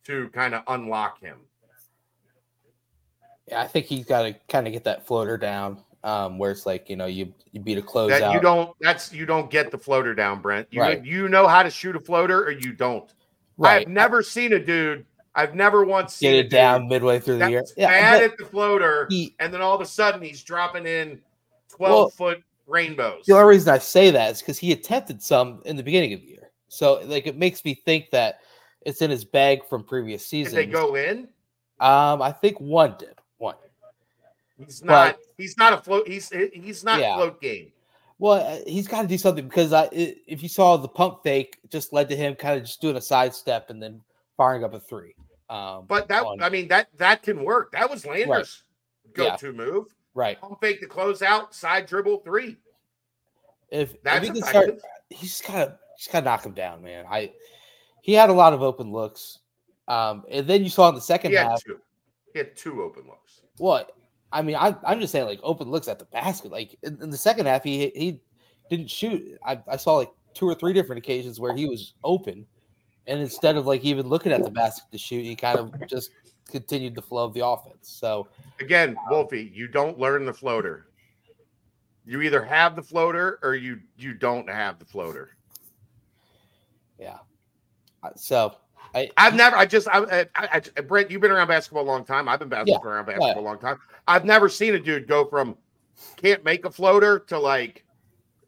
to 0.04 0.28
kind 0.30 0.54
of 0.54 0.62
unlock 0.68 1.20
him. 1.20 1.36
yeah, 3.48 3.60
I 3.60 3.66
think 3.66 3.86
he's 3.86 4.04
got 4.04 4.22
to 4.22 4.34
kind 4.48 4.66
of 4.66 4.72
get 4.72 4.84
that 4.84 5.06
floater 5.06 5.36
down, 5.36 5.82
um, 6.04 6.38
where 6.38 6.50
it's 6.50 6.66
like 6.66 6.88
you 6.88 6.96
know 6.96 7.06
you 7.06 7.34
you 7.52 7.60
beat 7.60 7.78
a 7.78 7.82
closeout. 7.82 8.20
That 8.20 8.34
you 8.34 8.40
don't 8.40 8.76
that's 8.80 9.12
you 9.12 9.26
don't 9.26 9.50
get 9.50 9.70
the 9.70 9.78
floater 9.78 10.14
down, 10.14 10.40
Brent. 10.40 10.68
You 10.70 10.80
Right. 10.80 11.04
you 11.04 11.28
know 11.28 11.46
how 11.48 11.62
to 11.62 11.70
shoot 11.70 11.96
a 11.96 12.00
floater 12.00 12.44
or 12.44 12.52
you 12.52 12.72
don't. 12.72 13.12
right. 13.58 13.82
I've 13.82 13.88
never 13.88 14.22
seen 14.22 14.52
a 14.52 14.58
dude, 14.58 15.04
I've 15.34 15.54
never 15.54 15.84
once 15.84 16.18
get 16.18 16.34
it 16.34 16.50
down 16.50 16.88
midway 16.88 17.20
through 17.20 17.38
the 17.38 17.50
year. 17.50 17.64
Yeah, 17.76 17.86
bad 17.88 18.18
but 18.20 18.30
at 18.32 18.38
the 18.38 18.44
floater, 18.46 19.06
he, 19.10 19.34
and 19.38 19.52
then 19.54 19.60
all 19.60 19.74
of 19.74 19.80
a 19.80 19.86
sudden 19.86 20.20
he's 20.20 20.42
dropping 20.42 20.86
in 20.86 21.20
12 21.68 21.78
Well, 21.92 22.10
foot 22.10 22.42
rainbows. 22.66 23.24
the 23.26 23.34
only 23.34 23.46
reason 23.54 23.72
I 23.72 23.78
say 23.78 24.10
that 24.10 24.32
is 24.32 24.40
because 24.40 24.58
he 24.58 24.72
attempted 24.72 25.22
some 25.22 25.62
in 25.66 25.76
the 25.76 25.82
beginning 25.82 26.14
of 26.14 26.20
the 26.20 26.26
year. 26.26 26.50
So 26.68 27.00
like 27.04 27.26
it 27.26 27.36
makes 27.36 27.64
me 27.64 27.74
think 27.74 28.10
that 28.10 28.40
it's 28.82 29.02
in 29.02 29.10
his 29.10 29.24
bag 29.24 29.64
from 29.68 29.84
previous 29.84 30.22
Did 30.22 30.28
seasons. 30.28 30.54
they 30.56 30.66
go 30.66 30.96
in? 30.96 31.28
Um, 31.80 32.20
I 32.22 32.32
think 32.32 32.58
one 32.60 32.96
did 32.98 33.14
one. 33.38 33.54
He's 34.58 34.80
But- 34.80 34.86
not. 34.86 35.16
he's 35.38 35.56
not 35.56 35.72
a 35.74 35.78
float. 35.78 36.08
He's 36.08 36.28
he's 36.52 36.84
not 36.84 36.98
Yeah. 37.00 37.16
float 37.16 37.40
game. 37.40 37.72
Well, 38.18 38.32
uh, 38.44 38.58
he's 38.66 38.86
got 38.86 39.02
to 39.02 39.08
do 39.08 39.16
something 39.16 39.48
because 39.48 39.72
i- 39.72 39.88
if 39.92 40.42
you 40.42 40.48
saw 40.48 40.76
the 40.76 40.88
pump 40.88 41.22
fake, 41.22 41.58
just 41.70 41.92
led 41.92 42.08
to 42.10 42.16
him 42.16 42.34
kind 42.34 42.58
of 42.60 42.66
just 42.66 42.80
doing 42.82 42.96
a 42.96 43.00
sidestep 43.00 43.70
and 43.70 43.82
then 43.82 44.02
firing 44.40 44.64
up 44.64 44.72
a 44.72 44.80
three. 44.80 45.14
Um, 45.50 45.84
But 45.86 46.08
that 46.08 46.24
on- 46.24 46.40
I 46.42 46.48
mean 46.48 46.66
that 46.68 46.88
that 46.96 47.22
can 47.22 47.44
work. 47.44 47.72
That 47.72 47.90
was 47.90 48.06
Landers' 48.06 48.64
Yeah. 49.04 49.36
go-to 49.36 49.52
move. 49.52 49.94
right. 50.14 50.40
Pump 50.40 50.58
fake 50.62 50.80
the 50.80 50.86
closeout, 50.86 51.52
side 51.52 51.84
dribble 51.84 52.20
three. 52.20 52.56
If, 53.68 53.94
if 54.02 54.22
he 54.22 54.30
can 54.30 54.42
start, 54.42 54.80
he's 55.10 55.28
just 55.38 55.46
gotta 55.46 55.78
just 55.98 56.10
gotta 56.10 56.24
knock 56.24 56.46
him 56.46 56.52
down, 56.54 56.82
man. 56.82 57.04
I 57.06 57.32
he 58.00 58.14
had 58.14 58.30
a 58.30 58.32
lot 58.32 58.54
of 58.54 58.62
open 58.62 58.90
looks. 58.90 59.40
Um, 59.88 60.24
and 60.30 60.46
then 60.46 60.62
you 60.64 60.70
saw 60.70 60.88
in 60.88 60.94
the 60.94 61.00
second 61.02 61.32
He 61.32 61.36
half 61.36 61.62
two. 61.62 61.78
He 62.32 62.38
had 62.38 62.56
two 62.56 62.82
open 62.82 63.06
looks. 63.06 63.42
what 63.58 63.94
I 64.32 64.40
mean, 64.40 64.56
I, 64.56 64.74
I'm 64.86 65.00
just 65.00 65.12
saying, 65.12 65.26
like 65.26 65.40
open 65.42 65.68
looks 65.70 65.86
at 65.88 65.98
the 65.98 66.04
basket. 66.06 66.50
Like 66.50 66.78
in, 66.82 66.96
in 67.02 67.10
the 67.10 67.18
second 67.18 67.44
half, 67.44 67.62
he 67.62 67.92
he 67.94 68.20
didn't 68.70 68.88
shoot. 68.90 69.36
I, 69.44 69.60
I 69.68 69.76
saw 69.76 69.96
like 69.96 70.12
two 70.32 70.46
or 70.48 70.54
three 70.54 70.72
different 70.72 70.98
occasions 70.98 71.38
where 71.40 71.54
he 71.54 71.66
was 71.66 71.92
open, 72.04 72.46
and 73.10 73.20
instead 73.20 73.56
of 73.56 73.66
like 73.66 73.84
even 73.84 74.08
looking 74.08 74.30
at 74.30 74.44
the 74.44 74.50
basket 74.50 74.84
to 74.92 74.98
shoot, 74.98 75.24
he 75.24 75.34
kind 75.34 75.58
of 75.58 75.74
just 75.88 76.12
continued 76.48 76.94
the 76.94 77.02
flow 77.02 77.24
of 77.24 77.34
the 77.34 77.44
offense. 77.44 77.88
So 77.88 78.28
Again, 78.60 78.96
Wolfie, 79.10 79.50
you 79.52 79.66
don't 79.66 79.98
learn 79.98 80.24
the 80.24 80.32
floater. 80.32 80.86
You 82.06 82.22
either 82.22 82.42
have 82.42 82.76
the 82.76 82.82
floater 82.82 83.40
or 83.42 83.56
you 83.56 83.80
you 83.98 84.14
don't 84.14 84.48
have 84.48 84.78
the 84.78 84.84
floater. 84.84 85.36
yeah, 86.98 87.18
Uh, 88.02 88.10
so 88.14 88.56
I 88.94 89.10
I've 89.16 89.34
never. 89.34 89.56
I 89.56 89.66
just. 89.66 89.88
I, 89.88 90.26
I, 90.34 90.62
I 90.76 90.80
Brent, 90.80 91.10
you've 91.10 91.20
been 91.20 91.30
around 91.30 91.48
basketball 91.48 91.82
a 91.82 91.90
long 91.90 92.04
time. 92.04 92.28
I've 92.28 92.38
been 92.38 92.48
basketball 92.48 92.90
around 92.92 93.06
basketball 93.06 93.40
a 93.40 93.44
long 93.44 93.58
time. 93.58 93.78
I've 94.08 94.24
never 94.24 94.48
seen 94.48 94.74
a 94.74 94.80
dude 94.80 95.06
go 95.06 95.24
from 95.26 95.56
can't 96.16 96.44
make 96.44 96.64
a 96.64 96.70
floater 96.70 97.18
to 97.18 97.38
like 97.38 97.84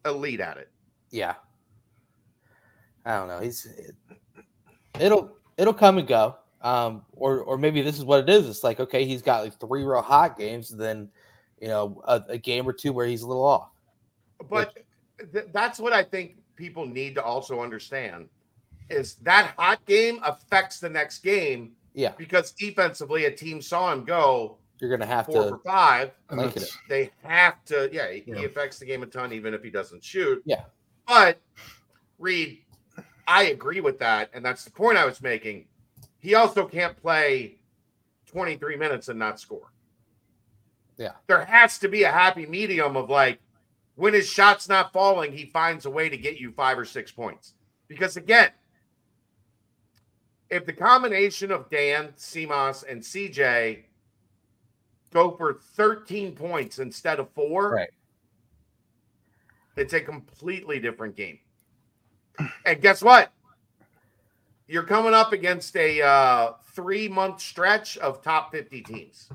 elite 0.05 0.39
at 0.39 0.57
it. 0.57 0.69
yeah, 1.11 1.35
I 3.05 3.17
don't 3.17 3.27
know. 3.27 3.39
He's 3.39 3.67
it'll 4.99 5.35
it'll 5.57 5.73
come 5.73 5.97
and 5.97 6.07
go. 6.07 6.37
Um, 6.61 7.03
or 7.13 7.41
or 7.41 7.57
maybe 7.57 7.81
this 7.81 7.97
is 7.97 8.05
what 8.05 8.21
it 8.21 8.29
is. 8.29 8.47
It's 8.47 8.63
like 8.63 8.79
okay, 8.79 9.05
he's 9.05 9.21
got 9.21 9.43
like 9.43 9.59
three 9.59 9.83
real 9.83 10.01
hot 10.01 10.37
games, 10.37 10.69
then 10.69 11.09
you 11.59 11.67
know 11.67 12.01
a, 12.05 12.23
a 12.29 12.37
game 12.37 12.67
or 12.67 12.73
two 12.73 12.93
where 12.93 13.05
he's 13.05 13.21
a 13.21 13.27
little 13.27 13.45
off. 13.45 13.69
But 14.49 14.77
th- 15.33 15.47
that's 15.51 15.79
what 15.79 15.93
I 15.93 16.03
think 16.03 16.37
people 16.55 16.85
need 16.85 17.15
to 17.15 17.23
also 17.23 17.61
understand 17.61 18.29
is 18.89 19.15
that 19.23 19.53
hot 19.57 19.83
game 19.85 20.19
affects 20.23 20.79
the 20.79 20.89
next 20.89 21.19
game 21.19 21.71
Yeah, 21.93 22.11
because 22.17 22.51
defensively 22.51 23.25
a 23.25 23.31
team 23.31 23.61
saw 23.61 23.91
him 23.91 24.03
go 24.03 24.57
you're 24.83 24.89
gonna 24.89 25.05
have 25.05 25.27
four 25.27 25.43
to 25.43 25.49
for 25.51 25.57
five. 25.59 26.11
Like 26.29 26.57
it. 26.57 26.69
They 26.89 27.09
have 27.23 27.63
to, 27.67 27.89
yeah, 27.93 28.11
he, 28.11 28.23
Yeah. 28.27 28.39
he 28.39 28.43
affects 28.43 28.79
the 28.79 28.85
game 28.85 29.01
a 29.01 29.05
ton, 29.05 29.31
even 29.31 29.53
if 29.53 29.63
he 29.63 29.69
doesn't 29.69 30.03
shoot. 30.03 30.43
Yeah. 30.45 30.65
But 31.07 31.39
Reed, 32.19 32.63
I 33.27 33.45
agree 33.45 33.81
with 33.81 33.99
that. 33.99 34.29
And 34.33 34.43
that's 34.43 34.63
the 34.63 34.71
point 34.71 34.97
I 34.97 35.05
was 35.05 35.21
making. 35.21 35.65
He 36.19 36.35
also 36.35 36.65
can't 36.65 36.95
play 37.01 37.57
23 38.27 38.75
minutes 38.77 39.09
and 39.09 39.19
not 39.19 39.39
score. 39.39 39.71
Yeah. 40.97 41.13
There 41.27 41.43
has 41.45 41.79
to 41.79 41.87
be 41.87 42.03
a 42.03 42.11
happy 42.11 42.45
medium 42.45 42.95
of 42.95 43.09
like 43.09 43.39
when 43.95 44.13
his 44.13 44.27
shot's 44.29 44.67
not 44.69 44.93
falling, 44.93 45.31
he 45.31 45.45
finds 45.45 45.85
a 45.85 45.89
way 45.89 46.09
to 46.09 46.17
get 46.17 46.39
you 46.39 46.51
five 46.51 46.77
or 46.77 46.85
six 46.85 47.11
points. 47.11 47.53
Because 47.87 48.17
again, 48.17 48.49
if 50.49 50.65
the 50.65 50.73
combination 50.73 51.51
of 51.51 51.69
Dan, 51.69 52.09
Simas, 52.17 52.83
and 52.89 53.01
CJ 53.01 53.83
go 55.11 55.31
for 55.31 55.53
13 55.75 56.33
points 56.33 56.79
instead 56.79 57.19
of 57.19 57.29
four, 57.31 57.71
Right. 57.71 57.89
it's 59.75 59.93
a 59.93 60.01
completely 60.01 60.79
different 60.79 61.15
game. 61.15 61.39
And 62.65 62.81
guess 62.81 63.01
what? 63.01 63.31
You're 64.67 64.83
coming 64.83 65.13
up 65.13 65.33
against 65.33 65.75
a 65.75 66.01
uh, 66.01 66.53
three 66.73 67.07
month 67.07 67.41
stretch 67.41 67.97
of 67.97 68.21
top 68.21 68.51
50 68.51 68.81
teams. 68.81 69.29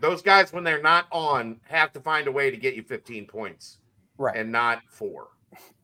Those 0.00 0.22
guys, 0.22 0.52
when 0.52 0.64
they're 0.64 0.82
not 0.82 1.06
on, 1.10 1.60
have 1.64 1.92
to 1.94 2.00
find 2.00 2.28
a 2.28 2.32
way 2.32 2.50
to 2.50 2.56
get 2.56 2.74
you 2.74 2.82
15 2.82 3.26
points 3.26 3.78
right. 4.16 4.36
and 4.36 4.52
not 4.52 4.82
four. 4.88 5.28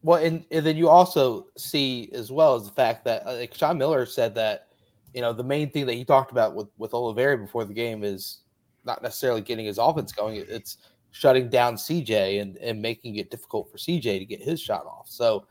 Well, 0.03 0.23
and, 0.23 0.45
and 0.51 0.65
then 0.65 0.77
you 0.77 0.89
also 0.89 1.47
see 1.57 2.11
as 2.13 2.31
well 2.31 2.55
as 2.55 2.67
the 2.67 2.73
fact 2.73 3.05
that 3.07 3.27
uh, 3.27 3.35
like 3.35 3.55
Sean 3.55 3.79
Miller 3.79 4.05
said 4.05 4.35
that 4.35 4.69
you 5.15 5.21
know 5.23 5.33
the 5.33 5.45
main 5.45 5.71
thing 5.71 5.87
that 5.87 5.95
he 5.95 6.05
talked 6.05 6.31
about 6.31 6.55
with 6.55 6.69
with 6.77 6.91
Olivari 6.91 7.41
before 7.41 7.65
the 7.65 7.73
game 7.73 8.05
is 8.05 8.41
not 8.85 9.03
necessarily 9.03 9.41
getting 9.41 9.65
his 9.65 9.79
offense 9.79 10.13
going; 10.13 10.45
it's 10.49 10.77
shutting 11.15 11.49
down 11.49 11.77
CJ 11.77 12.43
and 12.43 12.57
and 12.59 12.83
making 12.83 13.17
it 13.17 13.31
difficult 13.31 13.71
for 13.71 13.79
CJ 13.79 14.19
to 14.19 14.25
get 14.25 14.43
his 14.43 14.61
shot 14.61 14.85
off. 14.85 15.09
So, 15.09 15.47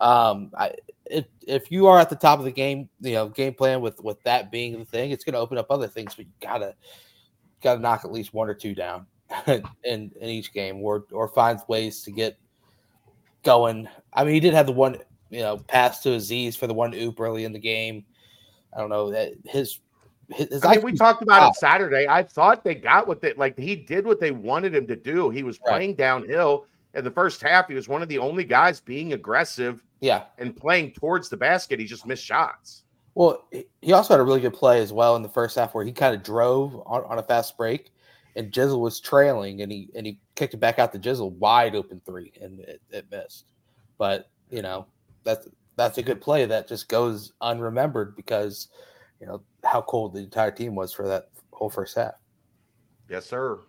um, 0.00 0.52
I 0.56 0.72
if 1.06 1.26
if 1.46 1.72
you 1.72 1.88
are 1.88 1.98
at 1.98 2.08
the 2.08 2.16
top 2.16 2.38
of 2.38 2.44
the 2.44 2.52
game, 2.52 2.88
you 3.00 3.14
know, 3.14 3.28
game 3.28 3.52
plan 3.52 3.80
with 3.80 4.00
with 4.02 4.22
that 4.22 4.52
being 4.52 4.78
the 4.78 4.84
thing, 4.84 5.10
it's 5.10 5.24
going 5.24 5.34
to 5.34 5.40
open 5.40 5.58
up 5.58 5.66
other 5.70 5.88
things, 5.88 6.14
but 6.14 6.26
you 6.26 6.32
gotta 6.40 6.74
gotta 7.62 7.80
knock 7.80 8.04
at 8.04 8.12
least 8.12 8.32
one 8.32 8.48
or 8.48 8.54
two 8.54 8.76
down 8.76 9.06
in 9.46 9.62
in 9.84 10.28
each 10.28 10.52
game, 10.52 10.80
or 10.80 11.04
or 11.10 11.26
find 11.26 11.58
ways 11.66 12.02
to 12.04 12.12
get 12.12 12.38
going. 13.42 13.88
I 14.12 14.22
mean, 14.22 14.34
he 14.34 14.40
did 14.40 14.54
have 14.54 14.66
the 14.66 14.72
one, 14.72 14.98
you 15.30 15.40
know, 15.40 15.56
pass 15.56 16.00
to 16.04 16.12
Aziz 16.12 16.54
for 16.54 16.68
the 16.68 16.74
one 16.74 16.94
oop 16.94 17.18
early 17.18 17.44
in 17.44 17.52
the 17.52 17.58
game. 17.58 18.04
I 18.72 18.78
don't 18.78 18.90
know 18.90 19.10
that 19.10 19.32
his 19.46 19.80
his. 20.30 20.64
I 20.64 20.76
mean, 20.76 20.84
we 20.84 20.92
talked 20.94 21.22
about 21.22 21.50
it 21.50 21.56
Saturday. 21.56 22.06
I 22.08 22.22
thought 22.22 22.64
they 22.64 22.74
got 22.74 23.06
what 23.08 23.20
they 23.20 23.34
like. 23.34 23.58
He 23.58 23.76
did 23.76 24.06
what 24.06 24.20
they 24.20 24.30
wanted 24.30 24.74
him 24.74 24.86
to 24.86 24.96
do. 24.96 25.30
He 25.30 25.42
was 25.42 25.58
Right. 25.66 25.72
playing 25.72 25.94
downhill 25.94 26.66
in 26.94 27.04
the 27.04 27.10
first 27.10 27.40
half. 27.40 27.68
He 27.68 27.74
was 27.74 27.88
one 27.88 28.02
of 28.02 28.08
the 28.08 28.18
only 28.18 28.44
guys 28.44 28.80
being 28.80 29.12
aggressive 29.12 29.82
yeah. 30.00 30.24
and 30.38 30.56
playing 30.56 30.92
towards 30.92 31.28
the 31.28 31.36
basket. 31.36 31.78
He 31.78 31.86
just 31.86 32.06
missed 32.06 32.24
shots. 32.24 32.84
Well, 33.14 33.46
he- 33.50 33.66
he 33.82 33.92
also 33.92 34.14
had 34.14 34.20
a 34.20 34.24
really 34.24 34.40
good 34.40 34.54
play 34.54 34.80
as 34.80 34.92
well 34.92 35.16
in 35.16 35.22
the 35.22 35.28
first 35.28 35.56
half 35.56 35.74
where 35.74 35.84
he 35.84 35.92
kind 35.92 36.14
of 36.14 36.22
drove 36.22 36.76
on, 36.86 37.04
on 37.04 37.18
a 37.18 37.22
fast 37.22 37.56
break, 37.56 37.92
and 38.36 38.52
Jizzle 38.52 38.80
was 38.80 39.00
trailing, 39.00 39.62
and 39.62 39.72
he 39.72 39.88
and 39.94 40.06
he 40.06 40.20
kicked 40.36 40.54
it 40.54 40.58
back 40.58 40.78
out 40.78 40.92
to 40.92 40.98
Jizzle 40.98 41.32
wide 41.32 41.74
open 41.74 42.00
three, 42.06 42.32
and 42.40 42.60
it, 42.60 42.80
it 42.90 43.06
missed. 43.10 43.46
But 43.96 44.28
you 44.50 44.62
know 44.62 44.86
that's 45.24 45.48
that's 45.76 45.98
a 45.98 46.02
good 46.02 46.20
play 46.20 46.44
that 46.44 46.68
just 46.68 46.88
goes 46.88 47.32
unremembered 47.42 48.14
because 48.14 48.68
you 49.20 49.26
know 49.26 49.42
how 49.64 49.82
cold 49.82 50.14
the 50.14 50.20
entire 50.20 50.50
team 50.50 50.74
was 50.74 50.92
for 50.92 51.06
that 51.08 51.28
whole 51.52 51.70
first 51.70 51.96
half. 51.96 52.14
Yes, 53.08 53.26
sir. 53.26 53.60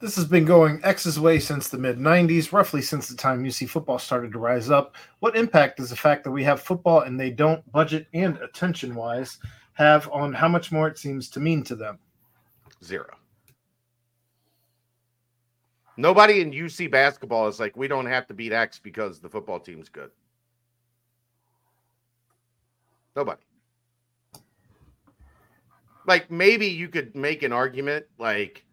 This 0.00 0.14
has 0.14 0.26
been 0.26 0.44
going 0.44 0.80
X's 0.84 1.18
way 1.18 1.40
since 1.40 1.68
the 1.68 1.78
mid 1.78 1.98
90s, 1.98 2.52
roughly 2.52 2.82
since 2.82 3.08
the 3.08 3.16
time 3.16 3.42
UC 3.42 3.68
football 3.68 3.98
started 3.98 4.30
to 4.32 4.38
rise 4.38 4.70
up. 4.70 4.94
What 5.18 5.36
impact 5.36 5.78
does 5.78 5.90
the 5.90 5.96
fact 5.96 6.22
that 6.22 6.30
we 6.30 6.44
have 6.44 6.60
football 6.60 7.00
and 7.00 7.18
they 7.18 7.30
don't 7.30 7.70
budget 7.72 8.06
and 8.14 8.36
attention 8.38 8.94
wise 8.94 9.38
have 9.72 10.08
on 10.12 10.32
how 10.32 10.46
much 10.46 10.70
more 10.70 10.86
it 10.86 10.98
seems 10.98 11.28
to 11.30 11.40
mean 11.40 11.64
to 11.64 11.74
them? 11.74 11.98
Zero. 12.84 13.16
Nobody 15.96 16.42
in 16.42 16.52
UC 16.52 16.92
basketball 16.92 17.48
is 17.48 17.58
like, 17.58 17.76
we 17.76 17.88
don't 17.88 18.06
have 18.06 18.28
to 18.28 18.34
beat 18.34 18.52
X 18.52 18.78
because 18.78 19.18
the 19.18 19.28
football 19.28 19.58
team's 19.58 19.88
good. 19.88 20.12
Nobody. 23.16 23.42
Like 26.08 26.30
maybe 26.30 26.66
you 26.66 26.88
could 26.88 27.14
make 27.14 27.42
an 27.44 27.52
argument 27.52 28.06
like 28.18 28.64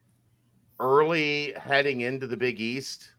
early 0.79 1.53
heading 1.57 2.01
into 2.01 2.25
the 2.25 2.37
Big 2.37 2.59
East 2.59 3.11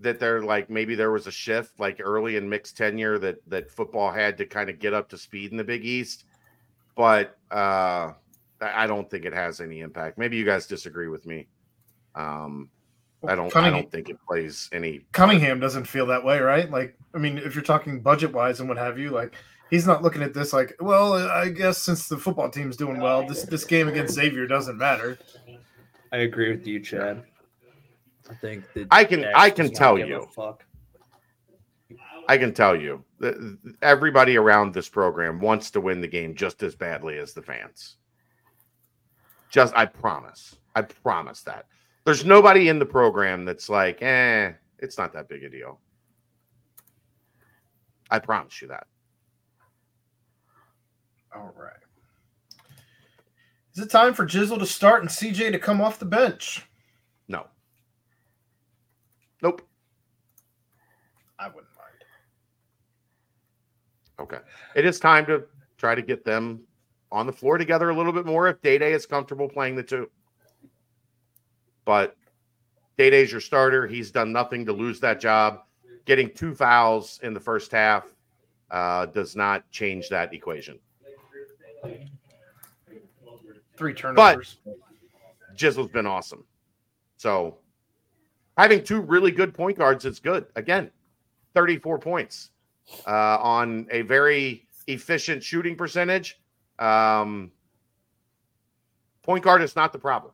that 0.00 0.18
they're 0.18 0.42
like 0.42 0.68
maybe 0.68 0.94
there 0.94 1.12
was 1.12 1.26
a 1.26 1.30
shift 1.30 1.78
like 1.78 2.00
early 2.02 2.36
in 2.36 2.48
Mick's 2.48 2.72
tenure 2.72 3.18
that 3.20 3.36
that 3.46 3.70
football 3.70 4.10
had 4.10 4.36
to 4.38 4.46
kind 4.46 4.68
of 4.68 4.78
get 4.78 4.92
up 4.92 5.08
to 5.10 5.16
speed 5.16 5.52
in 5.52 5.56
the 5.56 5.64
Big 5.64 5.84
East. 5.84 6.24
But 6.96 7.38
uh 7.50 8.12
I 8.60 8.86
don't 8.86 9.08
think 9.08 9.24
it 9.24 9.32
has 9.32 9.60
any 9.60 9.80
impact. 9.80 10.18
Maybe 10.18 10.36
you 10.36 10.44
guys 10.44 10.66
disagree 10.66 11.08
with 11.08 11.24
me. 11.24 11.46
Um, 12.14 12.68
I 13.26 13.34
don't. 13.34 13.54
I 13.56 13.70
don't 13.70 13.90
think 13.90 14.08
it 14.08 14.18
plays 14.26 14.68
any. 14.72 15.06
Cunningham 15.12 15.60
doesn't 15.60 15.84
feel 15.84 16.06
that 16.06 16.24
way, 16.24 16.40
right? 16.40 16.70
Like, 16.70 16.96
I 17.14 17.18
mean, 17.18 17.38
if 17.38 17.54
you're 17.54 17.64
talking 17.64 18.00
budget 18.00 18.32
wise 18.32 18.60
and 18.60 18.68
what 18.68 18.78
have 18.78 18.98
you, 18.98 19.10
like, 19.10 19.34
he's 19.70 19.86
not 19.86 20.02
looking 20.02 20.22
at 20.22 20.34
this 20.34 20.52
like, 20.52 20.74
well, 20.80 21.14
I 21.14 21.48
guess 21.48 21.78
since 21.78 22.08
the 22.08 22.18
football 22.18 22.50
team's 22.50 22.76
doing 22.76 23.00
well, 23.00 23.26
this 23.26 23.44
this 23.44 23.64
game 23.64 23.88
against 23.88 24.14
Xavier 24.14 24.46
doesn't 24.46 24.76
matter. 24.76 25.18
I 26.12 26.18
agree 26.18 26.50
with 26.50 26.66
you, 26.66 26.80
Chad. 26.80 27.22
I 28.28 28.34
think 28.34 28.64
that 28.74 28.88
I 28.90 29.04
can- 29.04 29.22
Dax 29.22 29.34
I 29.36 29.50
can 29.50 29.72
tell 29.72 29.98
you. 29.98 30.28
Fuck. 30.34 30.64
I 32.28 32.38
can 32.38 32.54
tell 32.54 32.76
you 32.76 33.04
that 33.18 33.58
everybody 33.82 34.36
around 34.36 34.72
this 34.72 34.88
program 34.88 35.40
wants 35.40 35.70
to 35.72 35.80
win 35.80 36.00
the 36.00 36.06
game 36.06 36.34
just 36.36 36.62
as 36.62 36.76
badly 36.76 37.18
as 37.18 37.32
the 37.32 37.42
fans. 37.42 37.96
Just, 39.50 39.74
I 39.74 39.86
promise. 39.86 40.56
I 40.76 40.82
promise 40.82 41.42
that. 41.42 41.66
There's 42.04 42.24
nobody 42.24 42.68
in 42.68 42.78
the 42.78 42.86
program 42.86 43.44
that's 43.44 43.68
like, 43.68 44.00
eh, 44.00 44.52
it's 44.78 44.96
not 44.96 45.12
that 45.14 45.28
big 45.28 45.42
a 45.42 45.50
deal. 45.50 45.80
I 48.12 48.20
promise 48.20 48.62
you 48.62 48.68
that. 48.68 48.86
All 51.34 51.54
right. 51.56 51.72
Is 53.74 53.82
it 53.82 53.90
time 53.90 54.14
for 54.14 54.26
Jizzle 54.26 54.58
to 54.58 54.66
start 54.66 55.02
and 55.02 55.10
CJ 55.10 55.52
to 55.52 55.58
come 55.58 55.80
off 55.80 55.98
the 55.98 56.04
bench? 56.04 56.66
No. 57.28 57.46
Nope. 59.42 59.62
I 61.38 61.46
wouldn't 61.46 61.66
mind. 61.76 61.90
Okay. 64.18 64.38
It 64.74 64.84
is 64.84 64.98
time 64.98 65.24
to 65.26 65.44
try 65.78 65.94
to 65.94 66.02
get 66.02 66.24
them 66.24 66.60
on 67.12 67.26
the 67.26 67.32
floor 67.32 67.58
together 67.58 67.90
a 67.90 67.96
little 67.96 68.12
bit 68.12 68.26
more 68.26 68.48
if 68.48 68.60
Day 68.60 68.78
Day 68.78 68.92
is 68.92 69.06
comfortable 69.06 69.48
playing 69.48 69.76
the 69.76 69.82
two. 69.82 70.10
But 71.84 72.16
Day 72.98 73.10
Day's 73.10 73.32
your 73.32 73.40
starter. 73.40 73.86
He's 73.86 74.10
done 74.10 74.32
nothing 74.32 74.66
to 74.66 74.72
lose 74.72 75.00
that 75.00 75.20
job. 75.20 75.62
Getting 76.04 76.30
two 76.34 76.54
fouls 76.54 77.20
in 77.22 77.34
the 77.34 77.40
first 77.40 77.72
half 77.72 78.04
uh, 78.70 79.06
does 79.06 79.36
not 79.36 79.68
change 79.70 80.08
that 80.08 80.34
equation. 80.34 80.78
Three 83.76 83.94
turnovers. 83.94 84.58
Jizzle's 85.56 85.90
been 85.90 86.06
awesome. 86.06 86.44
So 87.16 87.58
having 88.56 88.82
two 88.82 89.00
really 89.00 89.30
good 89.30 89.54
point 89.54 89.78
guards 89.78 90.04
is 90.04 90.18
good. 90.20 90.46
Again, 90.56 90.90
34 91.54 91.98
points 91.98 92.50
uh, 93.06 93.38
on 93.40 93.86
a 93.90 94.02
very 94.02 94.66
efficient 94.86 95.42
shooting 95.42 95.76
percentage. 95.76 96.38
Um, 96.78 97.52
point 99.22 99.44
guard 99.44 99.62
is 99.62 99.76
not 99.76 99.92
the 99.92 99.98
problem. 99.98 100.32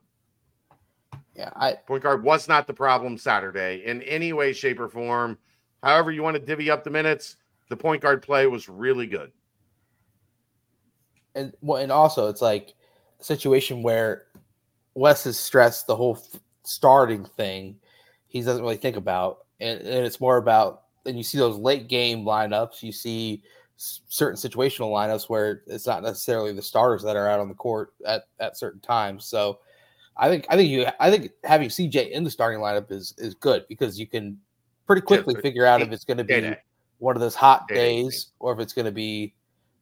Yeah, 1.37 1.51
I 1.55 1.75
Point 1.75 2.03
guard 2.03 2.23
was 2.23 2.49
not 2.49 2.67
the 2.67 2.73
problem 2.73 3.19
Saturday 3.19 3.83
in 3.85 4.01
any 4.03 4.33
way, 4.33 4.55
shape, 4.55 4.81
or 4.81 4.89
form. 4.89 5.37
However, 5.83 6.11
you 6.11 6.23
want 6.23 6.35
to 6.35 6.41
divvy 6.41 6.71
up 6.71 6.83
the 6.83 6.91
minutes, 6.91 7.37
the 7.69 7.77
point 7.77 8.01
guard 8.01 8.23
play 8.23 8.47
was 8.47 8.69
really 8.71 9.07
good. 9.07 9.33
And 11.37 11.53
well, 11.61 11.81
and 11.81 11.93
also 11.93 12.29
it's 12.29 12.43
like 12.43 12.75
a 13.21 13.25
situation 13.25 13.83
where 13.83 14.25
Wes 14.95 15.25
has 15.25 15.39
stressed 15.39 15.87
the 15.87 15.95
whole 15.95 16.17
f- 16.17 16.41
starting 16.65 17.25
thing. 17.25 17.77
He 18.27 18.41
doesn't 18.41 18.63
really 18.63 18.79
think 18.79 18.97
about, 18.97 19.45
and, 19.61 19.79
and 19.81 20.05
it's 20.05 20.21
more 20.21 20.39
about. 20.39 20.83
And 21.05 21.17
you 21.17 21.23
see 21.23 21.39
those 21.39 21.57
late 21.57 21.87
game 21.87 22.25
lineups. 22.25 22.83
You 22.83 22.91
see 22.91 23.43
certain 23.77 24.37
situational 24.37 24.91
lineups 24.91 25.29
where 25.29 25.63
it's 25.67 25.87
not 25.87 26.03
necessarily 26.03 26.53
the 26.53 26.63
starters 26.63 27.03
that 27.03 27.15
are 27.15 27.29
out 27.29 27.39
on 27.39 27.49
the 27.49 27.55
court 27.55 27.93
at 28.05 28.25
at 28.41 28.57
certain 28.57 28.81
times. 28.81 29.27
So, 29.27 29.61
I 30.17 30.29
think 30.29 30.47
I 30.49 30.57
think 30.57 30.71
you 30.71 30.87
I 30.99 31.11
think 31.11 31.31
having 31.45 31.69
CJ 31.69 32.11
in 32.11 32.25
the 32.25 32.31
starting 32.31 32.61
lineup 32.61 32.91
is 32.91 33.15
is 33.19 33.35
good 33.35 33.67
because 33.69 34.01
you 34.01 34.07
can 34.07 34.39
pretty 34.87 35.03
quickly 35.03 35.35
figure 35.37 35.67
out 35.67 35.83
if 35.83 35.93
it's 35.93 36.05
going 36.05 36.19
to 36.19 36.25
be 36.25 36.41
day. 36.41 36.59
one 36.99 37.17
of 37.17 37.21
those 37.21 37.35
hot 37.35 37.69
days 37.69 38.29
or 38.39 38.53
if 38.53 38.61
it's 38.61 38.73
going 38.73 38.87
to 38.87 38.93
be 38.93 39.35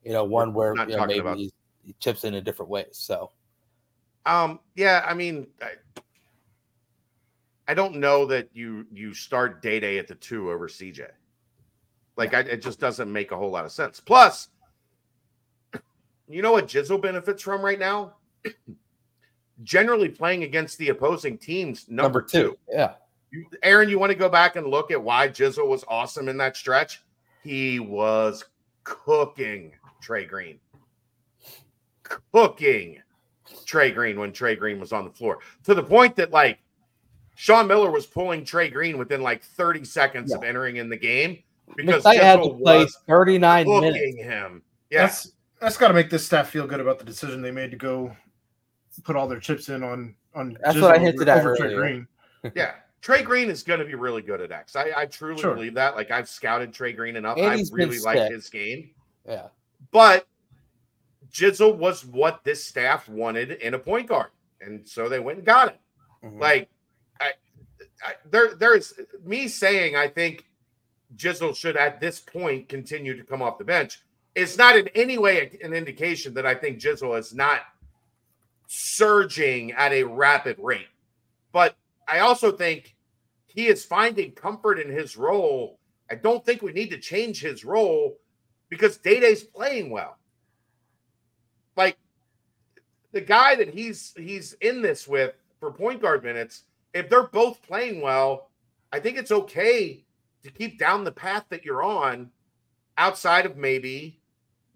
you 0.05 0.13
know 0.13 0.25
one 0.25 0.53
where 0.53 0.75
you 0.89 0.97
know, 0.97 1.07
maybe 1.07 1.19
about- 1.21 1.37
he, 1.37 1.53
chips 2.01 2.25
in 2.25 2.33
in 2.35 2.43
different 2.45 2.71
ways 2.71 2.89
so 2.93 3.31
Um, 4.27 4.61
yeah, 4.75 5.05
I 5.07 5.13
mean, 5.13 5.47
I, 5.61 5.73
I 7.69 7.75
don't 7.75 7.97
know 7.97 8.25
that 8.27 8.49
you 8.55 8.87
you 8.93 9.13
start 9.15 9.61
day 9.61 9.81
day 9.81 9.99
at 9.99 10.09
the 10.09 10.15
two 10.15 10.51
over 10.51 10.67
CJ. 10.69 11.09
Like, 12.17 12.33
I, 12.33 12.41
it 12.41 12.63
just 12.63 12.79
doesn't 12.81 13.13
make 13.13 13.33
a 13.33 13.37
whole 13.37 13.51
lot 13.51 13.65
of 13.65 13.73
sense. 13.73 14.01
Plus, 14.01 14.49
you 16.29 16.41
know 16.43 16.53
what 16.53 16.69
Jizzle 16.69 17.03
benefits 17.03 17.43
from 17.43 17.63
right 17.63 17.79
now? 17.79 18.15
Generally 19.63 20.11
playing 20.11 20.43
against 20.45 20.79
the 20.79 20.89
opposing 20.89 21.37
team's 21.39 21.87
number, 21.89 22.23
two. 22.23 22.57
yeah 22.71 22.95
You, 23.31 23.47
Aaron, 23.63 23.89
you 23.89 23.99
want 23.99 24.11
to 24.11 24.19
go 24.19 24.29
back 24.29 24.57
and 24.57 24.67
look 24.67 24.91
at 24.91 25.03
why 25.03 25.29
Jizzle 25.29 25.69
was 25.69 25.85
awesome 25.89 26.29
in 26.29 26.37
that 26.39 26.57
stretch? 26.57 27.03
He 27.43 27.79
was 27.79 28.45
cooking 28.85 29.73
Trey 30.05 30.27
Green. 30.27 30.59
Cooking 32.33 33.01
Trey 33.65 33.91
Green 33.91 34.19
when 34.19 34.33
Trey 34.33 34.55
Green 34.55 34.79
was 34.79 34.93
on 34.93 35.05
the 35.05 35.11
floor. 35.11 35.39
To 35.65 35.75
the 35.75 35.83
point 35.83 36.15
that 36.17 36.31
like 36.31 36.59
Sean 37.37 37.67
Miller 37.67 37.91
was 37.91 38.05
pulling 38.07 38.45
Trey 38.45 38.69
Green 38.69 38.99
within 38.99 39.23
like 39.23 39.43
30 39.43 39.85
seconds 39.85 40.33
of 40.33 40.45
entering 40.45 40.77
in 40.77 40.89
the 40.91 40.97
game 40.97 41.43
because 41.77 42.05
I 42.05 42.17
had 42.17 42.37
to 42.37 42.51
Jizzle 42.51 42.63
play 42.63 42.87
39 43.09 43.67
minutes 43.67 43.97
cooking 43.99 44.17
him. 44.25 44.63
Yeah. 44.91 45.03
That's 45.07 45.33
that's 45.61 45.77
got 45.79 45.89
to 45.89 45.95
make 45.95 46.11
this 46.11 46.27
staff 46.27 46.51
feel 46.51 46.67
good 46.67 46.81
about 46.81 46.99
the 46.99 47.05
decision 47.07 47.41
they 47.41 47.51
made 47.51 47.71
to 47.71 47.77
go 47.79 48.15
put 49.03 49.17
all 49.17 49.27
their 49.27 49.41
chips 49.41 49.71
in 49.71 49.83
on 49.83 50.15
on. 50.35 50.59
That's 50.63 50.79
what 50.79 50.91
I 50.95 50.99
Jizzle 50.99 51.01
hinted 51.03 51.29
over- 51.31 51.31
at 51.31 51.39
over 51.39 51.57
Trey. 51.57 51.75
Green. 51.75 52.09
Yeah. 52.55 52.73
Trey 53.01 53.23
Green 53.23 53.49
is 53.49 53.63
going 53.63 53.81
to 53.81 53.87
be 53.87 53.95
really 53.95 54.21
good 54.21 54.43
at 54.43 54.53
X. 54.53 54.77
I, 54.77 54.91
I 54.95 55.07
truly 55.07 55.41
Sure. 55.41 55.55
believe 55.55 55.73
that. 55.75 55.97
Like 55.97 56.11
I've 56.11 56.29
scouted 56.29 56.75
Trey 56.75 56.93
Green 56.93 57.17
enough. 57.17 57.39
And 57.39 57.47
I 57.47 57.63
really 57.73 57.99
like 58.01 58.31
his 58.31 58.51
game. 58.51 58.91
yeah 59.27 59.47
But 59.91 60.27
Jizzle 61.33 61.77
was 61.77 62.05
what 62.05 62.45
this 62.45 62.65
staff 62.65 63.09
wanted 63.09 63.53
in 63.53 63.75
a 63.75 63.79
point 63.79 64.09
guard, 64.09 64.31
and 64.61 64.89
so 64.89 65.09
they 65.09 65.19
went 65.19 65.39
and 65.39 65.47
got 65.47 65.69
it. 65.69 65.81
Mhm. 66.23 66.41
Like, 66.41 66.71
I, 67.21 67.33
I 68.05 68.15
there, 68.31 68.55
there's 68.55 68.95
me 69.25 69.49
saying 69.49 69.97
I 69.97 70.09
think 70.09 70.47
Jizzle 71.17 71.57
should 71.57 71.77
at 71.77 72.01
this 72.01 72.21
point 72.21 72.69
continue 72.69 73.17
to 73.17 73.25
come 73.25 73.43
off 73.43 73.59
the 73.59 73.65
bench. 73.65 74.01
It's 74.35 74.57
not 74.59 74.77
in 74.77 74.89
any 74.95 75.19
way 75.19 75.59
an 75.63 75.73
indication 75.73 76.35
that 76.35 76.47
I 76.47 76.55
think 76.55 76.81
Jizzle 76.81 77.19
is 77.19 77.35
not 77.35 77.61
surging 78.67 79.73
at 79.73 79.93
a 79.93 80.03
rapid 80.03 80.57
rate, 80.59 80.89
but 81.53 81.77
I 82.09 82.21
also 82.21 82.53
think 82.53 82.97
he 83.47 83.67
is 83.67 83.85
finding 83.85 84.33
comfort 84.33 84.79
in 84.81 84.91
his 84.91 85.17
role. 85.17 85.79
I 86.11 86.17
don't 86.17 86.45
think 86.45 86.63
we 86.63 86.73
need 86.73 86.91
to 86.91 86.99
change 86.99 87.41
his 87.41 87.65
role 87.65 88.19
because 88.75 88.97
Day 88.97 89.21
Day's 89.21 89.45
playing 89.45 89.91
well. 89.91 90.19
Like 91.77 91.97
the 93.13 93.21
guy 93.21 93.55
that 93.55 93.69
he's 93.69 94.13
he's 94.17 94.55
in 94.55 94.83
this 94.83 95.07
with 95.07 95.35
for 95.61 95.71
point 95.71 96.03
guard 96.03 96.25
minutes, 96.25 96.65
if 96.93 97.09
they're 97.09 97.29
both 97.29 97.63
playing 97.63 98.01
well, 98.01 98.51
I 98.93 98.99
think 98.99 99.17
it's 99.17 99.31
okay 99.31 100.05
to 100.43 100.51
keep 100.51 100.79
down 100.79 101.05
the 101.05 101.13
path 101.13 101.45
that 101.51 101.65
you're 101.65 101.85
on 101.85 102.31
outside 102.99 103.47
of 103.47 103.57
maybe 103.57 104.21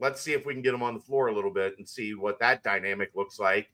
let's 0.00 0.20
see 0.20 0.32
if 0.32 0.46
we 0.46 0.54
can 0.54 0.62
get 0.62 0.72
them 0.72 0.82
on 0.82 0.94
the 0.94 1.00
floor 1.00 1.26
a 1.26 1.34
little 1.34 1.52
bit 1.52 1.76
and 1.78 1.88
see 1.88 2.14
what 2.14 2.38
that 2.38 2.62
dynamic 2.62 3.10
looks 3.14 3.38
like 3.38 3.68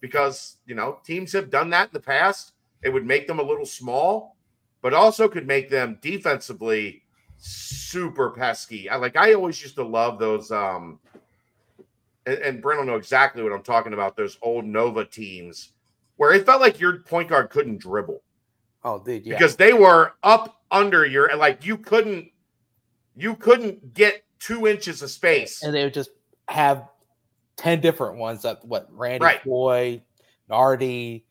because 0.00 0.58
you 0.66 0.74
know 0.74 0.98
teams 1.04 1.32
have 1.32 1.50
done 1.50 1.70
that 1.70 1.88
in 1.88 1.92
the 1.92 2.00
past 2.00 2.52
it 2.82 2.90
would 2.90 3.06
make 3.06 3.26
them 3.26 3.38
a 3.38 3.42
little 3.42 3.66
small 3.66 4.36
but 4.82 4.94
also 4.94 5.28
could 5.28 5.46
make 5.46 5.70
them 5.70 5.98
defensively 6.00 7.03
super 7.46 8.30
pesky. 8.30 8.88
I 8.88 8.96
like 8.96 9.16
I 9.16 9.34
always 9.34 9.60
used 9.60 9.74
to 9.74 9.84
love 9.84 10.18
those 10.18 10.50
um 10.50 10.98
and, 12.24 12.38
and 12.38 12.62
Brent 12.62 12.80
will 12.80 12.86
know 12.86 12.96
exactly 12.96 13.42
what 13.42 13.52
I'm 13.52 13.62
talking 13.62 13.92
about 13.92 14.16
those 14.16 14.38
old 14.40 14.64
Nova 14.64 15.04
teams 15.04 15.72
where 16.16 16.32
it 16.32 16.46
felt 16.46 16.62
like 16.62 16.80
your 16.80 17.00
point 17.00 17.28
guard 17.28 17.50
couldn't 17.50 17.80
dribble. 17.80 18.22
Oh 18.82 18.98
dude 18.98 19.26
yeah. 19.26 19.34
Because 19.34 19.56
they 19.56 19.74
were 19.74 20.14
up 20.22 20.62
under 20.70 21.04
your 21.04 21.36
like 21.36 21.66
you 21.66 21.76
couldn't 21.76 22.30
you 23.14 23.36
couldn't 23.36 23.92
get 23.92 24.24
two 24.38 24.66
inches 24.66 25.02
of 25.02 25.10
space. 25.10 25.62
And 25.62 25.74
they 25.74 25.84
would 25.84 25.94
just 25.94 26.10
have 26.48 26.88
10 27.56 27.80
different 27.82 28.16
ones 28.16 28.42
that 28.42 28.64
what 28.64 28.88
randy 28.90 29.24
Right. 29.24 29.42
Foye 29.42 30.02
nardi 30.48 31.26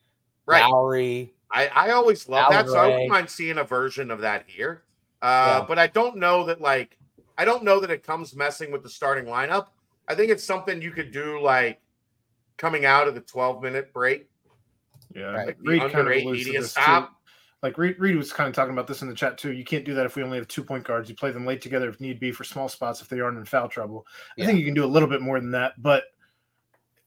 right. 0.45 0.69
Lowry. 0.69 1.34
I, 1.52 1.68
I 1.68 1.91
always 1.91 2.27
love 2.30 2.52
that, 2.52 2.68
so 2.68 2.77
I 2.77 2.88
wouldn't 2.88 3.10
mind 3.10 3.30
seeing 3.30 3.60
a 3.60 3.64
version 3.64 4.10
of 4.10 4.22
that 4.22 4.45
here. 4.48 4.84
Uh, 5.24 5.60
Yeah. 5.62 5.66
But 5.68 5.80
I 5.80 5.88
don't 5.88 6.18
know 6.18 6.44
that 6.45 6.62
like 6.62 6.98
I 7.38 7.45
don't 7.45 7.64
know 7.64 7.80
that 7.80 7.90
it 7.90 8.04
comes 8.04 8.36
messing 8.36 8.72
with 8.72 8.84
the 8.84 8.90
starting 8.90 9.26
lineup. 9.26 9.68
I 10.08 10.14
think 10.14 10.30
it's 10.30 10.44
something 10.44 10.82
you 10.82 10.91
could 10.91 11.12
do 11.12 11.40
like 11.41 11.82
coming 12.58 12.86
out 12.86 13.08
of 13.08 13.16
the 13.16 13.22
12 13.22 13.64
minute 13.64 13.91
break. 13.94 14.28
Yeah, 15.16 15.24
Right. 15.32 15.48
like 15.48 15.58
Reed 15.62 15.82
under 15.82 15.94
kind 15.94 16.08
of 16.08 16.14
eight 16.14 16.26
media 16.28 16.62
stop. 16.64 17.10
too. 17.10 17.16
Like 17.64 17.78
Reed, 17.78 17.95
Reed 17.98 18.18
was 18.18 18.34
kind 18.34 18.48
of 18.50 18.54
talking 18.54 18.74
about 18.74 18.86
this 18.88 19.02
in 19.02 19.08
the 19.08 19.16
chat 19.16 19.38
too. 19.38 19.54
You 19.54 19.64
can't 19.64 19.86
do 19.86 19.94
that 19.95 20.06
if 20.06 20.16
we 20.18 20.22
only 20.24 20.38
have 20.38 20.48
two 20.50 20.64
point 20.64 20.84
guards. 20.84 21.10
You 21.10 21.16
play 21.16 21.32
them 21.32 21.45
late 21.45 21.62
together 21.62 21.88
if 21.90 22.00
need 22.02 22.20
be 22.20 22.32
for 22.32 22.44
small 22.44 22.68
spots 22.68 23.02
if 23.02 23.08
they 23.08 23.20
aren't 23.22 23.38
in 23.38 23.45
foul 23.45 23.70
trouble. 23.70 24.06
Yeah. 24.36 24.44
I 24.44 24.48
think 24.48 24.60
you 24.60 24.66
can 24.66 24.74
do 24.74 24.84
a 24.84 24.88
little 24.88 25.08
bit 25.08 25.22
more 25.22 25.40
than 25.40 25.52
that, 25.52 25.82
but 25.82 26.04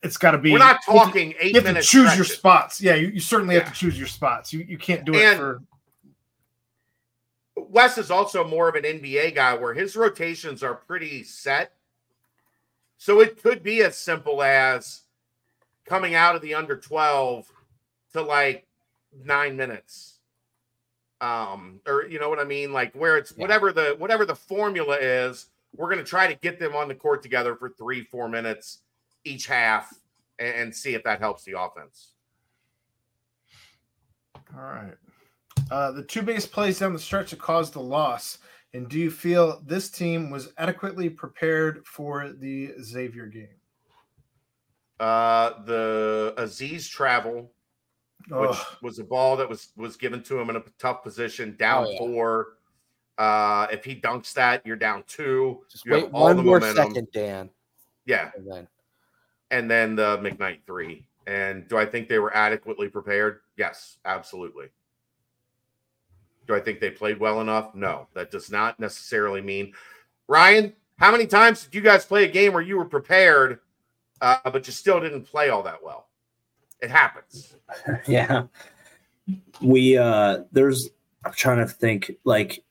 it's 0.02 0.16
got 0.16 0.30
to 0.32 0.38
be. 0.38 0.52
We're 0.52 0.58
not 0.58 0.80
you 0.88 0.94
have 0.94 1.02
to- 1.02 1.06
talking 1.08 1.34
eight 1.40 1.48
You 1.50 1.54
have 1.56 1.64
to 1.64 1.68
minutes. 1.70 1.90
choose 1.90 2.16
your 2.16 2.24
spots. 2.24 2.80
Yeah, 2.80 2.94
you, 2.94 3.08
you 3.08 3.20
certainly 3.20 3.54
Yeah. 3.56 3.64
have 3.64 3.72
to 3.72 3.78
choose 3.78 3.98
your 3.98 4.06
spots. 4.08 4.52
You 4.52 4.64
you 4.66 4.78
can't 4.78 5.04
do 5.04 5.14
it 5.14 5.22
And- 5.22 5.38
for. 5.38 5.62
Wes 7.76 7.98
is 7.98 8.10
also 8.10 8.42
more 8.42 8.70
of 8.70 8.74
an 8.74 8.84
NBA 8.84 9.34
guy 9.34 9.54
where 9.54 9.74
his 9.74 9.96
rotations 9.96 10.62
are 10.62 10.74
pretty 10.74 11.22
set. 11.22 11.74
So 12.96 13.20
it 13.20 13.42
could 13.42 13.62
be 13.62 13.82
as 13.82 13.98
simple 13.98 14.42
as 14.42 15.02
coming 15.84 16.14
out 16.14 16.34
of 16.34 16.40
the 16.40 16.54
under 16.54 16.78
12 16.78 17.52
to 18.14 18.22
like 18.22 18.66
nine 19.22 19.58
minutes. 19.58 20.20
Um, 21.20 21.82
or 21.86 22.06
you 22.06 22.18
know 22.18 22.30
what 22.30 22.38
I 22.38 22.44
mean? 22.44 22.72
Like 22.72 22.94
where 22.94 23.18
it's 23.18 23.34
Yeah. 23.36 23.42
whatever 23.42 23.72
the 23.74 23.94
whatever 23.98 24.24
the 24.24 24.34
formula 24.34 24.96
is, 24.96 25.48
we're 25.74 25.90
gonna 25.90 26.02
try 26.02 26.26
to 26.26 26.34
get 26.34 26.58
them 26.58 26.74
on 26.74 26.88
the 26.88 26.94
court 26.94 27.22
together 27.22 27.56
for 27.56 27.68
three, 27.68 28.04
four 28.04 28.26
minutes 28.26 28.78
each 29.24 29.46
half 29.46 29.92
and, 30.38 30.54
and 30.54 30.74
see 30.74 30.94
if 30.94 31.04
that 31.04 31.20
helps 31.20 31.44
the 31.44 31.60
offense. 31.60 32.12
All 34.56 34.62
right. 34.62 34.94
Uh, 35.70 35.90
the 35.92 36.02
two 36.02 36.22
biggest 36.22 36.52
plays 36.52 36.78
down 36.78 36.92
the 36.92 36.98
stretch 36.98 37.30
that 37.30 37.40
caused 37.40 37.72
the 37.74 37.80
loss. 37.80 38.38
And 38.74 38.88
do 38.88 38.98
you 38.98 39.10
feel 39.10 39.62
this 39.66 39.90
team 39.90 40.30
was 40.30 40.52
adequately 40.58 41.08
prepared 41.08 41.84
for 41.86 42.28
the 42.30 42.72
Xavier 42.82 43.26
game? 43.26 43.48
Uh 44.98 45.62
the 45.64 46.32
Aziz 46.38 46.88
travel 46.88 47.52
which 48.30 48.56
was 48.82 48.98
a 48.98 49.04
ball 49.04 49.36
that 49.36 49.48
was 49.48 49.68
was 49.76 49.94
given 49.96 50.22
to 50.24 50.38
him 50.40 50.48
in 50.50 50.56
a 50.56 50.62
tough 50.78 51.02
position, 51.02 51.54
down 51.58 51.84
Oh, 51.86 51.90
yeah. 51.90 51.98
four. 51.98 52.46
Uh, 53.18 53.66
if 53.70 53.84
he 53.84 53.94
dunks 53.94 54.32
that, 54.34 54.66
you're 54.66 54.74
down 54.76 55.04
two. 55.06 55.62
just 55.70 55.84
you 55.86 55.92
wait 55.92 56.04
have 56.04 56.14
all 56.14 56.24
one 56.24 56.36
the 56.36 56.42
more 56.42 56.58
momentum. 56.60 56.88
second 56.94 57.08
dan 57.12 57.50
Yeah, 58.06 58.30
and 58.34 58.50
then 58.50 58.68
and 59.50 59.70
then 59.70 59.94
the 59.96 60.18
McKnight 60.18 60.60
three. 60.66 61.06
And 61.26 61.68
do 61.68 61.76
I 61.78 61.84
think 61.86 62.08
they 62.08 62.18
were 62.18 62.34
adequately 62.34 62.88
prepared? 62.88 63.40
Yes, 63.56 63.98
absolutely. 64.06 64.66
Do 66.46 66.54
I 66.54 66.60
think 66.60 66.80
they 66.80 66.90
played 66.90 67.18
well 67.18 67.40
enough? 67.40 67.74
No, 67.74 68.08
that 68.14 68.30
does 68.30 68.50
not 68.50 68.78
necessarily 68.78 69.40
mean. 69.40 69.72
Ryan, 70.28 70.72
how 70.98 71.10
many 71.12 71.26
times 71.26 71.64
did 71.64 71.74
you 71.74 71.80
guys 71.80 72.04
play 72.04 72.24
a 72.24 72.28
game 72.28 72.52
where 72.52 72.62
you 72.62 72.76
were 72.76 72.84
prepared 72.84 73.60
uh, 74.20 74.38
but 74.50 74.66
you 74.66 74.72
still 74.72 75.00
didn't 75.00 75.24
play 75.24 75.50
all 75.50 75.62
that 75.62 75.82
well. 75.82 76.08
It 76.80 76.90
happens. 76.90 77.54
yeah. 78.06 78.44
We 79.60 79.96
uh 79.96 80.44
there's 80.52 80.90
I'm 81.24 81.32
trying 81.32 81.58
to 81.58 81.66
think 81.66 82.12
like 82.24 82.62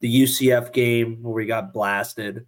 the 0.00 0.22
UCF 0.22 0.72
game 0.72 1.22
where 1.22 1.34
we 1.34 1.46
got 1.46 1.72
blasted. 1.72 2.46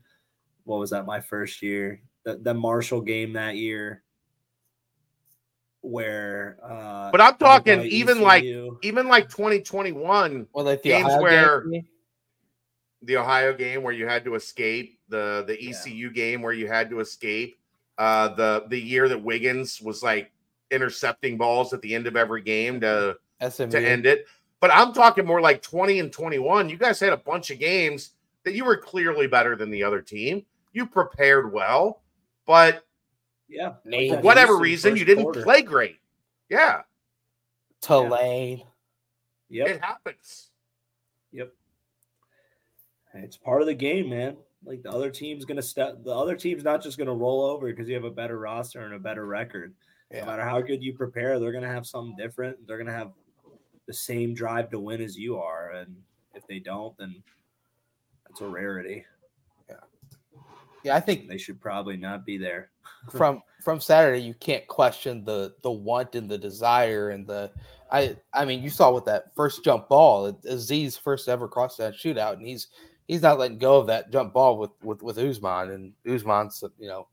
What 0.65 0.79
was 0.79 0.91
that 0.91 1.07
my 1.07 1.21
first 1.21 1.63
year? 1.63 2.01
The, 2.25 2.37
the 2.37 2.55
Marshall 2.55 3.01
game 3.01 3.33
that 3.35 3.57
year 3.57 4.03
where 5.87 6.59
uh 6.63 7.11
But 7.11 7.21
I'm 7.21 7.37
talking 7.37 7.79
by 7.81 7.85
even 7.87 8.21
like 8.21 8.45
even 8.83 9.09
like 9.09 9.29
2021, 9.29 10.47
Well, 10.53 10.65
like 10.65 10.83
the 10.83 10.89
Games 10.91 11.07
Ohio 11.07 11.23
where- 11.23 11.61
game, 11.69 11.87
the 13.03 13.17
Ohio 13.19 13.53
game 13.55 13.83
where 13.83 13.93
you 13.93 14.07
had 14.07 14.25
to 14.25 14.35
escape, 14.35 14.99
the 15.09 15.45
the 15.47 15.63
Yeah. 15.63 15.71
ECU 15.71 16.11
game 16.11 16.43
where 16.43 16.53
you 16.53 16.67
had 16.67 16.91
to 16.91 17.01
escape, 17.01 17.57
uh, 17.99 18.29
the 18.29 18.65
the 18.69 18.81
year 18.81 19.09
that 19.09 19.23
Wiggins 19.23 19.81
was 19.81 20.03
like 20.03 20.33
intercepting 20.71 21.37
balls 21.37 21.73
at 21.73 21.81
the 21.83 21.95
end 21.95 22.07
of 22.07 22.17
every 22.17 22.43
game 22.43 22.81
to 22.81 23.17
SMU. 23.41 23.71
to 23.71 23.79
end 23.81 24.07
it. 24.07 24.27
But 24.59 24.71
I'm 24.73 24.93
talking 24.93 25.25
more 25.27 25.41
like 25.41 25.63
20 25.63 26.01
and 26.01 26.11
21. 26.11 26.69
You 26.71 26.79
guys 26.79 26.99
had 26.99 27.13
a 27.13 27.17
bunch 27.19 27.51
of 27.51 27.59
games 27.61 28.13
that 28.45 28.55
you 28.55 28.65
were 28.65 28.77
clearly 28.77 29.27
better 29.27 29.55
than 29.55 29.71
the 29.71 29.83
other 29.85 30.01
team. 30.01 30.45
You 30.73 30.87
prepared 30.87 31.53
well, 31.53 32.03
but 32.47 32.86
yeah. 33.49 33.75
Nate, 33.85 34.13
for 34.13 34.21
whatever 34.21 34.55
UCF 34.55 34.61
reason, 34.61 34.97
you 34.97 35.05
didn't 35.05 35.25
quarter. 35.25 35.43
play 35.43 35.63
great. 35.63 35.99
Yeah, 36.49 36.83
Tulane. 37.81 38.63
Yep. 39.49 39.69
it 39.69 39.81
happens. 39.83 40.51
Yep. 41.33 41.53
It's 43.15 43.37
part 43.37 43.61
of 43.61 43.67
the 43.67 43.75
game, 43.75 44.11
man. 44.11 44.37
Like 44.65 44.83
the 44.83 44.91
other 44.91 45.11
team's 45.11 45.45
gonna 45.45 45.63
step. 45.63 46.03
The 46.05 46.15
other 46.15 46.37
team's 46.37 46.65
not 46.65 46.83
just 46.83 46.99
gonna 46.99 47.15
roll 47.15 47.43
over 47.45 47.69
because 47.69 47.89
you 47.89 47.95
have 47.95 48.05
a 48.05 48.11
better 48.11 48.39
roster 48.39 48.81
and 48.85 48.95
a 48.95 48.99
better 48.99 49.27
record. 49.27 49.75
Yeah. 50.11 50.21
No 50.21 50.27
matter 50.27 50.43
how 50.45 50.61
good 50.61 50.83
you 50.83 50.95
prepare, 50.95 51.39
they're 51.39 51.53
gonna 51.53 51.73
have 51.73 51.87
something 51.87 52.17
different. 52.17 52.67
They're 52.67 52.79
gonna 52.79 52.93
have 52.93 53.13
the 53.87 53.93
same 53.93 54.35
drive 54.35 54.71
to 54.71 54.81
win 54.81 55.01
as 55.01 55.17
you 55.17 55.39
are, 55.39 55.71
and 55.71 55.97
if 56.35 56.47
they 56.47 56.59
don't, 56.59 56.97
then 56.99 57.23
that's 58.27 58.41
a 58.41 58.49
rarity. 58.49 59.05
Yeah. 59.69 59.77
Yeah, 60.83 60.97
I 60.97 61.01
think 61.01 61.29
They 61.29 61.39
should 61.39 61.61
probably 61.61 61.97
not 61.97 62.27
be 62.27 62.37
there. 62.37 62.71
from 63.11 63.43
from 63.63 63.81
Saturday 63.81 64.21
you 64.21 64.35
can't 64.35 64.67
question 64.67 65.25
the 65.25 65.55
the 65.63 65.71
want 65.71 66.15
and 66.15 66.29
the 66.29 66.39
desire 66.39 67.11
and 67.11 67.27
the 67.27 67.51
I 67.91 68.17
I 68.33 68.45
mean 68.45 68.63
you 68.63 68.71
saw 68.71 68.93
with 68.93 69.05
that 69.07 69.35
first 69.35 69.65
jump 69.65 69.89
ball 69.89 70.39
Aziz 70.45 70.97
first 70.97 71.29
ever 71.29 71.49
Crosstown 71.49 71.93
Shootout 71.93 72.35
and 72.35 72.47
he's 72.47 72.69
he's 73.09 73.23
not 73.23 73.39
letting 73.39 73.59
go 73.59 73.79
of 73.79 73.87
that 73.89 74.11
jump 74.13 74.33
ball 74.33 74.59
with 74.59 74.71
with 74.83 75.03
with 75.03 75.17
Ousmane 75.17 75.75
and 75.75 75.93
Ousmane's 76.07 76.63
you 76.79 76.89
know 76.89 77.09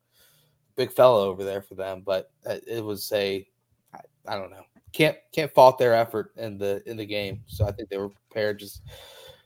big 0.76 0.92
fellow 0.92 1.30
over 1.30 1.44
there 1.44 1.62
for 1.62 1.76
them 1.76 2.02
but 2.06 2.32
it 2.46 2.84
was 2.84 3.12
a 3.14 3.48
I, 3.94 4.00
I 4.28 4.38
don't 4.38 4.52
know. 4.52 4.64
Can't 4.92 5.18
can't 5.32 5.52
fault 5.52 5.78
their 5.78 5.94
effort 5.94 6.32
in 6.38 6.58
the 6.58 6.84
in 6.86 6.98
the 6.98 7.06
game. 7.06 7.42
So 7.48 7.66
I 7.66 7.72
think 7.72 7.90
they 7.90 7.98
were 7.98 8.10
prepared 8.10 8.60
just 8.60 8.84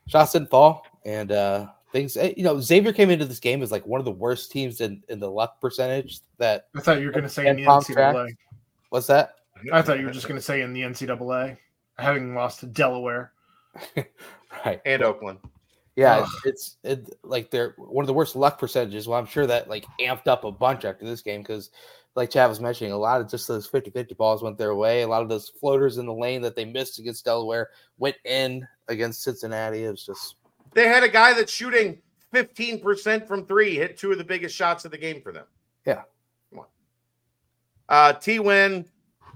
shots 0.08 0.34
didn't 0.34 0.49
fall 0.49 0.86
and 1.06 1.32
uh 1.32 1.68
things 1.91 2.18
eh, 2.18 2.34
you 2.35 2.43
know 2.43 2.59
Xavier 2.59 2.93
came 2.93 3.09
into 3.09 3.26
this 3.26 3.39
game 3.39 3.61
as 3.61 3.72
like 3.72 3.85
one 3.85 3.99
of 3.99 4.05
the 4.05 4.11
worst 4.11 4.51
teams 4.51 4.81
in 4.81 5.03
in 5.09 5.19
the 5.19 5.30
luck 5.30 5.61
percentage 5.61 6.19
that 6.38 6.68
I 6.76 6.81
thought 6.81 6.99
you 6.99 7.05
were 7.05 7.11
going 7.11 7.23
to 7.23 7.30
say 7.30 7.47
in 7.47 7.55
the 7.55 7.65
palm 7.65 7.84
NCAA. 7.84 8.35
What's 8.89 9.07
that? 9.07 9.35
I 9.72 9.81
thought 9.81 9.99
you 9.99 10.05
were 10.05 10.11
just 10.11 10.27
going 10.27 10.39
to 10.39 10.45
say 10.45 10.61
in 10.61 10.73
the 10.73 10.81
NCAA, 10.81 11.57
having 11.97 12.35
lost 12.35 12.59
to 12.61 12.68
Delaware. 12.68 13.31
right. 14.65 14.81
and 14.85 15.03
Oakland. 15.03 15.39
Yeah, 15.95 16.19
Ugh. 16.19 16.30
it's 16.45 16.77
it 16.84 17.18
like 17.23 17.49
they're 17.49 17.73
one 17.77 18.03
of 18.03 18.07
the 18.07 18.14
worst 18.14 18.35
luck 18.35 18.59
percentages. 18.59 19.07
Well, 19.07 19.18
I'm 19.18 19.26
sure 19.26 19.47
that 19.47 19.68
like 19.68 19.85
amped 19.99 20.27
up 20.27 20.43
a 20.43 20.51
bunch 20.51 20.85
after 20.85 21.05
this 21.05 21.22
game 21.22 21.41
because, 21.41 21.72
like 22.15 22.30
Chad 22.30 22.49
was 22.49 22.59
mentioning, 22.59 22.93
a 22.93 22.97
lot 22.97 23.19
of 23.19 23.30
just 23.30 23.47
those 23.47 23.65
50 23.65 23.89
50 23.89 24.14
balls 24.14 24.43
went 24.43 24.59
their 24.59 24.76
way. 24.76 25.01
A 25.01 25.07
lot 25.07 25.23
of 25.23 25.30
those 25.30 25.49
floaters 25.49 25.97
in 25.97 26.05
the 26.05 26.14
lane 26.14 26.43
that 26.43 26.55
they 26.55 26.65
missed 26.65 26.99
against 26.99 27.26
Delaware 27.26 27.69
went 27.97 28.15
in 28.26 28.68
against 28.88 29.23
Cincinnati. 29.23 29.85
It 29.85 29.89
was 29.89 30.05
just, 30.05 30.35
They 30.78 30.88
had 30.88 31.02
a 31.02 31.10
guy 31.10 31.34
that's 31.34 31.52
shooting 31.52 31.98
15% 32.36 33.28
from 33.28 33.48
three, 33.48 33.74
hit 33.74 33.98
two 33.98 34.12
of 34.12 34.20
the 34.20 34.24
biggest 34.24 34.56
shots 34.56 34.86
of 34.86 34.91
the 34.91 34.98
game 34.99 35.24
for 35.24 35.32
them. 35.32 35.45
Yeah. 35.88 36.04
Come 36.52 36.60
on. 36.60 36.66
Uh, 37.90 38.14
T 38.14 38.38
Win, 38.38 38.86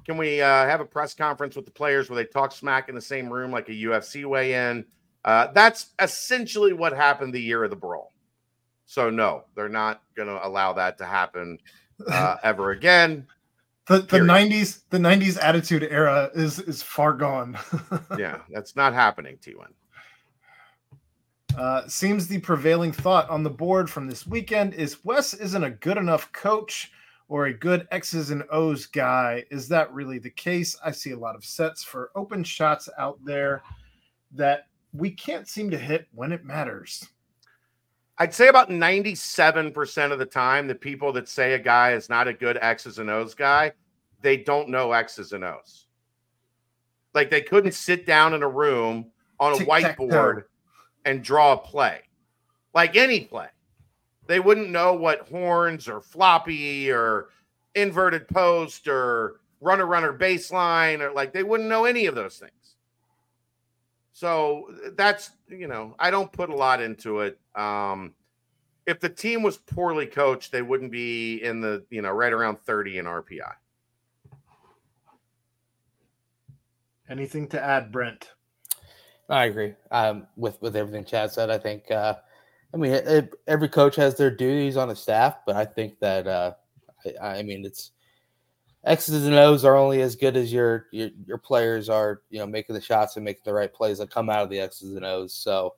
can 0.05 0.17
we 0.17 0.39
uh, 0.39 0.45
have 0.67 0.81
a 0.81 0.85
press 0.85 1.15
conference 1.15 1.55
with 1.55 1.65
the 1.65 1.71
players 1.71 2.11
where 2.11 2.15
they 2.15 2.29
talk 2.29 2.51
smack 2.51 2.89
in 2.89 2.95
the 2.95 3.01
same 3.01 3.27
room 3.27 3.49
like 3.49 3.69
a 3.69 3.71
UFC 3.71 4.23
weigh 4.23 4.53
in? 4.53 4.85
Uh, 5.25 5.47
that's 5.51 5.87
essentially 5.99 6.73
what 6.73 6.93
happened 6.93 7.33
the 7.33 7.41
year 7.41 7.63
of 7.63 7.71
the 7.71 7.75
brawl. 7.75 8.13
So, 8.85 9.09
no, 9.09 9.45
they're 9.55 9.67
not 9.67 10.03
going 10.13 10.29
to 10.29 10.45
allow 10.45 10.73
that 10.73 10.99
to 10.99 11.05
happen 11.05 11.57
uh, 12.07 12.35
ever 12.43 12.69
again. 12.69 13.25
The 13.87 13.97
the 13.97 14.03
Period. 14.03 14.27
nineties 14.27 14.83
the 14.91 14.99
nineties 14.99 15.37
attitude 15.37 15.81
era 15.89 16.29
is 16.35 16.59
is 16.59 16.83
far 16.83 17.13
gone. 17.13 17.57
Yeah, 18.19 18.41
that's 18.51 18.75
not 18.75 18.93
happening, 18.93 19.39
T 19.41 19.55
Win. 19.55 19.69
Uh, 21.57 21.87
seems 21.87 22.27
the 22.27 22.39
prevailing 22.39 22.91
thought 22.91 23.29
on 23.29 23.43
the 23.43 23.49
board 23.49 23.89
from 23.89 24.07
this 24.07 24.25
weekend 24.25 24.73
is 24.73 25.03
Wes 25.03 25.33
isn't 25.33 25.63
a 25.63 25.71
good 25.71 25.97
enough 25.97 26.31
coach 26.31 26.91
or 27.27 27.45
a 27.45 27.53
good 27.53 27.87
X's 27.91 28.31
and 28.31 28.43
O's 28.51 28.85
guy. 28.85 29.43
Is 29.51 29.67
that 29.67 29.91
really 29.93 30.17
the 30.17 30.29
case? 30.29 30.77
I 30.83 30.91
see 30.91 31.11
a 31.11 31.19
lot 31.19 31.35
of 31.35 31.45
sets 31.45 31.83
for 31.83 32.11
open 32.15 32.43
shots 32.43 32.89
out 32.97 33.19
there 33.23 33.63
that 34.33 34.67
we 34.93 35.11
can't 35.11 35.47
seem 35.47 35.69
to 35.71 35.77
hit 35.77 36.07
when 36.13 36.31
it 36.31 36.45
matters. 36.45 37.07
I'd 38.17 38.33
say 38.33 38.47
about 38.47 38.69
97% 38.69 40.11
of 40.11 40.19
the 40.19 40.25
time, 40.25 40.67
the 40.67 40.75
people 40.75 41.11
that 41.13 41.27
say 41.27 41.53
a 41.53 41.59
guy 41.59 41.93
is 41.93 42.09
not 42.09 42.27
a 42.27 42.33
good 42.33 42.57
X's 42.61 42.99
and 42.99 43.09
O's 43.09 43.33
guy, 43.33 43.71
they 44.21 44.37
don't 44.37 44.69
know 44.69 44.91
X's 44.91 45.33
and 45.33 45.43
O's. 45.43 45.85
Like 47.13 47.29
they 47.29 47.41
couldn't 47.41 47.73
sit 47.73 48.05
down 48.05 48.33
in 48.33 48.43
a 48.43 48.49
room 48.49 49.11
on 49.39 49.53
a 49.53 49.57
Tic-tac-toe. 49.57 50.07
whiteboard 50.07 50.43
and 51.05 51.23
draw 51.23 51.53
a 51.53 51.57
play, 51.57 52.01
like 52.73 52.95
any 52.95 53.21
play. 53.21 53.47
They 54.27 54.39
wouldn't 54.39 54.69
know 54.69 54.93
what 54.93 55.27
horns 55.27 55.87
or 55.87 56.01
floppy 56.01 56.91
or 56.91 57.29
inverted 57.75 58.27
post 58.27 58.87
or 58.87 59.41
runner 59.59 59.85
runner 59.85 60.17
baseline 60.17 60.99
or 60.99 61.11
like 61.11 61.33
they 61.33 61.43
wouldn't 61.43 61.69
know 61.69 61.85
any 61.85 62.05
of 62.05 62.15
those 62.15 62.37
things. 62.37 62.75
So 64.13 64.67
that's 64.95 65.31
you 65.47 65.67
know 65.67 65.95
I 65.99 66.11
don't 66.11 66.31
put 66.31 66.49
a 66.49 66.55
lot 66.55 66.81
into 66.81 67.21
it. 67.21 67.39
Um, 67.55 68.13
if 68.85 68.99
the 68.99 69.09
team 69.09 69.43
was 69.43 69.57
poorly 69.57 70.05
coached, 70.05 70.51
they 70.51 70.61
wouldn't 70.61 70.91
be 70.91 71.43
in 71.43 71.61
the 71.61 71.85
you 71.89 72.01
know 72.01 72.11
right 72.11 72.33
around 72.33 72.59
thirty 72.59 72.97
in 72.97 73.05
RPI. 73.05 73.53
Anything 77.09 77.47
to 77.49 77.61
add, 77.61 77.91
Brent? 77.91 78.31
I 79.31 79.45
agree 79.45 79.73
um, 79.91 80.27
with 80.35 80.61
with 80.61 80.75
everything 80.75 81.05
Chad 81.05 81.31
said. 81.31 81.49
I 81.49 81.57
think, 81.57 81.89
uh, 81.89 82.15
I 82.73 82.77
mean, 82.77 82.91
it, 82.91 83.33
every 83.47 83.69
coach 83.69 83.95
has 83.95 84.15
their 84.15 84.29
duties 84.29 84.77
on 84.77 84.89
a 84.89 84.95
staff, 84.95 85.37
but 85.45 85.55
I 85.55 85.65
think 85.65 85.99
that, 85.99 86.27
uh, 86.27 86.53
I, 87.21 87.39
I 87.39 87.43
mean, 87.43 87.65
it's 87.65 87.91
X's 88.83 89.25
and 89.25 89.35
O's 89.35 89.63
are 89.63 89.77
only 89.77 90.01
as 90.01 90.15
good 90.15 90.35
as 90.35 90.51
your, 90.51 90.87
your 90.91 91.09
your 91.25 91.37
players 91.37 91.87
are, 91.87 92.21
you 92.29 92.39
know, 92.39 92.47
making 92.47 92.75
the 92.75 92.81
shots 92.81 93.15
and 93.15 93.23
making 93.23 93.43
the 93.45 93.53
right 93.53 93.73
plays 93.73 93.99
that 93.99 94.09
come 94.11 94.29
out 94.29 94.43
of 94.43 94.49
the 94.49 94.59
X's 94.59 94.95
and 94.95 95.05
O's. 95.05 95.33
So, 95.33 95.75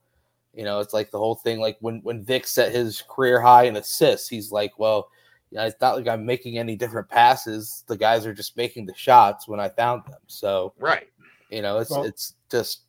you 0.54 0.64
know, 0.64 0.80
it's 0.80 0.94
like 0.94 1.12
the 1.12 1.20
whole 1.20 1.36
thing. 1.36 1.60
Like 1.60 1.78
when 1.80 2.00
when 2.02 2.24
Vic 2.24 2.48
set 2.48 2.72
his 2.72 3.04
career 3.08 3.40
high 3.40 3.64
in 3.64 3.76
assists, 3.76 4.30
he's 4.30 4.52
like, 4.52 4.80
well, 4.80 5.10
you 5.52 5.58
know, 5.58 5.66
it's 5.66 5.80
not 5.80 5.96
like 5.96 6.08
I'm 6.08 6.26
making 6.26 6.58
any 6.58 6.76
different 6.76 7.08
passes. 7.10 7.84
The 7.88 7.98
guys 7.98 8.26
are 8.26 8.34
just 8.34 8.58
making 8.58 8.88
the 8.88 8.96
shots 8.96 9.48
when 9.48 9.60
I 9.60 9.70
found 9.70 10.04
them. 10.06 10.22
So, 10.26 10.74
Right. 10.80 11.08
you 11.52 11.62
know, 11.62 11.78
it's 11.78 11.92
Well- 11.92 12.04
it's 12.06 12.34
just 12.50 12.86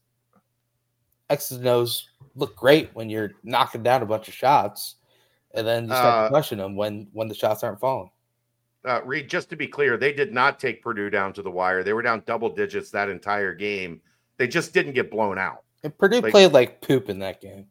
X's 1.30 1.58
and 1.58 1.66
O's 1.66 2.08
look 2.34 2.56
great 2.56 2.90
when 2.94 3.08
you're 3.10 3.32
knocking 3.42 3.82
down 3.82 4.02
a 4.02 4.06
bunch 4.06 4.28
of 4.28 4.34
shots, 4.34 4.96
and 5.54 5.66
then 5.66 5.84
you 5.84 5.90
start 5.90 6.14
Uh, 6.14 6.22
to 6.24 6.28
question 6.30 6.58
them 6.58 6.76
when 6.76 7.08
when 7.12 7.28
the 7.28 7.34
shots 7.34 7.62
aren't 7.62 7.80
falling. 7.80 8.10
Uh, 8.84 9.00
Reed, 9.04 9.30
just 9.30 9.48
to 9.50 9.56
be 9.56 9.66
clear, 9.66 9.96
they 9.96 10.12
did 10.12 10.32
not 10.34 10.60
take 10.60 10.82
Purdue 10.82 11.08
down 11.08 11.32
to 11.32 11.42
the 11.42 11.50
wire. 11.50 11.82
They 11.82 11.94
were 11.94 12.02
down 12.02 12.22
double 12.26 12.50
digits 12.50 12.90
that 12.90 13.08
entire 13.08 13.54
game. 13.54 14.02
They 14.36 14.46
just 14.46 14.74
didn't 14.74 14.92
get 14.92 15.10
blown 15.10 15.38
out. 15.38 15.62
And 15.82 15.96
Purdue 15.96 16.20
like- 16.20 16.32
played 16.32 16.52
like 16.52 16.82
poop 16.82 17.08
in 17.08 17.18
that 17.20 17.40
game. 17.40 17.66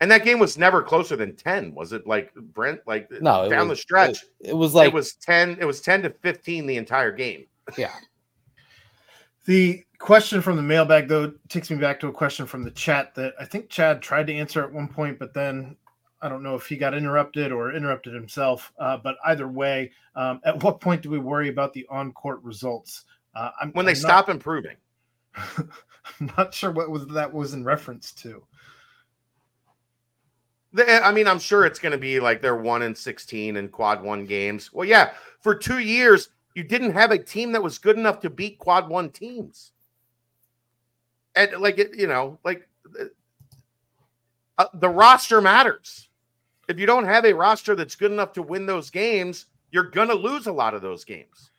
And 0.00 0.10
that 0.12 0.24
game 0.24 0.38
was 0.38 0.56
never 0.58 0.80
closer 0.82 1.16
than 1.16 1.34
10, 1.36 1.74
was 1.74 1.92
it? 1.92 2.06
Like 2.06 2.32
Brent, 2.34 2.80
like 2.86 3.08
No, 3.20 3.48
down 3.48 3.68
was- 3.68 3.78
the 3.78 3.82
stretch, 3.82 4.22
It, 4.40 4.50
it 4.50 4.56
was 4.56 4.74
like 4.74 4.88
it 4.88 4.94
was 4.94 5.14
10, 5.14 5.58
it 5.60 5.64
was 5.64 5.80
10 5.80 6.02
to 6.02 6.10
15 6.10 6.66
the 6.66 6.76
entire 6.76 7.12
game. 7.12 7.46
yeah, 7.76 7.94
The 9.44 9.84
question 9.98 10.40
from 10.40 10.56
the 10.56 10.62
mailbag, 10.62 11.08
though, 11.08 11.32
takes 11.48 11.70
me 11.70 11.76
back 11.76 12.00
to 12.00 12.08
a 12.08 12.12
question 12.12 12.46
from 12.46 12.62
the 12.62 12.70
chat 12.70 13.14
that 13.16 13.34
I 13.38 13.44
think 13.44 13.68
Chad 13.68 14.00
tried 14.02 14.26
to 14.28 14.34
answer 14.34 14.62
at 14.62 14.72
one 14.72 14.88
point, 14.88 15.18
but 15.18 15.34
then 15.34 15.76
I 16.22 16.28
don't 16.28 16.42
know 16.42 16.54
if 16.54 16.66
he 16.66 16.76
got 16.76 16.94
interrupted 16.94 17.52
or 17.52 17.72
interrupted 17.72 18.14
himself. 18.14 18.72
Uh, 18.78 18.96
but 18.96 19.16
either 19.26 19.48
way, 19.48 19.92
um, 20.16 20.40
at 20.44 20.62
what 20.62 20.80
point 20.80 21.02
do 21.02 21.10
we 21.10 21.18
worry 21.18 21.48
about 21.48 21.72
the 21.72 21.86
on 21.90 22.12
court 22.12 22.42
results? 22.42 23.04
Uh, 23.34 23.50
When 23.72 23.86
they 23.86 23.92
I'm 23.92 23.98
not- 24.02 24.08
stop 24.08 24.28
improving. 24.28 24.76
I'm 25.36 26.32
not 26.36 26.54
sure 26.54 26.70
what 26.70 26.90
was 26.90 27.06
that 27.08 27.32
was 27.32 27.54
in 27.54 27.62
reference 27.64 28.12
to. 28.12 28.42
The- 30.72 31.04
I 31.04 31.12
mean, 31.12 31.28
I'm 31.28 31.38
sure 31.38 31.64
it's 31.66 31.78
going 31.78 31.92
to 31.92 31.98
be 31.98 32.18
like 32.20 32.40
they're 32.42 32.56
one 32.56 32.82
in 32.82 32.94
16 32.94 33.56
in 33.56 33.68
quad 33.68 34.02
one 34.02 34.24
games. 34.24 34.72
Well, 34.72 34.88
yeah, 34.88 35.10
for 35.40 35.54
two 35.54 35.78
years, 35.78 36.30
you 36.54 36.64
didn't 36.64 36.92
have 36.92 37.10
a 37.10 37.18
team 37.18 37.52
that 37.52 37.62
was 37.62 37.78
good 37.78 37.96
enough 37.96 38.20
to 38.20 38.30
beat 38.30 38.58
quad 38.58 38.88
one 38.88 39.10
teams. 39.10 39.72
And 41.38 41.62
like, 41.62 41.78
it, 41.78 41.96
you 41.96 42.06
know, 42.06 42.38
like 42.44 42.68
uh, 44.58 44.66
the 44.74 44.90
roster 44.90 45.40
matters. 45.40 46.10
If 46.68 46.78
you 46.78 46.84
don't 46.84 47.06
have 47.06 47.24
a 47.24 47.32
roster 47.32 47.74
that's 47.74 47.96
good 47.96 48.12
enough 48.12 48.34
to 48.34 48.42
win 48.42 48.66
those 48.66 48.90
games, 48.90 49.46
you're 49.70 49.88
going 49.88 50.08
to 50.08 50.14
lose 50.14 50.46
a 50.46 50.52
lot 50.52 50.74
of 50.74 50.82
those 50.82 51.02
games. 51.02 51.50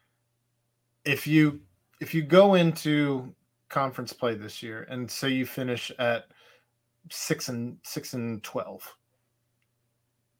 if 1.06 1.26
you 1.26 1.60
if 2.00 2.14
you 2.14 2.22
go 2.22 2.56
into 2.56 3.34
conference 3.68 4.14
play 4.14 4.36
this 4.36 4.64
year 4.64 4.88
and 4.90 5.10
say 5.10 5.30
you 5.30 5.46
finish 5.46 5.92
at 6.00 6.26
six 7.10 7.50
and 7.50 7.78
six 7.84 8.14
and 8.14 8.44
twelve, 8.44 8.84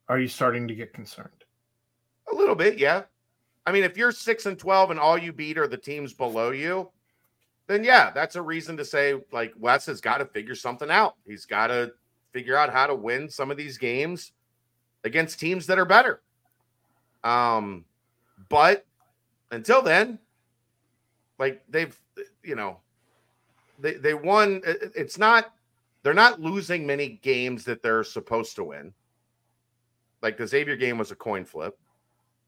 are 0.08 0.20
you 0.20 0.28
starting 0.28 0.68
to 0.68 0.76
get 0.76 0.94
concerned? 0.94 1.30
A 2.32 2.36
little 2.36 2.56
bit, 2.56 2.78
yeah. 2.78 3.04
I 3.66 3.72
mean, 3.72 3.84
if 3.84 3.98
you're 3.98 4.12
six 4.12 4.46
and 4.46 4.58
twelve 4.58 4.92
and 4.92 5.00
all 5.00 5.18
you 5.18 5.34
beat 5.34 5.58
are 5.58 5.68
the 5.68 5.78
teams 5.78 6.14
below 6.14 6.52
you, 6.52 6.90
then 7.70 7.84
yeah, 7.84 8.10
that's 8.10 8.36
a 8.36 8.42
reason 8.42 8.76
to 8.78 8.84
say 8.84 9.14
like 9.32 9.54
Wes 9.56 9.86
has 9.86 10.02
got 10.02 10.18
to 10.18 10.26
figure 10.26 10.56
something 10.56 10.90
out. 10.90 11.16
He's 11.26 11.46
got 11.46 11.68
to 11.68 11.94
figure 12.32 12.58
out 12.58 12.74
how 12.74 12.88
to 12.88 12.96
win 12.96 13.30
some 13.30 13.52
of 13.52 13.58
these 13.58 13.78
games 13.78 14.32
against 15.04 15.40
teams 15.40 15.68
that 15.68 15.78
are 15.78 15.86
better. 15.86 16.22
Um, 17.24 17.86
but 18.50 18.88
until 19.52 19.84
then, 19.84 20.18
like 21.38 21.62
they've, 21.70 21.96
you 22.44 22.56
know, 22.56 22.80
they 23.78 23.94
they 23.94 24.16
won. 24.16 24.62
It's 24.66 25.20
not 25.20 25.54
they're 26.02 26.14
not 26.16 26.42
losing 26.42 26.88
many 26.88 27.20
games 27.22 27.66
that 27.66 27.84
they're 27.84 28.04
supposed 28.04 28.56
to 28.56 28.64
win. 28.64 28.94
Like 30.24 30.38
the 30.38 30.48
Xavier 30.48 30.76
game 30.76 30.98
was 30.98 31.12
a 31.12 31.16
coin 31.16 31.46
flip. 31.46 31.78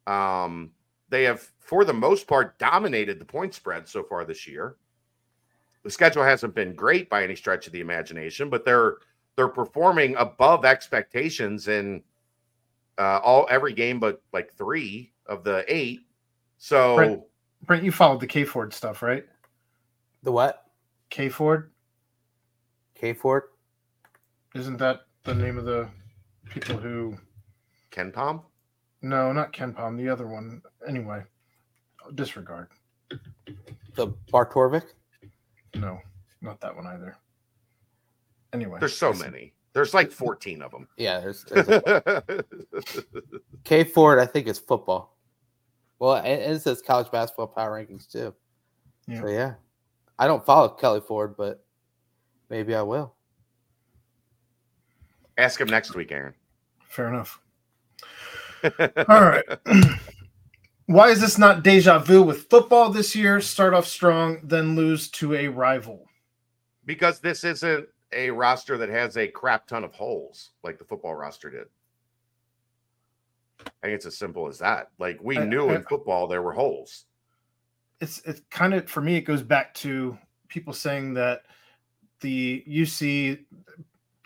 Um, 0.08 0.72
they 1.10 1.24
have, 1.26 1.48
for 1.60 1.86
the 1.86 1.94
most 1.94 2.26
part, 2.28 2.58
dominated 2.58 3.20
the 3.20 3.26
point 3.26 3.54
spread 3.54 3.88
so 3.88 4.02
far 4.02 4.26
this 4.26 4.48
year. 4.48 4.78
The 5.84 5.92
schedule 5.92 6.24
hasn't 6.24 6.54
been 6.54 6.76
great 6.76 7.10
by 7.10 7.24
any 7.24 7.36
stretch 7.36 7.68
of 7.68 7.74
the 7.74 7.80
imagination, 7.82 8.50
but 8.50 8.66
they're 8.66 8.98
they're 9.36 9.48
performing 9.48 10.16
above 10.18 10.66
expectations 10.66 11.68
in 11.68 12.04
uh, 12.98 13.20
all 13.24 13.48
every 13.50 13.74
game 13.74 14.00
but 14.00 14.22
like 14.34 14.54
three 14.54 15.12
of 15.26 15.44
the 15.44 15.64
eight. 15.68 16.02
So 16.58 16.96
Brent- 16.96 17.24
Brent, 17.66 17.84
you 17.84 17.92
followed 17.92 18.20
the 18.20 18.28
K 18.28 18.44
Ford 18.44 18.74
stuff, 18.74 19.02
right? 19.02 19.26
The 20.24 20.32
what? 20.32 20.66
K 21.10 21.30
Ford 21.30 21.72
K 22.96 23.14
Ford? 23.14 23.44
isn't 24.54 24.78
that 24.78 25.02
the 25.24 25.34
name 25.34 25.58
of 25.58 25.66
the 25.66 25.88
people 26.50 26.78
who? 26.78 27.18
KenPom, 27.92 28.44
No, 29.02 29.34
not 29.34 29.52
KenPom. 29.52 29.98
The 29.98 30.08
other 30.08 30.28
one. 30.28 30.62
Anyway, 30.88 31.24
disregard. 32.16 32.70
The 33.96 34.08
Bartorvik? 34.32 34.86
No, 35.76 36.00
not 36.42 36.60
that 36.62 36.76
one 36.76 36.88
either. 36.88 37.16
Anyway, 38.54 38.80
there's 38.80 38.98
so 38.98 39.14
many. 39.14 39.54
There's 39.74 39.94
like 39.94 40.12
14 40.12 40.62
of 40.62 40.72
them. 40.72 40.88
Yeah, 40.98 41.22
there's, 41.22 41.46
there's 41.46 41.68
a- 41.70 42.44
K 43.64 43.86
Ford, 43.86 44.20
I 44.20 44.26
think 44.26 44.48
is 44.48 44.60
football. 44.60 45.18
Well, 46.00 46.16
and, 46.16 46.42
and 46.42 46.54
it 46.54 46.62
says 46.62 46.82
college 46.82 47.10
basketball 47.12 47.48
power 47.48 47.72
rankings 47.80 48.12
too. 48.12 48.34
Yeah. 49.08 49.22
So 49.22 49.28
yeah. 49.28 49.54
I 50.20 50.28
don't 50.28 50.46
follow 50.46 50.68
Kelly 50.70 51.00
Ford, 51.00 51.36
but 51.38 51.64
maybe 52.50 52.76
I 52.76 52.82
will. 52.82 53.16
Ask 55.38 55.62
him 55.62 55.70
next 55.70 55.96
week, 55.96 56.12
Aaron. 56.12 56.34
Fair 56.90 57.08
enough. 57.08 57.40
All 58.64 59.22
right. 59.22 59.46
Why 60.92 61.08
is 61.10 61.22
this 61.22 61.38
not 61.38 61.64
deja 61.64 62.00
vu 62.00 62.22
with 62.22 62.50
football 62.50 62.90
this 62.90 63.16
year? 63.16 63.40
Start 63.40 63.74
off 63.74 63.88
strong, 63.88 64.40
then 64.44 64.76
lose 64.76 65.10
to 65.12 65.34
a 65.36 65.48
rival. 65.48 66.06
because 66.86 67.20
this 67.20 67.44
isn't 67.44 67.88
a 68.12 68.30
roster 68.32 68.78
that 68.78 68.90
has 68.90 69.16
a 69.16 69.28
crap 69.28 69.68
ton 69.68 69.84
of 69.86 69.94
holes 69.94 70.50
like 70.64 70.78
the 70.80 70.84
football 70.84 71.14
roster 71.16 71.50
did. 71.50 71.68
I 73.62 73.70
think 73.84 73.96
it's 73.96 74.06
as 74.08 74.18
simple 74.18 74.48
as 74.48 74.58
that. 74.60 74.90
Like 75.00 75.20
we 75.22 75.38
I- 75.38 75.46
knew 75.46 75.70
I- 75.70 75.76
in 75.76 75.84
football 75.84 76.28
there 76.28 76.42
were 76.42 76.52
holes. 76.52 77.06
It's 78.02 78.20
it's 78.26 78.42
kind 78.50 78.74
of 78.74 78.90
for 78.90 79.00
me. 79.00 79.16
It 79.16 79.22
goes 79.22 79.44
back 79.44 79.74
to 79.76 80.18
people 80.50 80.74
saying 80.74 81.14
that 81.14 81.44
the 82.20 82.64
UC 82.68 83.46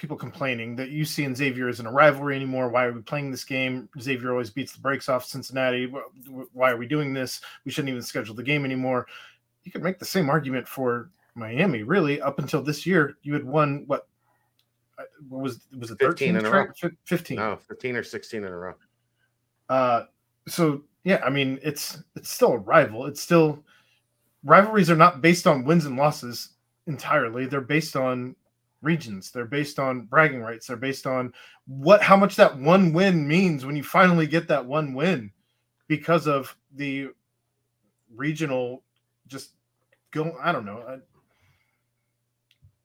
people 0.05 0.15
complaining 0.15 0.75
that 0.75 0.91
UC 0.91 1.25
and 1.25 1.35
Xavier 1.35 1.67
isn't 1.67 1.87
a 1.87 1.91
rivalry 1.91 2.35
anymore. 2.35 2.69
Why 2.69 2.85
are 2.85 2.91
we 2.93 3.01
playing 3.01 3.31
this 3.31 3.43
game? 3.43 3.89
Xavier 3.99 4.29
always 4.29 4.51
beats 4.51 4.71
the 4.71 4.79
brakes 4.79 5.09
off 5.09 5.25
Cincinnati. 5.25 5.87
Wh- 5.87 6.27
wh- 6.29 6.55
Why 6.55 6.69
are 6.69 6.77
we 6.77 6.85
doing 6.85 7.11
this? 7.11 7.41
We 7.65 7.71
shouldn't 7.71 7.89
even 7.89 8.03
schedule 8.03 8.35
the 8.35 8.43
game 8.43 8.65
anymore. 8.65 9.07
You 9.63 9.71
could 9.71 9.81
make 9.81 9.97
the 9.97 10.05
same 10.05 10.29
argument 10.29 10.67
for 10.67 11.09
Miami. 11.33 11.81
Really, 11.81 12.21
up 12.21 12.37
until 12.37 12.61
this 12.61 12.85
year, 12.85 13.15
you 13.23 13.33
had 13.33 13.43
won 13.43 13.85
what? 13.87 14.07
uh, 14.99 15.05
What 15.27 15.41
was 15.41 15.61
was 15.75 15.89
it 15.89 15.97
15 15.97 16.35
13 16.35 16.35
in 16.35 16.45
a 16.45 16.51
row. 16.51 16.67
Fif- 16.79 16.91
15. 17.05 17.37
No, 17.37 17.57
15 17.67 17.95
or 17.95 18.03
16 18.03 18.43
in 18.43 18.47
a 18.47 18.55
row. 18.55 18.73
Uh, 19.69 20.03
so 20.47 20.83
yeah, 21.03 21.19
I 21.25 21.31
mean, 21.31 21.57
it's 21.63 21.97
it's 22.15 22.29
still 22.29 22.51
a 22.51 22.57
rival. 22.59 23.07
It's 23.07 23.21
still 23.21 23.63
rivalries 24.43 24.91
are 24.91 24.95
not 24.95 25.21
based 25.23 25.47
on 25.47 25.65
wins 25.65 25.87
and 25.87 25.97
losses 25.97 26.49
entirely. 26.85 27.47
They're 27.47 27.59
based 27.59 27.95
on 27.95 28.35
regions. 28.85 29.31
They're 29.31 29.45
based 29.45 29.79
on 29.79 30.05
bragging 30.05 30.41
rights. 30.41 30.67
They're 30.67 30.77
based 30.77 31.07
on 31.07 31.33
what 31.67 32.01
how 32.01 32.15
much 32.15 32.35
that 32.37 32.57
one 32.57 32.93
win 32.93 33.27
means 33.27 33.65
when 33.65 33.75
you 33.75 33.83
finally 33.83 34.27
get 34.27 34.47
that 34.47 34.65
one 34.65 34.93
win 34.93 35.31
because 35.87 36.27
of 36.27 36.55
the 36.75 37.09
regional 38.15 38.83
just 39.27 39.51
go. 40.11 40.37
I 40.41 40.51
don't 40.51 40.65
know. 40.65 41.01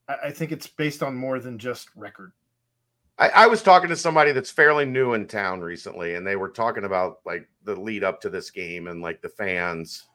I, 0.08 0.14
I 0.24 0.30
think 0.30 0.50
it's 0.50 0.66
based 0.66 1.02
on 1.02 1.14
more 1.14 1.38
than 1.38 1.58
just 1.58 1.88
record. 1.94 2.32
I, 3.18 3.28
I 3.28 3.46
was 3.46 3.62
talking 3.62 3.90
to 3.90 3.96
somebody 3.96 4.32
that's 4.32 4.50
fairly 4.50 4.86
new 4.86 5.12
in 5.12 5.26
town 5.26 5.60
recently, 5.60 6.14
and 6.14 6.26
they 6.26 6.36
were 6.36 6.48
talking 6.48 6.84
about 6.84 7.20
like 7.26 7.48
the 7.64 7.76
lead 7.76 8.02
up 8.02 8.20
to 8.22 8.30
this 8.30 8.50
game 8.50 8.88
and 8.88 9.02
like 9.02 9.20
the 9.20 9.28
fans 9.28 10.06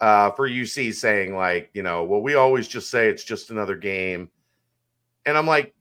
uh, 0.00 0.30
for 0.32 0.48
UC 0.48 0.94
saying 0.94 1.34
like, 1.34 1.70
you 1.72 1.82
know, 1.82 2.04
well, 2.04 2.20
we 2.20 2.34
always 2.34 2.68
just 2.68 2.90
say 2.90 3.08
it's 3.08 3.24
just 3.24 3.50
another 3.50 3.76
game, 3.76 4.30
and 5.26 5.36
I'm 5.36 5.46
like, 5.46 5.74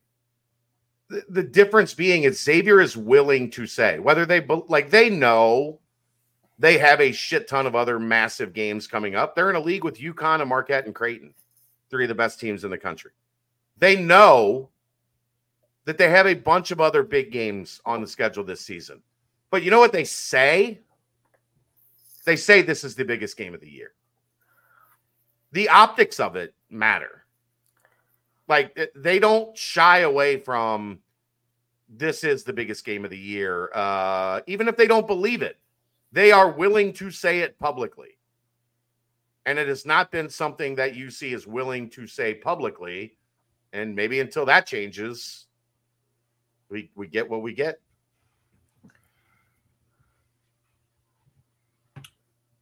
the, 1.10 1.24
the 1.30 1.44
difference 1.44 1.94
being 1.94 2.24
is 2.24 2.42
Xavier 2.42 2.82
is 2.82 2.98
willing 2.98 3.50
to 3.52 3.66
say 3.66 4.00
whether 4.00 4.26
they 4.26 4.46
like 4.68 4.90
they 4.90 5.10
know 5.10 5.80
they 6.60 6.78
have 6.78 7.00
a 7.00 7.12
shit 7.12 7.48
ton 7.48 7.68
of 7.68 7.76
other 7.76 8.00
massive 8.00 8.54
games 8.54 8.88
coming 8.88 9.16
up. 9.16 9.36
They're 9.36 9.50
in 9.50 9.56
a 9.56 9.62
league 9.62 9.84
with 9.84 10.00
UConn 10.00 10.42
and 10.42 10.50
Marquette 10.50 10.86
and 10.86 10.96
Creighton, 10.96 11.34
three 11.90 12.06
of 12.06 12.10
the 12.10 12.16
best 12.16 12.40
teams 12.40 12.64
in 12.64 12.72
the 12.72 12.78
country. 12.78 13.12
They 13.78 13.96
know 13.96 14.70
that 15.86 15.98
they 15.98 16.10
have 16.10 16.28
a 16.28 16.34
bunch 16.34 16.72
of 16.72 16.82
other 16.82 17.04
big 17.04 17.32
games 17.32 17.80
on 17.86 18.02
the 18.02 18.08
schedule 18.08 18.44
this 18.44 18.62
season. 18.62 19.02
But 19.52 19.64
you 19.64 19.72
know 19.72 19.80
what 19.80 19.94
they 19.94 20.04
say? 20.04 20.82
They 22.26 22.36
say 22.36 22.62
this 22.62 22.84
is 22.84 22.96
the 22.96 23.06
biggest 23.06 23.38
game 23.38 23.54
of 23.54 23.62
the 23.62 23.70
year. 23.70 23.94
The 25.54 25.70
optics 25.70 26.20
of 26.20 26.36
it 26.36 26.54
matter. 26.70 27.24
Like 28.48 28.92
they 28.96 29.20
don't 29.20 29.58
shy 29.58 30.00
away 30.00 30.40
from 30.40 31.00
this 31.90 32.24
is 32.24 32.44
the 32.44 32.54
biggest 32.54 32.86
game 32.86 33.06
of 33.06 33.12
the 33.12 33.18
year. 33.18 33.70
Uh, 33.74 34.42
even 34.48 34.68
if 34.68 34.78
they 34.78 34.88
don't 34.88 35.08
believe 35.08 35.42
it, 35.42 35.58
they 36.12 36.32
are 36.32 36.52
willing 36.52 36.94
to 36.94 37.12
say 37.12 37.40
it 37.40 37.58
publicly. 37.60 38.18
And 39.46 39.58
it 39.58 39.68
has 39.68 39.86
not 39.86 40.12
been 40.12 40.30
something 40.30 40.76
that 40.76 40.94
UC 40.94 41.34
is 41.34 41.48
willing 41.48 41.90
to 41.92 42.06
say 42.06 42.34
publicly. 42.34 43.16
And 43.74 43.96
maybe 43.96 44.20
until 44.20 44.46
that 44.46 44.66
changes, 44.66 45.46
we 46.70 46.90
we 46.96 47.08
get 47.08 47.30
what 47.30 47.42
we 47.42 47.54
get. 47.54 47.80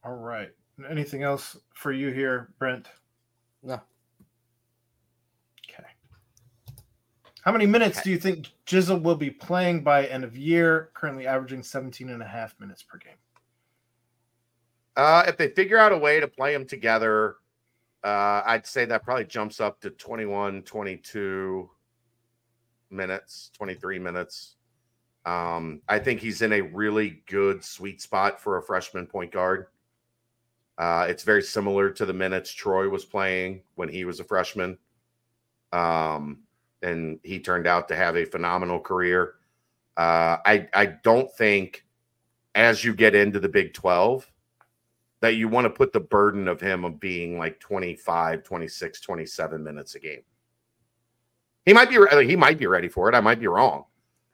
All 0.04 0.14
right. 0.14 0.50
Anything 0.88 1.22
else 1.24 1.56
for 1.74 1.90
you 1.90 2.10
here, 2.10 2.50
Brent? 2.58 2.86
No. 3.62 3.80
How 7.46 7.52
many 7.52 7.64
minutes 7.64 8.02
do 8.02 8.10
you 8.10 8.18
think 8.18 8.48
Jizzle 8.66 9.00
will 9.00 9.14
be 9.14 9.30
playing 9.30 9.84
by 9.84 10.06
end 10.06 10.24
of 10.24 10.36
year? 10.36 10.90
Currently 10.94 11.28
averaging 11.28 11.62
17 11.62 12.10
and 12.10 12.20
a 12.20 12.26
half 12.26 12.58
minutes 12.58 12.82
per 12.82 12.98
game. 12.98 13.14
Uh, 14.96 15.22
if 15.28 15.36
they 15.36 15.50
figure 15.50 15.78
out 15.78 15.92
a 15.92 15.96
way 15.96 16.18
to 16.18 16.26
play 16.26 16.52
them 16.52 16.66
together, 16.66 17.36
uh, 18.02 18.42
I'd 18.44 18.66
say 18.66 18.84
that 18.86 19.04
probably 19.04 19.26
jumps 19.26 19.60
up 19.60 19.80
to 19.82 19.90
21, 19.90 20.62
22 20.62 21.70
minutes, 22.90 23.52
23 23.56 24.00
minutes. 24.00 24.56
Um, 25.24 25.82
I 25.88 26.00
think 26.00 26.18
he's 26.18 26.42
in 26.42 26.52
a 26.52 26.62
really 26.62 27.22
good 27.28 27.62
sweet 27.62 28.02
spot 28.02 28.40
for 28.40 28.56
a 28.56 28.62
freshman 28.62 29.06
point 29.06 29.30
guard. 29.30 29.66
Uh, 30.78 31.06
it's 31.08 31.22
very 31.22 31.42
similar 31.42 31.90
to 31.90 32.06
the 32.06 32.12
minutes 32.12 32.52
Troy 32.52 32.88
was 32.88 33.04
playing 33.04 33.62
when 33.76 33.88
he 33.88 34.04
was 34.04 34.18
a 34.18 34.24
freshman. 34.24 34.78
Um, 35.72 36.40
and 36.86 37.18
he 37.22 37.38
turned 37.38 37.66
out 37.66 37.88
to 37.88 37.96
have 37.96 38.16
a 38.16 38.24
phenomenal 38.24 38.80
career. 38.80 39.34
Uh, 39.96 40.38
I 40.44 40.68
I 40.74 40.86
don't 40.86 41.30
think 41.36 41.84
as 42.54 42.84
you 42.84 42.94
get 42.94 43.14
into 43.14 43.38
the 43.38 43.48
Big 43.48 43.74
12 43.74 44.30
that 45.20 45.34
you 45.34 45.48
want 45.48 45.64
to 45.64 45.70
put 45.70 45.92
the 45.92 46.00
burden 46.00 46.46
of 46.48 46.60
him 46.60 46.84
of 46.84 47.00
being 47.00 47.38
like 47.38 47.58
25, 47.60 48.42
26, 48.42 49.00
27 49.00 49.62
minutes 49.64 49.94
a 49.94 49.98
game. 49.98 50.20
He 51.64 51.72
might 51.72 51.88
be 51.90 51.98
he 52.26 52.36
might 52.36 52.58
be 52.58 52.66
ready 52.66 52.88
for 52.88 53.08
it. 53.08 53.14
I 53.14 53.20
might 53.20 53.40
be 53.40 53.48
wrong. 53.48 53.84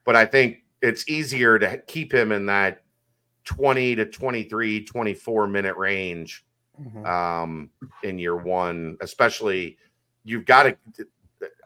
But 0.05 0.17
I 0.17 0.27
think 0.27 0.65
it's 0.83 1.09
easier 1.09 1.59
to 1.59 1.79
keep 1.87 2.13
him 2.13 2.33
in 2.33 2.47
that 2.47 2.83
20 3.45 3.97
to 3.97 4.07
23, 4.07 4.85
24 4.85 5.47
minute 5.49 5.77
range 5.77 6.45
Mhm. 6.81 7.07
um, 7.07 7.71
in 8.03 8.19
year 8.19 8.37
one, 8.37 8.97
especially 9.01 9.77
you've 10.25 10.47
got 10.47 10.63
to. 10.65 11.07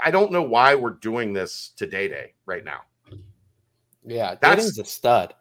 I 0.03 0.11
don't 0.11 0.32
know 0.32 0.43
why 0.43 0.74
we're 0.74 0.90
doing 0.90 1.32
this 1.32 1.73
to 1.77 1.86
Day 1.86 2.09
Day 2.09 2.32
right 2.47 2.65
now. 2.65 2.81
Yeah, 4.05 4.36
That's- 4.40 4.65
Day's 4.65 4.78
a 4.78 4.85
stud. 4.85 5.35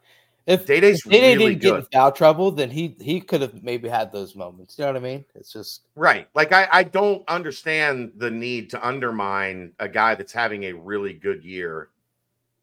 If 0.46 0.64
Day 0.64 0.78
Day's 0.78 1.02
Day 1.02 1.20
Day 1.20 1.36
really 1.36 1.54
didn't 1.56 1.62
get 1.62 1.68
in 1.74 1.80
good. 1.80 1.88
foul 1.92 2.12
trouble, 2.12 2.52
then 2.52 2.70
he 2.70 2.96
he 3.00 3.20
could 3.20 3.40
have 3.40 3.64
maybe 3.64 3.88
had 3.88 4.12
those 4.12 4.36
moments. 4.36 4.78
You 4.78 4.84
know 4.84 4.92
what 4.92 4.96
I 4.98 5.04
mean? 5.04 5.24
It's 5.34 5.52
just 5.52 5.82
Right. 5.96 6.28
Like 6.36 6.52
I, 6.52 6.68
I 6.70 6.82
don't 6.84 7.28
understand 7.28 8.12
the 8.16 8.30
need 8.30 8.70
to 8.70 8.86
undermine 8.86 9.72
a 9.80 9.88
guy 9.88 10.14
that's 10.14 10.32
having 10.32 10.64
a 10.64 10.72
really 10.72 11.12
good 11.14 11.44
year 11.44 11.88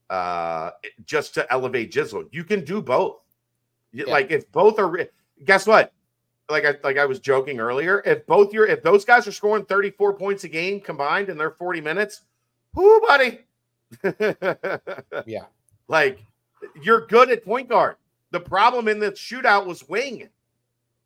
uh 0.09 0.71
just 1.05 1.33
to 1.33 1.51
elevate 1.51 1.91
Jizzle. 1.91 2.29
You 2.31 2.45
can 2.45 2.63
do 2.63 2.81
both. 2.81 3.19
Yeah. 3.91 4.05
Like 4.07 4.31
if 4.31 4.49
both 4.53 4.79
are 4.79 5.09
guess 5.43 5.67
what? 5.67 5.91
Like 6.53 6.65
I 6.65 6.75
like 6.83 6.99
I 6.99 7.05
was 7.07 7.19
joking 7.19 7.59
earlier, 7.59 8.03
if 8.05 8.27
both 8.27 8.53
your 8.53 8.67
if 8.67 8.83
those 8.83 9.03
guys 9.03 9.27
are 9.27 9.31
scoring 9.31 9.65
34 9.65 10.13
points 10.13 10.43
a 10.43 10.47
game 10.47 10.79
combined 10.79 11.29
in 11.29 11.37
their 11.37 11.49
40 11.49 11.81
minutes, 11.81 12.21
whoo 12.75 13.01
buddy. 13.07 13.39
yeah. 15.25 15.45
Like 15.87 16.23
you're 16.79 17.07
good 17.07 17.31
at 17.31 17.43
point 17.43 17.69
guard. 17.69 17.95
The 18.29 18.39
problem 18.39 18.87
in 18.87 18.99
the 18.99 19.11
shootout 19.13 19.65
was 19.65 19.89
wing. 19.89 20.29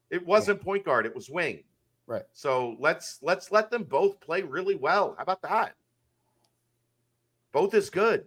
It 0.10 0.26
wasn't 0.26 0.62
point 0.62 0.84
guard, 0.84 1.06
it 1.06 1.16
was 1.16 1.30
wing. 1.30 1.64
Right. 2.08 2.24
So 2.34 2.76
let's 2.78 3.20
let's 3.22 3.50
let 3.50 3.72
them 3.72 3.84
both 3.84 4.20
play 4.20 4.42
really 4.42 4.76
well. 4.76 5.16
How 5.18 5.24
about 5.24 5.42
that? 5.44 5.76
Both 7.54 7.74
is 7.74 7.90
good. 7.90 8.26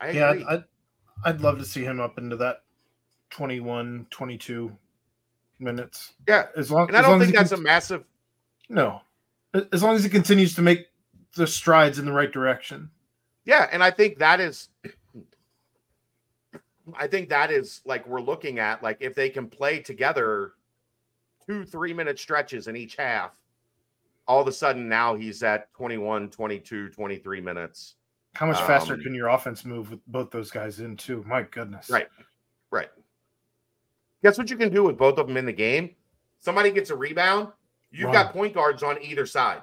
I 0.00 0.10
Yeah, 0.10 0.30
agree. 0.32 0.44
I'd, 0.46 0.64
I'd 1.24 1.40
love 1.40 1.58
to 1.58 1.64
see 1.64 1.82
him 1.82 1.98
up 1.98 2.18
into 2.18 2.36
that 2.36 2.62
21, 3.30 4.06
22 4.10 4.76
minutes. 5.58 6.14
yeah. 6.28 6.46
As 6.56 6.70
long, 6.70 6.88
And 6.88 6.96
I 6.96 7.02
don't 7.02 7.20
think 7.20 7.34
that's 7.34 7.50
con- 7.50 7.60
a 7.60 7.62
massive 7.62 8.04
no. 8.68 9.00
As 9.72 9.82
long 9.82 9.94
as 9.94 10.02
he 10.04 10.10
continues 10.10 10.54
to 10.56 10.62
make 10.62 10.86
the 11.34 11.46
strides 11.46 11.98
in 11.98 12.04
the 12.04 12.12
right 12.12 12.30
direction. 12.32 12.90
Yeah, 13.44 13.68
and 13.72 13.82
I 13.82 13.90
think 13.90 14.18
that 14.18 14.40
is 14.40 14.68
I 16.96 17.06
think 17.06 17.28
that 17.30 17.50
is 17.50 17.80
like 17.84 18.06
we're 18.06 18.20
looking 18.20 18.58
at 18.58 18.82
like 18.82 18.98
if 19.00 19.14
they 19.14 19.28
can 19.30 19.48
play 19.48 19.80
together 19.80 20.52
two 21.46 21.64
3 21.64 21.92
minute 21.92 22.18
stretches 22.18 22.68
in 22.68 22.76
each 22.76 22.96
half 22.96 23.30
all 24.28 24.40
of 24.40 24.48
a 24.48 24.52
sudden 24.52 24.88
now 24.88 25.14
he's 25.14 25.42
at 25.42 25.72
21 25.74 26.30
22 26.30 26.88
23 26.90 27.40
minutes 27.40 27.94
How 28.34 28.46
much 28.46 28.60
faster 28.62 28.94
Um, 28.94 29.00
can 29.02 29.14
your 29.14 29.28
offense 29.28 29.64
move 29.64 29.90
with 29.90 30.00
both 30.08 30.30
those 30.30 30.50
guys 30.50 30.80
in 30.80 30.96
too? 30.96 31.24
My 31.26 31.42
goodness. 31.42 31.88
Right. 31.90 32.08
right 32.70 32.90
guess 34.22 34.38
what 34.38 34.50
you 34.50 34.56
can 34.56 34.72
do 34.72 34.84
with 34.84 34.96
both 34.96 35.18
of 35.18 35.26
them 35.26 35.36
in 35.36 35.46
the 35.46 35.52
game 35.52 35.90
somebody 36.40 36.70
gets 36.70 36.90
a 36.90 36.96
rebound 36.96 37.48
you've 37.90 38.06
Run. 38.06 38.12
got 38.12 38.32
point 38.32 38.54
guards 38.54 38.82
on 38.82 39.02
either 39.02 39.26
side 39.26 39.62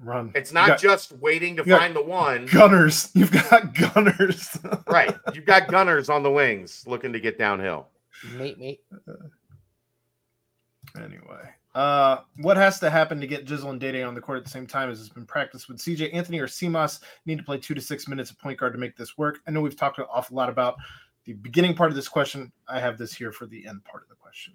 Run. 0.00 0.32
it's 0.34 0.52
not 0.52 0.68
got 0.68 0.80
just 0.80 1.12
waiting 1.12 1.56
to 1.56 1.64
find 1.64 1.94
the 1.94 2.02
one 2.02 2.46
gunners. 2.46 3.10
You've 3.14 3.30
got 3.30 3.74
gunners. 3.74 4.58
right 4.86 5.14
you've 5.34 5.44
got 5.44 5.68
gunners 5.68 6.08
on 6.08 6.22
the 6.22 6.30
wings 6.30 6.84
looking 6.86 7.12
to 7.12 7.20
get 7.20 7.36
downhill 7.36 7.88
Mate, 8.36 8.58
mate. 8.58 8.80
Anyway, 10.96 11.50
uh, 11.74 12.18
what 12.38 12.56
has 12.56 12.78
to 12.80 12.90
happen 12.90 13.20
to 13.20 13.26
get 13.26 13.46
Jizzle 13.46 13.70
and 13.70 13.80
Dede 13.80 14.02
on 14.02 14.14
the 14.14 14.20
court 14.20 14.38
at 14.38 14.44
the 14.44 14.50
same 14.50 14.66
time 14.66 14.90
as 14.90 15.00
it's 15.00 15.08
been 15.08 15.24
practiced 15.24 15.68
with 15.68 15.78
CJ 15.78 16.12
Anthony 16.14 16.38
or 16.38 16.46
Simas 16.46 17.00
need 17.24 17.38
to 17.38 17.44
play 17.44 17.58
two 17.58 17.74
to 17.74 17.80
six 17.80 18.06
minutes 18.06 18.30
of 18.30 18.38
point 18.38 18.58
guard 18.58 18.74
to 18.74 18.78
make 18.78 18.96
this 18.96 19.16
work? 19.16 19.40
I 19.46 19.50
know 19.50 19.60
we've 19.60 19.76
talked 19.76 19.98
an 19.98 20.04
awful 20.12 20.36
lot 20.36 20.50
about 20.50 20.76
the 21.24 21.34
beginning 21.34 21.74
part 21.74 21.90
of 21.90 21.96
this 21.96 22.08
question. 22.08 22.52
I 22.68 22.80
have 22.80 22.98
this 22.98 23.14
here 23.14 23.32
for 23.32 23.46
the 23.46 23.66
end 23.66 23.84
part 23.84 24.02
of 24.02 24.08
the 24.08 24.14
question. 24.14 24.54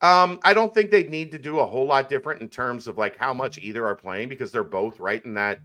Um, 0.00 0.40
I 0.42 0.52
don't 0.52 0.74
think 0.74 0.90
they 0.90 1.04
need 1.04 1.30
to 1.30 1.38
do 1.38 1.60
a 1.60 1.66
whole 1.66 1.86
lot 1.86 2.08
different 2.08 2.42
in 2.42 2.48
terms 2.48 2.88
of 2.88 2.98
like 2.98 3.16
how 3.16 3.32
much 3.32 3.58
either 3.58 3.86
are 3.86 3.94
playing 3.94 4.28
because 4.28 4.50
they're 4.50 4.64
both 4.64 4.98
right 4.98 5.24
in 5.24 5.34
that 5.34 5.60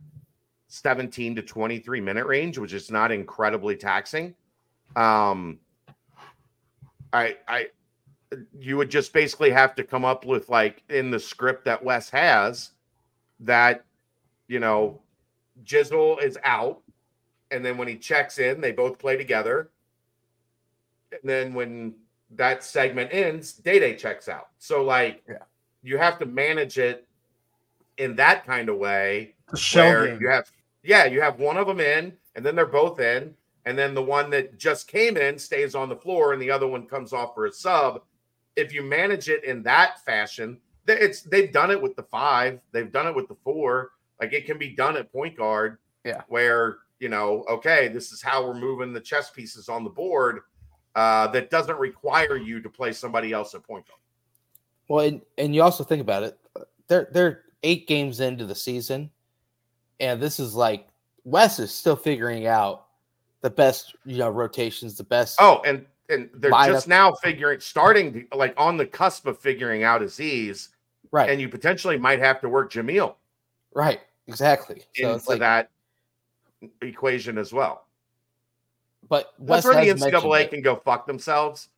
17 0.68 1.36
to 1.36 1.42
23 1.42 2.02
minute 2.02 2.26
range, 2.26 2.58
which 2.58 2.74
is 2.74 2.92
not 2.92 3.12
incredibly 3.12 3.76
taxing. 3.76 4.36
Um, 4.96 5.60
I, 7.14 7.38
I, 7.48 7.68
you 8.60 8.78
would 8.78 8.92
just 8.92 9.14
basically 9.14 9.50
have 9.50 9.74
to 9.76 9.84
come 9.84 10.06
up 10.06 10.26
with 10.26 10.50
like 10.50 10.84
in 10.90 11.10
the 11.10 11.20
script 11.20 11.66
that 11.66 11.84
Wes 11.84 12.10
has 12.10 12.72
that, 13.40 13.86
you 14.48 14.60
know, 14.60 15.00
Jizzle 15.64 16.22
is 16.22 16.38
out, 16.44 16.82
and 17.50 17.66
then 17.66 17.78
when 17.78 17.88
he 17.88 17.96
checks 17.96 18.38
in, 18.38 18.62
they 18.62 18.72
both 18.72 19.00
play 19.00 19.18
together. 19.18 19.72
And 21.12 21.22
then 21.24 21.54
when 21.54 21.96
that 22.32 22.64
segment 22.64 23.14
ends, 23.14 23.54
Day 23.54 23.80
Day 23.80 23.96
checks 23.96 24.28
out. 24.28 24.50
So 24.58 24.84
like 24.84 25.24
Yeah. 25.28 25.38
you 25.84 25.98
have 25.98 26.20
to 26.20 26.26
manage 26.26 26.78
it 26.78 27.08
in 27.98 28.16
that 28.18 28.46
kind 28.46 28.70
of 28.70 28.78
way 28.78 29.36
The 29.52 29.58
shell 29.58 29.86
where 29.90 30.08
game. 30.08 30.22
you 30.22 30.28
have 30.30 30.52
yeah, 30.84 31.06
you 31.06 31.20
have 31.22 31.40
one 31.40 31.58
of 31.58 31.68
them 31.68 31.82
in, 31.82 32.16
and 32.36 32.46
then 32.46 32.56
they're 32.56 32.66
both 32.66 33.00
in, 33.02 33.36
and 33.66 33.78
then 33.78 33.94
the 33.94 34.02
one 34.02 34.30
that 34.30 34.58
just 34.58 34.88
came 34.88 35.18
in 35.18 35.38
stays 35.38 35.76
on 35.76 35.90
the 35.90 35.96
floor, 35.98 36.32
and 36.32 36.42
the 36.42 36.50
other 36.50 36.68
one 36.68 36.86
comes 36.88 37.12
off 37.12 37.34
for 37.36 37.46
a 37.46 37.52
sub. 37.52 38.04
If 38.56 38.74
you 38.74 38.84
manage 38.84 39.28
it 39.28 39.44
in 39.44 39.64
that 39.64 40.00
fashion, 40.06 40.62
th- 40.86 41.00
it's 41.02 41.22
they've 41.24 41.52
done 41.52 41.72
it 41.72 41.82
with 41.82 41.96
the 41.98 42.04
five, 42.04 42.62
they've 42.72 42.92
done 42.92 43.08
it 43.08 43.16
with 43.16 43.28
the 43.28 43.36
four. 43.44 43.92
Like 44.22 44.32
it 44.34 44.46
can 44.46 44.58
be 44.58 44.70
done 44.70 44.96
at 44.98 45.12
point 45.12 45.36
guard, 45.38 45.78
Yeah. 46.06 46.22
where 46.28 46.78
you 47.00 47.10
know, 47.10 47.44
okay, 47.50 47.90
this 47.90 48.12
is 48.12 48.22
how 48.24 48.44
we're 48.46 48.54
moving 48.56 48.92
the 48.94 49.00
chess 49.02 49.30
pieces 49.30 49.70
on 49.70 49.84
the 49.84 49.90
board. 49.90 50.40
Uh, 50.98 51.28
that 51.28 51.52
doesn't 51.52 51.78
require 51.78 52.38
you 52.38 52.60
to 52.60 52.70
play 52.70 52.92
somebody 52.92 53.32
else 53.32 53.54
at 53.54 53.62
point 53.62 53.86
guard. 53.88 54.00
Well, 54.88 55.06
and, 55.06 55.22
and 55.38 55.54
you 55.54 55.62
also 55.62 55.84
think 55.84 56.02
about 56.02 56.24
it. 56.24 56.40
They're 56.88 57.08
they're 57.12 57.44
eight 57.62 57.88
games 57.88 58.20
into 58.20 58.48
the 58.48 58.56
season, 58.56 59.12
and 60.00 60.20
this 60.20 60.40
is 60.40 60.56
like 60.56 60.88
Wes 61.24 61.60
is 61.60 61.72
still 61.72 61.96
figuring 61.96 62.48
out 62.48 62.88
the 63.42 63.50
best, 63.52 63.96
you 64.06 64.18
know, 64.18 64.32
rotations, 64.32 64.98
the 64.98 65.04
best. 65.04 65.38
Oh, 65.40 65.62
and 65.68 65.86
and 66.10 66.32
they're 66.34 66.50
just 66.50 66.88
now 66.88 67.12
figuring, 67.22 67.60
starting 67.60 68.28
like 68.34 68.56
on 68.58 68.76
the 68.76 68.86
cusp 68.88 69.28
of 69.28 69.38
figuring 69.38 69.84
out 69.84 70.02
Aziz. 70.02 70.70
right, 71.12 71.30
and 71.30 71.40
you 71.40 71.48
potentially 71.48 72.00
might 72.00 72.18
have 72.18 72.42
to 72.42 72.50
work 72.50 72.72
Jamille 72.72 73.14
right, 73.76 74.00
exactly. 74.26 74.82
So 74.96 75.04
into 75.04 75.16
it's 75.16 75.28
like, 75.28 75.40
that 75.40 75.70
equation 76.82 77.38
as 77.38 77.54
well. 77.54 77.87
But 79.10 79.34
That's 79.40 79.66
Wes 79.66 79.66
where 79.66 79.84
the 79.84 79.90
has 79.90 80.02
NCAA 80.02 80.50
can 80.50 80.62
go 80.62 80.76
fuck 80.76 81.08
themselves. 81.08 81.70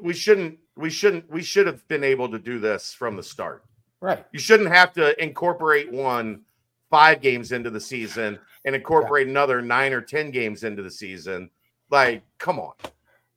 We 0.00 0.14
shouldn't. 0.14 0.58
We 0.76 0.90
shouldn't. 0.90 1.30
We 1.30 1.42
should 1.42 1.66
have 1.66 1.86
been 1.88 2.04
able 2.04 2.28
to 2.30 2.38
do 2.38 2.58
this 2.58 2.92
from 2.92 3.16
the 3.16 3.22
start. 3.22 3.64
right. 4.00 4.24
You 4.32 4.38
shouldn't 4.38 4.70
have 4.70 4.92
to 4.94 5.20
incorporate 5.22 5.90
one 5.90 6.42
five 6.90 7.20
games 7.20 7.52
into 7.52 7.70
the 7.70 7.80
season 7.80 8.38
and 8.64 8.74
incorporate 8.74 9.28
another 9.28 9.62
nine 9.62 9.92
or 9.92 10.00
ten 10.00 10.30
games 10.30 10.64
into 10.64 10.82
the 10.82 10.90
season. 10.90 11.50
Like, 11.90 12.22
come 12.38 12.58
on. 12.58 12.74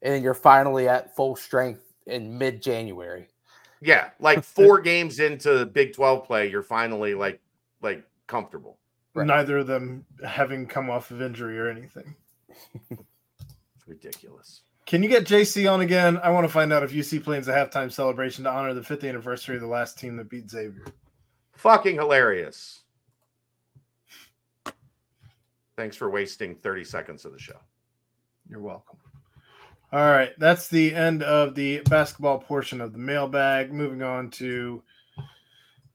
And 0.01 0.23
you're 0.23 0.33
finally 0.33 0.87
at 0.87 1.15
full 1.15 1.35
strength 1.35 1.93
in 2.07 2.37
mid 2.37 2.61
January. 2.61 3.27
Yeah, 3.81 4.09
like 4.19 4.43
four 4.43 4.79
games 4.79 5.19
into 5.19 5.65
Big 5.65 5.93
Twelve 5.93 6.25
play, 6.25 6.49
you're 6.49 6.63
finally 6.63 7.13
like 7.13 7.41
like 7.81 8.03
comfortable. 8.27 8.77
Right. 9.15 9.27
Neither 9.27 9.59
of 9.59 9.67
them 9.67 10.05
having 10.25 10.65
come 10.65 10.89
off 10.89 11.11
of 11.11 11.21
injury 11.21 11.57
or 11.59 11.69
anything. 11.69 12.15
It's 13.83 13.89
ridiculous. 13.89 14.61
Can 14.85 15.01
you 15.01 15.09
get 15.09 15.25
JC 15.25 15.71
on 15.71 15.81
again? 15.81 16.17
I 16.17 16.29
want 16.29 16.45
to 16.45 16.51
find 16.51 16.73
out 16.73 16.83
if 16.83 16.91
UC 16.91 17.23
plans 17.23 17.47
a 17.47 17.53
halftime 17.53 17.91
celebration 17.91 18.43
to 18.43 18.49
honor 18.49 18.73
the 18.73 18.83
fifth 18.83 19.03
anniversary 19.03 19.55
of 19.55 19.61
the 19.61 19.67
last 19.67 19.97
team 19.97 20.17
that 20.17 20.29
beat 20.29 20.49
Xavier. 20.49 20.85
Fucking 21.53 21.95
hilarious. 21.95 22.81
Thanks 25.77 25.95
for 25.95 26.09
wasting 26.09 26.55
30 26.55 26.83
seconds 26.83 27.25
of 27.25 27.31
the 27.31 27.39
show. 27.39 27.57
You're 28.49 28.59
welcome. 28.59 28.97
All 29.91 30.11
right, 30.11 30.31
that's 30.37 30.67
the 30.67 30.93
end 30.93 31.23
of 31.23 31.55
the 31.55 31.81
basketball 31.81 32.39
portion 32.39 32.81
of 32.81 32.93
the 32.93 32.99
mailbag. 32.99 33.71
Moving 33.71 34.01
on 34.01 34.31
to 34.31 34.81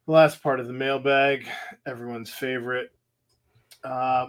the 0.06 0.12
last 0.12 0.42
part 0.42 0.60
of 0.60 0.66
the 0.66 0.72
mailbag, 0.72 1.48
everyone's 1.84 2.30
favorite. 2.30 2.90
Uh, 3.84 4.28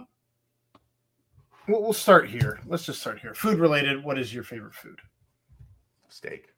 we'll, 1.70 1.82
we'll 1.82 1.92
start 1.92 2.28
here. 2.28 2.60
Let's 2.66 2.84
just 2.84 3.00
start 3.00 3.20
here. 3.20 3.34
Food 3.34 3.58
related. 3.58 4.02
What 4.02 4.18
is 4.18 4.34
your 4.34 4.42
favorite 4.42 4.74
food? 4.74 4.98
Steak. 6.08 6.48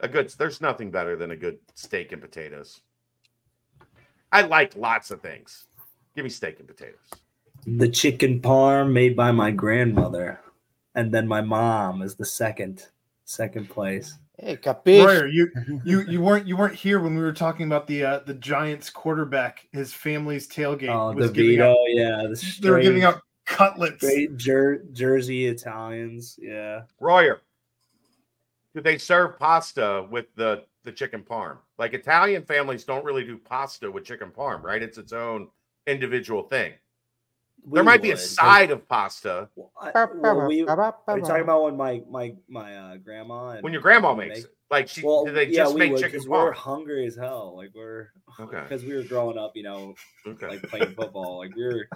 A 0.00 0.08
good 0.08 0.28
there's 0.38 0.60
nothing 0.60 0.90
better 0.90 1.16
than 1.16 1.32
a 1.32 1.36
good 1.36 1.58
steak 1.74 2.12
and 2.12 2.22
potatoes. 2.22 2.80
I 4.30 4.42
like 4.42 4.76
lots 4.76 5.10
of 5.10 5.20
things. 5.20 5.64
Give 6.14 6.24
me 6.24 6.30
steak 6.30 6.58
and 6.60 6.68
potatoes. 6.68 7.10
The 7.66 7.88
chicken 7.88 8.40
parm 8.40 8.92
made 8.92 9.16
by 9.16 9.32
my 9.32 9.50
grandmother, 9.50 10.40
and 10.94 11.12
then 11.12 11.26
my 11.26 11.40
mom 11.40 12.02
is 12.02 12.14
the 12.14 12.24
second, 12.24 12.86
second 13.24 13.68
place. 13.68 14.18
Hey, 14.40 14.56
capiche? 14.56 15.04
Royer, 15.04 15.26
you 15.26 15.50
you 15.84 16.00
you 16.08 16.20
weren't 16.20 16.46
you 16.46 16.56
weren't 16.56 16.74
here 16.74 17.00
when 17.00 17.16
we 17.16 17.22
were 17.22 17.32
talking 17.32 17.66
about 17.66 17.86
the 17.86 18.04
uh, 18.04 18.20
the 18.20 18.34
Giants 18.34 18.88
quarterback. 18.88 19.66
His 19.72 19.92
family's 19.92 20.46
tailgate 20.46 20.88
Oh, 20.94 21.12
was 21.12 21.30
giving 21.32 21.58
DeVito, 21.58 21.72
out. 21.72 21.76
yeah. 21.88 22.22
The 22.28 22.58
They 22.62 22.70
were 22.70 22.80
giving 22.80 23.02
out 23.04 23.20
cutlets. 23.46 23.96
straight 23.96 24.36
jer- 24.36 24.84
Jersey 24.92 25.46
Italians. 25.46 26.38
Yeah. 26.40 26.82
Royer, 27.00 27.40
do 28.74 28.80
they 28.80 28.96
serve 28.98 29.38
pasta 29.38 30.06
with 30.10 30.26
the 30.36 30.64
the 30.84 30.92
chicken 30.92 31.24
parm? 31.28 31.58
Like 31.76 31.94
Italian 31.94 32.44
families 32.44 32.84
don't 32.84 33.04
really 33.04 33.24
do 33.24 33.38
pasta 33.38 33.90
with 33.90 34.04
chicken 34.04 34.30
parm, 34.30 34.62
right? 34.62 34.82
It's 34.82 34.98
its 34.98 35.12
own 35.12 35.48
individual 35.88 36.44
thing. 36.44 36.74
There 37.70 37.82
We 37.82 37.86
might 37.86 38.00
be 38.02 38.12
a 38.12 38.16
side 38.16 38.70
of 38.70 38.88
pasta 38.88 39.48
Well, 39.56 39.70
I- 39.80 40.06
well, 40.14 40.46
we, 40.46 40.62
are 40.66 40.94
you 41.16 41.22
talking 41.22 41.42
about 41.42 41.64
when 41.64 41.76
my 41.76 42.02
my 42.10 42.34
my 42.48 42.76
uh, 42.76 42.96
grandma 42.96 43.50
and 43.50 43.62
when 43.62 43.72
your 43.72 43.82
grandma 43.82 44.14
makes 44.14 44.36
make- 44.36 44.44
it. 44.44 44.50
Like 44.70 44.86
she, 44.86 45.02
Well, 45.02 45.24
do 45.24 45.32
they 45.32 45.46
yeah, 45.46 45.62
just 45.62 45.72
we 45.74 45.78
make 45.80 45.92
would, 45.92 46.00
chicken 46.02 46.20
'cause 46.20 46.28
we're 46.28 46.52
hungry 46.52 47.06
as 47.06 47.16
hell. 47.16 47.56
Like 47.56 47.70
we're 47.74 48.08
Okay. 48.40 48.60
because 48.60 48.84
we 48.84 48.94
were 48.94 49.02
growing 49.02 49.38
up, 49.38 49.52
you 49.56 49.62
know, 49.62 49.94
Okay. 50.26 50.46
like 50.46 50.62
playing 50.64 50.92
football. 50.94 51.38
Like 51.38 51.54
we 51.56 51.64
were 51.64 51.88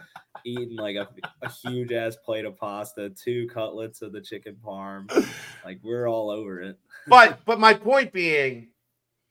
eating 0.45 0.79
like 0.79 0.97
a, 0.97 1.07
a 1.43 1.51
huge 1.51 1.93
ass 1.93 2.17
plate 2.17 2.47
of 2.47 2.57
pasta, 2.57 3.11
two 3.11 3.47
cutlets 3.49 4.01
of 4.01 4.13
the 4.13 4.21
chicken 4.23 4.57
parm. 4.65 5.07
Like 5.67 5.79
we're 5.85 6.09
all 6.09 6.29
over 6.31 6.61
it. 6.63 6.79
but 7.07 7.41
but 7.45 7.61
my 7.61 7.73
point 7.75 8.13
being, 8.13 8.69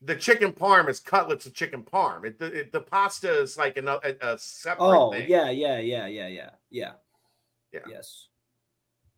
the 0.04 0.16
chicken 0.16 0.52
parm 0.52 0.88
is 0.88 1.00
cutlets 1.00 1.46
of 1.46 1.54
chicken 1.54 1.82
parm. 1.82 2.24
It, 2.24 2.38
the, 2.38 2.46
it, 2.46 2.72
the 2.72 2.80
pasta 2.80 3.40
is 3.40 3.56
like 3.56 3.76
a, 3.76 3.84
a, 3.86 4.32
a 4.34 4.38
separate 4.38 4.82
Oh 4.82 5.10
thing. 5.10 5.28
yeah, 5.28 5.50
yeah, 5.50 5.78
yeah, 5.78 6.06
yeah, 6.06 6.26
yeah, 6.26 6.50
yeah. 6.70 6.92
Yeah. 7.72 7.80
Yes. 7.88 8.28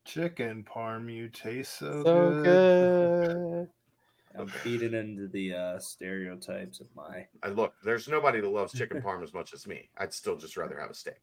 Chicken 0.04 0.64
parm, 0.64 1.12
you 1.12 1.28
taste 1.28 1.78
so, 1.78 2.04
So 2.04 2.34
good. 2.42 2.60
good. 2.60 3.68
I'm 4.36 4.48
feeding 4.48 4.94
into 4.94 5.28
the 5.28 5.54
uh, 5.54 5.78
stereotypes 5.78 6.80
of 6.80 6.88
my. 6.94 7.26
I 7.42 7.48
look, 7.48 7.74
there's 7.84 8.08
nobody 8.08 8.40
that 8.40 8.48
loves 8.48 8.72
chicken 8.72 9.00
parm 9.02 9.22
as 9.22 9.32
much 9.32 9.54
as 9.54 9.66
me. 9.66 9.88
I'd 9.96 10.12
still 10.12 10.36
just 10.36 10.56
rather 10.56 10.78
have 10.78 10.90
a 10.90 10.94
steak. 10.94 11.14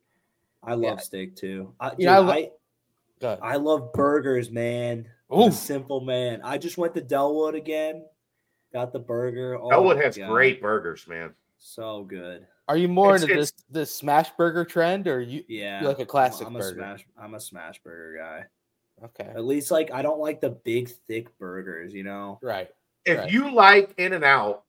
I 0.63 0.75
love 0.75 0.97
Yeah. 0.97 1.03
steak 1.03 1.35
too. 1.35 1.73
I, 1.79 1.93
You 1.97 2.05
know, 2.07 2.13
I 2.13 2.19
lo- 2.19 2.31
I, 3.21 3.37
I 3.41 3.55
love 3.57 3.93
burgers, 3.93 4.49
man. 4.49 5.09
I'm 5.29 5.39
a 5.39 5.47
Oof. 5.47 5.53
simple 5.53 6.01
man. 6.01 6.41
I 6.43 6.57
just 6.57 6.77
went 6.77 6.93
to 6.95 7.01
Delwood 7.01 7.55
again. 7.55 8.05
Got 8.73 8.93
the 8.93 8.99
burger. 8.99 9.57
Oh 9.59 9.69
Elwood 9.69 9.97
my 9.97 10.03
has 10.03 10.17
God. 10.17 10.29
great 10.29 10.61
burgers, 10.61 11.07
man. 11.07 11.33
So 11.57 12.03
good. 12.03 12.45
Are 12.67 12.77
you 12.77 12.87
more 12.87 13.15
It's- 13.15 13.23
into 13.23 13.33
it's- 13.33 13.51
this 13.51 13.63
this 13.69 13.95
smash 13.95 14.29
burger 14.37 14.63
trend, 14.65 15.07
or 15.07 15.19
you? 15.21 15.43
Yeah. 15.47 15.81
like 15.83 15.97
a 15.97 16.01
I'm- 16.01 16.07
classic 16.07 16.47
I'm, 16.47 16.55
a 16.55 16.59
burger. 16.59 16.75
smash. 16.75 17.05
I'm 17.17 17.33
a 17.35 17.39
smash 17.39 17.79
burger 17.83 18.17
guy. 18.17 18.45
Okay. 19.03 19.29
At 19.29 19.43
least 19.45 19.71
like 19.71 19.91
I 19.91 20.01
don't 20.01 20.19
like 20.19 20.41
the 20.41 20.51
big 20.51 20.89
thick 21.07 21.37
burgers. 21.37 21.93
You 21.93 22.03
know. 22.03 22.39
Right. 22.41 22.69
If 23.05 23.17
Right. 23.19 23.31
you 23.31 23.51
like 23.53 23.93
In 23.97 24.13
and 24.13 24.23
Out, 24.23 24.63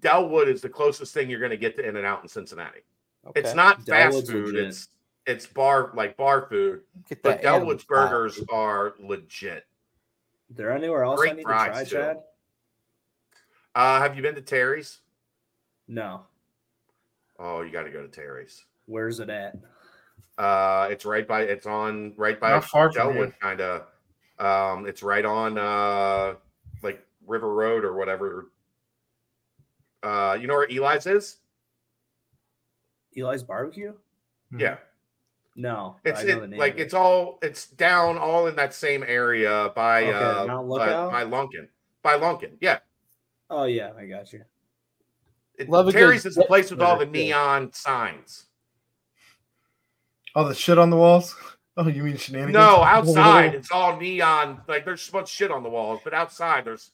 Delwood 0.00 0.48
is 0.48 0.62
the 0.62 0.68
closest 0.68 1.14
thing 1.14 1.30
you're 1.30 1.38
going 1.40 1.50
to 1.50 1.56
get 1.56 1.76
to 1.76 1.86
In 1.86 1.96
and 1.96 2.06
Out 2.06 2.22
in 2.22 2.28
Cincinnati. 2.28 2.80
Okay. 3.26 3.40
It's 3.40 3.54
not 3.54 3.82
fast 3.82 4.26
food. 4.28 4.46
legit. 4.54 4.64
It's 4.68 4.88
it's 5.26 5.46
bar 5.46 5.90
like 5.94 6.16
bar 6.16 6.46
food, 6.48 6.82
Get 7.08 7.22
but 7.22 7.42
that 7.42 7.48
animal 7.54 7.74
Delwood's 7.74 7.82
style. 7.82 8.08
burgers 8.08 8.40
are 8.50 8.94
legit. 9.00 9.64
Is 10.50 10.56
there 10.56 10.70
anywhere 10.72 11.02
else 11.04 11.20
I 11.20 11.24
Great 11.24 11.36
need 11.36 11.42
to 11.42 11.48
try, 11.48 11.84
too. 11.84 11.90
Chad? 11.90 12.22
Uh, 13.76 14.00
have 14.00 14.16
you 14.16 14.22
been 14.22 14.34
to 14.34 14.40
Terry's? 14.40 15.00
No. 15.86 16.22
Oh, 17.38 17.60
you 17.60 17.70
got 17.70 17.82
to 17.82 17.90
go 17.90 18.00
to 18.00 18.08
Terry's. 18.08 18.64
Where's 18.86 19.20
it 19.20 19.28
at? 19.28 19.54
Uh, 20.38 20.88
it's 20.90 21.04
right 21.04 21.28
by. 21.28 21.42
It's 21.42 21.66
on 21.66 22.14
right 22.16 22.40
by 22.40 22.50
Not 22.50 22.64
far 22.64 22.90
from 22.90 23.14
Delwood, 23.14 23.38
kind 23.38 23.60
of. 23.60 23.82
Um, 24.38 24.86
it's 24.86 25.02
right 25.02 25.24
on 25.24 25.58
uh 25.58 26.34
like 26.82 27.04
River 27.26 27.52
Road 27.52 27.84
or 27.84 27.94
whatever. 27.94 28.50
Uh, 30.02 30.38
you 30.40 30.46
know 30.46 30.54
where 30.54 30.68
Eli's 30.70 31.06
is? 31.06 31.38
Eli's 33.16 33.42
Barbecue? 33.42 33.92
Yeah, 34.56 34.76
No. 35.56 35.96
it's 36.04 36.22
it, 36.22 36.50
like 36.50 36.74
it. 36.74 36.80
it's 36.80 36.94
all 36.94 37.38
it's 37.42 37.66
down 37.68 38.16
all 38.16 38.46
in 38.46 38.56
that 38.56 38.72
same 38.72 39.04
area 39.06 39.72
by 39.74 40.04
Okay, 40.04 40.12
uh 40.12 40.46
by, 40.46 40.54
Lookout? 40.54 41.12
by 41.12 41.24
Lunken. 41.24 41.68
By 42.02 42.18
Lunken, 42.18 42.52
yeah. 42.60 42.78
Oh 43.50 43.64
yeah, 43.64 43.92
I 43.96 44.06
got 44.06 44.32
you. 44.32 44.42
It, 45.58 45.68
Love 45.68 45.88
a 45.88 45.92
Terry's 45.92 46.26
is 46.26 46.34
the 46.34 46.44
place 46.44 46.70
with 46.70 46.82
all 46.82 46.98
the 46.98 47.06
Yeah. 47.06 47.10
neon 47.12 47.72
signs. 47.72 48.46
All 50.34 50.44
the 50.44 50.54
shit 50.54 50.78
on 50.78 50.90
the 50.90 50.96
walls. 50.96 51.34
Oh, 51.78 51.86
you 51.88 52.04
mean 52.04 52.16
shenanigans? 52.16 52.54
No, 52.54 52.82
outside 52.82 53.54
it's 53.54 53.70
all 53.70 53.98
neon. 53.98 54.62
Like 54.66 54.86
there's 54.86 55.02
so 55.02 55.18
much 55.18 55.28
shit 55.28 55.50
on 55.50 55.62
the 55.62 55.68
walls, 55.68 56.00
but 56.02 56.14
outside 56.14 56.64
there's 56.64 56.92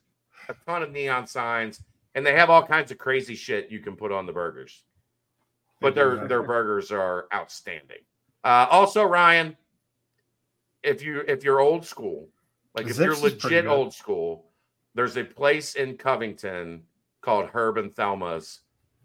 a 0.49 0.57
ton 0.67 0.83
of 0.83 0.91
neon 0.91 1.29
signs, 1.29 1.81
and 2.17 2.27
they 2.27 2.35
have 2.35 2.51
all 2.51 2.67
kinds 2.67 2.91
of 2.91 2.99
crazy 2.99 3.37
shit 3.37 3.71
you 3.71 3.79
can 3.79 3.95
put 3.95 4.11
on 4.11 4.27
the 4.27 4.33
burgers. 4.33 4.83
But 5.81 5.95
their 5.95 6.27
their 6.27 6.43
burgers 6.43 6.91
are 6.91 7.27
outstanding. 7.33 7.99
Uh, 8.43 8.67
also, 8.73 9.05
Ryan, 9.05 9.57
if 10.83 11.01
you 11.01 11.21
if 11.29 11.45
you're 11.45 11.61
old 11.61 11.87
school, 11.87 12.29
like 12.75 12.89
if 12.89 12.99
you're 12.99 13.15
Zips 13.15 13.25
is 13.35 13.41
pretty 13.41 13.55
legit 13.59 13.67
old 13.69 13.95
school, 13.95 14.47
there's 14.95 15.17
a 15.17 15.25
place 15.25 15.75
in 15.75 15.97
Covington 15.97 16.83
called 17.21 17.49
Herb 17.53 17.79
and 17.79 17.95
Thelma's 17.95 18.61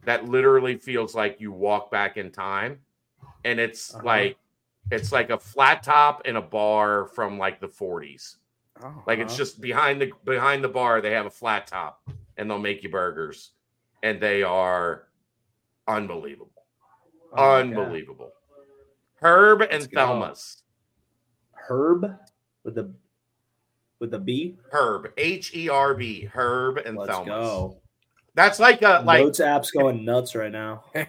that 0.06 0.26
literally 0.26 0.76
feels 0.78 1.16
like 1.16 1.40
you 1.42 1.52
walk 1.52 1.92
back 1.92 2.18
in 2.18 2.32
time, 2.32 2.80
and 3.44 3.60
it's 3.60 3.94
Uh-huh. 3.94 4.04
like 4.06 4.38
it's 4.90 5.12
like 5.12 5.30
a 5.30 5.38
flat 5.40 5.84
top 5.84 6.22
and 6.26 6.38
a 6.38 6.42
bar 6.42 7.06
from 7.08 7.38
like 7.38 7.60
the 7.60 7.68
40s. 7.68 8.38
Oh, 8.82 9.04
Like 9.06 9.20
it's 9.20 9.34
Uh-huh. 9.34 9.38
just 9.44 9.62
behind 9.62 10.02
the 10.02 10.12
behind 10.24 10.64
the 10.64 10.70
bar, 10.70 11.02
they 11.02 11.12
have 11.12 11.26
a 11.26 11.30
flat 11.32 11.68
top 11.68 12.02
and 12.38 12.50
they'll 12.50 12.60
make 12.60 12.84
you 12.84 12.90
burgers, 12.90 13.52
and 14.04 14.22
they 14.22 14.44
are 14.44 15.08
unbelievable, 15.88 16.52
Oh, 17.34 17.36
my 17.36 17.44
God. 17.44 17.60
unbelievable. 17.60 18.32
Herb 19.22 19.62
and 19.62 19.72
Let's 19.72 19.88
go. 19.88 19.98
Thelma's. 19.98 20.64
Herb 21.54 22.06
with 22.64 22.76
the 22.76 22.94
with 24.00 24.12
the 24.12 24.20
B. 24.20 24.58
Herb, 24.72 25.12
H 25.18 25.56
E 25.56 25.70
R 25.70 25.94
B, 25.94 26.26
Herb 26.26 26.78
and 26.78 26.98
Let's 26.98 27.12
Thelma's. 27.12 27.28
go. 27.28 27.78
That's 28.36 28.60
like 28.60 28.82
a 28.84 29.02
like 29.06 29.24
Notes 29.24 29.40
app's 29.40 29.72
going 29.72 30.06
nuts 30.06 30.36
right 30.36 30.52
now. 30.52 30.84
look, 30.96 31.08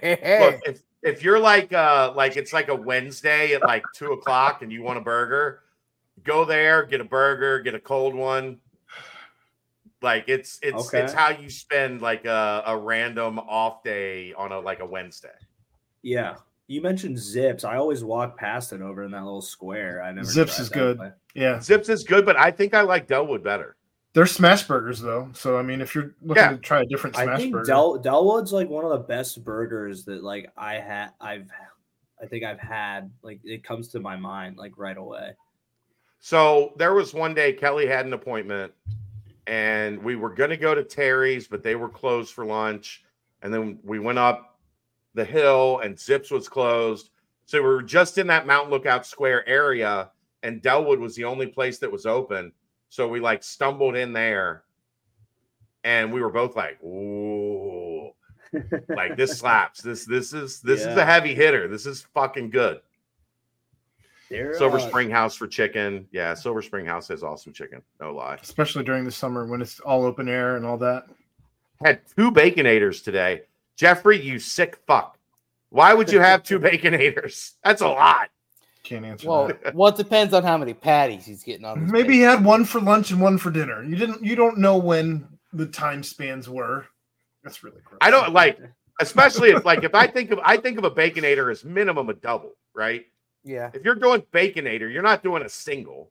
if 0.66 0.80
if 1.02 1.22
you're 1.22 1.38
like 1.38 1.72
uh 1.72 2.12
like 2.16 2.36
it's 2.36 2.52
like 2.52 2.68
a 2.68 2.74
Wednesday 2.74 3.52
at 3.52 3.62
like 3.62 3.84
two 3.94 4.12
o'clock 4.12 4.62
and 4.62 4.72
you 4.72 4.82
want 4.82 4.96
a 4.98 5.02
burger, 5.02 5.60
go 6.24 6.44
there, 6.46 6.84
get 6.86 7.00
a 7.00 7.04
burger, 7.04 7.60
get 7.60 7.74
a 7.74 7.80
cold 7.80 8.14
one. 8.14 8.58
Like 10.00 10.24
it's 10.28 10.58
it's 10.62 10.94
it's 10.94 11.12
how 11.12 11.30
you 11.30 11.50
spend 11.50 12.00
like 12.00 12.24
a, 12.24 12.62
a 12.66 12.76
random 12.76 13.38
off 13.40 13.82
day 13.82 14.32
on 14.32 14.52
a 14.52 14.58
like 14.60 14.80
a 14.80 14.86
Wednesday. 14.86 15.28
Yeah. 16.02 16.36
You 16.68 16.82
mentioned 16.82 17.18
Zips. 17.18 17.64
I 17.64 17.76
always 17.76 18.04
walk 18.04 18.36
past 18.36 18.72
it 18.72 18.80
over 18.82 19.02
in 19.02 19.10
that 19.10 19.24
little 19.24 19.40
square. 19.42 20.02
I 20.02 20.12
never 20.12 20.26
Zips 20.26 20.58
is 20.60 20.68
good. 20.68 20.98
but- 20.98 21.18
Yeah, 21.40 21.60
Zips 21.60 21.88
is 21.88 22.04
good, 22.04 22.24
but 22.26 22.36
I 22.36 22.50
think 22.50 22.74
I 22.74 22.80
like 22.82 23.06
Delwood 23.08 23.42
better. 23.42 23.76
they're 24.14 24.26
smash 24.26 24.64
burgers 24.66 25.00
though. 25.00 25.28
So 25.34 25.56
I 25.58 25.62
mean, 25.62 25.80
if 25.80 25.94
you're 25.94 26.14
looking 26.22 26.42
Yeah. 26.42 26.50
to 26.52 26.58
try 26.58 26.80
a 26.82 26.86
different 26.86 27.14
smash 27.16 27.22
I 27.22 27.26
smash 27.26 27.40
think 27.40 27.52
burger, 27.52 27.64
Del 27.66 27.98
Delwood's 28.02 28.52
like 28.52 28.68
one 28.68 28.84
of 28.84 28.90
the 28.90 28.98
best 28.98 29.44
burgers 29.44 30.04
that 30.06 30.24
like 30.24 30.50
I 30.56 30.74
had 30.74 31.10
I've 31.20 31.48
I 32.20 32.26
think 32.26 32.42
I've 32.44 32.58
had. 32.58 33.10
Like 33.22 33.40
it 33.44 33.62
comes 33.62 33.88
to 33.88 34.00
my 34.00 34.16
mind 34.16 34.56
like 34.56 34.72
right 34.76 34.96
away. 34.96 35.34
So 36.20 36.72
there 36.76 36.94
was 36.94 37.14
one 37.14 37.32
day 37.34 37.52
Kelly 37.52 37.86
had 37.86 38.06
an 38.06 38.12
appointment 38.12 38.72
and 39.46 40.02
we 40.02 40.16
were 40.16 40.30
going 40.30 40.50
to 40.50 40.56
go 40.56 40.74
to 40.74 40.82
Terry's, 40.82 41.46
but 41.46 41.62
they 41.62 41.76
were 41.76 41.88
closed 41.88 42.34
for 42.34 42.44
lunch. 42.44 43.04
And 43.42 43.54
then 43.54 43.78
we 43.84 43.98
went 44.00 44.18
up 44.18 44.58
the 45.14 45.24
hill 45.24 45.78
and 45.84 45.96
Zips 45.98 46.30
was 46.32 46.48
closed. 46.48 47.10
So 47.46 47.58
we 47.62 47.68
were 47.68 47.82
just 47.82 48.18
in 48.18 48.26
that 48.26 48.46
Mount 48.48 48.68
Lookout 48.68 49.06
Square 49.06 49.48
area 49.48 50.10
and 50.42 50.62
Delwood 50.62 50.98
was 50.98 51.14
the 51.14 51.24
only 51.24 51.46
place 51.46 51.78
that 51.78 51.90
was 51.90 52.06
open. 52.06 52.52
So 52.88 53.08
we 53.08 53.20
like 53.20 53.42
stumbled 53.42 53.96
in 53.96 54.12
there 54.12 54.62
and 55.84 56.12
we 56.12 56.20
were 56.20 56.30
both 56.30 56.56
like, 56.56 56.82
ooh, 56.82 58.10
like 58.88 59.16
this 59.16 59.38
slaps. 59.38 59.82
This, 59.82 60.04
this 60.04 60.32
is, 60.32 60.60
this 60.60 60.80
is 60.80 60.96
a 60.96 61.04
heavy 61.04 61.34
hitter. 61.34 61.68
This 61.68 61.86
is 61.86 62.02
fucking 62.14 62.50
good. 62.50 62.80
They're, 64.30 64.56
Silver 64.56 64.78
uh, 64.78 64.88
Spring 64.88 65.10
House 65.10 65.34
for 65.34 65.46
chicken. 65.46 66.06
Yeah, 66.12 66.34
Silver 66.34 66.60
Spring 66.62 66.84
House 66.84 67.08
has 67.08 67.22
awesome 67.22 67.52
chicken. 67.52 67.82
No 68.00 68.14
lie. 68.14 68.38
especially 68.42 68.84
during 68.84 69.04
the 69.04 69.10
summer 69.10 69.46
when 69.46 69.62
it's 69.62 69.80
all 69.80 70.04
open 70.04 70.28
air 70.28 70.56
and 70.56 70.66
all 70.66 70.76
that. 70.78 71.04
Had 71.82 72.00
two 72.16 72.30
baconators 72.30 73.02
today. 73.02 73.42
Jeffrey, 73.76 74.20
you 74.20 74.38
sick 74.38 74.76
fuck. 74.86 75.18
Why 75.70 75.94
would 75.94 76.10
you 76.10 76.20
have 76.20 76.42
two 76.42 76.58
baconators? 76.60 77.54
That's 77.64 77.82
a 77.82 77.88
lot. 77.88 78.28
Can't 78.88 79.04
answer 79.04 79.28
well, 79.28 79.48
that. 79.48 79.74
well, 79.74 79.92
it 79.92 79.96
depends 79.96 80.32
on 80.32 80.42
how 80.42 80.56
many 80.56 80.72
patties 80.72 81.26
he's 81.26 81.42
getting 81.42 81.66
on. 81.66 81.82
his 81.82 81.92
Maybe 81.92 82.14
he 82.14 82.20
had 82.20 82.42
one 82.42 82.64
for 82.64 82.80
lunch 82.80 83.10
and 83.10 83.20
one 83.20 83.36
for 83.36 83.50
dinner. 83.50 83.84
You 83.84 83.96
didn't. 83.96 84.24
You 84.24 84.34
don't 84.34 84.56
know 84.56 84.78
when 84.78 85.28
the 85.52 85.66
time 85.66 86.02
spans 86.02 86.48
were. 86.48 86.86
That's 87.44 87.62
really 87.62 87.82
gross. 87.84 87.98
I 88.00 88.10
don't 88.10 88.32
like 88.32 88.58
Especially 89.00 89.50
if 89.50 89.66
like 89.66 89.84
if 89.84 89.94
I 89.94 90.06
think 90.06 90.30
of 90.30 90.40
I 90.42 90.56
think 90.56 90.78
of 90.78 90.84
a 90.84 90.90
baconator 90.90 91.52
as 91.52 91.64
minimum 91.64 92.08
a 92.08 92.14
double, 92.14 92.52
right? 92.74 93.04
Yeah. 93.44 93.70
If 93.74 93.84
you're 93.84 93.94
doing 93.94 94.22
baconator, 94.32 94.90
you're 94.90 95.02
not 95.02 95.22
doing 95.22 95.42
a 95.42 95.48
single. 95.50 96.10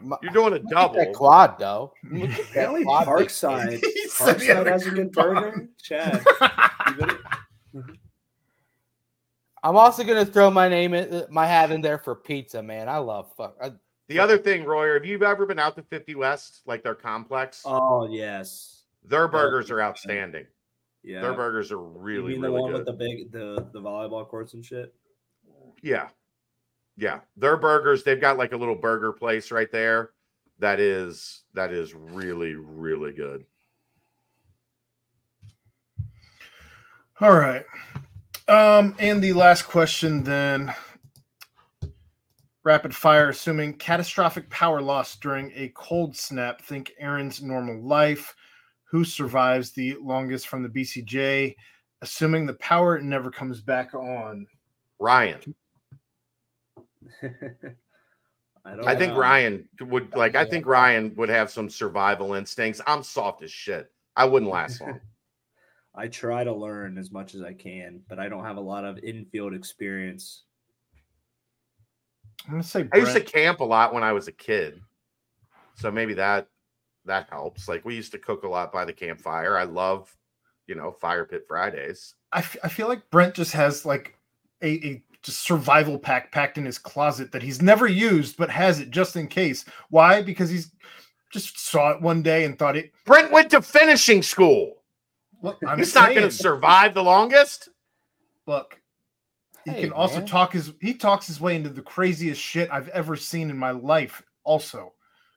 My- 0.00 0.16
You're 0.22 0.32
doing 0.32 0.48
a 0.48 0.56
look 0.56 0.64
at 0.64 0.68
that 0.68 0.74
double. 0.74 1.14
quad 1.14 1.58
though. 1.58 1.92
Look 2.10 2.30
at 2.30 2.52
that 2.54 2.82
quad. 2.84 3.06
Parkside. 3.06 3.80
He 3.82 4.08
said 4.08 4.40
he 4.40 4.48
Parkside 4.48 4.66
has 4.66 4.86
a 4.86 4.90
good 4.90 5.12
burger. 5.12 5.68
Chad. 5.82 6.24
you 9.64 9.68
better- 9.68 9.68
I'm 9.70 9.76
also 9.76 10.04
gonna 10.04 10.24
throw 10.26 10.50
my 10.50 10.68
name 10.68 10.94
in 10.94 11.12
uh, 11.12 11.26
my 11.30 11.46
hat 11.46 11.70
in 11.70 11.80
there 11.80 11.98
for 11.98 12.14
pizza, 12.14 12.62
man. 12.62 12.88
I 12.88 12.98
love 12.98 13.32
fuck. 13.36 13.56
I, 13.62 13.72
The 14.08 14.18
other 14.18 14.36
thing, 14.38 14.64
Royer, 14.64 14.94
have 14.94 15.04
you 15.04 15.22
ever 15.24 15.46
been 15.46 15.58
out 15.58 15.76
to 15.76 15.82
50 15.82 16.14
West, 16.16 16.62
like 16.66 16.82
their 16.82 16.94
complex? 16.94 17.62
Oh 17.64 18.08
yes. 18.08 18.84
Their 19.04 19.26
burgers 19.28 19.70
are 19.70 19.80
outstanding. 19.80 20.46
Yeah. 21.02 21.22
Their 21.22 21.34
burgers 21.34 21.72
are 21.72 21.76
you 21.76 21.92
really, 21.96 22.32
mean 22.34 22.40
the 22.42 22.48
really 22.48 22.60
one 22.60 22.70
good. 22.72 22.78
with 22.78 22.86
the 22.86 22.92
big 22.92 23.32
the 23.32 23.68
the 23.72 23.80
volleyball 23.80 24.26
courts 24.28 24.54
and 24.54 24.64
shit? 24.64 24.94
Yeah. 25.82 26.08
Yeah. 26.96 27.20
Their 27.36 27.56
burgers, 27.56 28.04
they've 28.04 28.20
got 28.20 28.38
like 28.38 28.52
a 28.52 28.56
little 28.56 28.74
burger 28.76 29.12
place 29.12 29.50
right 29.50 29.70
there. 29.72 30.10
That 30.58 30.78
is 30.78 31.42
that 31.54 31.72
is 31.72 31.94
really, 31.94 32.54
really 32.54 33.12
good. 33.12 33.44
All 37.20 37.32
right. 37.36 37.64
Um, 38.52 38.94
and 38.98 39.24
the 39.24 39.32
last 39.32 39.62
question 39.62 40.22
then. 40.24 40.74
Rapid 42.64 42.94
fire, 42.94 43.30
assuming 43.30 43.78
catastrophic 43.78 44.50
power 44.50 44.82
loss 44.82 45.16
during 45.16 45.50
a 45.54 45.72
cold 45.74 46.14
snap, 46.14 46.60
think 46.60 46.92
Aaron's 46.98 47.40
normal 47.40 47.80
life. 47.82 48.34
Who 48.90 49.04
survives 49.04 49.70
the 49.70 49.96
longest 50.02 50.48
from 50.48 50.62
the 50.62 50.68
BCJ, 50.68 51.56
assuming 52.02 52.44
the 52.44 52.52
power 52.54 53.00
never 53.00 53.30
comes 53.30 53.62
back 53.62 53.94
on? 53.94 54.46
Ryan. 55.00 55.54
I 57.22 58.76
don't 58.76 58.86
I 58.86 58.94
think. 58.94 59.16
Ryan 59.16 59.66
would 59.80 60.14
like 60.14 60.36
I 60.36 60.44
think 60.44 60.66
Ryan 60.66 61.14
would 61.16 61.30
have 61.30 61.50
some 61.50 61.70
survival 61.70 62.34
instincts. 62.34 62.82
I'm 62.86 63.02
soft 63.02 63.42
as 63.42 63.50
shit. 63.50 63.90
I 64.14 64.26
wouldn't 64.26 64.50
last 64.50 64.82
long. 64.82 65.00
I 65.94 66.08
try 66.08 66.42
to 66.42 66.52
learn 66.52 66.96
as 66.96 67.10
much 67.10 67.34
as 67.34 67.42
I 67.42 67.52
can, 67.52 68.00
but 68.08 68.18
I 68.18 68.28
don't 68.28 68.44
have 68.44 68.56
a 68.56 68.60
lot 68.60 68.84
of 68.84 68.98
infield 68.98 69.52
experience. 69.52 70.44
I'm 72.46 72.52
gonna 72.52 72.62
say 72.62 72.88
I 72.92 72.98
used 72.98 73.12
to 73.12 73.20
camp 73.20 73.60
a 73.60 73.64
lot 73.64 73.94
when 73.94 74.02
I 74.02 74.12
was 74.12 74.26
a 74.26 74.32
kid. 74.32 74.80
So 75.76 75.90
maybe 75.90 76.14
that 76.14 76.48
that 77.04 77.28
helps. 77.30 77.68
Like 77.68 77.84
we 77.84 77.94
used 77.94 78.12
to 78.12 78.18
cook 78.18 78.44
a 78.44 78.48
lot 78.48 78.72
by 78.72 78.84
the 78.84 78.92
campfire. 78.92 79.56
I 79.56 79.64
love, 79.64 80.14
you 80.66 80.74
know, 80.74 80.92
fire 80.92 81.24
pit 81.24 81.44
Fridays. 81.46 82.14
I, 82.32 82.38
f- 82.38 82.56
I 82.64 82.68
feel 82.68 82.88
like 82.88 83.10
Brent 83.10 83.34
just 83.34 83.52
has 83.52 83.84
like 83.84 84.16
a, 84.62 84.86
a 84.86 85.02
just 85.22 85.42
survival 85.42 85.98
pack 85.98 86.32
packed 86.32 86.58
in 86.58 86.64
his 86.64 86.78
closet 86.78 87.32
that 87.32 87.42
he's 87.42 87.62
never 87.62 87.86
used 87.86 88.36
but 88.36 88.50
has 88.50 88.80
it 88.80 88.90
just 88.90 89.16
in 89.16 89.28
case. 89.28 89.64
Why? 89.90 90.22
Because 90.22 90.48
he's 90.48 90.72
just 91.30 91.58
saw 91.58 91.90
it 91.90 92.00
one 92.02 92.22
day 92.22 92.44
and 92.44 92.58
thought 92.58 92.76
it. 92.76 92.92
Brent 93.04 93.30
went 93.30 93.50
to 93.50 93.62
finishing 93.62 94.22
school. 94.22 94.81
Look, 95.42 95.58
I'm 95.66 95.78
He's 95.78 95.94
not 95.94 96.10
going 96.10 96.22
to 96.22 96.30
survive 96.30 96.94
the 96.94 97.02
longest. 97.02 97.68
Look, 98.46 98.80
he 99.64 99.72
Hey, 99.72 99.80
can 99.82 99.92
also 99.92 100.18
man. 100.18 100.26
talk 100.26 100.52
his 100.52 100.72
he 100.80 100.94
talks 100.94 101.26
his 101.26 101.40
way 101.40 101.54
into 101.56 101.68
the 101.68 101.82
craziest 101.82 102.40
shit 102.40 102.68
I've 102.72 102.88
ever 102.88 103.14
seen 103.16 103.50
in 103.50 103.58
my 103.58 103.70
life. 103.70 104.22
Also, 104.44 104.92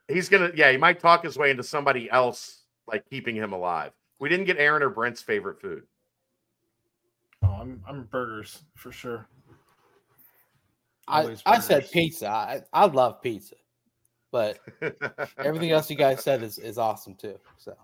He's 0.08 0.30
gonna, 0.30 0.52
yeah, 0.56 0.72
he 0.72 0.78
might 0.78 1.00
talk 1.00 1.24
his 1.24 1.36
way 1.38 1.50
into 1.50 1.64
somebody 1.64 2.10
else 2.12 2.62
like 2.88 3.04
keeping 3.10 3.36
him 3.36 3.54
alive. 3.54 3.92
We 4.20 4.30
didn't 4.30 4.46
get 4.46 4.58
Aaron 4.58 4.84
or 4.84 4.90
Brent's 4.90 5.22
favorite 5.22 5.60
food. 5.60 5.84
oh, 7.44 7.48
I'm 7.60 7.84
I'm 7.88 8.04
burgers 8.04 8.64
for 8.76 8.92
sure. 8.92 9.28
I, 11.08 11.22
Always 11.22 11.42
I 11.46 11.60
said 11.60 11.90
pizza. 11.92 12.28
I, 12.28 12.62
I 12.74 12.86
love 12.86 13.22
pizza, 13.22 13.56
but 14.32 14.60
everything 15.38 15.72
else 15.72 15.90
you 15.90 15.96
guys 15.96 16.24
said 16.24 16.42
is, 16.42 16.58
is 16.58 16.78
awesome 16.78 17.16
too. 17.16 17.40
So 17.58 17.76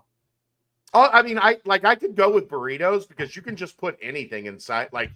Oh, 0.94 1.08
I 1.12 1.22
mean, 1.22 1.38
I 1.38 1.56
like 1.64 1.84
I 1.84 1.94
could 1.94 2.14
go 2.14 2.30
with 2.30 2.48
burritos 2.48 3.08
because 3.08 3.34
you 3.34 3.42
can 3.42 3.56
just 3.56 3.78
put 3.78 3.96
anything 4.02 4.46
inside. 4.46 4.88
Like, 4.92 5.10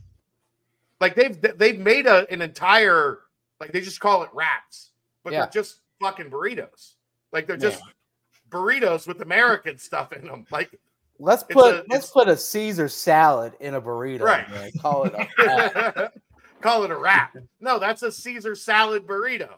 like 1.01 1.15
they've 1.15 1.39
they've 1.59 1.78
made 1.78 2.07
a 2.07 2.27
an 2.32 2.40
entire 2.43 3.20
like 3.61 3.73
they 3.73 3.81
just 3.81 4.01
call 4.01 4.23
it 4.23 4.31
wraps, 4.32 4.90
but 5.23 5.32
Yeah. 5.32 5.40
they're 5.40 5.62
just 5.62 5.81
fucking 6.01 6.31
burritos. 6.31 6.94
Like 7.32 7.47
they're 7.47 7.57
just 7.59 7.82
burritos 8.51 9.07
with 9.07 9.20
American 9.20 9.77
stuff 9.78 10.12
in 10.15 10.24
them. 10.27 10.47
Like, 10.51 10.70
let's 11.19 11.43
put 11.43 11.74
a- 11.74 11.85
let's 11.90 12.11
put 12.11 12.28
a 12.28 12.36
Caesar 12.36 12.89
salad 12.89 13.53
in 13.61 13.74
a 13.74 13.81
burrito. 13.82 14.20
Right. 14.20 14.48
man. 14.51 14.70
Call 14.81 15.05
it 15.05 15.15
a 15.15 15.28
wrap. 15.44 16.15
call 16.62 16.85
it 16.85 16.90
a 16.90 16.97
wrap. 16.97 17.36
No, 17.61 17.78
that's 17.78 18.03
a 18.03 18.11
Caesar 18.11 18.55
salad 18.55 19.07
burrito. 19.07 19.51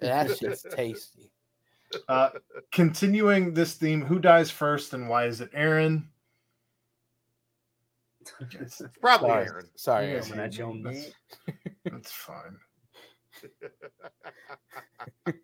That's 0.00 0.38
just 0.38 0.66
tasty. 0.72 1.30
Uh, 2.08 2.30
continuing 2.72 3.54
this 3.54 3.74
theme, 3.74 4.02
who 4.04 4.18
dies 4.18 4.50
first 4.50 4.92
and 4.94 5.08
why 5.08 5.24
is 5.26 5.40
it 5.40 5.50
Aaron? 5.54 6.08
It's 8.60 8.82
probably 9.00 9.28
Sorry, 9.30 9.46
Aaron. 9.46 9.66
sorry. 9.76 10.06
Yeah, 10.06 10.12
Aaron. 10.12 10.24
Coming 10.28 10.44
at 10.44 10.58
you 10.58 10.64
on 10.66 10.82
That's- 10.82 11.10
That's 11.84 12.12
fine. 12.12 12.58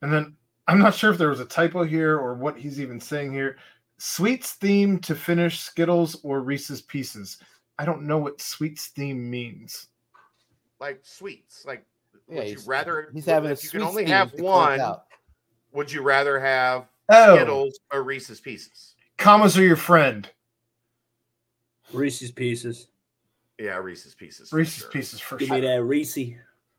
and 0.02 0.12
then 0.12 0.36
I'm 0.66 0.78
not 0.78 0.94
sure 0.94 1.10
if 1.10 1.18
there 1.18 1.28
was 1.28 1.40
a 1.40 1.44
typo 1.46 1.82
here 1.84 2.18
or 2.18 2.34
what 2.34 2.58
he's 2.58 2.80
even 2.80 3.00
saying 3.00 3.32
here. 3.32 3.56
Sweets 3.98 4.52
theme 4.52 4.98
to 5.00 5.14
finish 5.14 5.60
Skittles 5.60 6.16
or 6.24 6.40
Reese's 6.40 6.82
Pieces. 6.82 7.38
I 7.78 7.84
don't 7.84 8.02
know 8.02 8.18
what 8.18 8.40
sweets 8.40 8.88
theme 8.88 9.30
means. 9.30 9.86
Like 10.80 11.00
sweets. 11.02 11.64
Like, 11.64 11.84
Yeah, 12.28 12.36
would 12.38 12.44
you 12.48 12.54
he's- 12.54 12.66
rather? 12.66 13.08
He's 13.14 13.24
having 13.26 13.50
a 13.50 13.52
if 13.54 13.64
you 13.64 13.70
can 13.70 13.82
only 13.82 14.04
steam 14.04 14.14
have 14.14 14.30
to 14.32 14.36
close 14.38 14.78
one. 14.78 14.96
Out. 15.74 15.78
Would 15.78 15.92
you 15.92 16.02
rather 16.02 16.38
have 16.40 16.86
Oh, 17.10 17.36
Skittles 17.36 17.78
or 17.92 18.02
Reese's 18.02 18.40
Pieces? 18.40 18.94
commas 19.18 19.56
are 19.58 19.62
your 19.62 19.76
friend. 19.76 20.28
Reese's 21.92 22.30
Pieces. 22.32 22.88
Yeah, 23.58 23.76
Reese's 23.76 24.14
Pieces. 24.14 24.52
Reese's 24.52 24.80
sure. 24.82 24.90
Pieces 24.90 25.20
for 25.20 25.36
Give 25.36 25.48
sure. 25.48 25.56
me 25.58 25.66
that 25.66 25.82
Reese. 25.84 26.14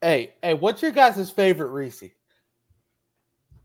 Hey, 0.01 0.33
hey, 0.41 0.53
what's 0.55 0.81
your 0.81 0.91
guys' 0.91 1.29
favorite 1.29 1.69
Reese? 1.69 2.03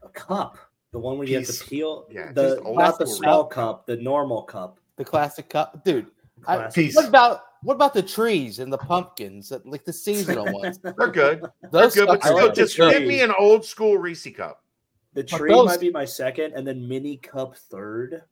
A 0.02 0.08
cup. 0.10 0.58
The 0.92 0.98
one 0.98 1.18
where 1.18 1.26
you 1.26 1.36
have 1.38 1.46
to 1.46 1.64
peel. 1.64 2.06
Yeah, 2.10 2.32
the 2.32 2.56
just 2.56 2.64
not 2.64 2.98
the 2.98 3.06
school 3.06 3.16
small 3.16 3.44
cup, 3.46 3.86
the 3.86 3.96
normal 3.96 4.42
cup. 4.42 4.78
The 4.96 5.04
classic 5.04 5.48
cup, 5.48 5.84
dude. 5.84 6.06
I- 6.46 6.56
Classic. 6.56 6.74
Peace. 6.74 6.96
What 6.96 7.08
about 7.08 7.42
what 7.62 7.74
about 7.74 7.94
the 7.94 8.02
trees 8.02 8.58
and 8.58 8.72
the 8.72 8.78
pumpkins, 8.78 9.48
that- 9.50 9.66
like 9.66 9.84
the 9.84 9.92
seasonal 9.92 10.52
ones? 10.52 10.78
They're 10.78 10.92
good. 11.08 11.42
They're 11.42 11.70
Those 11.70 11.94
good, 11.94 12.06
but 12.06 12.22
still, 12.22 12.52
just 12.52 12.76
give 12.76 13.02
me 13.04 13.20
an 13.22 13.32
old 13.38 13.64
school 13.64 13.98
Reese 13.98 14.26
cup. 14.36 14.62
The 15.12 15.24
tree 15.24 15.50
those- 15.50 15.66
might 15.66 15.80
be 15.80 15.90
my 15.90 16.04
second, 16.04 16.54
and 16.54 16.66
then 16.66 16.86
mini 16.86 17.16
cup 17.16 17.56
third. 17.56 18.22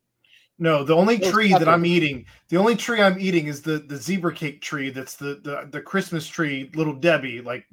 No, 0.60 0.82
the 0.82 0.94
only 0.94 1.16
Those 1.16 1.32
tree 1.32 1.52
that 1.52 1.68
I'm 1.68 1.82
fuckers. 1.84 1.86
eating, 1.86 2.26
the 2.48 2.56
only 2.56 2.74
tree 2.74 3.00
I'm 3.00 3.18
eating 3.20 3.46
is 3.46 3.62
the 3.62 3.78
the 3.78 3.96
zebra 3.96 4.34
cake 4.34 4.60
tree. 4.60 4.90
That's 4.90 5.14
the 5.16 5.40
the, 5.42 5.68
the 5.70 5.80
Christmas 5.80 6.26
tree, 6.26 6.70
little 6.74 6.94
Debbie. 6.94 7.40
Like, 7.40 7.64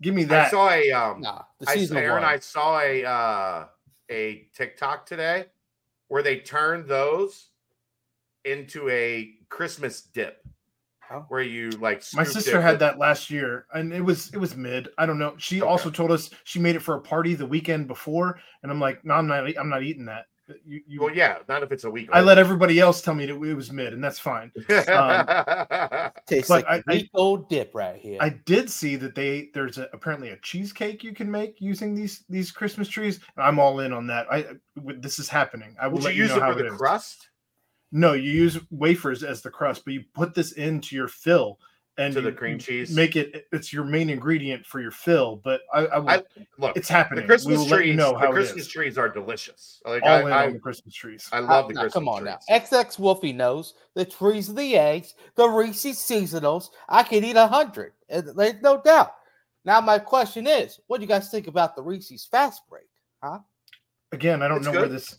give 0.00 0.14
me 0.14 0.22
that. 0.24 0.46
I 0.46 0.50
saw 0.50 0.70
a 0.70 0.92
um 0.92 1.20
Nah, 1.22 1.42
the 1.58 1.68
I, 1.68 1.98
Aaron, 2.00 2.22
one. 2.22 2.24
I 2.24 2.38
saw 2.38 2.78
a 2.80 3.04
uh 3.04 3.66
a 4.10 4.48
TikTok 4.54 5.06
today 5.06 5.46
where 6.08 6.22
they 6.22 6.38
turned 6.38 6.86
those 6.86 7.48
into 8.44 8.88
a 8.88 9.34
Christmas 9.48 10.02
dip. 10.02 10.40
Oh. 11.12 11.24
Where 11.28 11.42
you 11.42 11.70
like 11.70 12.04
My 12.14 12.22
sister 12.24 12.52
dip 12.52 12.62
had 12.62 12.70
with- 12.72 12.80
that 12.80 12.98
last 12.98 13.30
year, 13.30 13.66
and 13.74 13.92
it 13.92 14.00
was 14.00 14.30
it 14.32 14.38
was 14.38 14.56
mid. 14.56 14.88
I 14.96 15.06
don't 15.06 15.18
know. 15.18 15.34
She 15.38 15.60
Okay. 15.60 15.68
also 15.68 15.90
told 15.90 16.12
us 16.12 16.30
she 16.44 16.58
made 16.60 16.76
it 16.76 16.80
for 16.82 16.94
a 16.94 17.00
party 17.00 17.34
the 17.34 17.46
weekend 17.46 17.88
before, 17.88 18.38
and 18.62 18.70
I'm 18.70 18.78
like, 18.80 19.04
no, 19.04 19.14
I'm 19.14 19.26
not. 19.26 19.44
I'm 19.58 19.68
not 19.68 19.82
eating 19.82 20.04
that. 20.04 20.26
Uh, 20.48 20.54
you, 20.66 20.80
you, 20.86 21.00
Well, 21.00 21.14
yeah, 21.14 21.38
not 21.48 21.62
if 21.62 21.70
it's 21.72 21.84
a 21.84 21.90
week. 21.90 22.08
I 22.12 22.20
let 22.20 22.38
everybody 22.38 22.80
else 22.80 23.00
tell 23.02 23.14
me 23.14 23.24
that 23.26 23.34
it 23.34 23.54
was 23.54 23.70
mid, 23.72 23.92
and 23.92 24.02
that's 24.02 24.18
fine. 24.18 24.50
Um, 24.88 26.10
Tastes 26.26 26.50
like 26.50 26.64
I- 26.68 26.76
a 26.76 26.82
I- 26.86 26.92
week 26.92 27.10
old 27.14 27.48
dip 27.48 27.74
right 27.74 27.96
here. 28.00 28.18
I 28.20 28.28
did 28.30 28.70
see 28.70 28.96
that 28.96 29.14
they 29.14 29.50
there's 29.54 29.78
a, 29.78 29.88
apparently 29.92 30.30
a 30.30 30.36
cheesecake 30.38 31.02
you 31.02 31.12
can 31.12 31.30
make 31.30 31.60
using 31.60 31.94
these 31.94 32.24
these 32.28 32.52
Christmas 32.52 32.88
trees. 32.88 33.20
I'm 33.36 33.58
all 33.58 33.80
in 33.80 33.92
on 33.92 34.06
that. 34.08 34.26
I 34.30 34.42
uh, 34.42 34.54
this 34.98 35.18
is 35.18 35.28
happening. 35.28 35.74
I 35.80 35.86
will 35.88 35.94
Would 35.94 36.02
you 36.02 36.06
let 36.08 36.14
you 36.14 36.22
use 36.22 36.30
know 36.30 36.36
it 36.36 36.42
how 36.42 36.52
for 36.52 36.60
it 36.60 36.62
the 36.68 36.72
is. 36.72 36.78
crust? 36.78 37.29
No, 37.92 38.12
you 38.12 38.30
use 38.30 38.58
wafers 38.70 39.22
as 39.24 39.42
the 39.42 39.50
crust, 39.50 39.84
but 39.84 39.94
you 39.94 40.04
put 40.14 40.34
this 40.34 40.52
into 40.52 40.94
your 40.94 41.08
fill 41.08 41.58
and 41.98 42.14
To 42.14 42.20
the 42.20 42.30
cream 42.32 42.58
cheese? 42.58 42.94
Make 42.94 43.16
it 43.16 43.46
it's 43.52 43.72
your 43.72 43.84
main 43.84 44.08
ingredient 44.10 44.64
for 44.64 44.80
your 44.80 44.92
fill. 44.92 45.36
But 45.36 45.62
I, 45.74 45.80
I, 45.86 45.98
will, 45.98 46.08
I- 46.10 46.22
Look, 46.56 46.76
it's 46.76 46.86
the 46.88 46.94
happening. 46.94 47.24
we 47.24 47.28
Christmas 47.28 47.58
will 47.58 47.66
let 47.66 47.76
trees. 47.78 47.88
you 47.88 47.94
know 47.94 48.12
the 48.12 48.18
how 48.20 48.28
it 48.30 48.32
Christmas 48.32 48.68
trees 48.68 48.96
are 48.96 49.08
delicious. 49.08 49.82
Like 49.84 50.02
All 50.04 50.26
in 50.26 50.32
I, 50.32 50.46
on 50.46 50.52
the 50.54 50.58
Christmas 50.60 50.94
trees. 50.94 51.28
I 51.32 51.40
love 51.40 51.68
the 51.68 51.74
Now, 51.74 51.80
Christmas 51.82 51.94
come 51.94 52.08
on 52.08 52.22
trees. 52.22 52.36
now. 52.48 52.56
XX 52.58 52.98
Wolfie 53.00 53.32
knows 53.32 53.74
the 53.94 54.04
trees 54.04 54.48
of 54.48 54.56
the 54.56 54.76
eggs, 54.76 55.14
the 55.34 55.48
Reese's 55.48 55.98
seasonals. 55.98 56.68
I 56.88 57.02
can 57.02 57.24
eat 57.24 57.36
a 57.36 57.46
hundred. 57.48 57.92
There's 58.08 58.62
no 58.62 58.80
doubt. 58.80 59.12
Now 59.64 59.80
my 59.82 59.98
question 59.98 60.46
is, 60.46 60.80
what 60.86 60.98
do 60.98 61.02
you 61.02 61.08
guys 61.08 61.28
think 61.30 61.48
about 61.48 61.74
the 61.76 61.82
Reese's 61.82 62.24
fast 62.24 62.62
break? 62.70 62.88
Huh? 63.22 63.40
Again, 64.12 64.42
I 64.42 64.48
don't 64.48 64.58
It's 64.58 64.66
know 64.66 64.72
where 64.72 64.88
this. 64.88 65.16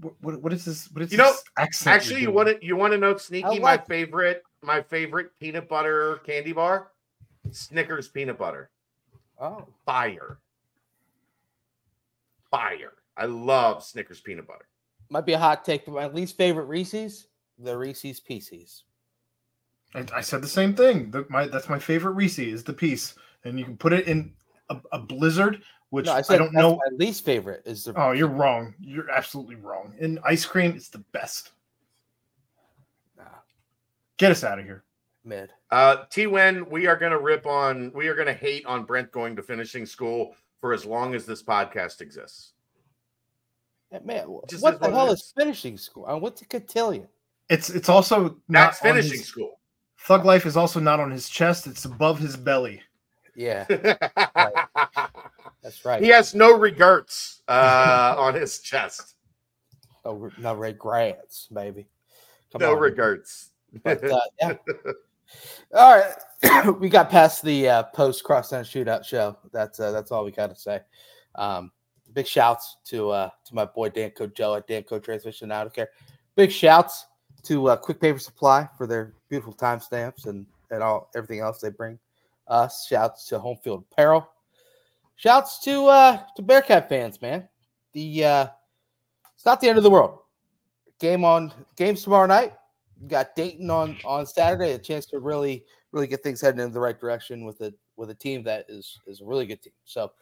What, 0.00 0.14
what, 0.20 0.42
what 0.42 0.52
is 0.52 0.64
this? 0.64 0.90
What 0.92 1.02
is 1.02 1.12
You 1.12 1.18
know, 1.18 1.32
this 1.32 1.42
accent? 1.58 1.86
you're 1.86 1.94
Actually, 1.94 2.20
you 2.22 2.30
want 2.30 2.48
to 2.48 2.66
you 2.66 2.76
want 2.76 2.92
to 2.92 2.98
know 2.98 3.16
sneaky 3.16 3.46
I 3.46 3.54
my 3.54 3.58
like- 3.58 3.86
favorite 3.86 4.42
my 4.62 4.82
favorite 4.82 5.30
peanut 5.40 5.68
butter 5.68 6.16
candy 6.24 6.52
bar? 6.52 6.92
Snickers 7.50 8.08
peanut 8.08 8.38
butter. 8.38 8.70
Oh, 9.40 9.66
Fire. 9.86 10.38
Fire. 12.50 12.92
I 13.16 13.26
love 13.26 13.84
Snickers 13.84 14.20
peanut 14.20 14.46
butter. 14.46 14.66
might 15.10 15.26
be 15.26 15.32
a 15.32 15.38
hot 15.38 15.64
take, 15.64 15.84
but 15.84 15.94
my 15.94 16.06
least 16.08 16.36
favorite 16.36 16.64
Reese's, 16.64 17.26
the 17.58 17.76
Reese's 17.76 18.20
Pieces. 18.20 18.84
I, 19.94 20.04
I 20.16 20.20
said 20.20 20.42
the 20.42 20.48
same 20.48 20.74
thing. 20.74 21.10
The, 21.10 21.26
my 21.28 21.46
that's 21.46 21.68
my 21.68 21.78
favorite 21.78 22.12
Reese 22.12 22.38
is 22.38 22.62
the 22.64 22.72
piece, 22.72 23.14
and 23.44 23.58
you 23.58 23.64
can 23.64 23.76
put 23.76 23.92
it 23.92 24.06
in 24.06 24.32
a, 24.70 24.76
a 24.92 24.98
blizzard, 24.98 25.62
which 25.90 26.06
No, 26.06 26.12
I, 26.14 26.22
I, 26.28 26.36
don't 26.36 26.52
know. 26.52 26.76
My 26.90 26.96
least 26.96 27.24
favorite 27.24 27.62
is 27.64 27.84
the. 27.84 27.94
Oh, 28.00 28.12
you're 28.12 28.28
wrong. 28.28 28.74
You're 28.80 29.10
absolutely 29.10 29.54
wrong. 29.56 29.94
And 30.00 30.18
ice 30.24 30.44
cream, 30.44 30.74
is 30.76 30.88
the 30.88 30.98
best. 31.12 31.52
Nah, 33.16 33.24
Get 34.18 34.30
us 34.32 34.44
out 34.44 34.58
of 34.58 34.64
here. 34.64 34.84
mid. 35.24 35.50
Uh, 35.70 36.04
T 36.10 36.26
Win, 36.26 36.68
we 36.70 36.86
are 36.86 36.96
going 36.96 37.12
to 37.12 37.18
rip 37.20 37.46
on, 37.46 37.92
we 37.94 38.08
are 38.08 38.14
going 38.14 38.26
to 38.26 38.32
hate 38.34 38.64
on 38.66 38.84
Brent 38.84 39.10
going 39.12 39.36
to 39.36 39.42
finishing 39.42 39.84
school 39.86 40.34
for 40.60 40.72
as 40.72 40.84
long 40.84 41.14
as 41.14 41.24
this 41.26 41.42
podcast 41.42 42.00
exists. 42.00 42.52
Yeah, 43.92 44.00
Man, 44.04 44.26
wh- 44.26 44.46
Just 44.48 44.62
what 44.62 44.74
is 44.74 44.80
the 44.80 44.86
what 44.90 44.94
hell 44.94 45.12
is. 45.12 45.20
is 45.20 45.32
finishing 45.36 45.78
school? 45.78 46.04
I 46.06 46.14
went 46.14 46.36
to 46.36 46.44
cotillion. 46.46 47.08
It's 47.48 47.70
it's 47.70 47.88
also 47.88 48.36
not 48.48 48.66
That's 48.72 48.80
finishing 48.80 49.12
his- 49.18 49.26
school. 49.26 49.58
Thug 50.00 50.24
life 50.24 50.46
is 50.46 50.56
also 50.56 50.78
not 50.80 51.00
on 51.00 51.10
his 51.10 51.28
chest. 51.28 51.66
It's 51.66 51.84
above 51.84 52.18
his 52.18 52.36
belly. 52.36 52.82
Yeah, 53.34 53.64
that's 55.68 55.84
right. 55.84 56.02
he 56.02 56.08
has 56.08 56.34
no 56.34 56.56
regrets 56.56 57.42
uh, 57.46 58.14
on 58.16 58.34
his 58.34 58.60
chest. 58.60 59.14
No, 60.04 60.30
no 60.38 60.54
regrets, 60.54 61.48
baby. 61.52 61.86
Come 62.50 62.62
no 62.62 62.72
on. 62.72 62.78
regrets. 62.78 63.50
But, 63.84 64.02
uh, 64.02 64.20
yeah. 64.40 64.54
All 65.74 66.00
right, 66.00 66.76
we 66.80 66.88
got 66.88 67.10
past 67.10 67.42
the 67.42 67.68
uh, 67.68 67.82
post 67.82 68.24
crosstown 68.24 68.64
shootout 68.64 69.04
show. 69.04 69.36
That's 69.52 69.78
uh, 69.80 69.92
that's 69.92 70.10
all 70.10 70.24
we 70.24 70.30
got 70.30 70.46
to 70.46 70.56
say. 70.56 70.80
Um, 71.34 71.72
big 72.14 72.26
shouts 72.26 72.78
to 72.86 73.10
uh, 73.10 73.30
to 73.44 73.54
my 73.54 73.66
boy 73.66 73.90
Danco 73.90 74.32
Joe 74.32 74.54
at 74.54 74.66
Danco 74.66 75.02
Transmission 75.02 75.52
Auto 75.52 75.68
Care. 75.68 75.90
Big 76.36 76.50
shouts 76.50 77.04
to 77.42 77.68
uh, 77.68 77.76
Quick 77.76 78.00
Paper 78.00 78.18
Supply 78.18 78.66
for 78.78 78.86
their 78.86 79.12
beautiful 79.28 79.52
timestamps 79.52 80.26
and 80.26 80.46
and 80.70 80.82
all 80.82 81.10
everything 81.14 81.40
else 81.40 81.60
they 81.60 81.70
bring 81.70 81.98
us. 82.46 82.86
Shouts 82.86 83.26
to 83.28 83.38
Homefield 83.38 83.84
Apparel. 83.92 84.26
Shouts 85.18 85.58
to 85.64 85.86
uh, 85.86 86.22
to 86.36 86.42
Bearcat 86.42 86.88
fans, 86.88 87.20
man. 87.20 87.48
The 87.92 88.24
uh, 88.24 88.46
it's 89.34 89.44
not 89.44 89.60
the 89.60 89.68
end 89.68 89.76
of 89.76 89.82
the 89.82 89.90
world. 89.90 90.20
Game 91.00 91.24
on 91.24 91.52
games 91.76 92.04
tomorrow 92.04 92.26
night. 92.26 92.52
You 93.02 93.08
got 93.08 93.34
Dayton 93.34 93.68
on 93.68 93.96
on 94.04 94.26
Saturday, 94.26 94.72
a 94.72 94.78
chance 94.78 95.06
to 95.06 95.18
really 95.18 95.64
really 95.90 96.06
get 96.06 96.22
things 96.22 96.40
heading 96.40 96.60
in 96.60 96.70
the 96.70 96.78
right 96.78 96.98
direction 96.98 97.44
with 97.44 97.60
a 97.62 97.74
with 97.96 98.10
a 98.10 98.14
team 98.14 98.44
that 98.44 98.66
is 98.68 99.00
is 99.08 99.20
a 99.20 99.24
really 99.24 99.44
good 99.44 99.60
team. 99.60 99.72
So, 99.84 100.12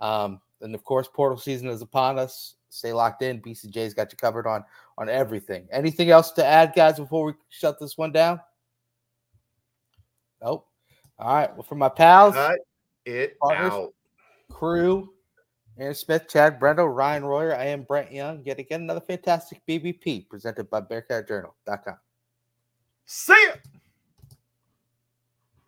um, 0.00 0.40
and 0.60 0.74
of 0.74 0.82
course, 0.82 1.08
portal 1.08 1.38
season 1.38 1.68
is 1.68 1.80
upon 1.80 2.18
us. 2.18 2.56
Stay 2.70 2.92
locked 2.92 3.22
in. 3.22 3.40
BCJ's 3.40 3.94
got 3.94 4.10
you 4.10 4.16
covered 4.18 4.48
on 4.48 4.64
on 4.98 5.08
everything. 5.08 5.68
Anything 5.70 6.10
else 6.10 6.32
to 6.32 6.44
add, 6.44 6.72
guys, 6.74 6.98
before 6.98 7.24
we 7.24 7.34
shut 7.50 7.78
this 7.78 7.96
one 7.96 8.10
down? 8.10 8.40
Nope. 10.42 10.66
All 11.20 11.34
right. 11.34 11.54
Well, 11.54 11.62
for 11.62 11.76
my 11.76 11.88
pals, 11.88 12.34
Cut 12.34 12.58
it 13.04 13.38
Partners. 13.38 13.72
out. 13.72 13.94
Crew, 14.50 15.14
Aaron 15.78 15.94
Smith, 15.94 16.28
Chad 16.28 16.60
Brendel, 16.60 16.88
Ryan 16.88 17.24
Royer, 17.24 17.56
I 17.56 17.66
am 17.66 17.84
Brent 17.84 18.12
Young. 18.12 18.42
Yet 18.44 18.58
again, 18.58 18.82
another 18.82 19.00
fantastic 19.00 19.62
BBP 19.66 20.28
presented 20.28 20.68
by 20.68 20.82
BearcatJournal.com. 20.82 21.96
See 23.06 23.46
ya. 23.46 23.54